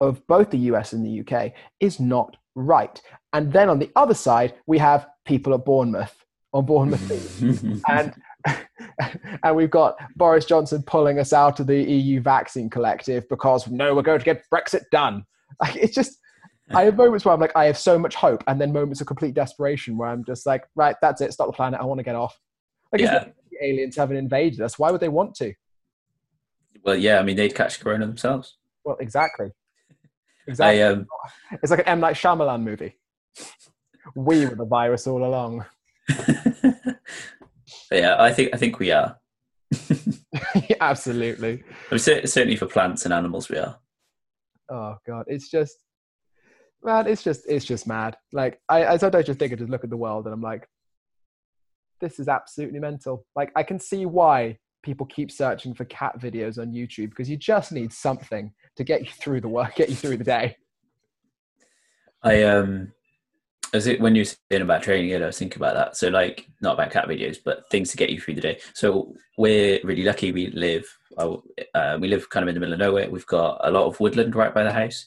of 0.00 0.26
both 0.26 0.50
the 0.50 0.58
US 0.58 0.92
and 0.92 1.04
the 1.04 1.20
UK 1.20 1.52
is 1.80 2.00
not 2.00 2.36
right. 2.54 3.00
And 3.32 3.52
then 3.52 3.68
on 3.68 3.78
the 3.78 3.90
other 3.96 4.14
side, 4.14 4.54
we 4.66 4.78
have 4.78 5.06
people 5.24 5.54
at 5.54 5.64
Bournemouth 5.64 6.24
on 6.52 6.66
Bournemouth. 6.66 7.42
and 7.88 8.14
and 9.44 9.56
we've 9.56 9.70
got 9.70 9.96
Boris 10.16 10.44
Johnson 10.44 10.82
pulling 10.82 11.18
us 11.18 11.32
out 11.32 11.60
of 11.60 11.66
the 11.66 11.80
EU 11.80 12.20
vaccine 12.20 12.68
collective 12.68 13.28
because 13.28 13.68
no, 13.68 13.94
we're 13.94 14.02
going 14.02 14.18
to 14.18 14.24
get 14.24 14.44
Brexit 14.52 14.82
done. 14.90 15.24
Like, 15.60 15.76
it's 15.76 15.94
just, 15.94 16.18
I 16.70 16.84
have 16.84 16.96
moments 16.96 17.24
where 17.24 17.34
I'm 17.34 17.40
like, 17.40 17.54
I 17.54 17.66
have 17.66 17.78
so 17.78 17.98
much 17.98 18.14
hope, 18.14 18.42
and 18.46 18.60
then 18.60 18.72
moments 18.72 19.00
of 19.00 19.06
complete 19.06 19.34
desperation 19.34 19.96
where 19.96 20.08
I'm 20.08 20.24
just 20.24 20.46
like, 20.46 20.64
right, 20.74 20.96
that's 21.02 21.20
it, 21.20 21.32
stop 21.32 21.46
the 21.46 21.52
planet, 21.52 21.80
I 21.80 21.84
want 21.84 21.98
to 21.98 22.04
get 22.04 22.14
off. 22.14 22.38
Like, 22.90 23.02
yeah. 23.02 23.26
aliens 23.60 23.96
haven't 23.96 24.16
invaded 24.16 24.60
us. 24.60 24.78
Why 24.78 24.90
would 24.90 25.00
they 25.00 25.08
want 25.08 25.34
to? 25.36 25.52
Well, 26.84 26.96
yeah, 26.96 27.20
I 27.20 27.22
mean 27.22 27.36
they'd 27.36 27.54
catch 27.54 27.80
corona 27.80 28.06
themselves. 28.06 28.56
Well, 28.84 28.96
exactly. 28.98 29.50
Exactly. 30.46 30.82
I, 30.82 30.86
um, 30.86 31.06
It's 31.62 31.70
like 31.70 31.80
an 31.80 31.86
M 31.86 32.00
Night 32.00 32.16
Shyamalan 32.16 32.62
movie. 32.62 32.96
We 34.16 34.46
were 34.46 34.54
the 34.54 34.64
virus 34.64 35.06
all 35.06 35.24
along. 35.24 35.64
yeah, 37.90 38.16
I 38.18 38.32
think 38.32 38.50
I 38.52 38.56
think 38.56 38.78
we 38.78 38.90
are. 38.90 39.16
Absolutely. 40.80 41.62
I 41.90 41.94
mean, 41.94 41.98
certainly 41.98 42.56
for 42.56 42.66
plants 42.66 43.04
and 43.04 43.14
animals, 43.14 43.48
we 43.48 43.58
are. 43.58 43.78
Oh 44.68 44.96
god, 45.06 45.24
it's 45.28 45.48
just 45.50 45.76
man, 46.82 47.06
it's 47.06 47.22
just 47.22 47.44
it's 47.48 47.64
just 47.64 47.86
mad. 47.86 48.16
Like 48.32 48.60
I, 48.68 48.86
I 48.86 48.96
sometimes 48.96 49.26
just 49.26 49.38
think 49.38 49.52
I 49.52 49.56
just 49.56 49.70
look 49.70 49.84
at 49.84 49.90
the 49.90 49.96
world 49.96 50.26
and 50.26 50.34
I'm 50.34 50.42
like, 50.42 50.66
this 52.00 52.18
is 52.18 52.28
absolutely 52.28 52.80
mental. 52.80 53.24
Like 53.36 53.52
I 53.54 53.62
can 53.62 53.78
see 53.78 54.06
why 54.06 54.58
people 54.82 55.06
keep 55.06 55.30
searching 55.30 55.74
for 55.74 55.84
cat 55.86 56.18
videos 56.20 56.58
on 56.58 56.72
YouTube 56.72 57.10
because 57.10 57.30
you 57.30 57.36
just 57.36 57.72
need 57.72 57.92
something 57.92 58.52
to 58.76 58.84
get 58.84 59.00
you 59.02 59.12
through 59.12 59.40
the 59.40 59.48
work, 59.48 59.74
get 59.76 59.88
you 59.88 59.96
through 59.96 60.16
the 60.16 60.24
day. 60.24 60.56
I 62.22 62.42
um, 62.44 62.92
as 63.72 63.86
it 63.86 64.00
when 64.00 64.14
you 64.14 64.22
were 64.22 64.32
saying 64.50 64.62
about 64.62 64.82
training, 64.82 65.14
I 65.14 65.26
was 65.26 65.38
thinking 65.38 65.58
about 65.58 65.74
that. 65.74 65.96
So 65.96 66.08
like, 66.08 66.46
not 66.60 66.74
about 66.74 66.90
cat 66.90 67.08
videos, 67.08 67.38
but 67.42 67.68
things 67.70 67.90
to 67.90 67.96
get 67.96 68.10
you 68.10 68.20
through 68.20 68.34
the 68.34 68.40
day. 68.40 68.60
So 68.74 69.14
we're 69.38 69.80
really 69.82 70.02
lucky. 70.02 70.30
We 70.30 70.48
live, 70.48 70.84
uh, 71.16 71.98
we 72.00 72.08
live 72.08 72.28
kind 72.30 72.42
of 72.42 72.48
in 72.48 72.54
the 72.54 72.60
middle 72.60 72.74
of 72.74 72.80
nowhere. 72.80 73.10
We've 73.10 73.26
got 73.26 73.60
a 73.62 73.70
lot 73.70 73.86
of 73.86 73.98
woodland 73.98 74.36
right 74.36 74.54
by 74.54 74.62
the 74.62 74.72
house, 74.72 75.06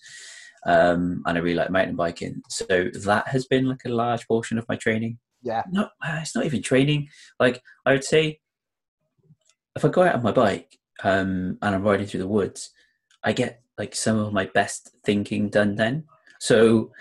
um, 0.66 1.22
and 1.26 1.38
I 1.38 1.42
really 1.42 1.56
like 1.56 1.70
mountain 1.70 1.96
biking. 1.96 2.42
So 2.50 2.66
that 3.06 3.28
has 3.28 3.46
been 3.46 3.66
like 3.66 3.86
a 3.86 3.90
large 3.90 4.28
portion 4.28 4.58
of 4.58 4.68
my 4.68 4.76
training. 4.76 5.20
Yeah. 5.44 5.64
No, 5.72 5.84
uh, 5.84 6.20
it's 6.22 6.36
not 6.36 6.46
even 6.46 6.64
training. 6.64 7.10
Like 7.40 7.62
I 7.86 7.92
would 7.92 8.04
say, 8.04 8.40
if 9.76 9.86
I 9.86 9.90
go 9.90 10.04
out 10.04 10.16
on 10.16 10.24
my 10.24 10.32
bike 10.32 10.78
um, 11.04 11.58
and 11.62 11.76
I'm 11.76 11.84
riding 11.84 12.08
through 12.08 12.22
the 12.22 12.28
woods, 12.28 12.72
I 13.24 13.34
get 13.34 13.62
like 13.78 13.96
some 13.96 14.18
of 14.18 14.34
my 14.34 14.46
best 14.46 14.96
thinking 15.04 15.50
done 15.50 15.76
then. 15.76 16.06
So 16.40 16.92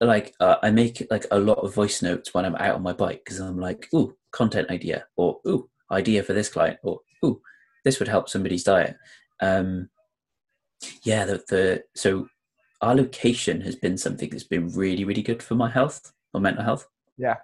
like 0.00 0.34
uh, 0.40 0.56
I 0.62 0.70
make 0.70 1.06
like 1.10 1.26
a 1.30 1.38
lot 1.38 1.58
of 1.58 1.74
voice 1.74 2.02
notes 2.02 2.34
when 2.34 2.44
I'm 2.44 2.56
out 2.56 2.74
on 2.74 2.82
my 2.82 2.92
bike 2.92 3.22
because 3.24 3.40
I'm 3.40 3.58
like, 3.58 3.88
ooh, 3.94 4.16
content 4.32 4.70
idea, 4.70 5.06
or 5.16 5.40
ooh, 5.46 5.68
idea 5.90 6.22
for 6.22 6.32
this 6.32 6.48
client, 6.48 6.78
or 6.82 7.00
ooh, 7.24 7.40
this 7.84 7.98
would 7.98 8.08
help 8.08 8.28
somebody's 8.28 8.64
diet. 8.64 8.96
Um, 9.40 9.90
yeah, 11.04 11.24
the, 11.24 11.42
the 11.48 11.84
so 11.94 12.26
our 12.80 12.94
location 12.94 13.60
has 13.60 13.76
been 13.76 13.96
something 13.96 14.30
that's 14.30 14.44
been 14.44 14.68
really, 14.72 15.04
really 15.04 15.22
good 15.22 15.42
for 15.42 15.54
my 15.54 15.70
health 15.70 16.12
or 16.34 16.40
mental 16.40 16.64
health. 16.64 16.88
Yeah. 17.16 17.36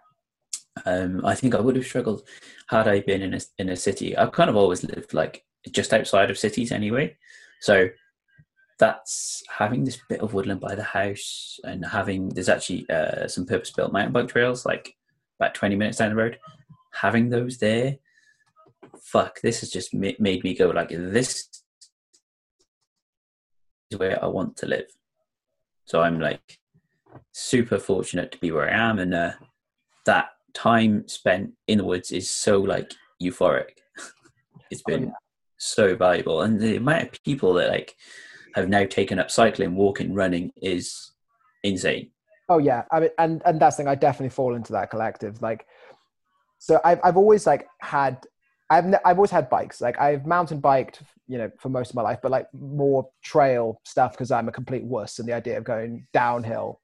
Um, 0.87 1.25
I 1.25 1.35
think 1.35 1.55
I 1.55 1.61
would 1.61 1.77
have 1.77 1.85
struggled 1.85 2.23
had 2.69 2.89
I 2.89 3.01
been 3.01 3.23
in 3.23 3.35
a 3.35 3.41
in 3.59 3.69
a 3.71 3.77
city. 3.77 4.17
I've 4.17 4.33
kind 4.33 4.51
of 4.51 4.57
always 4.57 4.85
lived 4.85 5.15
like 5.15 5.45
just 5.71 5.93
outside 5.93 6.31
of 6.31 6.39
cities 6.39 6.73
anyway, 6.73 7.17
so 7.61 7.89
that's 8.79 9.43
having 9.49 9.85
this 9.85 9.99
bit 10.09 10.21
of 10.21 10.35
woodland 10.35 10.61
by 10.61 10.75
the 10.75 10.85
house 10.85 11.59
and 11.65 11.85
having 11.85 12.29
there's 12.29 12.49
actually 12.49 12.89
uh, 12.91 13.27
some 13.27 13.45
purpose 13.45 13.73
built 13.73 13.93
mountain 13.93 14.13
bike 14.13 14.29
trails 14.29 14.65
like 14.65 14.95
about 15.41 15.55
20 15.55 15.77
minutes 15.77 15.99
down 15.99 16.11
the 16.11 16.17
road. 16.17 16.39
Having 16.93 17.31
those 17.31 17.59
there 17.59 17.99
fuck 19.03 19.41
this 19.41 19.61
has 19.61 19.71
just 19.71 19.95
made 19.95 20.21
me 20.21 20.55
go 20.55 20.69
like 20.69 20.89
this 20.91 21.49
is 23.91 23.99
where 23.99 24.23
i 24.23 24.27
want 24.27 24.57
to 24.57 24.67
live. 24.67 24.87
So 25.85 26.01
i'm 26.01 26.21
like 26.21 26.59
super 27.33 27.79
fortunate 27.79 28.31
to 28.33 28.39
be 28.39 28.51
where 28.51 28.69
i 28.69 28.77
am 28.77 28.99
and 28.99 29.15
uh, 29.15 29.33
that 30.07 30.31
time 30.55 31.07
spent 31.09 31.53
in 31.67 31.79
the 31.79 31.85
woods 31.85 32.11
is 32.13 32.31
so 32.31 32.59
like 32.61 32.93
euphoric 33.23 33.71
it's 34.71 34.83
been 34.83 35.05
yeah. 35.05 35.11
so 35.59 35.95
valuable 35.95 36.43
and 36.43 36.61
the 36.61 36.77
amount 36.77 37.03
of 37.05 37.25
people 37.25 37.53
that 37.55 37.69
like 37.69 37.95
have 38.59 38.69
now 38.69 38.85
taken 38.85 39.19
up 39.19 39.31
cycling, 39.31 39.75
walking, 39.75 40.15
running 40.15 40.53
is 40.61 41.13
insane. 41.63 42.11
Oh 42.49 42.59
yeah, 42.59 42.85
I 42.91 43.01
mean, 43.01 43.11
and 43.19 43.43
and 43.45 43.61
that's 43.61 43.77
the 43.77 43.83
thing. 43.83 43.89
I 43.89 43.95
definitely 43.95 44.31
fall 44.31 44.55
into 44.55 44.73
that 44.73 44.91
collective. 44.91 45.41
Like, 45.43 45.67
so 46.59 46.81
I've 46.85 47.01
I've 47.05 47.17
always 47.17 47.47
like 47.47 47.67
had, 47.81 48.25
I've 48.71 48.87
I've 49.05 49.19
always 49.19 49.31
had 49.31 49.51
bikes. 49.51 49.81
Like 49.81 49.99
I've 50.01 50.27
mountain 50.27 50.61
biked, 50.61 51.03
you 51.27 51.39
know, 51.39 51.51
for 51.59 51.69
most 51.69 51.91
of 51.91 51.97
my 51.97 52.03
life, 52.03 52.21
but 52.23 52.31
like 52.31 52.47
more 52.55 53.09
trail 53.23 53.81
stuff 53.85 54.13
because 54.13 54.31
I'm 54.31 54.49
a 54.49 54.53
complete 54.53 54.85
wuss, 54.85 55.19
and 55.19 55.29
the 55.29 55.35
idea 55.35 55.59
of 55.59 55.65
going 55.65 56.07
downhill 56.15 56.81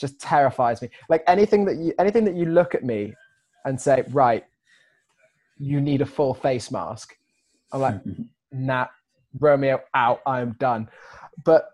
just 0.00 0.18
terrifies 0.20 0.80
me. 0.82 0.88
Like 1.08 1.22
anything 1.26 1.64
that 1.66 1.76
you 1.76 1.92
anything 1.98 2.24
that 2.24 2.34
you 2.34 2.46
look 2.46 2.74
at 2.74 2.82
me 2.82 3.14
and 3.64 3.80
say, 3.80 4.04
right, 4.10 4.44
you 5.58 5.80
need 5.80 6.00
a 6.00 6.06
full 6.06 6.34
face 6.34 6.70
mask. 6.70 7.16
I'm 7.72 7.80
like, 7.80 8.00
nah, 8.52 8.86
Romeo 9.38 9.80
out, 9.94 10.20
I'm 10.26 10.56
done. 10.58 10.88
But 11.44 11.70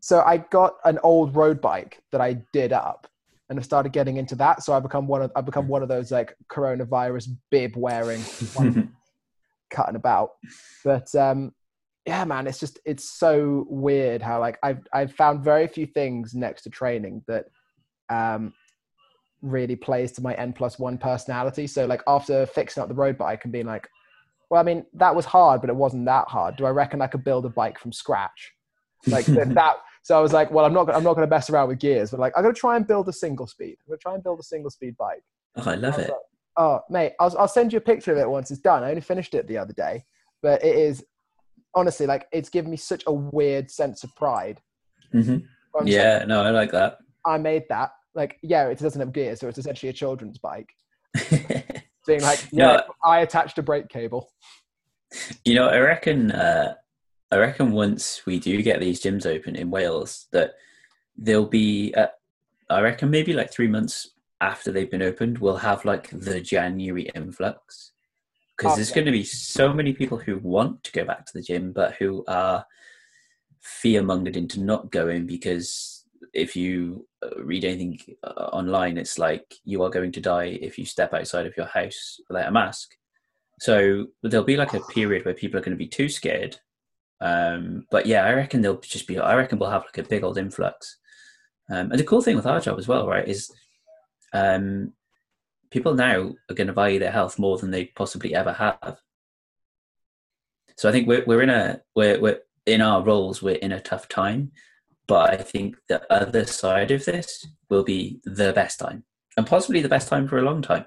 so 0.00 0.22
I 0.22 0.38
got 0.38 0.76
an 0.84 0.98
old 1.02 1.34
road 1.34 1.60
bike 1.60 2.02
that 2.12 2.20
I 2.20 2.34
did 2.52 2.72
up 2.72 3.08
and 3.48 3.58
I 3.58 3.62
started 3.62 3.92
getting 3.92 4.16
into 4.16 4.34
that. 4.36 4.62
So 4.62 4.72
I 4.72 4.80
become 4.80 5.06
one 5.06 5.22
of 5.22 5.32
I 5.34 5.40
become 5.40 5.68
one 5.68 5.82
of 5.82 5.88
those 5.88 6.10
like 6.10 6.34
coronavirus 6.50 7.28
bib 7.50 7.76
wearing 7.76 8.22
cutting 9.70 9.96
about. 9.96 10.32
But 10.84 11.14
um 11.14 11.52
yeah, 12.06 12.24
man, 12.24 12.46
it's 12.46 12.58
just 12.58 12.78
it's 12.86 13.18
so 13.18 13.66
weird 13.68 14.22
how 14.22 14.40
like 14.40 14.58
I've 14.62 14.86
I've 14.92 15.12
found 15.12 15.44
very 15.44 15.66
few 15.66 15.86
things 15.86 16.34
next 16.34 16.62
to 16.62 16.70
training 16.70 17.22
that 17.28 17.46
um 18.10 18.52
really 19.42 19.76
plays 19.76 20.12
to 20.12 20.22
my 20.22 20.34
N 20.34 20.52
plus 20.52 20.78
one 20.78 20.98
personality. 20.98 21.66
So 21.66 21.86
like 21.86 22.02
after 22.06 22.46
fixing 22.46 22.82
up 22.82 22.88
the 22.88 22.94
road 22.94 23.16
bike 23.16 23.44
and 23.44 23.52
being 23.52 23.66
like, 23.66 23.88
well, 24.50 24.60
I 24.60 24.64
mean, 24.64 24.84
that 24.94 25.14
was 25.14 25.24
hard, 25.24 25.60
but 25.60 25.70
it 25.70 25.76
wasn't 25.76 26.06
that 26.06 26.28
hard. 26.28 26.56
Do 26.56 26.64
I 26.64 26.70
reckon 26.70 27.02
I 27.02 27.06
could 27.06 27.24
build 27.24 27.44
a 27.44 27.50
bike 27.50 27.78
from 27.78 27.92
scratch? 27.92 28.52
Like 29.06 29.26
that. 29.26 29.76
So 30.02 30.18
I 30.18 30.20
was 30.20 30.32
like, 30.32 30.50
well, 30.50 30.64
I'm 30.64 30.72
not, 30.72 30.92
I'm 30.92 31.04
not 31.04 31.14
going 31.14 31.26
to 31.26 31.30
mess 31.30 31.50
around 31.50 31.68
with 31.68 31.80
gears, 31.80 32.10
but 32.10 32.20
like, 32.20 32.32
I'm 32.36 32.42
going 32.42 32.54
to 32.54 32.60
try 32.60 32.76
and 32.76 32.86
build 32.86 33.08
a 33.08 33.12
single 33.12 33.46
speed. 33.46 33.76
I'm 33.80 33.90
going 33.90 33.98
to 33.98 34.02
try 34.02 34.14
and 34.14 34.22
build 34.22 34.40
a 34.40 34.44
single 34.44 34.70
speed 34.70 34.96
bike. 34.96 35.22
oh, 35.56 35.70
I 35.70 35.74
love 35.74 35.98
it. 35.98 36.10
Oh, 36.56 36.80
mate, 36.88 37.12
I'll, 37.20 37.36
I'll 37.38 37.48
send 37.48 37.72
you 37.72 37.76
a 37.76 37.82
picture 37.82 38.12
of 38.12 38.18
it 38.18 38.28
once 38.28 38.50
it's 38.50 38.60
done. 38.60 38.82
I 38.82 38.88
only 38.88 39.02
finished 39.02 39.34
it 39.34 39.46
the 39.46 39.58
other 39.58 39.74
day, 39.74 40.04
but 40.42 40.64
it 40.64 40.74
is 40.74 41.04
honestly 41.74 42.06
like 42.06 42.26
it's 42.32 42.48
given 42.48 42.70
me 42.70 42.76
such 42.76 43.04
a 43.06 43.12
weird 43.12 43.70
sense 43.70 44.02
of 44.02 44.14
pride. 44.16 44.60
hmm 45.12 45.36
like, 45.74 45.86
Yeah, 45.86 46.24
no, 46.26 46.42
I 46.42 46.50
like 46.50 46.72
that. 46.72 46.98
I 47.24 47.38
made 47.38 47.64
that. 47.68 47.90
Like, 48.18 48.36
yeah, 48.42 48.66
it 48.66 48.78
doesn't 48.80 49.00
have 49.00 49.12
gears, 49.12 49.38
so 49.38 49.46
it's 49.48 49.58
essentially 49.58 49.88
a 49.90 49.92
children's 49.92 50.38
bike. 50.38 50.68
Being 52.06 52.20
like, 52.22 52.52
No, 52.52 52.82
I 53.04 53.20
attached 53.20 53.58
a 53.58 53.62
brake 53.62 53.88
cable. 53.88 54.28
you 55.44 55.54
know, 55.54 55.68
I 55.68 55.78
reckon, 55.78 56.32
uh, 56.32 56.74
I 57.30 57.36
reckon 57.36 57.70
once 57.70 58.26
we 58.26 58.40
do 58.40 58.60
get 58.60 58.80
these 58.80 59.00
gyms 59.00 59.24
open 59.24 59.54
in 59.54 59.70
Wales, 59.70 60.26
that 60.32 60.54
there'll 61.16 61.46
be, 61.46 61.94
uh, 61.96 62.08
I 62.68 62.80
reckon 62.80 63.08
maybe 63.08 63.32
like 63.34 63.52
three 63.52 63.68
months 63.68 64.10
after 64.40 64.72
they've 64.72 64.90
been 64.90 65.02
opened, 65.02 65.38
we'll 65.38 65.56
have 65.58 65.84
like 65.84 66.10
the 66.10 66.40
January 66.40 67.08
influx 67.14 67.92
because 68.56 68.72
Oh, 68.72 68.76
there's 68.76 68.90
yeah. 68.90 68.94
going 68.96 69.06
to 69.06 69.12
be 69.12 69.22
so 69.24 69.72
many 69.72 69.92
people 69.92 70.18
who 70.18 70.38
want 70.38 70.82
to 70.84 70.92
go 70.92 71.04
back 71.04 71.24
to 71.26 71.32
the 71.34 71.42
gym, 71.42 71.72
but 71.72 71.94
who 71.94 72.24
are 72.26 72.64
fear 73.60 74.02
mongered 74.02 74.36
into 74.36 74.60
not 74.60 74.90
going 74.90 75.24
because 75.26 75.97
if 76.32 76.56
you 76.56 77.06
uh, 77.22 77.42
read 77.42 77.64
anything 77.64 77.98
uh, 78.22 78.50
online, 78.52 78.98
it's 78.98 79.18
like 79.18 79.54
you 79.64 79.82
are 79.82 79.90
going 79.90 80.12
to 80.12 80.20
die 80.20 80.58
if 80.60 80.78
you 80.78 80.84
step 80.84 81.14
outside 81.14 81.46
of 81.46 81.56
your 81.56 81.66
house 81.66 82.20
without 82.28 82.48
a 82.48 82.52
mask. 82.52 82.94
So 83.60 84.06
there'll 84.22 84.46
be 84.46 84.56
like 84.56 84.74
a 84.74 84.80
period 84.80 85.24
where 85.24 85.34
people 85.34 85.58
are 85.58 85.62
going 85.62 85.76
to 85.76 85.84
be 85.84 85.88
too 85.88 86.08
scared. 86.08 86.56
Um, 87.20 87.86
but 87.90 88.06
yeah, 88.06 88.24
I 88.24 88.32
reckon 88.34 88.60
there'll 88.60 88.78
just 88.78 89.08
be. 89.08 89.18
I 89.18 89.34
reckon 89.34 89.58
we'll 89.58 89.70
have 89.70 89.84
like 89.84 89.98
a 89.98 90.08
big 90.08 90.22
old 90.22 90.38
influx. 90.38 90.98
Um, 91.70 91.90
and 91.90 91.98
the 91.98 92.04
cool 92.04 92.22
thing 92.22 92.36
with 92.36 92.46
our 92.46 92.60
job 92.60 92.78
as 92.78 92.88
well, 92.88 93.06
right, 93.06 93.26
is 93.26 93.52
um, 94.32 94.92
people 95.70 95.94
now 95.94 96.32
are 96.48 96.54
going 96.54 96.68
to 96.68 96.72
value 96.72 96.98
their 96.98 97.10
health 97.10 97.38
more 97.38 97.58
than 97.58 97.70
they 97.70 97.86
possibly 97.86 98.34
ever 98.34 98.52
have. 98.52 98.98
So 100.76 100.88
I 100.88 100.92
think 100.92 101.08
we're 101.08 101.24
we're 101.26 101.42
in 101.42 101.50
a 101.50 101.80
we're 101.94 102.20
we're 102.20 102.40
in 102.66 102.80
our 102.80 103.02
roles 103.02 103.42
we're 103.42 103.56
in 103.56 103.72
a 103.72 103.80
tough 103.80 104.08
time, 104.08 104.52
but 105.08 105.30
I 105.30 105.36
think 105.38 105.76
the 105.88 106.00
other 106.12 106.46
side 106.46 106.92
of 106.92 107.04
this 107.04 107.46
will 107.68 107.82
be 107.82 108.20
the 108.24 108.52
best 108.52 108.78
time 108.78 109.02
and 109.36 109.46
possibly 109.46 109.80
the 109.80 109.88
best 109.88 110.08
time 110.08 110.28
for 110.28 110.38
a 110.38 110.42
long 110.42 110.62
time. 110.62 110.84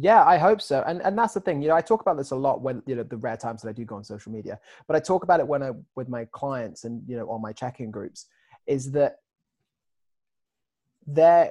Yeah, 0.00 0.24
I 0.24 0.38
hope 0.38 0.62
so. 0.62 0.84
And 0.86 1.02
and 1.02 1.18
that's 1.18 1.34
the 1.34 1.40
thing. 1.40 1.60
You 1.60 1.68
know, 1.68 1.74
I 1.74 1.80
talk 1.80 2.02
about 2.02 2.16
this 2.16 2.30
a 2.30 2.36
lot 2.36 2.62
when 2.62 2.82
you 2.86 2.94
know 2.94 3.02
the 3.02 3.16
rare 3.16 3.36
times 3.36 3.62
that 3.62 3.68
I 3.68 3.72
do 3.72 3.84
go 3.84 3.96
on 3.96 4.04
social 4.04 4.30
media, 4.30 4.60
but 4.86 4.94
I 4.94 5.00
talk 5.00 5.24
about 5.24 5.40
it 5.40 5.48
when 5.48 5.62
I 5.62 5.72
with 5.96 6.08
my 6.08 6.24
clients 6.26 6.84
and 6.84 7.02
you 7.08 7.16
know 7.16 7.28
on 7.30 7.42
my 7.42 7.52
check-in 7.52 7.90
groups. 7.90 8.26
Is 8.66 8.92
that 8.92 9.16
there 11.06 11.50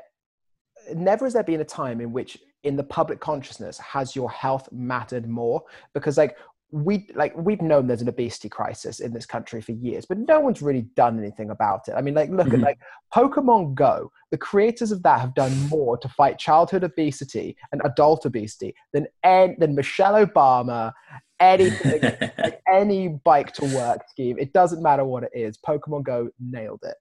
never 0.96 1.26
has 1.26 1.34
there 1.34 1.44
been 1.44 1.60
a 1.60 1.66
time 1.66 2.00
in 2.00 2.14
which 2.14 2.38
in 2.64 2.78
the 2.78 2.84
public 2.84 3.20
consciousness 3.20 3.78
has 3.80 4.16
your 4.16 4.30
health 4.30 4.70
mattered 4.72 5.28
more 5.28 5.64
because 5.94 6.18
like 6.18 6.38
we 6.72 7.08
like 7.16 7.34
we've 7.38 7.62
known 7.62 7.88
there's 7.88 8.02
an 8.02 8.10
obesity 8.10 8.50
crisis 8.50 9.00
in 9.00 9.14
this 9.14 9.26
country 9.26 9.62
for 9.62 9.72
years, 9.72 10.06
but 10.06 10.18
no 10.18 10.42
one's 10.42 10.62
really 10.62 10.82
done 10.98 11.18
anything 11.18 11.50
about 11.50 11.88
it. 11.88 11.94
I 11.96 12.02
mean, 12.02 12.14
like 12.14 12.30
look 12.30 12.48
Mhm. 12.48 12.56
at 12.56 12.60
like 12.60 12.80
Pokemon 13.16 13.74
Go. 13.76 14.12
The 14.32 14.38
creators 14.38 14.92
of 14.92 15.02
that 15.04 15.22
have 15.22 15.34
done 15.34 15.56
more 15.70 15.98
to 15.98 16.10
fight 16.10 16.38
childhood 16.38 16.84
obesity 16.84 17.56
and 17.72 17.82
adult 17.86 18.26
obesity 18.26 18.76
than 18.92 19.08
an- 19.24 19.56
than 19.60 19.76
Michelle 19.76 20.26
Obama, 20.26 20.92
anything, 21.40 22.02
like 22.38 22.62
any 22.70 23.08
bike 23.08 23.54
to 23.54 23.66
work 23.74 24.02
scheme. 24.10 24.38
It 24.38 24.52
doesn't 24.52 24.84
matter 24.84 25.06
what 25.06 25.24
it 25.24 25.32
is. 25.34 25.58
Pokemon 25.58 26.04
Go 26.04 26.30
nailed 26.38 26.82
it. 26.84 26.98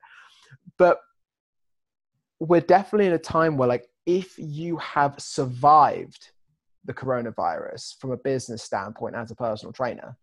But 0.78 1.00
we're 2.38 2.60
definitely 2.60 3.06
in 3.06 3.14
a 3.14 3.18
time 3.18 3.56
where 3.56 3.68
like 3.68 3.88
if 4.04 4.38
you 4.38 4.76
have 4.76 5.14
survived 5.18 6.30
the 6.86 6.94
coronavirus 6.94 7.98
from 8.00 8.12
a 8.12 8.16
business 8.16 8.62
standpoint 8.62 9.14
as 9.14 9.30
a 9.30 9.36
personal 9.36 9.72
trainer, 9.72 10.16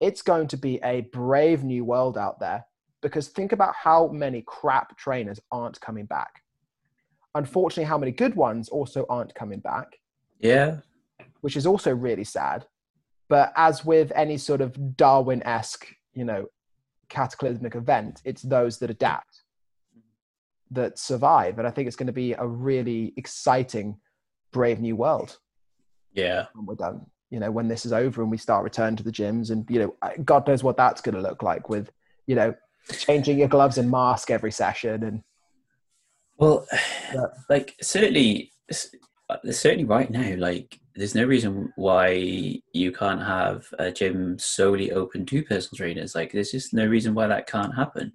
it's 0.00 0.22
going 0.22 0.46
to 0.48 0.56
be 0.56 0.78
a 0.84 1.02
brave 1.12 1.64
new 1.64 1.84
world 1.84 2.16
out 2.16 2.38
there 2.40 2.64
because 3.02 3.28
think 3.28 3.52
about 3.52 3.74
how 3.74 4.08
many 4.08 4.42
crap 4.46 4.96
trainers 4.96 5.40
aren't 5.52 5.80
coming 5.80 6.06
back. 6.06 6.42
Unfortunately, 7.34 7.84
how 7.84 7.98
many 7.98 8.12
good 8.12 8.34
ones 8.34 8.68
also 8.68 9.04
aren't 9.10 9.34
coming 9.34 9.60
back, 9.60 9.98
yeah, 10.40 10.78
which 11.42 11.56
is 11.56 11.66
also 11.66 11.94
really 11.94 12.24
sad. 12.24 12.66
But 13.28 13.52
as 13.56 13.84
with 13.84 14.12
any 14.14 14.38
sort 14.38 14.60
of 14.60 14.96
Darwin 14.96 15.42
esque, 15.44 15.86
you 16.14 16.24
know, 16.24 16.46
cataclysmic 17.08 17.74
event, 17.74 18.22
it's 18.24 18.42
those 18.42 18.78
that 18.78 18.90
adapt 18.90 19.42
that 20.70 20.98
survive. 20.98 21.58
And 21.58 21.66
I 21.66 21.70
think 21.70 21.86
it's 21.86 21.96
going 21.96 22.06
to 22.06 22.12
be 22.12 22.32
a 22.32 22.46
really 22.46 23.12
exciting, 23.16 23.98
brave 24.52 24.80
new 24.80 24.96
world 24.96 25.38
yeah. 26.16 26.46
when 26.54 26.66
we're 26.66 26.74
done. 26.74 27.06
You 27.30 27.40
know, 27.40 27.50
when 27.50 27.68
this 27.68 27.84
is 27.84 27.92
over 27.92 28.22
and 28.22 28.30
we 28.30 28.38
start 28.38 28.64
returning 28.64 28.96
to 28.96 29.02
the 29.02 29.12
gyms, 29.12 29.50
and 29.50 29.66
you 29.68 29.78
know, 29.80 30.14
God 30.24 30.46
knows 30.46 30.64
what 30.64 30.76
that's 30.76 31.00
going 31.00 31.14
to 31.14 31.20
look 31.20 31.42
like 31.42 31.68
with, 31.68 31.90
you 32.26 32.34
know, 32.34 32.54
changing 32.90 33.38
your 33.38 33.48
gloves 33.48 33.78
and 33.78 33.90
mask 33.90 34.30
every 34.30 34.52
session. 34.52 35.02
And 35.02 35.22
Well, 36.38 36.66
Yeah. 37.12 37.26
like 37.50 37.74
certainly, 37.82 38.52
uh, 38.70 39.36
certainly 39.50 39.84
right 39.84 40.10
now, 40.10 40.36
like 40.36 40.78
there's 40.94 41.14
no 41.14 41.24
reason 41.24 41.72
why 41.76 42.60
you 42.72 42.92
can't 42.92 43.22
have 43.22 43.66
a 43.78 43.90
gym 43.90 44.38
solely 44.38 44.92
open 44.92 45.26
to 45.26 45.42
personal 45.42 45.76
trainers. 45.76 46.14
Like 46.14 46.32
there's 46.32 46.52
just 46.52 46.72
no 46.72 46.86
reason 46.86 47.14
why 47.14 47.26
that 47.26 47.48
can't 47.48 47.74
happen, 47.74 48.12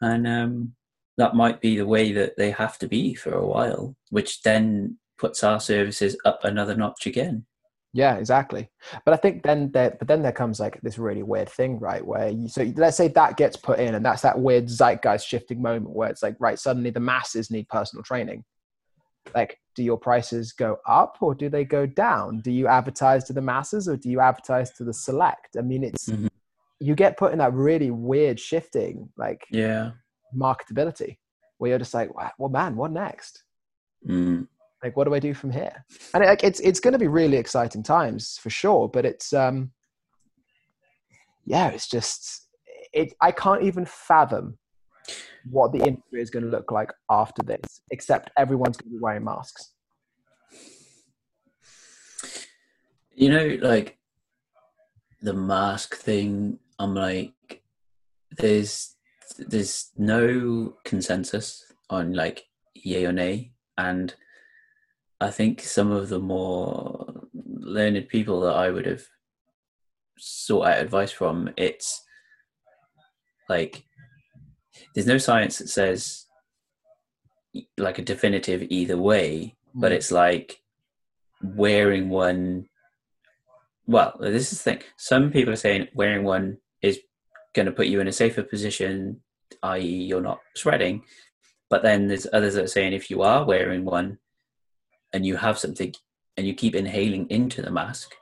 and 0.00 0.26
um, 0.26 0.74
that 1.16 1.34
might 1.34 1.60
be 1.60 1.76
the 1.76 1.86
way 1.86 2.12
that 2.12 2.36
they 2.36 2.50
have 2.50 2.78
to 2.78 2.88
be 2.88 3.14
for 3.14 3.32
a 3.32 3.46
while, 3.46 3.96
which 4.10 4.42
then 4.42 4.98
puts 5.18 5.44
our 5.44 5.60
services 5.60 6.16
up 6.24 6.40
another 6.44 6.76
notch 6.76 7.06
again. 7.06 7.44
yeah, 7.92 8.16
exactly. 8.16 8.68
But 9.04 9.14
I 9.14 9.16
think 9.18 9.44
then 9.44 9.70
there, 9.70 9.94
but 9.96 10.08
then 10.08 10.22
there 10.22 10.32
comes 10.32 10.58
like 10.58 10.80
this 10.80 10.98
really 10.98 11.22
weird 11.22 11.48
thing, 11.48 11.78
right? 11.78 12.04
Where 12.04 12.28
you, 12.28 12.48
so 12.48 12.62
let's 12.76 12.96
say 12.96 13.06
that 13.08 13.36
gets 13.36 13.56
put 13.56 13.78
in, 13.78 13.94
and 13.94 14.04
that's 14.04 14.22
that 14.22 14.38
weird 14.38 14.66
zeitgeist 14.68 15.26
shifting 15.28 15.62
moment 15.62 15.90
where 15.94 16.10
it's 16.10 16.22
like, 16.22 16.34
right, 16.40 16.58
suddenly 16.58 16.90
the 16.90 16.98
masses 17.00 17.50
need 17.52 17.68
personal 17.68 18.02
training. 18.02 18.44
Like, 19.34 19.58
do 19.76 19.82
your 19.84 19.96
prices 19.96 20.52
go 20.52 20.78
up 20.86 21.18
or 21.20 21.34
do 21.36 21.48
they 21.48 21.64
go 21.64 21.86
down? 21.86 22.40
Do 22.40 22.50
you 22.50 22.66
advertise 22.66 23.22
to 23.24 23.32
the 23.32 23.40
masses 23.40 23.88
or 23.88 23.96
do 23.96 24.10
you 24.10 24.20
advertise 24.20 24.72
to 24.72 24.84
the 24.84 24.92
select? 24.92 25.56
I 25.56 25.62
mean, 25.62 25.84
it's 25.84 26.08
Mhm. 26.08 26.28
you 26.80 26.94
get 26.96 27.16
put 27.16 27.32
in 27.32 27.38
that 27.38 27.52
really 27.54 27.90
weird 27.92 28.38
shifting 28.40 29.10
like 29.16 29.46
Yeah. 29.50 29.92
marketability 30.34 31.18
where 31.58 31.70
you're 31.70 31.78
just 31.78 31.94
like, 31.94 32.12
"Wow, 32.14 32.32
well, 32.38 32.50
man, 32.50 32.76
what 32.76 32.90
next? 32.90 33.44
Mm. 34.06 34.48
Like, 34.84 34.98
what 34.98 35.04
do 35.04 35.14
I 35.14 35.18
do 35.18 35.32
from 35.32 35.50
here? 35.50 35.82
And 36.12 36.22
it, 36.22 36.26
like, 36.26 36.44
it's 36.44 36.60
it's 36.60 36.78
going 36.78 36.92
to 36.92 36.98
be 36.98 37.08
really 37.08 37.38
exciting 37.38 37.82
times 37.82 38.38
for 38.40 38.50
sure. 38.50 38.86
But 38.86 39.06
it's 39.06 39.32
um, 39.32 39.70
yeah, 41.46 41.68
it's 41.68 41.88
just 41.88 42.46
it. 42.92 43.14
I 43.22 43.32
can't 43.32 43.62
even 43.62 43.86
fathom 43.86 44.58
what 45.50 45.72
the 45.72 45.78
industry 45.78 46.20
is 46.20 46.28
going 46.28 46.44
to 46.44 46.50
look 46.50 46.70
like 46.70 46.90
after 47.10 47.42
this, 47.42 47.80
except 47.90 48.30
everyone's 48.36 48.76
going 48.76 48.90
to 48.90 48.96
be 48.96 49.02
wearing 49.02 49.24
masks. 49.24 49.72
You 53.14 53.30
know, 53.30 53.58
like 53.62 53.96
the 55.22 55.32
mask 55.32 55.96
thing. 55.96 56.58
I'm 56.78 56.94
like, 56.94 57.62
there's 58.36 58.96
there's 59.38 59.92
no 59.96 60.76
consensus 60.84 61.72
on 61.88 62.12
like 62.12 62.44
yay 62.74 63.06
or 63.06 63.12
nay, 63.12 63.52
and 63.78 64.14
I 65.20 65.30
think 65.30 65.60
some 65.62 65.90
of 65.90 66.08
the 66.08 66.18
more 66.18 67.26
learned 67.32 68.08
people 68.08 68.40
that 68.42 68.54
I 68.54 68.70
would 68.70 68.86
have 68.86 69.02
sought 70.18 70.66
out 70.66 70.78
advice 70.80 71.12
from, 71.12 71.50
it's 71.56 72.02
like 73.48 73.84
there's 74.94 75.06
no 75.06 75.18
science 75.18 75.58
that 75.58 75.68
says 75.68 76.26
like 77.78 77.98
a 77.98 78.02
definitive 78.02 78.62
either 78.68 78.96
way, 78.96 79.54
but 79.74 79.92
Mm. 79.92 79.96
it's 79.96 80.10
like 80.10 80.60
wearing 81.42 82.08
one 82.08 82.66
well 83.86 84.16
this 84.18 84.50
is 84.50 84.62
the 84.62 84.70
thing 84.70 84.82
some 84.96 85.30
people 85.30 85.52
are 85.52 85.56
saying 85.56 85.86
wearing 85.94 86.24
one 86.24 86.56
is 86.80 86.98
going 87.54 87.66
to 87.66 87.72
put 87.72 87.86
you 87.86 88.00
in 88.00 88.08
a 88.08 88.12
safer 88.12 88.42
position 88.42 89.20
i.e 89.62 89.86
you're 89.86 90.22
not 90.22 90.40
sweating 90.56 91.02
but 91.68 91.82
then 91.82 92.08
there's 92.08 92.26
others 92.32 92.54
that 92.54 92.64
are 92.64 92.68
saying 92.68 92.94
if 92.94 93.10
you 93.10 93.20
are 93.20 93.44
wearing 93.44 93.84
one 93.84 94.16
and 95.14 95.24
you 95.24 95.36
have 95.36 95.58
something 95.58 95.94
and 96.36 96.46
you 96.46 96.54
keep 96.54 96.74
inhaling 96.74 97.26
into 97.30 97.62
the 97.62 97.70
mask 97.70 98.14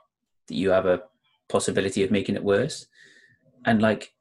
that 0.47 0.55
you 0.55 0.69
have 0.69 0.85
a 0.85 1.03
possibility 1.49 2.03
of 2.03 2.11
making 2.11 2.35
it 2.35 2.43
worse 2.43 2.87
and 3.65 3.81
like 3.81 4.13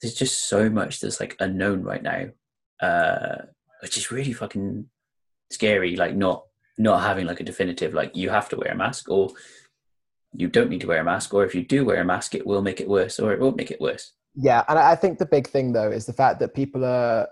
there's 0.00 0.14
just 0.14 0.48
so 0.48 0.70
much 0.70 1.00
that's 1.00 1.20
like 1.20 1.36
unknown 1.40 1.82
right 1.82 2.02
now 2.02 2.26
uh 2.80 3.36
which 3.82 3.96
is 3.96 4.12
really 4.12 4.32
fucking 4.32 4.86
scary 5.50 5.96
like 5.96 6.14
not 6.14 6.44
not 6.78 7.02
having 7.02 7.26
like 7.26 7.40
a 7.40 7.44
definitive 7.44 7.94
like 7.94 8.14
you 8.14 8.30
have 8.30 8.48
to 8.48 8.56
wear 8.56 8.72
a 8.72 8.76
mask 8.76 9.08
or 9.08 9.30
you 10.34 10.46
don't 10.48 10.70
need 10.70 10.82
to 10.82 10.86
wear 10.86 11.00
a 11.00 11.04
mask 11.04 11.34
or 11.34 11.44
if 11.44 11.54
you 11.54 11.64
do 11.64 11.84
wear 11.84 12.00
a 12.00 12.04
mask 12.04 12.34
it 12.34 12.46
will 12.46 12.62
make 12.62 12.80
it 12.80 12.88
worse 12.88 13.18
or 13.18 13.32
it 13.32 13.40
won't 13.40 13.56
make 13.56 13.70
it 13.70 13.80
worse 13.80 14.12
Yeah, 14.36 14.62
and 14.68 14.78
I 14.78 14.94
think 14.94 15.18
the 15.18 15.24
big 15.26 15.48
thing 15.48 15.72
though 15.72 15.90
is 15.90 16.04
the 16.04 16.12
fact 16.12 16.40
that 16.40 16.54
people 16.54 16.84
are. 16.84 17.26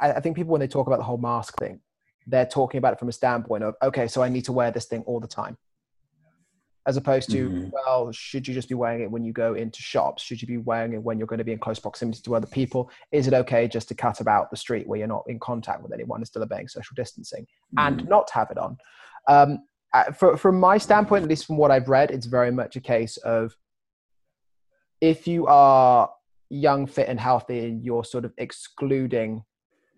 I 0.00 0.20
think 0.20 0.36
people 0.36 0.52
when 0.52 0.60
they 0.60 0.68
talk 0.68 0.86
about 0.86 0.98
the 0.98 1.04
whole 1.04 1.18
mask 1.18 1.58
thing, 1.58 1.80
they're 2.28 2.46
talking 2.46 2.78
about 2.78 2.92
it 2.92 2.98
from 2.98 3.08
a 3.08 3.12
standpoint 3.12 3.64
of 3.64 3.74
okay, 3.82 4.06
so 4.06 4.22
I 4.22 4.28
need 4.28 4.44
to 4.44 4.52
wear 4.52 4.70
this 4.70 4.84
thing 4.86 5.02
all 5.06 5.18
the 5.18 5.26
time, 5.26 5.56
as 6.86 6.96
opposed 6.96 7.30
to 7.30 7.48
Mhm. 7.50 7.70
well, 7.72 8.12
should 8.12 8.46
you 8.46 8.52
just 8.54 8.68
be 8.68 8.74
wearing 8.74 9.00
it 9.00 9.10
when 9.10 9.24
you 9.24 9.32
go 9.32 9.54
into 9.54 9.80
shops? 9.82 10.22
Should 10.22 10.40
you 10.42 10.46
be 10.48 10.58
wearing 10.58 10.92
it 10.92 11.02
when 11.02 11.18
you're 11.18 11.26
going 11.26 11.38
to 11.38 11.44
be 11.44 11.52
in 11.52 11.58
close 11.58 11.78
proximity 11.78 12.20
to 12.22 12.34
other 12.36 12.46
people? 12.46 12.90
Is 13.12 13.26
it 13.26 13.34
okay 13.34 13.66
just 13.66 13.88
to 13.88 13.94
cut 13.94 14.20
about 14.20 14.50
the 14.50 14.56
street 14.56 14.86
where 14.86 14.98
you're 14.98 15.08
not 15.08 15.24
in 15.26 15.38
contact 15.40 15.82
with 15.82 15.92
anyone 15.92 16.20
and 16.20 16.26
still 16.26 16.42
obeying 16.42 16.68
social 16.68 16.94
distancing 16.94 17.46
and 17.78 18.02
Mm. 18.02 18.08
not 18.08 18.30
have 18.30 18.50
it 18.50 18.58
on? 18.58 18.76
Um, 19.26 19.64
uh, 19.94 20.12
for, 20.12 20.36
from 20.36 20.60
my 20.60 20.76
standpoint, 20.76 21.22
at 21.22 21.28
least 21.30 21.46
from 21.46 21.56
what 21.56 21.70
I've 21.70 21.88
read, 21.88 22.10
it's 22.10 22.26
very 22.26 22.50
much 22.50 22.76
a 22.76 22.80
case 22.80 23.16
of 23.18 23.56
if 25.00 25.26
you 25.26 25.46
are 25.46 26.10
young, 26.50 26.86
fit, 26.86 27.08
and 27.08 27.20
healthy, 27.20 27.66
and 27.66 27.82
you're 27.84 28.04
sort 28.04 28.24
of 28.24 28.32
excluding 28.38 29.44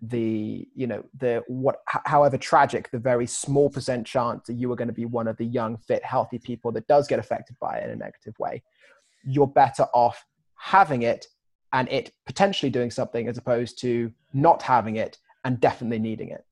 the, 0.03 0.67
you 0.75 0.87
know, 0.87 1.05
the 1.19 1.43
what, 1.47 1.81
however 1.87 2.39
tragic, 2.39 2.91
the 2.91 2.99
very 2.99 3.27
small 3.27 3.69
percent 3.69 4.07
chance 4.07 4.47
that 4.47 4.55
you 4.55 4.71
are 4.73 4.77
going 4.77 4.89
to 4.89 4.95
be 4.95 5.05
one 5.05 5.29
of 5.29 5.37
the 5.37 5.45
young, 5.47 5.77
fit, 5.77 6.05
healthy 6.05 6.39
people 6.39 6.73
that 6.73 6.87
does 6.87 7.07
get 7.07 7.19
affected 7.19 7.57
by 7.61 7.77
it 7.79 7.85
in 7.85 7.91
a 7.91 7.97
negative 7.97 8.39
way, 8.39 8.63
you're 9.25 9.47
better 9.47 9.85
off 9.93 10.25
having 10.57 11.03
it 11.03 11.27
and 11.73 11.89
it 11.91 12.13
potentially 12.27 12.71
doing 12.71 12.91
something 12.91 13.29
as 13.29 13.39
opposed 13.39 13.79
to 13.81 14.13
not 14.33 14.63
having 14.63 14.97
it 14.97 15.19
and 15.45 15.61
definitely 15.61 15.99
needing 15.99 16.31
it. 16.31 16.45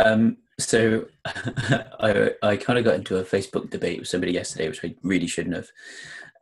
um 0.00 0.36
so 0.58 1.06
i 1.26 2.30
i 2.42 2.56
kind 2.56 2.78
of 2.78 2.84
got 2.84 2.94
into 2.94 3.16
a 3.18 3.24
facebook 3.24 3.70
debate 3.70 3.98
with 3.98 4.08
somebody 4.08 4.32
yesterday 4.32 4.68
which 4.68 4.84
i 4.84 4.94
really 5.02 5.26
shouldn't 5.26 5.56
have 5.56 5.68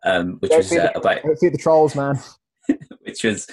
um 0.05 0.37
which 0.41 0.51
Don't 0.51 0.59
was 0.59 0.73
uh, 0.73 0.75
the- 0.83 0.99
about 0.99 1.23
Don't 1.23 1.41
the 1.41 1.59
trolls, 1.59 1.95
man. 1.95 2.19
which 3.03 3.25
was 3.25 3.47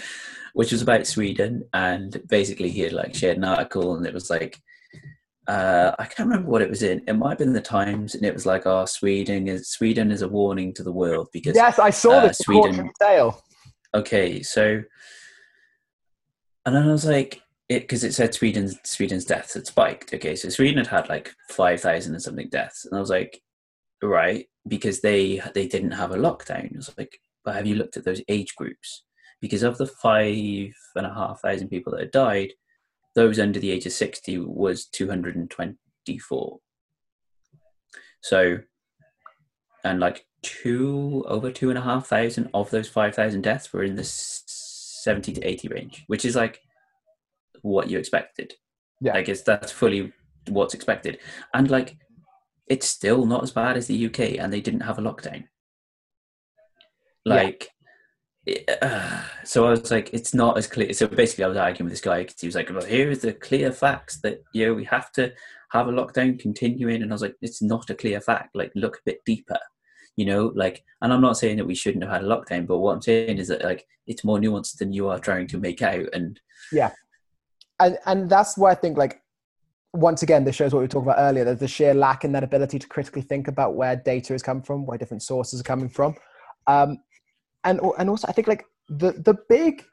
which 0.58 0.72
was 0.72 0.82
about 0.82 1.06
Sweden, 1.06 1.64
and 1.74 2.20
basically 2.28 2.70
he 2.72 2.82
had 2.82 2.92
like 2.92 3.14
shared 3.14 3.38
an 3.38 3.44
article, 3.44 3.96
and 3.96 4.08
it 4.08 4.14
was 4.14 4.32
like 4.32 4.60
uh, 5.48 5.92
I 6.00 6.06
can't 6.06 6.28
remember 6.28 6.50
what 6.50 6.64
it 6.64 6.70
was 6.70 6.82
in. 6.82 7.04
It 7.08 7.14
might 7.14 7.30
have 7.30 7.38
been 7.38 7.54
the 7.54 7.62
Times, 7.62 8.16
and 8.16 8.26
it 8.26 8.34
was 8.34 8.48
like, 8.48 8.66
"Oh, 8.66 8.86
Sweden 8.86 9.48
is 9.48 9.70
Sweden 9.70 10.10
is 10.10 10.24
a 10.24 10.28
warning 10.28 10.74
to 10.74 10.84
the 10.84 10.92
world 10.92 11.28
because 11.32 11.56
Yes, 11.56 11.78
I 11.78 11.92
saw 11.92 12.14
uh, 12.14 12.28
this. 12.28 12.40
Sweden. 12.40 12.90
Sale. 13.00 13.40
okay, 13.94 14.42
so." 14.42 14.82
And 16.66 16.76
then 16.76 16.90
I 16.90 16.92
was 16.92 17.06
like, 17.06 17.42
it 17.70 17.84
because 17.84 18.04
it 18.04 18.16
said 18.16 18.34
Sweden's 18.34 18.80
Sweden's 18.84 19.26
deaths 19.26 19.54
had 19.54 19.68
spiked. 19.68 20.12
Okay, 20.12 20.36
so 20.36 20.50
Sweden 20.50 20.80
had 20.80 20.88
had 20.88 21.08
like 21.08 21.34
five 21.50 21.82
thousand 21.82 22.14
and 22.16 22.24
something 22.24 22.50
deaths, 22.50 22.86
and 22.86 22.98
I 22.98 23.00
was 23.00 23.12
like, 23.12 23.42
right, 24.02 24.48
because 24.68 25.02
they 25.02 25.40
they 25.54 25.68
didn't 25.68 25.92
have 25.92 26.12
a 26.12 26.18
lockdown. 26.18 26.74
I 26.74 26.78
was 26.78 26.92
like, 26.98 27.20
but 27.46 27.54
have 27.54 27.68
you 27.68 27.76
looked 27.76 27.96
at 27.96 28.06
those 28.06 28.24
age 28.28 28.56
groups? 28.56 29.04
Because 29.42 29.64
of 29.64 29.78
the 29.78 29.88
five 29.88 30.74
and 30.96 31.06
a 31.06 31.14
half 31.14 31.42
thousand 31.42 31.70
people 31.70 31.92
that 31.92 32.02
had 32.02 32.12
died, 32.12 32.54
those 33.16 33.40
under 33.40 33.60
the 33.60 33.72
age 33.72 33.86
of 33.86 33.92
sixty 33.92 34.38
was 34.38 34.86
two 34.86 35.08
hundred 35.08 35.36
and 35.36 35.50
twenty 35.50 36.18
four. 36.20 36.60
So, 38.22 38.60
and 39.84 40.00
like 40.00 40.26
two 40.42 41.24
over 41.28 41.52
two 41.52 41.70
and 41.70 41.78
a 41.78 41.82
half 41.82 42.08
thousand 42.08 42.50
of 42.54 42.70
those 42.70 42.90
five 42.90 43.16
thousand 43.16 43.42
deaths 43.42 43.72
were 43.72 43.84
in 43.84 43.96
the 43.96 44.04
seventy 44.04 45.34
to 45.34 45.44
eighty 45.44 45.68
range, 45.68 46.04
which 46.08 46.26
is 46.26 46.36
like 46.36 46.62
what 47.62 47.90
you 47.90 47.98
expected. 48.00 48.54
Yeah. 49.02 49.16
I 49.16 49.22
guess 49.22 49.42
that's 49.42 49.72
fully 49.72 50.14
what's 50.48 50.74
expected, 50.74 51.20
and 51.54 51.70
like 51.70 51.98
it's 52.68 52.88
still 52.88 53.26
not 53.26 53.44
as 53.44 53.52
bad 53.52 53.78
as 53.78 53.88
the 53.88 54.06
UK, 54.08 54.40
and 54.40 54.52
they 54.52 54.62
didn't 54.62 54.82
have 54.82 55.00
a 55.00 55.02
lockdown. 55.02 55.46
Like, 57.26 57.70
uh, 58.82 59.22
so 59.44 59.66
I 59.66 59.72
was 59.72 59.92
like, 59.92 60.10
it's 60.14 60.34
not 60.34 60.58
as 60.58 60.68
clear. 60.68 60.94
So 60.94 61.08
basically, 61.08 61.46
I 61.46 61.50
was 61.50 61.58
arguing 61.58 61.86
with 61.86 61.94
this 61.94 62.02
guy 62.02 62.24
because 62.24 62.40
he 62.40 62.48
was 62.48 62.56
like, 62.56 62.70
"Well, 62.70 62.84
here 62.84 63.10
is 63.10 63.22
the 63.22 63.34
clear 63.34 63.72
facts 63.72 64.22
that 64.22 64.44
you 64.54 64.66
know 64.66 64.74
we 64.74 64.86
have 64.86 65.12
to 65.14 65.34
have 65.72 65.88
a 65.88 65.92
lockdown 65.92 66.40
continuing," 66.40 67.02
and 67.02 67.12
I 67.12 67.14
was 67.14 67.22
like, 67.22 67.36
"It's 67.42 67.62
not 67.62 67.90
a 67.90 67.96
clear 67.96 68.22
fact. 68.22 68.56
Like, 68.56 68.72
look 68.76 68.98
a 68.98 69.06
bit 69.06 69.20
deeper." 69.26 69.60
You 70.16 70.26
know, 70.26 70.52
like, 70.56 70.84
and 71.02 71.14
I'm 71.14 71.22
not 71.22 71.38
saying 71.38 71.58
that 71.58 71.68
we 71.68 71.76
shouldn't 71.76 72.04
have 72.04 72.14
had 72.14 72.24
a 72.24 72.28
lockdown, 72.28 72.66
but 72.66 72.80
what 72.80 72.94
I'm 72.94 73.02
saying 73.02 73.38
is 73.38 73.50
that 73.50 73.64
like 73.64 73.86
it's 74.08 74.24
more 74.24 74.40
nuanced 74.40 74.78
than 74.78 74.94
you 74.94 75.10
are 75.10 75.20
trying 75.20 75.48
to 75.48 75.58
make 75.58 75.82
out, 75.82 76.08
and 76.14 76.40
yeah, 76.72 76.92
and 77.80 77.98
and 78.06 78.30
that's 78.30 78.58
why 78.58 78.72
I 78.72 78.76
think 78.76 78.98
like 78.98 79.22
once 79.94 80.22
again 80.22 80.44
this 80.44 80.56
shows 80.56 80.74
what 80.74 80.82
we 80.82 80.88
talking 80.88 81.10
about 81.10 81.20
earlier. 81.20 81.44
There's 81.44 81.60
the 81.60 81.68
sheer 81.68 81.94
lack 81.94 82.24
in 82.24 82.32
that 82.34 82.44
ability 82.44 82.80
to 82.80 82.88
critically 82.88 83.22
think 83.22 83.48
about 83.48 83.76
where 83.76 83.96
data 83.96 84.34
has 84.34 84.44
come 84.44 84.62
from, 84.62 84.86
where 84.86 84.98
different 84.98 85.24
sources 85.24 85.60
are 85.60 85.64
coming 85.64 85.90
from, 85.90 86.16
um, 86.68 86.98
and 87.68 87.80
and 88.00 88.10
also 88.10 88.28
I 88.28 88.32
think 88.32 88.48
like 88.48 88.66
the 88.90 89.12
the 89.12 89.36
big 89.50 89.84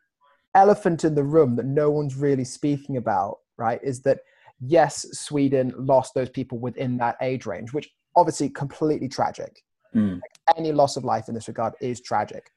elephant 0.55 1.05
in 1.05 1.15
the 1.15 1.25
room 1.25 1.57
that 1.57 1.67
no 1.67 1.91
one's 1.91 2.15
really 2.15 2.45
speaking 2.45 2.97
about, 2.97 3.39
right, 3.59 3.81
is 3.83 4.01
that 4.03 4.21
yes, 4.61 5.07
Sweden 5.13 5.75
lost 5.77 6.15
those 6.15 6.31
people 6.31 6.59
within 6.59 6.97
that 6.99 7.17
age 7.21 7.45
range, 7.45 7.73
which 7.73 7.91
obviously 8.17 8.49
completely 8.49 9.09
tragic. 9.09 9.63
Mm. 9.95 10.21
Any 10.57 10.73
loss 10.73 10.97
of 10.97 11.05
life 11.05 11.29
in 11.29 11.35
this 11.35 11.49
regard 11.49 11.75
is 11.81 12.01
tragic, 12.01 12.51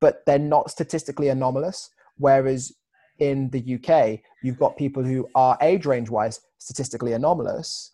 but 0.00 0.22
they're 0.26 0.38
not 0.38 0.70
statistically 0.70 1.28
anomalous. 1.28 1.90
Whereas 2.16 2.72
in 3.18 3.50
the 3.50 3.74
UK, 3.76 4.20
you've 4.42 4.58
got 4.58 4.76
people 4.76 5.04
who 5.04 5.28
are 5.34 5.58
age 5.60 5.84
range 5.86 6.08
wise 6.08 6.40
statistically 6.58 7.12
anomalous, 7.12 7.92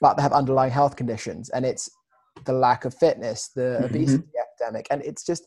but 0.00 0.14
they 0.14 0.22
have 0.22 0.32
underlying 0.32 0.70
health 0.72 0.94
conditions, 0.94 1.50
and 1.50 1.66
it's 1.66 1.90
the 2.46 2.52
lack 2.52 2.84
of 2.84 2.94
fitness, 2.94 3.48
the 3.48 3.80
Mhm. 3.82 3.84
obesity 3.84 4.28
epidemic, 4.38 4.86
and 4.90 5.02
it's 5.02 5.24
just 5.24 5.46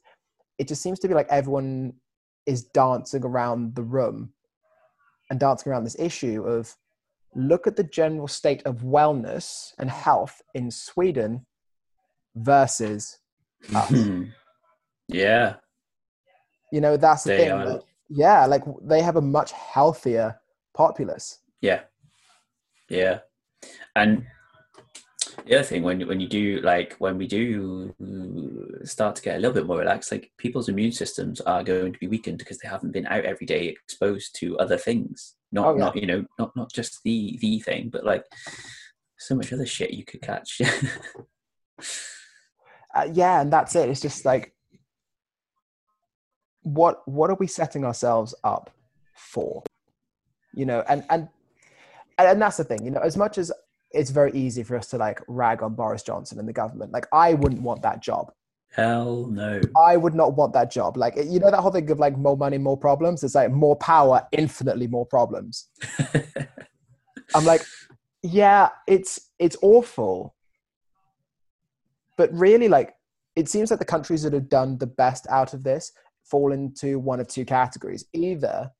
it 0.57 0.67
just 0.67 0.81
seems 0.81 0.99
to 0.99 1.07
be 1.07 1.13
like 1.13 1.27
everyone 1.29 1.93
is 2.45 2.65
dancing 2.65 3.23
around 3.23 3.75
the 3.75 3.81
room 3.83 4.33
and 5.29 5.39
dancing 5.39 5.71
around 5.71 5.85
this 5.85 5.97
issue 5.97 6.43
of 6.45 6.75
look 7.33 7.65
at 7.65 7.77
the 7.77 7.83
general 7.83 8.27
state 8.27 8.61
of 8.65 8.77
wellness 8.81 9.73
and 9.79 9.89
health 9.89 10.41
in 10.53 10.69
Sweden 10.69 11.45
versus 12.35 13.19
us. 13.73 13.91
yeah, 15.07 15.55
You 16.71 16.81
know, 16.81 16.97
that's 16.97 17.23
the 17.23 17.29
They 17.31 17.37
thing. 17.37 17.57
that- 17.57 17.83
yeah, 18.09 18.45
like 18.45 18.63
they 18.81 19.01
have 19.01 19.15
a 19.15 19.21
much 19.21 19.51
healthier 19.53 20.41
populace. 20.73 21.39
Yeah, 21.61 21.83
yeah, 22.89 23.19
and 23.95 24.25
the 25.45 25.55
other 25.55 25.63
thing 25.63 25.83
when 25.83 26.07
when 26.07 26.19
you 26.19 26.27
do 26.27 26.61
like 26.61 26.95
when 26.99 27.17
we 27.17 27.27
do 27.27 27.93
start 28.83 29.15
to 29.15 29.21
get 29.21 29.37
a 29.37 29.39
little 29.39 29.53
bit 29.53 29.65
more 29.65 29.77
relaxed, 29.79 30.11
like 30.11 30.31
people's 30.37 30.69
immune 30.69 30.91
systems 30.91 31.41
are 31.41 31.63
going 31.63 31.93
to 31.93 31.99
be 31.99 32.07
weakened 32.07 32.37
because 32.37 32.57
they 32.59 32.67
haven't 32.69 32.91
been 32.91 33.07
out 33.07 33.25
every 33.25 33.45
day 33.45 33.67
exposed 33.67 34.35
to 34.39 34.57
other 34.59 34.77
things. 34.77 35.35
Not 35.51 35.67
Oh, 35.67 35.73
yeah. 35.73 35.79
not 35.79 35.95
you 35.95 36.05
know 36.07 36.25
not 36.37 36.55
not 36.55 36.71
just 36.71 36.99
the 37.03 37.37
the 37.41 37.59
thing, 37.59 37.89
but 37.89 38.05
like 38.05 38.23
so 39.17 39.35
much 39.35 39.51
other 39.51 39.65
shit 39.65 39.91
you 39.91 40.05
could 40.05 40.21
catch. 40.21 40.61
Uh, 42.95 43.07
yeah, 43.13 43.39
and 43.41 43.53
that's 43.53 43.75
it. 43.75 43.87
It's 43.89 44.01
just 44.01 44.25
like, 44.25 44.53
what 46.63 47.07
what 47.07 47.29
are 47.29 47.35
we 47.39 47.47
setting 47.47 47.85
ourselves 47.85 48.33
up 48.43 48.71
for? 49.15 49.63
You 50.53 50.65
know, 50.65 50.83
and 50.89 51.03
and 51.09 51.29
and, 52.17 52.27
and 52.29 52.41
that's 52.41 52.57
the 52.57 52.63
thing. 52.63 52.83
You 52.83 52.91
know, 52.91 53.01
as 53.01 53.15
much 53.15 53.37
as 53.37 53.51
it's 53.91 54.11
very 54.11 54.31
easy 54.33 54.63
for 54.63 54.75
us 54.75 54.87
to 54.87 54.97
like 54.97 55.21
rag 55.27 55.63
on 55.63 55.73
Boris 55.75 56.03
Johnson 56.03 56.39
and 56.39 56.47
the 56.47 56.53
government, 56.53 56.91
like 56.91 57.07
I 57.11 57.33
wouldn't 57.33 57.61
want 57.61 57.81
that 57.83 58.01
job. 58.01 58.31
Hell 58.71 59.25
no. 59.25 59.59
I 59.75 59.97
would 59.97 60.13
not 60.13 60.35
want 60.35 60.53
that 60.53 60.71
job. 60.71 60.95
Like 60.95 61.15
you 61.17 61.39
know 61.39 61.49
that 61.49 61.59
whole 61.59 61.71
thing 61.71 61.89
of 61.89 61.99
like 61.99 62.17
more 62.17 62.37
money, 62.37 62.57
more 62.57 62.77
problems. 62.77 63.23
It's 63.23 63.35
like 63.35 63.51
more 63.51 63.75
power, 63.75 64.27
infinitely 64.31 64.87
more 64.87 65.05
problems. 65.05 65.67
I'm 67.35 67.45
like, 67.45 67.63
yeah, 68.21 68.69
it's 68.87 69.19
it's 69.39 69.57
awful. 69.61 70.35
But 72.17 72.33
really, 72.33 72.67
like, 72.67 72.93
it 73.35 73.47
seems 73.47 73.71
like 73.71 73.79
the 73.79 73.85
countries 73.85 74.23
that 74.23 74.33
have 74.33 74.49
done 74.49 74.77
the 74.77 74.87
best 74.87 75.25
out 75.29 75.53
of 75.53 75.63
this 75.63 75.91
fall 76.25 76.51
into 76.51 76.99
one 76.99 77.19
of 77.19 77.27
two 77.27 77.45
categories. 77.45 78.05
Either 78.13 78.71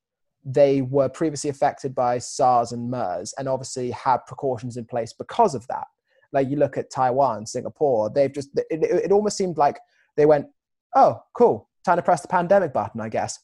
they 0.46 0.82
were 0.82 1.10
previously 1.10 1.50
affected 1.50 1.94
by 1.94 2.18
SARS 2.18 2.72
and 2.72 2.90
MERS 2.90 3.34
and 3.38 3.48
obviously 3.50 3.92
had 3.92 4.20
precautions 4.26 4.78
in 4.78 4.86
place 4.86 5.14
because 5.14 5.54
of 5.56 5.68
that. 5.68 5.86
Like 6.32 6.50
you 6.50 6.58
look 6.58 6.78
at 6.78 6.92
Taiwan, 6.92 7.46
Singapore, 7.46 8.10
they've 8.10 8.32
just, 8.32 8.50
it, 8.56 8.84
it, 8.84 9.12
almost 9.12 9.38
seemed 9.38 9.58
like 9.58 9.80
they 10.16 10.26
went, 10.26 10.48
oh, 10.96 11.22
cool, 11.34 11.70
time 11.84 11.98
to 11.98 12.04
press 12.04 12.22
the 12.22 12.28
pandemic 12.28 12.74
button, 12.74 13.02
I 13.02 13.10
guess. 13.10 13.40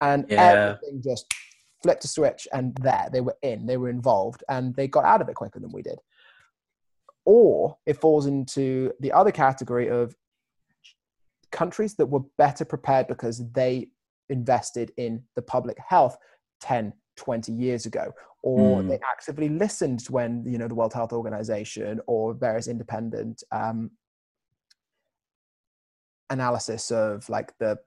And 0.00 0.26
Yeah. 0.28 0.76
everything 0.78 1.02
just 1.02 1.32
flipped 1.82 2.04
a 2.04 2.08
switch 2.08 2.48
and 2.52 2.74
there 2.76 3.08
they 3.12 3.20
were 3.20 3.36
in, 3.42 3.66
they 3.66 3.76
were 3.76 3.90
involved, 3.90 4.42
and 4.48 4.74
they 4.74 4.88
got 4.88 5.04
out 5.04 5.20
of 5.20 5.28
it 5.28 5.34
quicker 5.34 5.60
than 5.60 5.72
we 5.72 5.82
did. 5.82 5.98
Or 7.26 7.76
it 7.86 8.00
falls 8.00 8.26
into 8.26 8.92
the 9.00 9.12
other 9.12 9.30
category 9.30 9.88
of 9.88 10.14
countries 11.52 11.94
that 11.96 12.06
were 12.06 12.20
better 12.38 12.64
prepared 12.64 13.06
because 13.06 13.42
they 13.52 13.88
invested 14.28 14.92
in 14.96 15.22
the 15.36 15.42
public 15.42 15.76
health 15.78 16.16
10, 16.60 16.92
20 17.16 17.52
years 17.52 17.86
ago, 17.86 18.12
or 18.42 18.82
Mm. 18.82 18.88
they 18.88 18.98
actively 19.10 19.48
listened 19.48 20.02
when 20.10 20.44
you 20.46 20.58
know 20.58 20.68
the 20.68 20.74
World 20.74 20.92
Health 20.94 21.12
Organization 21.12 22.00
or 22.06 22.34
various 22.34 22.66
independent 22.68 23.42
um, 23.52 23.90
analysis 26.30 26.90
of 26.90 27.28
like 27.28 27.52
the 27.58 27.78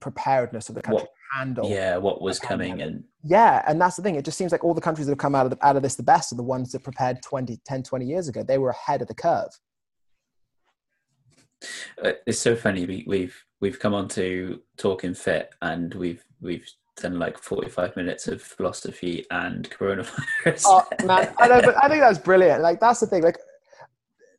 preparedness 0.00 0.68
of 0.68 0.74
the 0.74 0.82
country 0.82 1.02
What- 1.02 1.04
to 1.06 1.38
handle 1.38 1.68
yeah, 1.70 1.96
what 1.96 2.20
was 2.22 2.38
coming 2.40 2.70
pandemic. 2.78 2.94
and 2.96 3.04
yeah, 3.22 3.62
and 3.68 3.80
that's 3.80 3.96
the 3.96 4.02
thing. 4.02 4.14
It 4.16 4.24
just 4.24 4.38
seems 4.38 4.50
like 4.52 4.64
all 4.64 4.74
the 4.74 4.80
countries 4.80 5.06
that 5.06 5.12
have 5.12 5.18
come 5.18 5.34
out 5.34 5.46
of, 5.46 5.50
the, 5.50 5.64
out 5.66 5.76
of 5.76 5.82
this 5.82 5.94
the 5.94 6.02
best 6.02 6.32
are 6.32 6.36
the 6.36 6.42
ones 6.42 6.72
that 6.72 6.82
prepared 6.82 7.22
20, 7.22 7.60
10, 7.64 7.82
20 7.82 8.04
years 8.06 8.28
ago. 8.28 8.42
They 8.42 8.58
were 8.58 8.70
ahead 8.70 9.02
of 9.02 9.08
the 9.08 9.14
curve. 9.14 9.50
Uh, 12.02 12.12
it's 12.26 12.38
so 12.38 12.56
funny. 12.56 12.86
We, 12.86 13.04
we've 13.06 13.44
we've 13.60 13.78
come 13.78 13.94
on 13.94 14.08
to 14.08 14.60
talking 14.76 15.14
fit, 15.14 15.50
and 15.62 15.94
we've 15.94 16.24
we've 16.40 16.68
done 16.96 17.18
like 17.18 17.38
forty 17.38 17.68
five 17.68 17.94
minutes 17.96 18.28
of 18.28 18.42
philosophy 18.42 19.24
and 19.30 19.70
coronavirus. 19.70 20.64
Oh, 20.66 20.86
man, 21.04 21.32
I 21.38 21.48
know, 21.48 21.60
but 21.62 21.76
I 21.82 21.88
think 21.88 22.00
that's 22.00 22.18
brilliant. 22.18 22.62
Like, 22.62 22.80
that's 22.80 23.00
the 23.00 23.06
thing. 23.06 23.22
Like, 23.22 23.38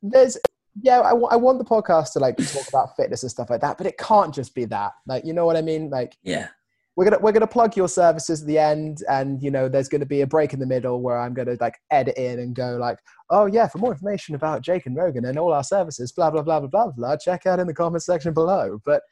there's, 0.02 0.36
yeah, 0.80 1.00
I 1.00 1.10
I 1.10 1.36
want 1.36 1.58
the 1.58 1.64
podcast 1.64 2.12
to 2.14 2.18
like 2.18 2.36
talk 2.36 2.68
about 2.68 2.96
fitness 2.96 3.22
and 3.22 3.30
stuff 3.30 3.50
like 3.50 3.60
that, 3.60 3.78
but 3.78 3.86
it 3.86 3.98
can't 3.98 4.34
just 4.34 4.54
be 4.54 4.64
that. 4.66 4.92
Like, 5.06 5.24
you 5.24 5.32
know 5.32 5.46
what 5.46 5.56
I 5.56 5.62
mean? 5.62 5.90
Like, 5.90 6.16
yeah, 6.22 6.48
we're 6.96 7.04
gonna 7.04 7.18
we're 7.20 7.32
gonna 7.32 7.46
plug 7.46 7.76
your 7.76 7.88
services 7.88 8.42
at 8.42 8.46
the 8.46 8.58
end, 8.58 9.02
and 9.08 9.42
you 9.42 9.50
know, 9.50 9.68
there's 9.68 9.88
gonna 9.88 10.06
be 10.06 10.20
a 10.20 10.26
break 10.26 10.52
in 10.52 10.60
the 10.60 10.66
middle 10.66 11.00
where 11.00 11.18
I'm 11.18 11.32
gonna 11.32 11.56
like 11.60 11.78
edit 11.90 12.16
in 12.16 12.38
and 12.38 12.54
go 12.54 12.76
like, 12.76 12.98
oh 13.30 13.46
yeah, 13.46 13.66
for 13.66 13.78
more 13.78 13.92
information 13.92 14.34
about 14.34 14.62
Jake 14.62 14.86
and 14.86 14.96
Rogan 14.96 15.24
and 15.24 15.38
all 15.38 15.52
our 15.52 15.64
services, 15.64 16.12
blah 16.12 16.30
blah 16.30 16.42
blah 16.42 16.60
blah 16.60 16.68
blah 16.68 16.90
blah, 16.90 17.16
check 17.16 17.46
out 17.46 17.60
in 17.60 17.66
the 17.66 17.74
comment 17.74 18.02
section 18.02 18.34
below. 18.34 18.80
But 18.84 19.02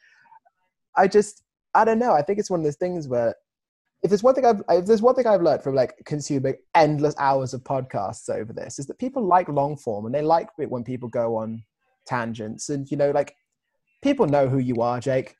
I 0.95 1.07
just 1.07 1.43
I 1.73 1.85
don't 1.85 1.99
know. 1.99 2.13
I 2.13 2.21
think 2.21 2.37
it's 2.37 2.51
one 2.51 2.59
of 2.59 2.63
those 2.63 2.75
things 2.75 3.07
where 3.07 3.33
if 4.03 4.09
there's 4.09 4.23
one 4.23 4.35
thing 4.35 4.45
I've 4.45 4.61
if 4.69 4.85
there's 4.85 5.01
one 5.01 5.15
thing 5.15 5.25
I've 5.25 5.41
learned 5.41 5.63
from 5.63 5.75
like 5.75 5.95
consuming 6.05 6.55
endless 6.75 7.15
hours 7.17 7.53
of 7.53 7.63
podcasts 7.63 8.29
over 8.29 8.53
this 8.53 8.77
is 8.77 8.85
that 8.87 8.99
people 8.99 9.25
like 9.25 9.47
long 9.47 9.77
form 9.77 10.05
and 10.05 10.13
they 10.13 10.21
like 10.21 10.49
it 10.59 10.69
when 10.69 10.83
people 10.83 11.09
go 11.09 11.37
on 11.37 11.63
tangents 12.05 12.69
and 12.69 12.89
you 12.89 12.97
know 12.97 13.11
like 13.11 13.35
people 14.01 14.25
know 14.25 14.47
who 14.47 14.57
you 14.57 14.81
are, 14.81 14.99
Jake. 14.99 15.35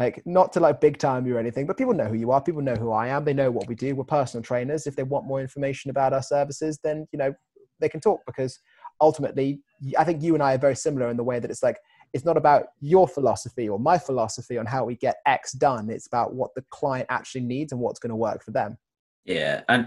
Like 0.00 0.22
not 0.24 0.50
to 0.54 0.60
like 0.60 0.80
big 0.80 0.96
time 0.96 1.26
you 1.26 1.36
or 1.36 1.38
anything, 1.38 1.66
but 1.66 1.76
people 1.76 1.92
know 1.92 2.06
who 2.06 2.14
you 2.14 2.30
are. 2.30 2.40
People 2.40 2.62
know 2.62 2.74
who 2.74 2.90
I 2.90 3.08
am. 3.08 3.22
They 3.22 3.34
know 3.34 3.50
what 3.50 3.68
we 3.68 3.74
do. 3.74 3.94
We're 3.94 4.04
personal 4.04 4.42
trainers. 4.42 4.86
If 4.86 4.96
they 4.96 5.02
want 5.02 5.26
more 5.26 5.42
information 5.42 5.90
about 5.90 6.14
our 6.14 6.22
services, 6.22 6.80
then 6.82 7.06
you 7.12 7.18
know 7.18 7.34
they 7.80 7.90
can 7.90 8.00
talk 8.00 8.20
because 8.26 8.58
ultimately, 9.02 9.60
I 9.98 10.04
think 10.04 10.22
you 10.22 10.32
and 10.32 10.42
I 10.42 10.54
are 10.54 10.58
very 10.58 10.74
similar 10.74 11.10
in 11.10 11.18
the 11.18 11.22
way 11.22 11.38
that 11.38 11.50
it's 11.50 11.62
like 11.62 11.76
it's 12.14 12.24
not 12.24 12.38
about 12.38 12.68
your 12.80 13.06
philosophy 13.06 13.68
or 13.68 13.78
my 13.78 13.98
philosophy 13.98 14.56
on 14.56 14.64
how 14.64 14.86
we 14.86 14.96
get 14.96 15.16
X 15.26 15.52
done. 15.52 15.90
It's 15.90 16.06
about 16.06 16.34
what 16.34 16.54
the 16.56 16.64
client 16.70 17.06
actually 17.10 17.42
needs 17.42 17.70
and 17.70 17.80
what's 17.80 18.00
going 18.00 18.08
to 18.08 18.16
work 18.16 18.42
for 18.42 18.52
them. 18.52 18.78
yeah, 19.26 19.60
and 19.68 19.86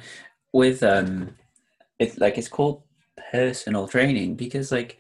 with 0.53 0.84
um, 0.84 1.35
it's 1.98 2.19
like 2.19 2.38
it's 2.38 2.48
called 2.48 2.84
personal 3.31 3.88
training 3.88 4.35
because 4.35 4.72
like 4.72 4.99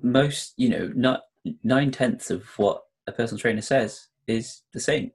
most 0.00 0.54
you 0.56 0.68
know 0.68 0.92
not 0.94 1.22
nine 1.64 1.90
tenths 1.90 2.30
of 2.30 2.46
what 2.56 2.84
a 3.08 3.12
personal 3.12 3.40
trainer 3.40 3.60
says 3.60 4.06
is 4.26 4.62
the 4.72 4.80
same. 4.80 5.12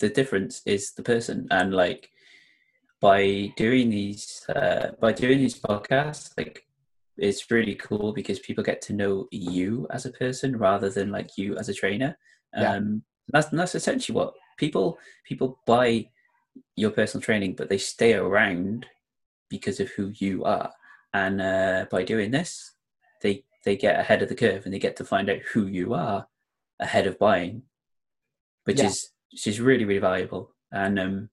The 0.00 0.08
difference 0.08 0.62
is 0.66 0.92
the 0.92 1.02
person, 1.02 1.48
and 1.50 1.72
like 1.72 2.10
by 3.00 3.52
doing 3.56 3.90
these 3.90 4.44
uh, 4.48 4.90
by 5.00 5.12
doing 5.12 5.38
these 5.38 5.58
podcasts, 5.58 6.32
like 6.36 6.66
it's 7.16 7.50
really 7.50 7.74
cool 7.74 8.12
because 8.12 8.38
people 8.38 8.62
get 8.62 8.82
to 8.82 8.92
know 8.92 9.26
you 9.30 9.86
as 9.90 10.04
a 10.04 10.10
person 10.10 10.56
rather 10.56 10.90
than 10.90 11.10
like 11.10 11.38
you 11.38 11.56
as 11.56 11.68
a 11.68 11.74
trainer. 11.74 12.16
Yeah. 12.54 12.74
Um, 12.74 13.02
that's 13.28 13.48
that's 13.48 13.74
essentially 13.74 14.14
what 14.14 14.34
people 14.56 14.98
people 15.24 15.58
buy 15.66 16.08
your 16.76 16.90
personal 16.90 17.22
training, 17.22 17.54
but 17.54 17.68
they 17.68 17.78
stay 17.78 18.14
around 18.14 18.86
because 19.48 19.80
of 19.80 19.90
who 19.90 20.12
you 20.14 20.44
are. 20.44 20.72
And 21.14 21.40
uh, 21.40 21.86
by 21.90 22.02
doing 22.02 22.30
this, 22.30 22.72
they 23.22 23.44
they 23.64 23.76
get 23.76 23.98
ahead 23.98 24.22
of 24.22 24.28
the 24.28 24.34
curve 24.34 24.64
and 24.64 24.72
they 24.72 24.78
get 24.78 24.96
to 24.96 25.04
find 25.04 25.28
out 25.28 25.40
who 25.52 25.66
you 25.66 25.94
are 25.94 26.26
ahead 26.80 27.06
of 27.06 27.18
buying, 27.18 27.62
which 28.66 28.78
Yeah. 28.78 28.86
is 28.86 29.10
which 29.32 29.46
is 29.46 29.60
really 29.60 29.84
really 29.84 30.00
valuable. 30.00 30.54
And 30.70 30.98
um, 30.98 31.30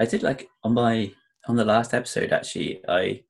I 0.00 0.06
did 0.06 0.22
like 0.22 0.48
on 0.64 0.74
my 0.74 1.12
on 1.48 1.56
the 1.56 1.64
last 1.64 1.92
episode 1.94 2.32
actually 2.32 2.80
I 2.88 3.22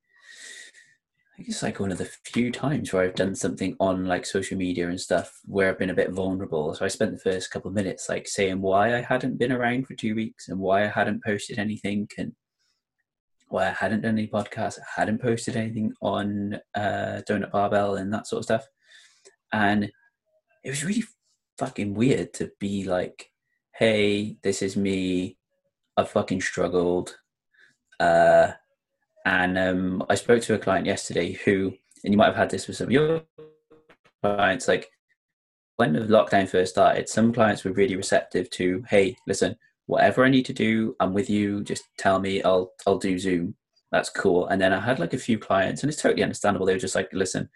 I 1.33 1.37
think 1.37 1.49
it's 1.51 1.63
like 1.63 1.81
one 1.81 1.93
of 1.93 1.99
the 1.99 2.07
few 2.25 2.51
times 2.51 2.93
where 2.93 3.03
I've 3.03 3.15
done 3.15 3.35
something 3.35 3.77
on 3.79 4.07
like 4.07 4.25
social 4.25 4.57
media 4.57 4.89
and 4.89 4.99
stuff 4.99 5.39
where 5.45 5.69
I've 5.69 5.79
been 5.79 5.91
a 5.91 5.95
bit 6.03 6.11
vulnerable. 6.11 6.73
So 6.75 6.83
I 6.83 6.89
spent 6.89 7.13
the 7.13 7.31
first 7.31 7.51
couple 7.51 7.69
of 7.69 7.75
minutes 7.75 8.09
like 8.09 8.27
saying 8.27 8.63
why 8.63 8.97
I 8.97 9.03
hadn't 9.03 9.37
been 9.39 9.53
around 9.53 9.87
for 9.87 9.93
two 9.95 10.15
weeks 10.15 10.49
and 10.49 10.59
why 10.59 10.85
I 10.85 10.87
hadn't 10.87 11.23
posted 11.23 11.59
anything 11.59 12.09
and 12.17 12.33
why 13.49 13.67
I 13.69 13.73
hadn't 13.73 14.01
done 14.01 14.17
any 14.17 14.29
podcasts, 14.29 14.79
I 14.79 15.01
hadn't 15.01 15.21
posted 15.21 15.57
anything 15.57 15.93
on 16.01 16.59
uh, 16.75 17.21
Donut 17.29 17.53
Barbell 17.53 17.97
and 17.97 18.11
that 18.15 18.27
sort 18.27 18.41
of 18.41 18.45
stuff. 18.45 18.67
And 19.53 19.85
it 20.65 20.71
was 20.71 20.85
really 20.85 21.05
fucking 21.59 21.95
weird 21.95 22.33
to 22.35 22.51
be 22.61 22.85
like, 22.85 23.31
hey, 23.75 24.37
this 24.43 24.63
is 24.63 24.77
me. 24.77 25.37
I've 25.97 26.11
fucking 26.11 26.41
struggled. 26.41 27.17
Uh, 27.99 28.53
and 29.25 29.59
um, 29.59 30.05
I 30.09 30.15
spoke 30.15 30.43
to 30.43 30.55
a 30.55 30.59
client 30.59 30.87
yesterday 30.87 31.33
who, 31.33 31.73
and 32.05 32.13
you 32.13 32.19
might 32.19 32.27
have 32.27 32.37
had 32.37 32.51
this 32.51 32.67
with 32.67 32.77
some 32.77 32.89
of 32.89 32.93
your 32.93 33.23
clients, 34.23 34.69
like 34.69 34.91
when 35.77 35.93
the 35.93 36.01
lockdown 36.01 36.49
first 36.49 36.73
started, 36.73 37.09
some 37.09 37.33
clients 37.33 37.65
were 37.65 37.73
really 37.73 37.97
receptive 37.97 38.49
to, 38.51 38.83
hey, 38.89 39.17
listen, 39.27 39.57
whatever 39.87 40.25
I 40.25 40.31
need 40.31 40.47
to 40.47 40.53
do, 40.53 40.95
I'm 41.01 41.13
with 41.13 41.31
you. 41.31 41.63
Just 41.63 41.85
tell 41.99 42.19
me, 42.19 42.43
I'll 42.43 42.73
I'll 42.87 42.99
do 42.99 43.19
Zoom. 43.19 43.55
That's 43.93 44.11
cool. 44.11 44.49
And 44.49 44.61
then 44.61 44.73
I 44.73 44.81
had 44.81 44.99
like 44.99 45.13
a 45.13 45.19
few 45.19 45.39
clients, 45.39 45.83
and 45.83 45.91
it's 45.91 46.01
totally 46.01 46.23
understandable. 46.23 46.67
They 46.67 46.75
were 46.75 46.79
just 46.79 46.95
like, 46.95 47.09
listen, 47.13 47.49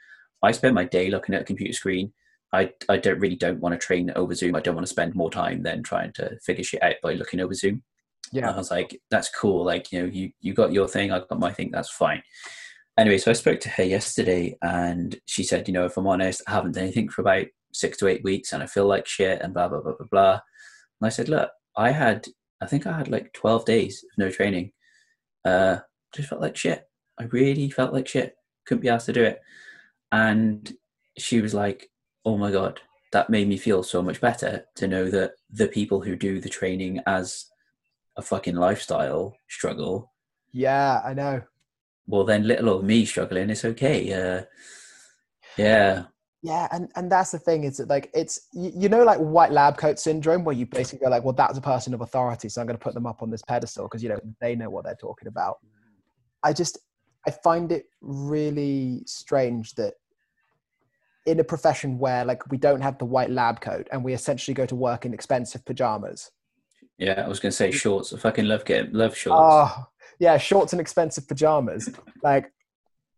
I 0.43 0.53
spend 0.53 0.75
my 0.75 0.85
day 0.85 1.11
looking 1.11 1.35
at 1.35 1.43
a 1.43 1.45
computer 1.45 1.73
screen. 1.73 2.13
I, 2.53 2.73
I 2.89 2.97
don't 2.97 3.21
really 3.21 3.37
don't 3.37 3.61
want 3.61 3.73
to 3.73 3.87
train 3.87 4.11
over 4.17 4.35
Zoom. 4.35 4.57
I 4.57 4.61
don't 4.61 4.75
want 4.75 4.87
to 4.87 4.93
spend 4.93 5.15
more 5.15 5.31
time 5.31 5.63
than 5.63 5.83
trying 5.83 6.13
to 6.15 6.39
figure 6.41 6.65
shit 6.65 6.83
out 6.83 6.97
by 7.03 7.15
looking 7.15 7.41
over 7.41 7.55
Zoom. 7.55 7.83
And 8.47 8.55
I 8.55 8.59
was 8.59 8.71
like, 8.71 9.01
that's 9.11 9.31
cool. 9.31 9.65
Like, 9.65 9.93
you 9.93 10.01
know, 10.01 10.07
you, 10.07 10.31
you 10.41 10.55
got 10.55 10.73
your 10.73 10.89
thing, 10.89 11.11
I 11.13 11.21
got 11.21 11.39
my 11.39 11.53
thing, 11.53 11.71
that's 11.71 11.91
fine. 11.91 12.23
Anyway, 12.99 13.19
so 13.19 13.31
I 13.31 13.35
spoke 13.35 13.61
to 13.61 13.69
her 13.71 13.85
yesterday 13.85 14.57
and 14.63 15.19
she 15.27 15.43
said, 15.43 15.67
you 15.69 15.75
know, 15.75 15.85
if 15.85 15.97
I'm 15.97 16.07
honest, 16.07 16.43
I 16.47 16.53
haven't 16.53 16.73
done 16.73 16.85
anything 16.85 17.09
for 17.09 17.23
about 17.23 17.47
six 17.73 17.99
to 17.99 18.09
eight 18.09 18.25
weeks 18.25 18.53
and 18.53 18.63
I 18.63 18.67
feel 18.67 18.87
like 18.87 19.07
shit 19.07 19.41
and 19.41 19.55
blah, 19.55 19.69
blah, 19.69 19.81
blah, 19.81 19.95
blah, 19.95 20.07
blah. 20.11 20.33
And 20.33 21.07
I 21.07 21.09
said, 21.09 21.29
look, 21.29 21.51
I 21.77 21.93
had, 21.93 22.27
I 22.61 22.67
think 22.67 22.87
I 22.87 22.97
had 22.97 23.09
like 23.09 23.33
12 23.33 23.65
days 23.65 24.05
of 24.05 24.19
no 24.19 24.31
training. 24.31 24.73
Uh, 25.45 25.79
just 26.15 26.29
felt 26.29 26.41
like 26.41 26.57
shit. 26.57 26.85
I 27.19 27.25
really 27.25 27.71
felt 27.71 27.93
like 27.93 28.09
shit. 28.09 28.35
Couldn't 28.67 28.83
be 28.83 28.89
asked 28.89 29.07
to 29.07 29.13
do 29.13 29.23
it. 29.23 29.41
And 30.13 30.73
she 31.17 31.41
was 31.41 31.55
like, 31.55 31.90
oh 32.25 32.37
my 32.37 32.51
God, 32.51 32.81
that 33.13 33.31
made 33.31 33.49
me 33.49 33.57
feel 33.57 33.83
so 33.83 34.03
much 34.03 34.21
better 34.21 34.65
to 34.77 34.87
know 34.89 35.11
that 35.11 35.33
the 35.51 35.67
people 35.69 36.01
who 36.01 36.17
do 36.17 36.41
the 36.41 36.49
training 36.49 37.01
as 37.07 37.47
a 38.17 38.23
fucking 38.23 38.57
lifestyle 38.57 39.37
struggle, 39.49 40.13
Yeah, 40.53 41.01
I 41.05 41.15
know. 41.15 41.43
well, 42.07 42.25
then 42.25 42.47
little 42.47 42.69
old 42.71 42.85
me 42.85 43.05
struggling 43.05 43.51
it's 43.51 43.65
okay. 43.65 44.13
Uh, 44.13 44.43
yeah, 45.57 46.05
Yeah, 46.43 46.69
and 46.73 46.91
and 46.97 47.11
that's 47.11 47.31
the 47.33 47.39
thing 47.39 47.65
is 47.65 47.79
that 47.79 47.89
like 47.89 48.11
it's 48.15 48.49
you, 48.53 48.73
you 48.75 48.89
know 48.89 49.05
like 49.05 49.19
white 49.19 49.53
lab 49.53 49.77
coat 49.77 49.99
syndrome 49.99 50.45
where 50.45 50.55
you 50.55 50.67
basically 50.67 51.05
go 51.05 51.11
like, 51.11 51.25
well, 51.25 51.35
that's 51.35 51.59
a 51.59 51.63
person 51.63 51.95
of 51.95 52.01
authority, 52.01 52.49
so 52.49 52.61
I'm 52.61 52.67
going 52.67 52.79
to 52.79 52.83
put 52.83 52.95
them 52.95 53.07
up 53.07 53.23
on 53.23 53.31
this 53.31 53.43
pedestal 53.43 53.85
because 53.87 54.03
you 54.03 54.09
know 54.09 54.21
they 54.41 54.55
know 54.57 54.71
what 54.71 54.85
they're 54.85 54.95
talking 54.95 55.29
about. 55.29 55.59
I 56.43 56.53
just 56.53 56.79
I 57.27 57.31
find 57.31 57.71
it 57.73 57.87
really 58.01 59.03
strange 59.07 59.75
that 59.75 59.95
in 61.27 61.41
a 61.41 61.45
profession 61.45 61.99
where 61.99 62.25
like 62.25 62.51
we 62.51 62.57
don't 62.57 62.81
have 62.81 62.99
the 62.99 63.05
white 63.05 63.31
lab 63.31 63.61
coat 63.61 63.89
and 63.93 64.03
we 64.03 64.13
essentially 64.13 64.55
go 64.55 64.67
to 64.67 64.75
work 64.75 65.05
in 65.05 65.13
expensive 65.13 65.65
pajamas. 65.65 66.31
yeah. 66.99 67.23
I 67.25 67.29
was 67.29 67.41
gonna 67.41 67.53
say 67.53 67.71
shorts. 67.71 68.13
I 68.13 68.19
fucking 68.19 68.47
love 68.47 68.65
getting 68.65 68.93
love 68.93 69.17
shorts. 69.17 69.39
Oh, 69.41 69.87
yeah, 70.19 70.37
shorts 70.39 70.73
and 70.73 70.81
expensive 70.81 71.29
pajamas. 71.29 71.91
like 72.23 72.53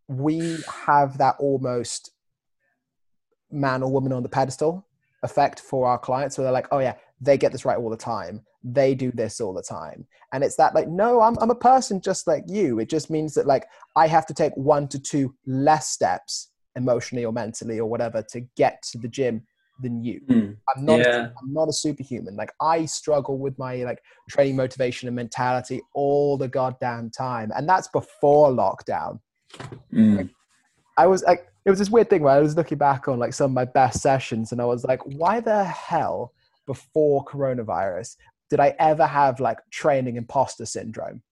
we 0.08 0.58
have 0.86 1.18
that 1.18 1.36
almost 1.38 2.10
man 3.50 3.82
or 3.82 3.90
woman 3.90 4.12
on 4.12 4.22
the 4.22 4.28
pedestal 4.28 4.86
effect 5.22 5.60
for 5.60 5.86
our 5.86 5.98
clients 5.98 6.36
where 6.36 6.44
they're 6.44 6.52
like, 6.52 6.68
oh 6.72 6.80
yeah, 6.80 6.94
they 7.20 7.38
get 7.38 7.52
this 7.52 7.64
right 7.64 7.78
all 7.78 7.90
the 7.90 7.96
time. 7.96 8.42
They 8.64 8.94
do 8.94 9.12
this 9.12 9.40
all 9.40 9.54
the 9.54 9.62
time. 9.62 10.06
And 10.32 10.42
it's 10.42 10.56
that 10.56 10.74
like, 10.74 10.88
no, 10.88 11.20
I'm 11.20 11.36
I'm 11.40 11.50
a 11.50 11.54
person 11.54 12.00
just 12.00 12.26
like 12.26 12.44
you. 12.48 12.78
It 12.78 12.88
just 12.88 13.10
means 13.10 13.34
that 13.34 13.46
like 13.46 13.66
I 13.94 14.06
have 14.08 14.26
to 14.26 14.34
take 14.34 14.56
one 14.56 14.88
to 14.88 14.98
two 14.98 15.34
less 15.46 15.88
steps 15.88 16.48
emotionally 16.76 17.24
or 17.24 17.32
mentally 17.32 17.78
or 17.78 17.88
whatever 17.88 18.22
to 18.30 18.40
get 18.56 18.82
to 18.90 18.98
the 18.98 19.08
gym 19.08 19.42
than 19.80 20.02
you. 20.02 20.20
Mm, 20.28 20.56
I'm 20.74 20.84
not. 20.84 21.00
Yeah. 21.00 21.16
A, 21.16 21.32
I'm 21.42 21.52
not 21.52 21.68
a 21.68 21.72
superhuman. 21.72 22.36
Like 22.36 22.52
I 22.60 22.84
struggle 22.84 23.38
with 23.38 23.58
my 23.58 23.76
like 23.84 24.02
training 24.30 24.56
motivation 24.56 25.08
and 25.08 25.16
mentality 25.16 25.82
all 25.94 26.36
the 26.36 26.48
goddamn 26.48 27.10
time, 27.10 27.50
and 27.54 27.68
that's 27.68 27.88
before 27.88 28.50
lockdown. 28.50 29.20
mm, 29.92 30.28
I 30.96 31.06
was 31.06 31.22
like, 31.24 31.48
it 31.64 31.70
was 31.70 31.78
this 31.78 31.90
weird 31.90 32.10
thing 32.10 32.22
where 32.22 32.34
I 32.34 32.40
was 32.40 32.56
looking 32.56 32.78
back 32.78 33.08
on 33.08 33.18
like 33.18 33.34
some 33.34 33.50
of 33.50 33.54
my 33.54 33.64
best 33.64 34.00
sessions, 34.00 34.52
and 34.52 34.60
I 34.60 34.64
was 34.64 34.84
like, 34.84 35.00
why 35.04 35.40
the 35.40 35.64
hell 35.64 36.32
before 36.66 37.24
coronavirus 37.24 38.16
did 38.50 38.60
I 38.60 38.74
ever 38.78 39.06
have 39.06 39.40
like 39.40 39.58
training 39.70 40.16
imposter 40.16 40.66
syndrome? 40.66 41.22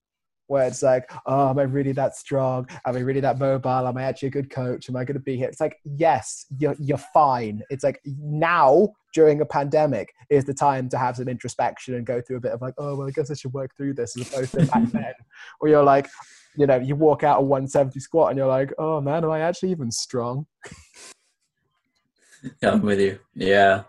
Where 0.50 0.66
it's 0.66 0.82
like, 0.82 1.08
oh, 1.26 1.50
am 1.50 1.60
I 1.60 1.62
really 1.62 1.92
that 1.92 2.16
strong? 2.16 2.66
Am 2.84 2.96
I 2.96 2.98
really 2.98 3.20
that 3.20 3.38
mobile? 3.38 3.86
Am 3.86 3.96
I 3.96 4.02
actually 4.02 4.28
a 4.28 4.32
good 4.32 4.50
coach? 4.50 4.88
Am 4.88 4.96
I 4.96 5.04
going 5.04 5.14
to 5.14 5.20
be 5.20 5.36
here? 5.36 5.48
It's 5.48 5.60
like, 5.60 5.76
yes, 5.84 6.46
you're, 6.58 6.74
you're 6.80 6.98
fine. 6.98 7.62
It's 7.70 7.84
like 7.84 8.00
now 8.04 8.88
during 9.14 9.42
a 9.42 9.46
pandemic 9.46 10.12
is 10.28 10.44
the 10.44 10.52
time 10.52 10.88
to 10.88 10.98
have 10.98 11.14
some 11.14 11.28
introspection 11.28 11.94
and 11.94 12.04
go 12.04 12.20
through 12.20 12.38
a 12.38 12.40
bit 12.40 12.50
of 12.50 12.60
like, 12.60 12.74
oh, 12.78 12.96
well, 12.96 13.06
I 13.06 13.12
guess 13.12 13.30
I 13.30 13.34
should 13.34 13.52
work 13.52 13.76
through 13.76 13.94
this 13.94 14.18
as 14.18 14.26
opposed 14.26 14.50
to 14.54 14.66
back 14.66 14.90
then. 14.90 15.14
Or 15.60 15.68
you're 15.68 15.84
like, 15.84 16.08
you 16.56 16.66
know, 16.66 16.80
you 16.80 16.96
walk 16.96 17.22
out 17.22 17.38
a 17.38 17.42
170 17.42 18.00
squat 18.00 18.30
and 18.30 18.36
you're 18.36 18.48
like, 18.48 18.72
oh 18.76 19.00
man, 19.00 19.22
am 19.22 19.30
I 19.30 19.42
actually 19.42 19.70
even 19.70 19.92
strong? 19.92 20.46
yeah, 22.60 22.72
I'm 22.72 22.82
with 22.82 22.98
you. 22.98 23.20
Yeah, 23.36 23.84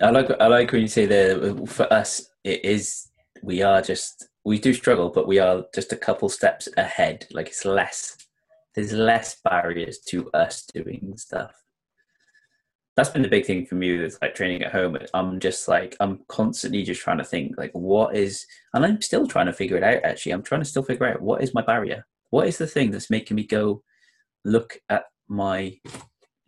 I 0.00 0.10
like 0.10 0.30
I 0.38 0.46
like 0.46 0.70
when 0.70 0.82
you 0.82 0.88
say 0.88 1.06
that. 1.06 1.66
For 1.66 1.92
us, 1.92 2.30
it 2.44 2.64
is 2.64 3.08
we 3.42 3.62
are 3.62 3.82
just 3.82 4.28
we 4.48 4.58
do 4.58 4.72
struggle, 4.72 5.10
but 5.10 5.28
we 5.28 5.38
are 5.38 5.66
just 5.74 5.92
a 5.92 5.96
couple 5.96 6.30
steps 6.30 6.68
ahead. 6.78 7.26
Like 7.32 7.48
it's 7.48 7.66
less. 7.66 8.16
There's 8.74 8.94
less 8.94 9.38
barriers 9.44 9.98
to 10.08 10.30
us 10.30 10.64
doing 10.72 11.12
stuff. 11.18 11.52
That's 12.96 13.10
been 13.10 13.22
the 13.22 13.28
big 13.28 13.44
thing 13.44 13.66
for 13.66 13.74
me 13.74 13.98
with 13.98 14.16
like 14.22 14.34
training 14.34 14.62
at 14.62 14.72
home. 14.72 14.96
I'm 15.12 15.38
just 15.38 15.68
like 15.68 15.96
I'm 16.00 16.20
constantly 16.28 16.82
just 16.82 17.02
trying 17.02 17.18
to 17.18 17.24
think 17.24 17.58
like 17.58 17.72
what 17.72 18.16
is, 18.16 18.46
and 18.72 18.86
I'm 18.86 19.02
still 19.02 19.26
trying 19.26 19.46
to 19.46 19.52
figure 19.52 19.76
it 19.76 19.82
out. 19.82 20.02
Actually, 20.02 20.32
I'm 20.32 20.42
trying 20.42 20.62
to 20.62 20.68
still 20.68 20.82
figure 20.82 21.06
out 21.06 21.20
what 21.20 21.42
is 21.42 21.52
my 21.52 21.62
barrier. 21.62 22.06
What 22.30 22.48
is 22.48 22.56
the 22.56 22.66
thing 22.66 22.90
that's 22.90 23.10
making 23.10 23.34
me 23.34 23.44
go 23.44 23.82
look 24.46 24.78
at 24.88 25.04
my 25.28 25.78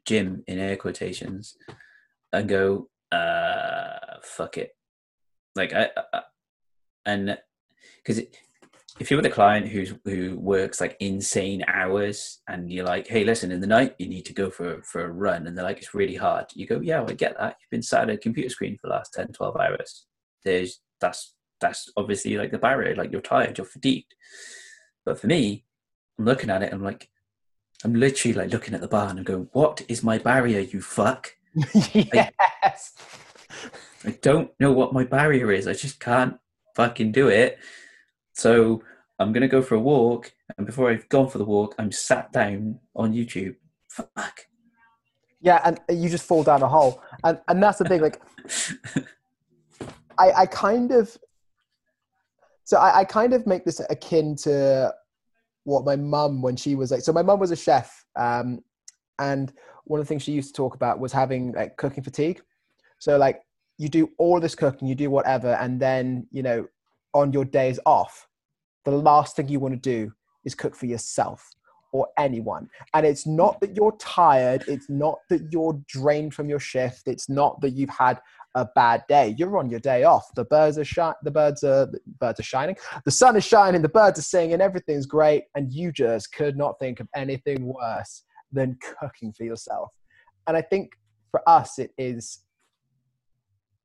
gym 0.07 0.43
in 0.47 0.59
air 0.59 0.77
quotations 0.77 1.55
and 2.33 2.49
go 2.49 2.89
uh 3.13 4.17
fuck 4.23 4.57
it 4.57 4.71
like 5.55 5.73
i, 5.75 5.89
I 6.15 6.23
and 7.05 7.37
because 8.05 8.23
if 8.99 9.11
you're 9.11 9.19
with 9.19 9.27
a 9.27 9.31
client 9.31 9.69
who's 9.69 9.95
who 10.05 10.39
works 10.39 10.81
like 10.81 10.97
insane 11.01 11.65
hours 11.69 12.41
and 12.49 12.71
you're 12.71 12.85
like 12.85 13.07
hey 13.07 13.25
listen 13.25 13.51
in 13.51 13.61
the 13.61 13.67
night 13.67 13.95
you 13.99 14.09
need 14.09 14.25
to 14.25 14.33
go 14.33 14.51
for 14.51 14.83
for 14.83 15.05
a 15.05 15.13
run 15.13 15.47
and 15.47 15.57
they're 15.57 15.65
like 15.65 15.79
it's 15.79 15.95
really 15.95 16.17
hard 16.17 16.47
you 16.55 16.67
go 16.67 16.81
yeah 16.81 17.01
well, 17.01 17.11
i 17.11 17.15
get 17.15 17.37
that 17.39 17.57
you've 17.61 17.71
been 17.71 17.83
sat 17.83 18.09
at 18.09 18.15
a 18.15 18.19
computer 18.19 18.49
screen 18.49 18.77
for 18.77 18.89
the 18.89 18.93
last 18.93 19.13
10 19.15 19.29
12 19.29 19.57
hours 19.57 20.07
there's 20.45 20.81
that's 21.01 21.35
that's 21.61 21.91
obviously 21.97 22.37
like 22.37 22.51
the 22.51 22.59
barrier 22.59 22.95
like 22.95 23.13
you're 23.13 23.21
tired 23.21 23.57
you're 23.57 23.67
fatigued 23.67 24.15
but 25.05 25.19
for 25.19 25.27
me 25.27 25.65
i'm 26.19 26.25
looking 26.25 26.51
at 26.51 26.63
it 26.63 26.73
i'm 26.73 26.83
like 26.83 27.09
i'm 27.85 27.95
literally 27.95 28.35
like 28.35 28.51
looking 28.51 28.75
at 28.75 28.81
the 28.81 28.89
bar 28.89 29.09
and 29.09 29.19
i'm 29.19 29.25
going 29.25 29.49
what 29.53 29.83
is 29.89 30.03
my 30.03 30.19
barrier 30.19 30.61
you 30.61 30.83
fuck 30.83 31.33
yes. 31.93 32.93
I 34.05 34.11
don't 34.23 34.51
know 34.61 34.73
what 34.73 34.93
my 34.93 35.05
barrier 35.05 35.53
is. 35.53 35.67
I 35.67 35.73
just 35.73 36.01
can't 36.01 36.39
fucking 36.77 37.13
do 37.13 37.29
it. 37.29 37.59
So 38.41 38.83
I'm 39.19 39.33
gonna 39.35 39.49
go 39.49 39.61
for 39.61 39.75
a 39.75 39.81
walk, 39.81 40.33
and 40.57 40.67
before 40.67 40.91
I've 40.91 41.07
gone 41.11 41.29
for 41.29 41.37
the 41.37 41.45
walk, 41.45 41.75
I'm 41.79 41.93
sat 41.93 42.33
down 42.33 42.81
on 42.97 43.13
YouTube. 43.13 43.57
Fuck. 43.89 44.47
Yeah, 45.43 45.61
and 45.63 45.79
you 46.03 46.09
just 46.09 46.25
fall 46.25 46.43
down 46.43 46.63
a 46.63 46.69
hole. 46.69 47.03
And 47.23 47.39
and 47.49 47.63
that's 47.63 47.77
the 47.77 47.85
thing, 47.85 48.01
like 48.01 48.19
I, 50.19 50.33
I 50.33 50.47
kind 50.47 50.91
of 50.91 51.19
so 52.65 52.79
I, 52.79 53.01
I 53.01 53.05
kind 53.05 53.35
of 53.35 53.47
make 53.47 53.67
this 53.67 53.81
akin 53.91 54.37
to 54.37 54.95
what 55.65 55.85
my 55.85 55.97
mum 55.97 56.41
when 56.41 56.57
she 56.57 56.75
was 56.75 56.91
like 56.91 57.03
so 57.03 57.13
my 57.13 57.23
mum 57.23 57.39
was 57.39 57.51
a 57.51 57.57
chef 57.57 58.05
um 58.17 58.61
and 59.19 59.53
one 59.85 60.01
of 60.01 60.07
the 60.07 60.09
things 60.09 60.23
she 60.23 60.33
used 60.33 60.55
to 60.55 60.57
talk 60.57 60.75
about 60.75 60.99
was 60.99 61.13
having 61.13 61.53
like 61.53 61.77
cooking 61.77 62.03
fatigue 62.03 62.41
so 62.99 63.19
like 63.19 63.41
you 63.77 63.89
do 63.89 64.09
all 64.19 64.41
this 64.41 64.55
cooking 64.55 64.89
you 64.89 64.95
do 64.95 65.11
whatever 65.11 65.53
and 65.61 65.79
then 65.79 66.27
you 66.31 66.43
know 66.43 66.67
on 67.13 67.33
your 67.33 67.45
days 67.45 67.79
off 67.85 68.27
the 68.85 68.91
last 68.91 69.37
thing 69.37 69.49
you 69.49 69.61
want 69.61 69.75
to 69.75 69.81
do 69.81 70.13
is 70.45 70.55
cook 70.55 70.75
for 70.75 70.87
yourself 70.87 71.49
or 71.93 72.07
anyone 72.19 72.69
and 72.95 73.05
it's 73.05 73.27
not 73.27 73.61
that 73.61 73.75
you're 73.77 73.97
tired 73.99 74.63
it's 74.69 74.89
not 74.89 75.19
that 75.29 75.43
you're 75.51 75.81
drained 75.89 76.33
from 76.33 76.49
your 76.49 76.61
shift 76.61 77.03
it's 77.07 77.29
not 77.29 77.61
that 77.61 77.71
you've 77.71 77.91
had 77.91 78.21
a 78.55 78.67
bad 78.75 79.05
day. 79.09 79.35
You're 79.39 79.59
on 79.59 79.71
your 79.71 79.81
day 79.81 80.05
off. 80.05 80.33
The 80.35 80.45
birds 80.45 80.79
are 80.79 80.85
shi- 80.85 81.13
the 81.23 81.31
birds 81.31 81.63
are 81.63 81.87
the 81.87 82.01
birds 82.19 82.41
are 82.41 82.45
shining. 82.45 82.77
The 83.05 83.11
sun 83.11 83.37
is 83.37 83.45
shining. 83.45 83.83
The 83.83 83.89
birds 83.89 84.19
are 84.19 84.23
singing. 84.23 84.61
Everything's 84.61 85.07
great, 85.07 85.45
and 85.55 85.73
you 85.73 85.93
just 85.93 86.33
could 86.33 86.57
not 86.57 86.79
think 86.79 87.01
of 87.01 87.09
anything 87.15 87.65
worse 87.65 88.25
than 88.53 88.79
cooking 89.01 89.33
for 89.33 89.45
yourself. 89.45 89.91
And 90.47 90.57
I 90.57 90.63
think 90.63 90.93
for 91.31 91.49
us, 91.49 91.79
it 91.79 91.93
is. 91.97 92.41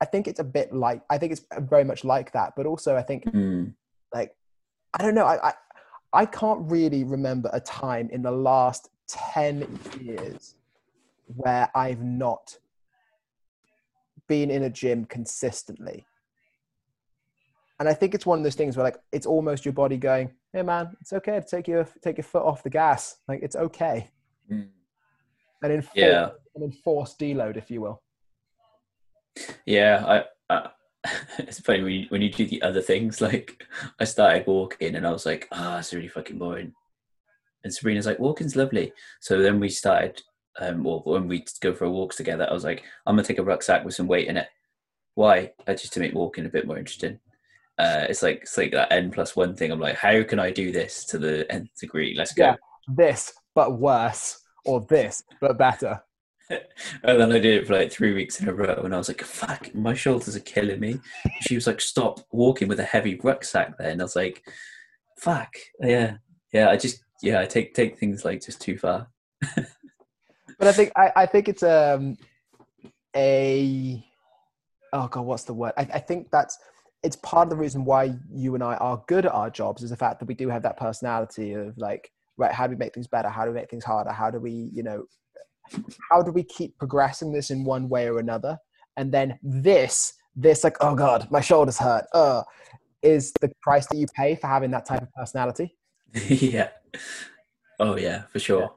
I 0.01 0.05
think 0.05 0.27
it's 0.27 0.39
a 0.39 0.43
bit 0.43 0.73
like 0.73 1.01
I 1.09 1.17
think 1.17 1.31
it's 1.31 1.45
very 1.59 1.83
much 1.83 2.03
like 2.03 2.31
that, 2.33 2.53
but 2.57 2.65
also 2.65 2.95
I 2.95 3.03
think 3.03 3.25
Mm. 3.25 3.73
like 4.13 4.35
I 4.97 5.03
don't 5.03 5.15
know. 5.15 5.25
I, 5.25 5.49
I 5.49 5.53
I 6.13 6.25
can't 6.25 6.61
really 6.71 7.03
remember 7.03 7.49
a 7.51 7.59
time 7.59 8.09
in 8.11 8.21
the 8.21 8.31
last 8.31 8.89
ten 9.07 9.67
years 10.01 10.55
where 11.27 11.69
I've 11.75 12.01
not 12.01 12.57
been 14.27 14.49
in 14.49 14.63
a 14.63 14.69
gym 14.69 15.05
consistently. 15.05 16.05
And 17.79 17.89
I 17.89 17.93
think 17.93 18.13
it's 18.15 18.25
one 18.25 18.37
of 18.39 18.43
those 18.43 18.55
things 18.55 18.77
where 18.77 18.85
like 18.85 18.97
it's 19.11 19.25
almost 19.25 19.65
your 19.65 19.73
body 19.73 19.97
going, 19.97 20.31
"Hey 20.53 20.61
man, 20.61 20.95
it's 21.01 21.11
okay 21.11 21.39
to 21.41 21.45
take 21.45 21.67
your 21.67 21.85
take 22.01 22.17
your 22.17 22.23
foot 22.23 22.43
off 22.43 22.63
the 22.63 22.69
gas. 22.69 23.17
Like 23.27 23.41
it's 23.43 23.55
okay." 23.57 24.09
Mm. 24.49 24.69
An 25.61 25.71
enforced, 25.71 25.95
Yeah. 25.97 26.29
an 26.55 26.63
enforced 26.63 27.19
deload, 27.19 27.57
if 27.57 27.69
you 27.69 27.81
will. 27.81 28.01
Yeah, 29.65 30.23
I, 30.49 30.53
I 30.55 30.69
it's 31.39 31.59
funny 31.59 31.83
when 31.83 31.93
you, 31.93 32.05
when 32.09 32.21
you 32.21 32.31
do 32.31 32.45
the 32.45 32.61
other 32.61 32.81
things. 32.81 33.21
Like 33.21 33.63
I 33.99 34.03
started 34.03 34.47
walking, 34.47 34.95
and 34.95 35.05
I 35.05 35.11
was 35.11 35.25
like, 35.25 35.47
"Ah, 35.51 35.79
it's 35.79 35.93
really 35.93 36.07
fucking 36.07 36.37
boring." 36.37 36.73
And 37.63 37.73
Sabrina's 37.73 38.05
like, 38.05 38.19
"Walking's 38.19 38.55
lovely." 38.55 38.93
So 39.21 39.41
then 39.41 39.59
we 39.59 39.69
started. 39.69 40.21
Um, 40.59 40.83
well, 40.83 41.01
when 41.03 41.27
we 41.27 41.45
go 41.59 41.73
for 41.73 41.89
walks 41.89 42.15
together, 42.15 42.47
I 42.49 42.53
was 42.53 42.63
like, 42.63 42.83
"I'm 43.05 43.15
gonna 43.15 43.27
take 43.27 43.39
a 43.39 43.43
rucksack 43.43 43.83
with 43.83 43.95
some 43.95 44.07
weight 44.07 44.27
in 44.27 44.37
it." 44.37 44.47
Why? 45.15 45.51
Uh, 45.67 45.73
just 45.73 45.93
to 45.93 45.99
make 45.99 46.13
walking 46.13 46.45
a 46.45 46.49
bit 46.49 46.67
more 46.67 46.77
interesting. 46.77 47.19
Uh, 47.77 48.05
it's 48.07 48.23
like 48.23 48.39
it's 48.43 48.57
like 48.57 48.71
that 48.71 48.91
n 48.91 49.11
plus 49.11 49.35
one 49.35 49.55
thing. 49.55 49.71
I'm 49.71 49.79
like, 49.79 49.95
how 49.95 50.23
can 50.23 50.39
I 50.39 50.51
do 50.51 50.71
this 50.71 51.03
to 51.05 51.17
the 51.17 51.49
nth 51.51 51.77
degree? 51.79 52.15
Let's 52.17 52.33
go. 52.33 52.45
Yeah. 52.45 52.55
This, 52.87 53.33
but 53.53 53.79
worse, 53.79 54.39
or 54.65 54.81
this, 54.81 55.23
but 55.41 55.57
better. 55.57 56.01
and 56.49 57.21
then 57.21 57.31
I 57.31 57.39
did 57.39 57.61
it 57.61 57.67
for 57.67 57.73
like 57.73 57.91
three 57.91 58.13
weeks 58.13 58.39
in 58.39 58.47
a 58.47 58.53
row, 58.53 58.81
and 58.83 58.93
I 58.93 58.97
was 58.97 59.07
like, 59.07 59.21
"Fuck, 59.21 59.73
my 59.73 59.93
shoulders 59.93 60.35
are 60.35 60.41
killing 60.41 60.79
me." 60.79 60.99
She 61.41 61.55
was 61.55 61.67
like, 61.67 61.81
"Stop 61.81 62.19
walking 62.31 62.67
with 62.67 62.79
a 62.79 62.83
heavy 62.83 63.19
rucksack." 63.21 63.77
Then 63.77 63.99
I 63.99 64.03
was 64.03 64.15
like, 64.15 64.43
"Fuck, 65.19 65.55
yeah, 65.79 66.17
yeah." 66.53 66.69
I 66.69 66.77
just, 66.77 67.03
yeah, 67.21 67.39
I 67.39 67.45
take 67.45 67.73
take 67.73 67.97
things 67.97 68.23
like 68.25 68.43
just 68.45 68.61
too 68.61 68.77
far. 68.77 69.07
But 70.57 70.67
I 70.67 70.71
think 70.71 70.91
I, 70.95 71.11
I 71.15 71.25
think 71.25 71.49
it's 71.49 71.63
um 71.63 72.17
a 73.15 74.05
oh 74.93 75.07
god, 75.07 75.21
what's 75.21 75.43
the 75.43 75.53
word? 75.53 75.73
I, 75.77 75.81
I 75.93 75.99
think 75.99 76.31
that's 76.31 76.57
it's 77.03 77.17
part 77.17 77.45
of 77.45 77.49
the 77.49 77.55
reason 77.55 77.85
why 77.85 78.15
you 78.33 78.55
and 78.55 78.63
I 78.63 78.75
are 78.75 79.03
good 79.07 79.25
at 79.25 79.33
our 79.33 79.49
jobs 79.49 79.83
is 79.83 79.89
the 79.89 79.97
fact 79.97 80.19
that 80.19 80.25
we 80.25 80.33
do 80.33 80.49
have 80.49 80.63
that 80.63 80.77
personality 80.77 81.53
of 81.53 81.77
like, 81.77 82.11
right, 82.37 82.51
how 82.51 82.65
do 82.65 82.71
we 82.71 82.77
make 82.77 82.93
things 82.93 83.07
better? 83.07 83.29
How 83.29 83.45
do 83.45 83.51
we 83.51 83.55
make 83.55 83.69
things 83.69 83.83
harder? 83.83 84.11
How 84.11 84.31
do 84.31 84.39
we, 84.39 84.71
you 84.73 84.81
know, 84.81 85.05
how 86.09 86.21
do 86.21 86.31
we 86.31 86.43
keep 86.43 86.77
progressing 86.77 87.31
this 87.31 87.51
in 87.51 87.63
one 87.63 87.89
way 87.89 88.07
or 88.07 88.19
another? 88.19 88.57
And 88.97 89.11
then 89.11 89.39
this, 89.41 90.13
this 90.35 90.63
like, 90.63 90.77
oh 90.81 90.95
god, 90.95 91.27
my 91.31 91.41
shoulders 91.41 91.77
hurt. 91.77 92.05
Uh, 92.13 92.43
is 93.05 93.31
the 93.39 93.51
price 93.61 93.85
that 93.87 93.97
you 93.97 94.07
pay 94.15 94.35
for 94.35 94.47
having 94.47 94.71
that 94.71 94.85
type 94.85 95.01
of 95.01 95.13
personality. 95.13 95.75
yeah. 96.27 96.69
Oh 97.79 97.97
yeah, 97.97 98.23
for 98.23 98.39
sure. 98.39 98.71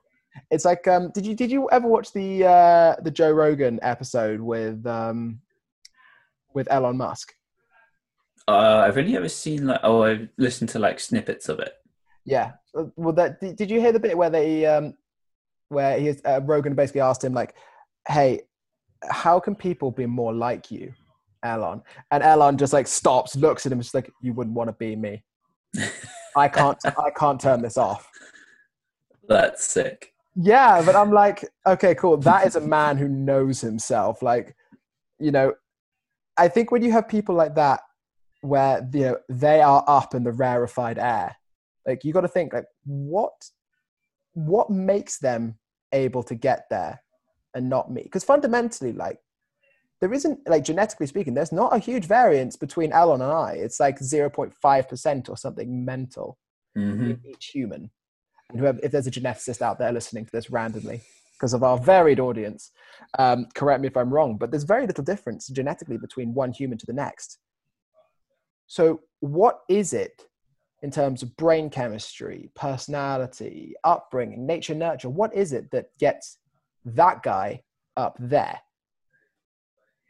It's 0.51 0.65
like, 0.65 0.87
um, 0.87 1.11
did 1.13 1.27
you 1.27 1.35
did 1.35 1.51
you 1.51 1.69
ever 1.71 1.89
watch 1.89 2.13
the 2.13 2.45
uh, 2.45 2.97
the 3.03 3.11
Joe 3.11 3.33
Rogan 3.33 3.81
episode 3.83 4.41
with 4.41 4.87
um, 4.87 5.41
with 6.55 6.71
Elon 6.71 6.97
Musk? 6.97 7.33
Uh, 8.47 8.85
I've 8.87 8.97
only 8.97 9.17
ever 9.17 9.29
seen 9.29 9.67
like, 9.67 9.81
oh, 9.83 10.03
I've 10.05 10.29
listened 10.39 10.71
to 10.71 10.79
like 10.79 11.01
snippets 11.01 11.49
of 11.49 11.59
it. 11.59 11.75
Yeah. 12.25 12.53
Uh, 12.75 12.85
Well, 12.97 13.13
that 13.15 13.41
did, 13.41 13.57
did 13.57 13.71
you 13.71 13.81
hear 13.81 13.93
the 13.93 14.01
bit 14.01 14.17
where 14.17 14.31
they 14.31 14.65
um, 14.65 14.95
where 15.69 15.99
he 15.99 16.15
uh, 16.25 16.41
Rogan 16.45 16.75
basically 16.75 17.01
asked 17.01 17.25
him 17.25 17.35
like, 17.35 17.55
"Hey, 18.07 18.43
how 19.11 19.41
can 19.41 19.55
people 19.55 19.91
be 19.91 20.07
more 20.07 20.35
like 20.35 20.71
you, 20.71 20.93
Elon?" 21.43 21.83
And 22.11 22.23
Elon 22.23 22.59
just 22.59 22.73
like 22.73 22.87
stops, 22.87 23.37
looks 23.37 23.67
at 23.67 23.73
him, 23.73 23.81
just 23.81 23.95
like, 23.95 24.11
"You 24.23 24.33
wouldn't 24.33 24.57
want 24.57 24.69
to 24.69 24.75
be 24.75 24.97
me. 24.97 25.23
I 26.37 26.49
can't. 26.53 26.79
I 26.85 27.11
can't 27.11 27.41
turn 27.41 27.63
this 27.63 27.77
off." 27.77 28.11
That's 29.29 29.65
sick. 29.65 30.15
Yeah, 30.41 30.83
but 30.85 30.95
I'm 30.95 31.11
like, 31.11 31.45
okay, 31.67 31.95
cool. 31.97 32.17
That 32.17 32.47
is 32.47 32.55
a 32.55 32.61
man 32.61 32.97
who 32.97 33.09
knows 33.09 33.61
himself. 33.61 34.23
Like, 34.23 34.55
you 35.19 35.33
know, 35.33 35.55
I 36.37 36.47
think 36.47 36.71
when 36.71 36.83
you 36.83 36.93
have 36.93 37.09
people 37.09 37.35
like 37.35 37.57
that, 37.57 37.81
where 38.41 38.89
you 38.93 39.01
know 39.01 39.17
they 39.29 39.61
are 39.61 39.85
up 39.89 40.15
in 40.15 40.23
the 40.23 40.31
rarefied 40.31 40.97
air, 40.97 41.37
like 41.87 42.05
you 42.05 42.13
got 42.13 42.21
to 42.21 42.29
think, 42.29 42.53
like, 42.53 42.67
what, 42.85 43.33
what 44.39 44.71
makes 44.71 45.19
them 45.19 45.59
able 45.93 46.23
to 46.23 46.35
get 46.37 46.67
there, 46.71 47.03
and 47.55 47.69
not 47.69 47.91
me? 47.91 48.03
Because 48.03 48.23
fundamentally, 48.23 48.93
like, 48.93 49.19
there 50.01 50.13
isn't 50.13 50.49
like 50.49 50.63
genetically 50.63 51.09
speaking, 51.09 51.35
there's 51.35 51.51
not 51.51 51.75
a 51.75 51.81
huge 51.81 52.05
variance 52.05 52.55
between 52.55 52.93
Elon 52.93 53.21
and 53.21 53.33
I. 53.33 53.53
It's 53.55 53.81
like 53.81 53.99
0.5 53.99 54.89
percent 54.89 55.29
or 55.29 55.37
something 55.37 55.85
mental 55.85 56.39
hmm 56.77 57.11
in 57.11 57.21
each 57.25 57.47
human. 57.47 57.91
And 58.51 58.61
whoever, 58.61 58.79
if 58.83 58.93
there's 58.93 59.09
a 59.09 59.11
geneticist 59.11 59.61
out 59.61 59.79
there 59.79 59.93
listening 59.93 60.25
to 60.25 60.31
this 60.33 60.51
randomly, 60.51 61.03
because 61.33 61.53
of 61.53 61.65
our 61.65 61.77
varied 61.77 62.21
audience, 62.21 62.71
um, 63.19 63.47
correct 63.55 63.81
me 63.81 63.89
if 63.89 63.97
I'm 63.97 64.15
wrong, 64.15 64.37
but 64.37 64.53
there's 64.53 64.63
very 64.63 64.87
little 64.87 65.05
difference 65.05 65.49
genetically 65.49 65.99
between 65.99 66.33
one 66.33 66.53
human 66.53 66.79
to 66.79 66.87
the 66.87 66.93
next. 66.93 67.39
So, 68.69 69.01
what 69.19 69.61
is 69.69 69.93
it 69.93 70.28
in 70.83 70.91
terms 70.91 71.23
of 71.23 71.37
brain 71.37 71.71
chemistry, 71.71 72.51
personality, 72.55 73.75
upbringing, 73.85 74.47
nature, 74.47 74.75
nurture? 74.75 75.09
What 75.09 75.35
is 75.35 75.53
it 75.53 75.71
that 75.73 75.97
gets 75.99 76.39
that 76.85 77.23
guy 77.23 77.63
up 77.97 78.17
there? 78.21 78.61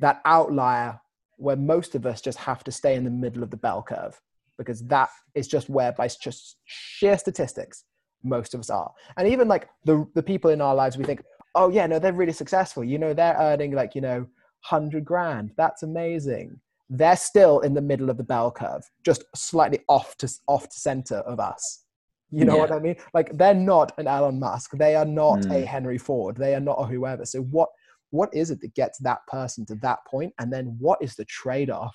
That 0.00 0.20
outlier 0.24 1.00
where 1.36 1.56
most 1.56 1.94
of 1.94 2.04
us 2.04 2.20
just 2.20 2.38
have 2.38 2.62
to 2.64 2.72
stay 2.72 2.94
in 2.94 3.04
the 3.04 3.10
middle 3.10 3.42
of 3.42 3.50
the 3.50 3.56
bell 3.56 3.82
curve 3.82 4.20
because 4.58 4.84
that 4.88 5.08
is 5.34 5.48
just 5.48 5.70
where 5.70 5.92
by 5.92 6.08
just 6.08 6.56
sheer 6.64 7.16
statistics 7.16 7.84
most 8.24 8.52
of 8.52 8.60
us 8.60 8.68
are 8.68 8.92
and 9.16 9.28
even 9.28 9.46
like 9.46 9.68
the 9.84 10.04
the 10.14 10.22
people 10.22 10.50
in 10.50 10.60
our 10.60 10.74
lives 10.74 10.98
we 10.98 11.04
think 11.04 11.22
oh 11.54 11.70
yeah 11.70 11.86
no 11.86 12.00
they're 12.00 12.12
really 12.12 12.32
successful 12.32 12.82
you 12.82 12.98
know 12.98 13.14
they're 13.14 13.36
earning 13.38 13.72
like 13.72 13.94
you 13.94 14.00
know 14.00 14.26
100 14.68 15.04
grand 15.04 15.52
that's 15.56 15.84
amazing 15.84 16.60
they're 16.90 17.16
still 17.16 17.60
in 17.60 17.74
the 17.74 17.80
middle 17.82 18.08
of 18.10 18.16
the 18.16 18.24
bell 18.24 18.50
curve 18.50 18.82
just 19.04 19.24
slightly 19.36 19.80
off 19.88 20.16
to 20.16 20.32
off 20.46 20.68
to 20.68 20.78
center 20.78 21.16
of 21.18 21.38
us. 21.40 21.84
You 22.30 22.44
know 22.44 22.58
what 22.58 22.72
i 22.72 22.78
mean? 22.78 22.96
Like 23.14 23.36
they're 23.38 23.54
not 23.54 23.92
an 23.98 24.06
elon 24.06 24.38
musk. 24.38 24.72
They 24.72 24.94
are 24.94 25.04
not 25.06 25.44
a 25.46 25.48
Mm. 25.62 25.66
henry 25.66 25.98
ford. 25.98 26.36
They 26.36 26.54
are 26.54 26.60
not 26.60 26.74
a 26.78 26.84
whoever. 26.84 27.24
So 27.24 27.40
what 27.42 27.70
what 28.10 28.32
is 28.34 28.50
it 28.50 28.60
that 28.62 28.74
gets 28.74 28.98
that 29.00 29.20
person 29.26 29.66
to 29.66 29.74
that 29.76 29.98
point? 30.06 30.32
And 30.38 30.50
then 30.52 30.76
what 30.78 31.00
is 31.02 31.14
the 31.14 31.26
trade-off? 31.26 31.94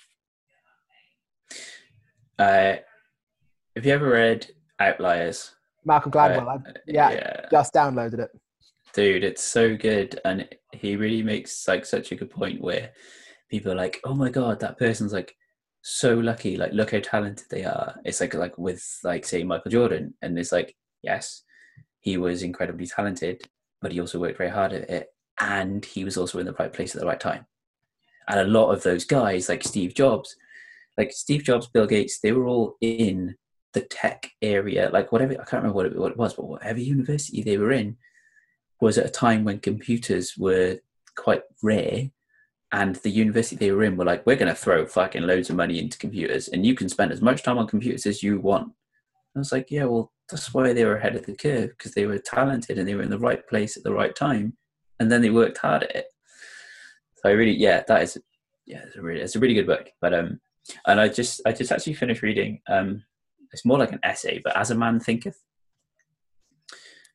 Uh, 2.38 2.76
have 3.76 3.84
you 3.86 3.92
ever 3.92 4.08
read 4.10 4.46
Outliers? 4.80 5.54
malcolm 5.86 6.10
gladwell 6.10 6.48
Uh, 6.48 6.58
I, 6.68 6.72
yeah, 6.86 7.10
yeah. 7.10 7.40
just 7.50 7.74
downloaded 7.74 8.18
it. 8.20 8.30
Dude 8.94 9.22
it's 9.24 9.42
so 9.42 9.76
good. 9.76 10.20
And 10.24 10.48
he 10.72 10.96
really 10.96 11.22
makes 11.22 11.66
like 11.68 11.84
such 11.84 12.10
a 12.12 12.16
good 12.16 12.30
point 12.30 12.60
where 12.60 12.92
people 13.50 13.72
are 13.72 13.76
like 13.76 14.00
oh 14.04 14.14
my 14.14 14.30
god 14.30 14.60
that 14.60 14.78
person's 14.78 15.12
like 15.12 15.36
so 15.82 16.14
lucky 16.14 16.56
like 16.56 16.72
look 16.72 16.92
how 16.92 17.00
talented 17.00 17.46
they 17.50 17.64
are. 17.64 18.00
It's 18.04 18.20
like 18.20 18.32
like 18.34 18.56
with 18.56 18.82
like 19.04 19.24
say 19.26 19.44
michael 19.44 19.70
jordan 19.70 20.14
and 20.22 20.38
it's 20.38 20.52
like 20.52 20.74
yes 21.02 21.42
he 22.00 22.16
was 22.16 22.42
incredibly 22.42 22.86
talented 22.86 23.42
but 23.82 23.92
he 23.92 24.00
also 24.00 24.18
worked 24.18 24.38
very 24.38 24.50
hard 24.50 24.72
at 24.72 24.88
it 24.88 25.08
and 25.40 25.84
he 25.84 26.04
was 26.04 26.16
also 26.16 26.38
in 26.38 26.46
the 26.46 26.54
right 26.54 26.72
place 26.72 26.94
at 26.94 27.00
the 27.00 27.06
right 27.06 27.20
time. 27.20 27.46
And 28.28 28.40
a 28.40 28.44
lot 28.44 28.70
of 28.70 28.82
those 28.82 29.04
guys 29.04 29.50
like 29.50 29.62
steve 29.62 29.94
jobs 29.94 30.34
like 30.96 31.12
steve 31.12 31.44
jobs 31.44 31.66
bill 31.66 31.86
gates 31.86 32.20
they 32.20 32.32
were 32.32 32.46
all 32.46 32.76
in 32.80 33.36
the 33.74 33.82
tech 33.82 34.30
area 34.40 34.88
like 34.90 35.12
whatever 35.12 35.32
i 35.32 35.36
can't 35.36 35.62
remember 35.62 35.74
what 35.74 35.86
it, 35.86 35.98
what 35.98 36.12
it 36.12 36.16
was 36.16 36.32
but 36.32 36.46
whatever 36.46 36.80
university 36.80 37.42
they 37.42 37.58
were 37.58 37.72
in 37.72 37.98
was 38.80 38.96
at 38.96 39.04
a 39.04 39.10
time 39.10 39.44
when 39.44 39.58
computers 39.58 40.38
were 40.38 40.78
quite 41.16 41.42
rare 41.62 42.08
and 42.74 42.96
the 42.96 43.10
university 43.10 43.56
they 43.56 43.72
were 43.72 43.84
in 43.84 43.96
were 43.96 44.04
like 44.04 44.26
we're 44.26 44.36
going 44.36 44.48
to 44.48 44.54
throw 44.54 44.84
fucking 44.84 45.22
loads 45.22 45.48
of 45.48 45.56
money 45.56 45.78
into 45.78 45.96
computers 45.96 46.48
and 46.48 46.66
you 46.66 46.74
can 46.74 46.88
spend 46.88 47.10
as 47.10 47.22
much 47.22 47.42
time 47.42 47.56
on 47.56 47.66
computers 47.66 48.04
as 48.04 48.22
you 48.22 48.38
want 48.38 48.70
i 49.34 49.38
was 49.38 49.52
like 49.52 49.70
yeah 49.70 49.84
well 49.84 50.12
that's 50.30 50.54
why 50.54 50.72
they 50.72 50.84
were 50.84 50.96
ahead 50.96 51.16
of 51.16 51.26
the 51.26 51.34
curve 51.34 51.70
because 51.70 51.92
they 51.92 52.06
were 52.06 52.18
talented 52.18 52.78
and 52.78 52.88
they 52.88 52.94
were 52.94 53.02
in 53.02 53.10
the 53.10 53.18
right 53.18 53.46
place 53.48 53.76
at 53.76 53.84
the 53.84 53.92
right 53.92 54.14
time, 54.14 54.56
and 54.98 55.10
then 55.10 55.20
they 55.20 55.30
worked 55.30 55.58
hard 55.58 55.82
at 55.84 55.94
it. 55.94 56.06
So 57.16 57.28
I 57.28 57.32
really, 57.32 57.52
yeah, 57.52 57.82
that 57.86 58.02
is, 58.02 58.18
yeah, 58.66 58.82
it's 58.86 58.96
a 58.96 59.02
really, 59.02 59.20
it's 59.20 59.36
a 59.36 59.38
really 59.38 59.54
good 59.54 59.66
book. 59.66 59.90
But 60.00 60.14
um, 60.14 60.40
and 60.86 61.00
I 61.00 61.08
just, 61.08 61.42
I 61.46 61.52
just 61.52 61.72
actually 61.72 61.94
finished 61.94 62.22
reading 62.22 62.60
um, 62.68 63.04
it's 63.52 63.64
more 63.64 63.78
like 63.78 63.92
an 63.92 64.00
essay, 64.02 64.40
but 64.42 64.56
as 64.56 64.70
a 64.70 64.74
man 64.74 64.98
thinketh, 64.98 65.40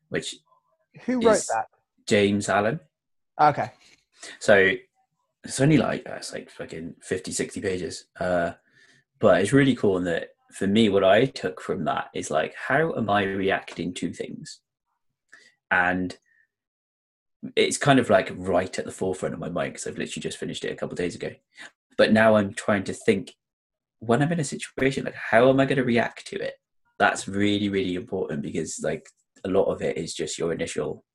which 0.09 0.35
who 1.05 1.21
wrote 1.21 1.43
that? 1.53 1.65
James 2.07 2.47
Allen. 2.47 2.79
Okay. 3.39 3.71
So 4.39 4.73
it's 5.43 5.59
only 5.59 5.77
like 5.77 6.07
uh, 6.07 6.13
it's 6.13 6.33
like 6.33 6.49
fucking 6.49 6.95
50, 7.01 7.31
60 7.31 7.61
pages. 7.61 8.05
Uh, 8.19 8.51
but 9.19 9.41
it's 9.41 9.53
really 9.53 9.75
cool 9.75 9.97
in 9.97 10.03
that 10.05 10.29
for 10.51 10.67
me, 10.67 10.89
what 10.89 11.03
I 11.03 11.25
took 11.25 11.61
from 11.61 11.85
that 11.85 12.09
is 12.13 12.31
like, 12.31 12.55
how 12.55 12.93
am 12.95 13.09
I 13.09 13.23
reacting 13.23 13.93
to 13.95 14.11
things? 14.11 14.59
And 15.69 16.17
it's 17.55 17.77
kind 17.77 17.99
of 17.99 18.09
like 18.09 18.31
right 18.35 18.77
at 18.79 18.85
the 18.85 18.91
forefront 18.91 19.33
of 19.33 19.39
my 19.39 19.49
mind 19.49 19.73
because 19.73 19.87
I've 19.87 19.97
literally 19.97 20.21
just 20.21 20.37
finished 20.37 20.65
it 20.65 20.71
a 20.71 20.75
couple 20.75 20.95
days 20.95 21.15
ago. 21.15 21.31
But 21.97 22.11
now 22.11 22.35
I'm 22.35 22.53
trying 22.53 22.83
to 22.85 22.93
think 22.93 23.33
when 23.99 24.21
I'm 24.21 24.31
in 24.31 24.39
a 24.39 24.43
situation, 24.43 25.05
like 25.05 25.15
how 25.15 25.49
am 25.49 25.59
I 25.59 25.65
going 25.65 25.77
to 25.77 25.83
react 25.83 26.25
to 26.27 26.37
it? 26.37 26.55
That's 26.97 27.27
really, 27.27 27.69
really 27.69 27.95
important 27.95 28.41
because 28.41 28.79
like 28.83 29.07
a 29.43 29.49
lot 29.49 29.65
of 29.65 29.81
it 29.81 29.97
is 29.97 30.13
just 30.13 30.37
your 30.37 30.51
initial, 30.51 31.05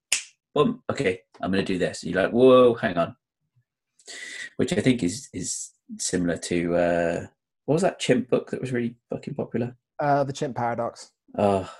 boom, 0.54 0.82
okay, 0.90 1.20
I'm 1.42 1.50
going 1.50 1.64
to 1.64 1.72
do 1.72 1.78
this. 1.78 2.02
And 2.02 2.12
you're 2.12 2.22
like, 2.22 2.32
whoa, 2.32 2.74
hang 2.74 2.96
on. 2.96 3.16
Which 4.56 4.72
I 4.72 4.80
think 4.80 5.02
is 5.02 5.28
is 5.32 5.70
similar 5.98 6.36
to 6.36 6.76
uh, 6.76 7.26
what 7.66 7.74
was 7.74 7.82
that 7.82 7.98
chimp 7.98 8.28
book 8.28 8.50
that 8.50 8.60
was 8.60 8.72
really 8.72 8.96
fucking 9.10 9.34
popular? 9.34 9.76
Uh, 9.98 10.24
the 10.24 10.32
Chimp 10.32 10.56
Paradox. 10.56 11.12
Oh, 11.38 11.70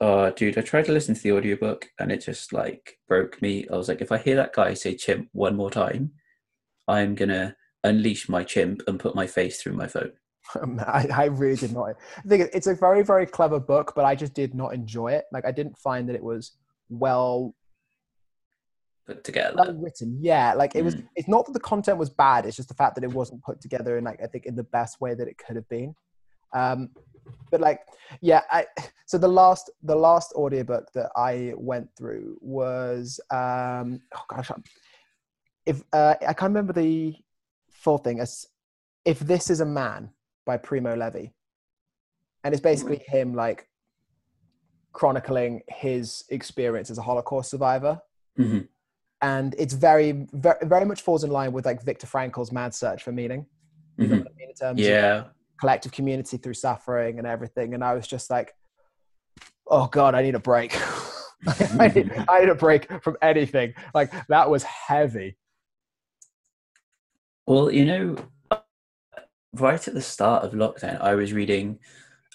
oh, 0.00 0.30
dude, 0.30 0.58
I 0.58 0.62
tried 0.62 0.84
to 0.86 0.92
listen 0.92 1.14
to 1.14 1.22
the 1.22 1.32
audiobook 1.32 1.88
and 1.98 2.10
it 2.10 2.18
just 2.18 2.52
like 2.52 2.98
broke 3.08 3.40
me. 3.40 3.66
I 3.72 3.76
was 3.76 3.88
like, 3.88 4.00
if 4.00 4.12
I 4.12 4.18
hear 4.18 4.36
that 4.36 4.52
guy 4.52 4.74
say 4.74 4.94
chimp 4.94 5.28
one 5.32 5.56
more 5.56 5.70
time, 5.70 6.12
I'm 6.88 7.14
gonna 7.14 7.56
unleash 7.84 8.28
my 8.28 8.44
chimp 8.44 8.82
and 8.86 9.00
put 9.00 9.14
my 9.14 9.26
face 9.26 9.62
through 9.62 9.74
my 9.74 9.86
phone. 9.86 10.12
I, 10.86 11.08
I 11.12 11.24
really 11.26 11.56
did 11.56 11.72
not. 11.72 11.94
I 12.18 12.28
think 12.28 12.50
it's 12.52 12.66
a 12.66 12.74
very, 12.74 13.02
very 13.02 13.26
clever 13.26 13.60
book, 13.60 13.92
but 13.96 14.04
I 14.04 14.14
just 14.14 14.34
did 14.34 14.54
not 14.54 14.74
enjoy 14.74 15.12
it. 15.12 15.24
Like, 15.32 15.44
I 15.44 15.52
didn't 15.52 15.78
find 15.78 16.08
that 16.08 16.14
it 16.14 16.22
was 16.22 16.52
well 16.88 17.54
put 19.06 19.24
together. 19.24 19.54
Well 19.56 19.74
written, 19.74 20.18
yeah. 20.20 20.54
Like 20.54 20.74
it 20.74 20.82
was. 20.82 20.96
Mm. 20.96 21.08
It's 21.16 21.28
not 21.28 21.46
that 21.46 21.52
the 21.52 21.60
content 21.60 21.98
was 21.98 22.10
bad. 22.10 22.46
It's 22.46 22.56
just 22.56 22.68
the 22.68 22.74
fact 22.74 22.94
that 22.96 23.04
it 23.04 23.12
wasn't 23.12 23.42
put 23.42 23.60
together 23.60 23.98
in 23.98 24.04
like 24.04 24.20
I 24.22 24.26
think 24.26 24.46
in 24.46 24.56
the 24.56 24.64
best 24.64 25.00
way 25.00 25.14
that 25.14 25.28
it 25.28 25.38
could 25.38 25.56
have 25.56 25.68
been. 25.68 25.94
Um, 26.54 26.90
but 27.50 27.60
like, 27.60 27.80
yeah. 28.20 28.42
I 28.50 28.66
so 29.06 29.18
the 29.18 29.28
last 29.28 29.70
the 29.82 29.96
last 29.96 30.32
audiobook 30.34 30.92
that 30.94 31.10
I 31.16 31.52
went 31.56 31.88
through 31.96 32.38
was 32.40 33.20
um 33.30 34.00
oh 34.14 34.22
gosh, 34.28 34.50
if 35.66 35.82
uh, 35.92 36.14
I 36.20 36.32
can't 36.32 36.50
remember 36.50 36.72
the 36.72 37.14
full 37.70 37.98
thing 37.98 38.20
as 38.20 38.46
if 39.04 39.20
this 39.20 39.50
is 39.50 39.60
a 39.60 39.64
man 39.64 40.10
by 40.44 40.56
Primo 40.56 40.96
Levi. 40.96 41.26
And 42.44 42.54
it's 42.54 42.62
basically 42.62 43.02
him 43.06 43.34
like 43.34 43.68
chronicling 44.92 45.62
his 45.68 46.24
experience 46.30 46.90
as 46.90 46.98
a 46.98 47.02
Holocaust 47.02 47.50
survivor. 47.50 48.00
Mm-hmm. 48.38 48.60
And 49.22 49.54
it's 49.58 49.74
very, 49.74 50.26
very, 50.32 50.58
very 50.62 50.84
much 50.84 51.00
falls 51.02 51.24
in 51.24 51.30
line 51.30 51.52
with 51.52 51.64
like 51.64 51.82
Viktor 51.82 52.06
Frankl's 52.06 52.52
Man's 52.52 52.76
Search 52.76 53.02
for 53.02 53.12
Meaning. 53.12 53.46
Mm-hmm. 53.98 54.12
I 54.12 54.16
mean, 54.16 54.48
in 54.48 54.54
terms 54.54 54.80
yeah. 54.80 55.16
of 55.16 55.26
collective 55.58 55.92
community 55.92 56.36
through 56.36 56.54
suffering 56.54 57.18
and 57.18 57.26
everything. 57.26 57.74
And 57.74 57.82
I 57.82 57.94
was 57.94 58.06
just 58.06 58.30
like, 58.30 58.54
oh 59.68 59.86
God, 59.86 60.14
I 60.14 60.22
need 60.22 60.34
a 60.34 60.40
break. 60.40 60.76
I, 61.46 61.88
need, 61.94 62.12
I 62.28 62.40
need 62.40 62.48
a 62.48 62.54
break 62.54 63.02
from 63.02 63.16
anything. 63.22 63.74
Like 63.94 64.12
that 64.28 64.50
was 64.50 64.62
heavy. 64.64 65.36
Well, 67.46 67.70
you 67.70 67.84
know, 67.84 68.16
right 69.54 69.88
at 69.88 69.94
the 69.94 70.02
start 70.02 70.44
of 70.44 70.52
lockdown, 70.52 71.00
I 71.00 71.14
was 71.14 71.32
reading 71.32 71.78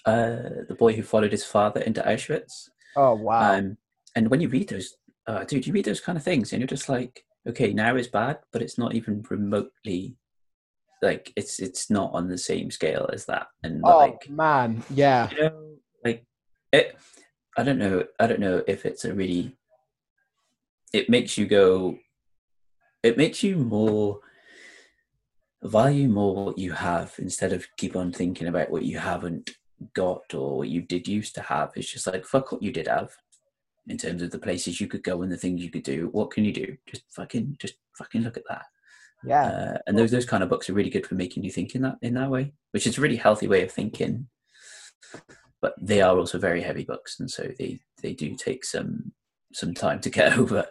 uh, 0.06 0.64
The 0.68 0.76
Boy 0.78 0.94
Who 0.94 1.02
Followed 1.02 1.32
His 1.32 1.44
Father 1.44 1.80
into 1.80 2.00
Auschwitz. 2.02 2.70
Oh, 2.96 3.14
wow. 3.14 3.54
Um, 3.54 3.76
and 4.16 4.30
when 4.30 4.40
you 4.40 4.48
read 4.48 4.68
those, 4.68 4.96
uh, 5.26 5.44
dude, 5.44 5.66
you 5.66 5.72
read 5.72 5.84
those 5.84 6.00
kind 6.00 6.18
of 6.18 6.24
things 6.24 6.52
and 6.52 6.60
you're 6.60 6.66
just 6.66 6.88
like, 6.88 7.24
okay, 7.48 7.72
now 7.72 7.96
is 7.96 8.08
bad, 8.08 8.38
but 8.52 8.62
it's 8.62 8.78
not 8.78 8.94
even 8.94 9.24
remotely 9.28 10.16
like 11.02 11.32
it's 11.34 11.58
it's 11.58 11.90
not 11.90 12.12
on 12.14 12.28
the 12.28 12.38
same 12.38 12.70
scale 12.70 13.10
as 13.12 13.26
that. 13.26 13.48
And 13.64 13.82
oh 13.84 13.98
like, 13.98 14.30
man, 14.30 14.82
yeah, 14.88 15.28
you 15.30 15.38
know, 15.38 15.74
like 16.04 16.24
it. 16.72 16.96
I 17.58 17.64
don't 17.64 17.78
know. 17.78 18.04
I 18.18 18.26
don't 18.26 18.40
know 18.40 18.62
if 18.66 18.86
it's 18.86 19.04
a 19.04 19.12
really. 19.12 19.56
It 20.92 21.10
makes 21.10 21.36
you 21.36 21.46
go. 21.46 21.98
It 23.02 23.18
makes 23.18 23.42
you 23.42 23.56
more 23.56 24.20
value 25.64 26.08
more 26.08 26.46
what 26.46 26.58
you 26.58 26.72
have 26.72 27.14
instead 27.18 27.52
of 27.52 27.66
keep 27.76 27.94
on 27.94 28.12
thinking 28.12 28.48
about 28.48 28.70
what 28.70 28.84
you 28.84 28.98
haven't 28.98 29.50
got 29.94 30.34
or 30.34 30.58
what 30.58 30.68
you 30.68 30.82
did 30.82 31.08
used 31.08 31.34
to 31.34 31.42
have. 31.42 31.72
It's 31.74 31.92
just 31.92 32.06
like 32.06 32.24
fuck 32.24 32.52
what 32.52 32.62
you 32.62 32.72
did 32.72 32.86
have 32.86 33.10
in 33.88 33.98
terms 33.98 34.22
of 34.22 34.30
the 34.30 34.38
places 34.38 34.80
you 34.80 34.86
could 34.86 35.02
go 35.02 35.22
and 35.22 35.32
the 35.32 35.36
things 35.36 35.62
you 35.62 35.70
could 35.70 35.82
do. 35.82 36.08
What 36.12 36.30
can 36.30 36.44
you 36.44 36.52
do? 36.52 36.76
Just 36.86 37.02
fucking 37.10 37.56
just 37.58 37.74
fucking 37.98 38.22
look 38.22 38.36
at 38.36 38.44
that. 38.48 38.64
Yeah. 39.24 39.44
Uh, 39.44 39.78
and 39.86 39.98
those 39.98 40.10
those 40.10 40.26
kind 40.26 40.42
of 40.42 40.48
books 40.48 40.68
are 40.68 40.74
really 40.74 40.90
good 40.90 41.06
for 41.06 41.14
making 41.14 41.44
you 41.44 41.50
think 41.50 41.74
in 41.74 41.82
that 41.82 41.96
in 42.02 42.14
that 42.14 42.30
way, 42.30 42.52
which 42.72 42.86
is 42.86 42.98
a 42.98 43.00
really 43.00 43.16
healthy 43.16 43.48
way 43.48 43.62
of 43.62 43.72
thinking. 43.72 44.28
But 45.60 45.74
they 45.80 46.02
are 46.02 46.18
also 46.18 46.38
very 46.38 46.62
heavy 46.62 46.84
books, 46.84 47.20
and 47.20 47.30
so 47.30 47.48
they 47.58 47.80
they 48.02 48.14
do 48.14 48.34
take 48.34 48.64
some 48.64 49.12
some 49.52 49.74
time 49.74 50.00
to 50.00 50.10
get 50.10 50.38
over. 50.38 50.66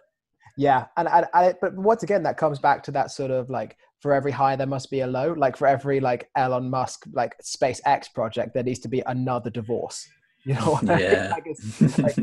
Yeah, 0.57 0.88
and, 0.97 1.07
and, 1.07 1.25
and 1.33 1.55
but 1.61 1.75
once 1.75 2.03
again, 2.03 2.23
that 2.23 2.38
comes 2.38 2.59
back 2.59 2.83
to 2.83 2.91
that 2.91 3.11
sort 3.11 3.31
of 3.31 3.49
like 3.49 3.77
for 4.01 4.13
every 4.13 4.31
high 4.31 4.55
there 4.55 4.67
must 4.67 4.89
be 4.89 5.01
a 5.01 5.07
low 5.07 5.33
like 5.33 5.55
for 5.55 5.67
every 5.67 5.99
like 5.99 6.29
elon 6.35 6.69
musk 6.69 7.05
like 7.13 7.35
spacex 7.43 8.11
project 8.13 8.53
there 8.53 8.63
needs 8.63 8.79
to 8.79 8.89
be 8.89 9.01
another 9.05 9.49
divorce 9.49 10.07
you 10.43 10.53
know 10.55 10.79
yeah 10.83 11.33
because 11.35 11.99
like, 11.99 12.15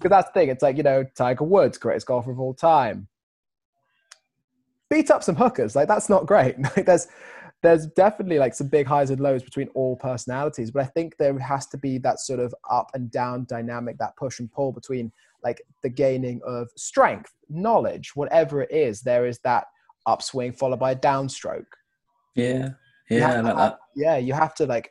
that's 0.00 0.28
the 0.28 0.32
thing 0.32 0.48
it's 0.48 0.62
like 0.62 0.76
you 0.76 0.82
know 0.82 1.04
tiger 1.14 1.44
woods 1.44 1.78
greatest 1.78 2.06
golfer 2.06 2.30
of 2.30 2.40
all 2.40 2.54
time 2.54 3.08
beat 4.90 5.10
up 5.10 5.22
some 5.22 5.34
hookers 5.34 5.74
like 5.74 5.88
that's 5.88 6.08
not 6.08 6.26
great 6.26 6.56
like 6.76 6.86
there's 6.86 7.08
there's 7.62 7.86
definitely 7.88 8.38
like 8.38 8.54
some 8.54 8.68
big 8.68 8.86
highs 8.86 9.10
and 9.10 9.20
lows 9.20 9.42
between 9.42 9.68
all 9.68 9.96
personalities 9.96 10.70
but 10.70 10.82
i 10.82 10.86
think 10.86 11.16
there 11.16 11.36
has 11.38 11.66
to 11.66 11.78
be 11.78 11.98
that 11.98 12.20
sort 12.20 12.38
of 12.38 12.54
up 12.70 12.90
and 12.94 13.10
down 13.10 13.44
dynamic 13.48 13.98
that 13.98 14.16
push 14.16 14.38
and 14.38 14.52
pull 14.52 14.70
between 14.72 15.10
like 15.42 15.60
the 15.82 15.88
gaining 15.88 16.40
of 16.46 16.68
strength 16.76 17.32
knowledge 17.48 18.14
whatever 18.14 18.62
it 18.62 18.70
is 18.70 19.00
there 19.00 19.26
is 19.26 19.38
that 19.40 19.66
upswing 20.06 20.52
followed 20.52 20.78
by 20.78 20.92
a 20.92 20.96
downstroke. 20.96 21.66
Yeah, 22.34 22.70
yeah, 23.10 23.40
like 23.40 23.56
that. 23.56 23.78
Yeah, 23.94 24.16
you 24.16 24.32
have 24.32 24.54
to 24.56 24.66
like 24.66 24.90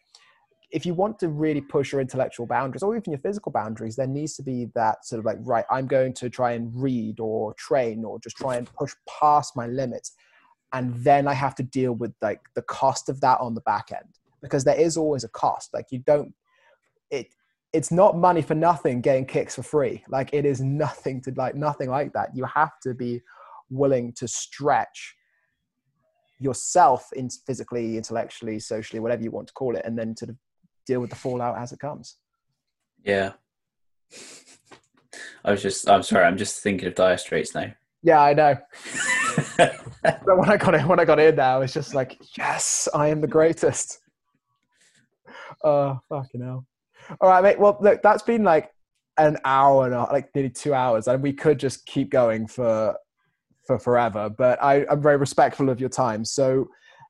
if 0.71 0.85
you 0.85 0.93
want 0.93 1.19
to 1.19 1.29
really 1.29 1.61
push 1.61 1.91
your 1.91 2.01
intellectual 2.01 2.45
boundaries 2.45 2.83
or 2.83 2.95
even 2.95 3.11
your 3.11 3.19
physical 3.19 3.51
boundaries, 3.51 3.95
there 3.95 4.07
needs 4.07 4.35
to 4.35 4.43
be 4.43 4.67
that 4.75 5.05
sort 5.05 5.19
of 5.19 5.25
like, 5.25 5.37
right, 5.41 5.65
I'm 5.69 5.87
going 5.87 6.13
to 6.13 6.29
try 6.29 6.53
and 6.53 6.71
read 6.75 7.19
or 7.19 7.53
train 7.53 8.03
or 8.03 8.19
just 8.19 8.37
try 8.37 8.57
and 8.57 8.71
push 8.73 8.93
past 9.07 9.55
my 9.55 9.67
limits. 9.67 10.13
And 10.73 10.95
then 10.95 11.27
I 11.27 11.33
have 11.33 11.55
to 11.55 11.63
deal 11.63 11.93
with 11.93 12.13
like 12.21 12.41
the 12.55 12.61
cost 12.63 13.09
of 13.09 13.21
that 13.21 13.39
on 13.39 13.55
the 13.55 13.61
back 13.61 13.91
end 13.91 14.17
because 14.41 14.63
there 14.63 14.79
is 14.79 14.97
always 14.97 15.23
a 15.23 15.29
cost. 15.29 15.73
Like 15.73 15.85
you 15.91 15.99
don't, 15.99 16.33
it, 17.11 17.27
it's 17.71 17.91
not 17.91 18.17
money 18.17 18.41
for 18.41 18.55
nothing 18.55 19.01
getting 19.01 19.25
kicks 19.25 19.55
for 19.55 19.63
free. 19.63 20.03
Like 20.09 20.33
it 20.33 20.45
is 20.45 20.61
nothing 20.61 21.21
to 21.21 21.33
like, 21.35 21.55
nothing 21.55 21.89
like 21.89 22.13
that. 22.13 22.29
You 22.33 22.45
have 22.45 22.79
to 22.83 22.93
be 22.93 23.21
willing 23.69 24.13
to 24.13 24.27
stretch 24.27 25.15
yourself 26.39 27.07
in 27.13 27.29
physically, 27.29 27.97
intellectually, 27.97 28.59
socially, 28.59 28.99
whatever 28.99 29.23
you 29.23 29.31
want 29.31 29.47
to 29.47 29.53
call 29.53 29.75
it, 29.75 29.83
and 29.85 29.97
then 29.97 30.15
sort 30.15 30.29
of 30.29 30.37
deal 30.85 31.01
with 31.01 31.09
the 31.09 31.15
fallout 31.15 31.57
as 31.57 31.71
it 31.71 31.79
comes. 31.79 32.17
Yeah. 33.03 33.33
I 35.43 35.51
was 35.51 35.61
just, 35.61 35.89
I'm 35.89 36.03
sorry, 36.03 36.25
I'm 36.25 36.37
just 36.37 36.61
thinking 36.61 36.87
of 36.87 36.95
Dire 36.95 37.17
Straits 37.17 37.53
now. 37.53 37.71
Yeah, 38.01 38.21
I 38.21 38.33
know. 38.33 38.55
but 39.57 40.37
when 40.37 40.49
I 40.49 40.57
got 40.57 40.75
in, 40.75 40.87
when 40.87 40.99
I 40.99 41.05
got 41.05 41.19
in 41.19 41.35
now, 41.35 41.61
it's 41.61 41.73
just 41.73 41.95
like, 41.95 42.19
yes, 42.37 42.87
I 42.93 43.07
am 43.07 43.21
the 43.21 43.27
greatest. 43.27 43.99
Oh, 45.63 45.99
fucking 46.09 46.41
hell. 46.41 46.65
All 47.21 47.29
right, 47.29 47.43
mate. 47.43 47.59
Well, 47.59 47.77
look, 47.81 48.01
that's 48.01 48.23
been 48.23 48.43
like 48.43 48.71
an 49.17 49.37
hour 49.45 49.85
and 49.85 49.95
a, 49.95 50.03
like 50.03 50.33
nearly 50.35 50.49
two 50.49 50.73
hours, 50.73 51.07
and 51.07 51.21
we 51.21 51.33
could 51.33 51.59
just 51.59 51.85
keep 51.85 52.09
going 52.09 52.47
for 52.47 52.95
for 53.65 53.79
forever, 53.79 54.29
but 54.29 54.61
I, 54.63 54.85
I'm 54.89 55.01
very 55.01 55.17
respectful 55.17 55.69
of 55.69 55.79
your 55.79 55.89
time. 55.89 56.23
So, 56.23 56.67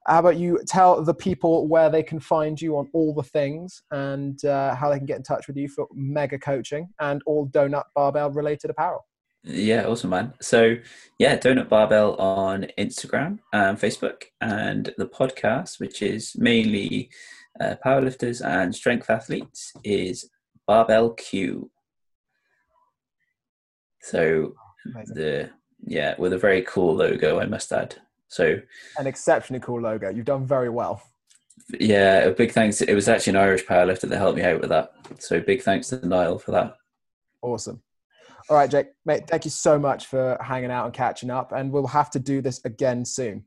how 0.07 0.19
about 0.19 0.37
you 0.37 0.59
tell 0.67 1.03
the 1.03 1.13
people 1.13 1.67
where 1.67 1.89
they 1.89 2.03
can 2.03 2.19
find 2.19 2.61
you 2.61 2.77
on 2.77 2.89
all 2.93 3.13
the 3.13 3.23
things 3.23 3.81
and 3.91 4.43
uh, 4.45 4.75
how 4.75 4.89
they 4.89 4.97
can 4.97 5.05
get 5.05 5.17
in 5.17 5.23
touch 5.23 5.47
with 5.47 5.57
you 5.57 5.67
for 5.67 5.87
mega 5.93 6.37
coaching 6.37 6.89
and 6.99 7.21
all 7.25 7.47
donut 7.47 7.85
barbell 7.95 8.31
related 8.31 8.69
apparel? 8.69 9.05
Yeah, 9.43 9.85
awesome, 9.85 10.09
man. 10.09 10.33
So, 10.41 10.75
yeah, 11.19 11.37
Donut 11.37 11.69
Barbell 11.69 12.15
on 12.15 12.65
Instagram 12.79 13.37
and 13.53 13.77
Facebook, 13.77 14.23
and 14.41 14.91
the 14.97 15.05
podcast, 15.05 15.79
which 15.79 16.01
is 16.01 16.35
mainly 16.35 17.11
uh, 17.61 17.75
powerlifters 17.85 18.43
and 18.43 18.73
strength 18.73 19.07
athletes, 19.07 19.71
is 19.83 20.27
Barbell 20.65 21.11
Q. 21.11 21.69
So 24.01 24.53
Amazing. 24.85 25.15
the 25.15 25.49
yeah, 25.85 26.15
with 26.17 26.33
a 26.33 26.39
very 26.39 26.63
cool 26.63 26.95
logo, 26.95 27.39
I 27.39 27.45
must 27.45 27.71
add. 27.71 27.97
So 28.27 28.57
An 28.97 29.07
exceptionally 29.07 29.59
cool 29.61 29.81
logo. 29.81 30.09
You've 30.09 30.25
done 30.25 30.45
very 30.45 30.69
well. 30.69 31.01
yeah, 31.79 32.19
a 32.19 32.31
big 32.31 32.51
thanks. 32.51 32.81
It 32.81 32.93
was 32.93 33.07
actually 33.07 33.31
an 33.31 33.37
Irish 33.43 33.65
powerlifter 33.65 34.09
that 34.09 34.17
helped 34.17 34.37
me 34.37 34.43
out 34.43 34.59
with 34.61 34.69
that. 34.69 34.91
So 35.19 35.39
big 35.39 35.61
thanks 35.61 35.89
to 35.89 36.05
Niall 36.05 36.39
for 36.39 36.51
that. 36.51 36.75
Awesome. 37.41 37.81
All 38.49 38.57
right, 38.57 38.69
Jake, 38.69 38.87
mate, 39.05 39.23
thank 39.27 39.45
you 39.45 39.51
so 39.51 39.79
much 39.79 40.05
for 40.07 40.37
hanging 40.41 40.69
out 40.69 40.85
and 40.85 40.93
catching 40.93 41.29
up. 41.31 41.51
And 41.51 41.71
we'll 41.71 41.87
have 41.87 42.11
to 42.11 42.19
do 42.19 42.41
this 42.41 42.63
again 42.65 43.03
soon. 43.05 43.43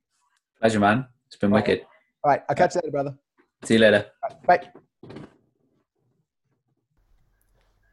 Pleasure, 0.60 0.80
man. 0.80 1.06
It's 1.26 1.36
been 1.36 1.50
Right. 1.52 1.66
wicked. 1.66 1.86
All 2.24 2.30
right, 2.32 2.42
I'll 2.48 2.56
catch 2.56 2.74
you 2.74 2.80
later, 2.82 2.90
brother. 2.92 3.18
See 3.64 3.74
you 3.74 3.80
later. 3.80 4.06
Bye. 4.46 4.68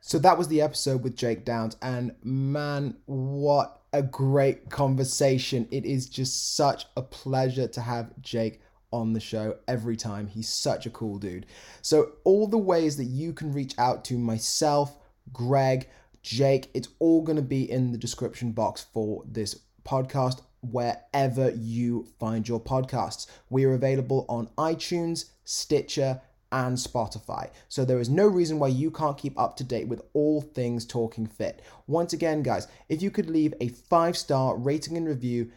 So 0.02 0.20
that 0.20 0.38
was 0.38 0.48
the 0.48 0.62
episode 0.62 1.04
with 1.04 1.16
Jake 1.16 1.46
Downes, 1.46 1.78
and 1.82 2.16
man, 2.24 2.96
what 3.06 3.82
a 3.96 4.04
great 4.04 4.70
conversation! 4.70 5.68
It 5.72 5.86
is 5.86 6.10
just 6.10 6.56
such 6.56 6.86
a 6.98 7.02
pleasure 7.02 7.68
to 7.68 7.82
have 7.82 8.12
Jake 8.22 8.62
on 8.92 9.14
the 9.14 9.20
show 9.20 9.56
every 9.68 9.96
time. 9.96 10.28
He's 10.28 10.50
such 10.50 10.86
a 10.86 10.90
cool 10.90 11.18
dude. 11.18 11.46
So, 11.82 12.14
all 12.26 12.48
the 12.48 12.58
ways 12.58 12.98
that 12.98 13.06
you 13.06 13.32
can 13.32 13.54
reach 13.54 13.74
out 13.78 14.04
to 14.06 14.18
myself, 14.18 14.98
Greg, 15.32 15.88
Jake, 16.24 16.70
it's 16.74 16.90
all 17.00 17.22
going 17.22 17.38
to 17.38 17.42
be 17.42 17.72
in 17.72 17.92
the 17.92 17.98
description 17.98 18.52
box 18.52 18.86
for 18.94 19.24
this 19.26 19.60
podcast 19.86 20.42
wherever 20.62 21.52
you 21.52 22.08
find 22.20 22.48
your 22.48 22.60
podcasts. 22.60 23.28
We 23.50 23.66
are 23.66 23.74
available 23.74 24.26
on 24.28 24.50
iTunes, 24.58 25.30
Stitcher, 25.44 26.22
and 26.52 26.78
Spotify. 26.78 27.50
So 27.68 27.84
there 27.84 28.00
is 28.00 28.10
no 28.10 28.28
reason 28.28 28.60
why 28.60 28.68
you 28.70 28.92
can't 28.92 29.18
keep 29.18 29.38
up 29.40 29.58
to 29.58 29.64
date 29.64 29.88
with 29.88 30.02
all 30.14 30.42
things 30.42 30.86
Talking 30.86 31.28
Fit. 31.28 31.62
Once 31.88 32.14
again, 32.14 32.44
guys, 32.44 32.68
if 32.90 33.02
you 33.02 33.12
could 33.12 33.30
leave 33.30 33.54
a 33.60 33.70
five 33.70 34.18
star 34.18 34.56
rating 34.58 34.98
and 34.98 35.08
review 35.08 35.52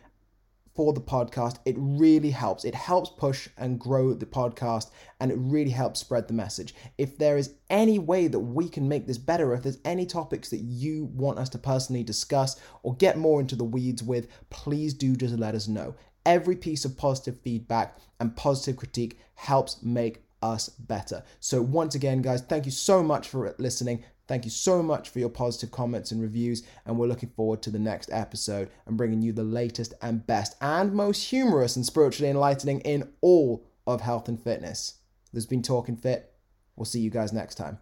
for 0.79 0.93
the 0.93 1.01
podcast, 1.01 1.57
it 1.65 1.75
really 1.77 2.31
helps. 2.31 2.65
It 2.65 2.77
helps 2.77 3.11
push 3.11 3.49
and 3.59 3.81
grow 3.81 4.15
the 4.15 4.27
podcast 4.27 4.93
and 5.19 5.33
it 5.33 5.37
really 5.37 5.73
helps 5.73 5.99
spread 5.99 6.29
the 6.29 6.35
message. 6.35 6.73
If 6.97 7.19
there 7.19 7.37
is 7.37 7.55
any 7.69 7.99
way 7.99 8.29
that 8.29 8.39
we 8.39 8.69
can 8.69 8.89
make 8.89 9.09
this 9.09 9.19
better, 9.19 9.53
if 9.55 9.65
there's 9.65 9.81
any 9.85 10.07
topics 10.07 10.51
that 10.51 10.61
you 10.61 11.07
want 11.07 11.41
us 11.41 11.49
to 11.49 11.59
personally 11.59 12.05
discuss 12.05 12.61
or 12.85 12.95
get 12.95 13.19
more 13.19 13.41
into 13.41 13.57
the 13.57 13.65
weeds 13.65 14.05
with, 14.05 14.29
please 14.51 14.95
do 14.95 15.17
just 15.17 15.37
let 15.37 15.57
us 15.57 15.67
know. 15.67 15.97
Every 16.25 16.55
piece 16.55 16.85
of 16.85 16.97
positive 16.97 17.41
feedback 17.41 17.99
and 18.21 18.37
positive 18.37 18.77
critique 18.77 19.19
helps 19.35 19.83
make 19.83 20.28
us 20.43 20.69
better. 20.69 21.23
So, 21.41 21.63
once 21.63 21.95
again, 21.95 22.23
guys, 22.23 22.43
thank 22.43 22.65
you 22.65 22.73
so 22.73 23.03
much 23.03 23.29
for 23.29 23.55
listening. 23.59 24.05
Thank 24.29 24.45
you 24.45 24.51
so 24.51 24.83
much 24.83 25.09
for 25.09 25.19
your 25.19 25.31
positive 25.31 25.71
comments 25.71 26.13
and 26.13 26.21
reviews. 26.21 26.63
And 26.85 26.99
we're 26.99 27.07
looking 27.07 27.31
forward 27.31 27.63
to 27.63 27.71
the 27.71 27.79
next 27.79 28.11
episode 28.13 28.71
and 28.87 28.97
bringing 28.97 29.23
you 29.23 29.33
the 29.33 29.43
latest 29.43 29.95
and 30.03 30.27
best 30.27 30.55
and 30.61 30.93
most 30.93 31.31
humorous 31.31 31.77
and 31.77 31.85
spiritually 31.85 32.31
enlightening 32.31 32.81
in 32.81 33.11
all 33.23 33.67
of 33.87 34.03
health 34.03 34.29
and 34.29 34.41
fitness. 34.41 34.99
There's 35.33 35.47
been 35.47 35.63
Talking 35.63 35.97
Fit. 35.97 36.31
We'll 36.77 36.85
see 36.85 37.01
you 37.01 37.11
guys 37.11 37.33
next 37.33 37.55
time. 37.55 37.79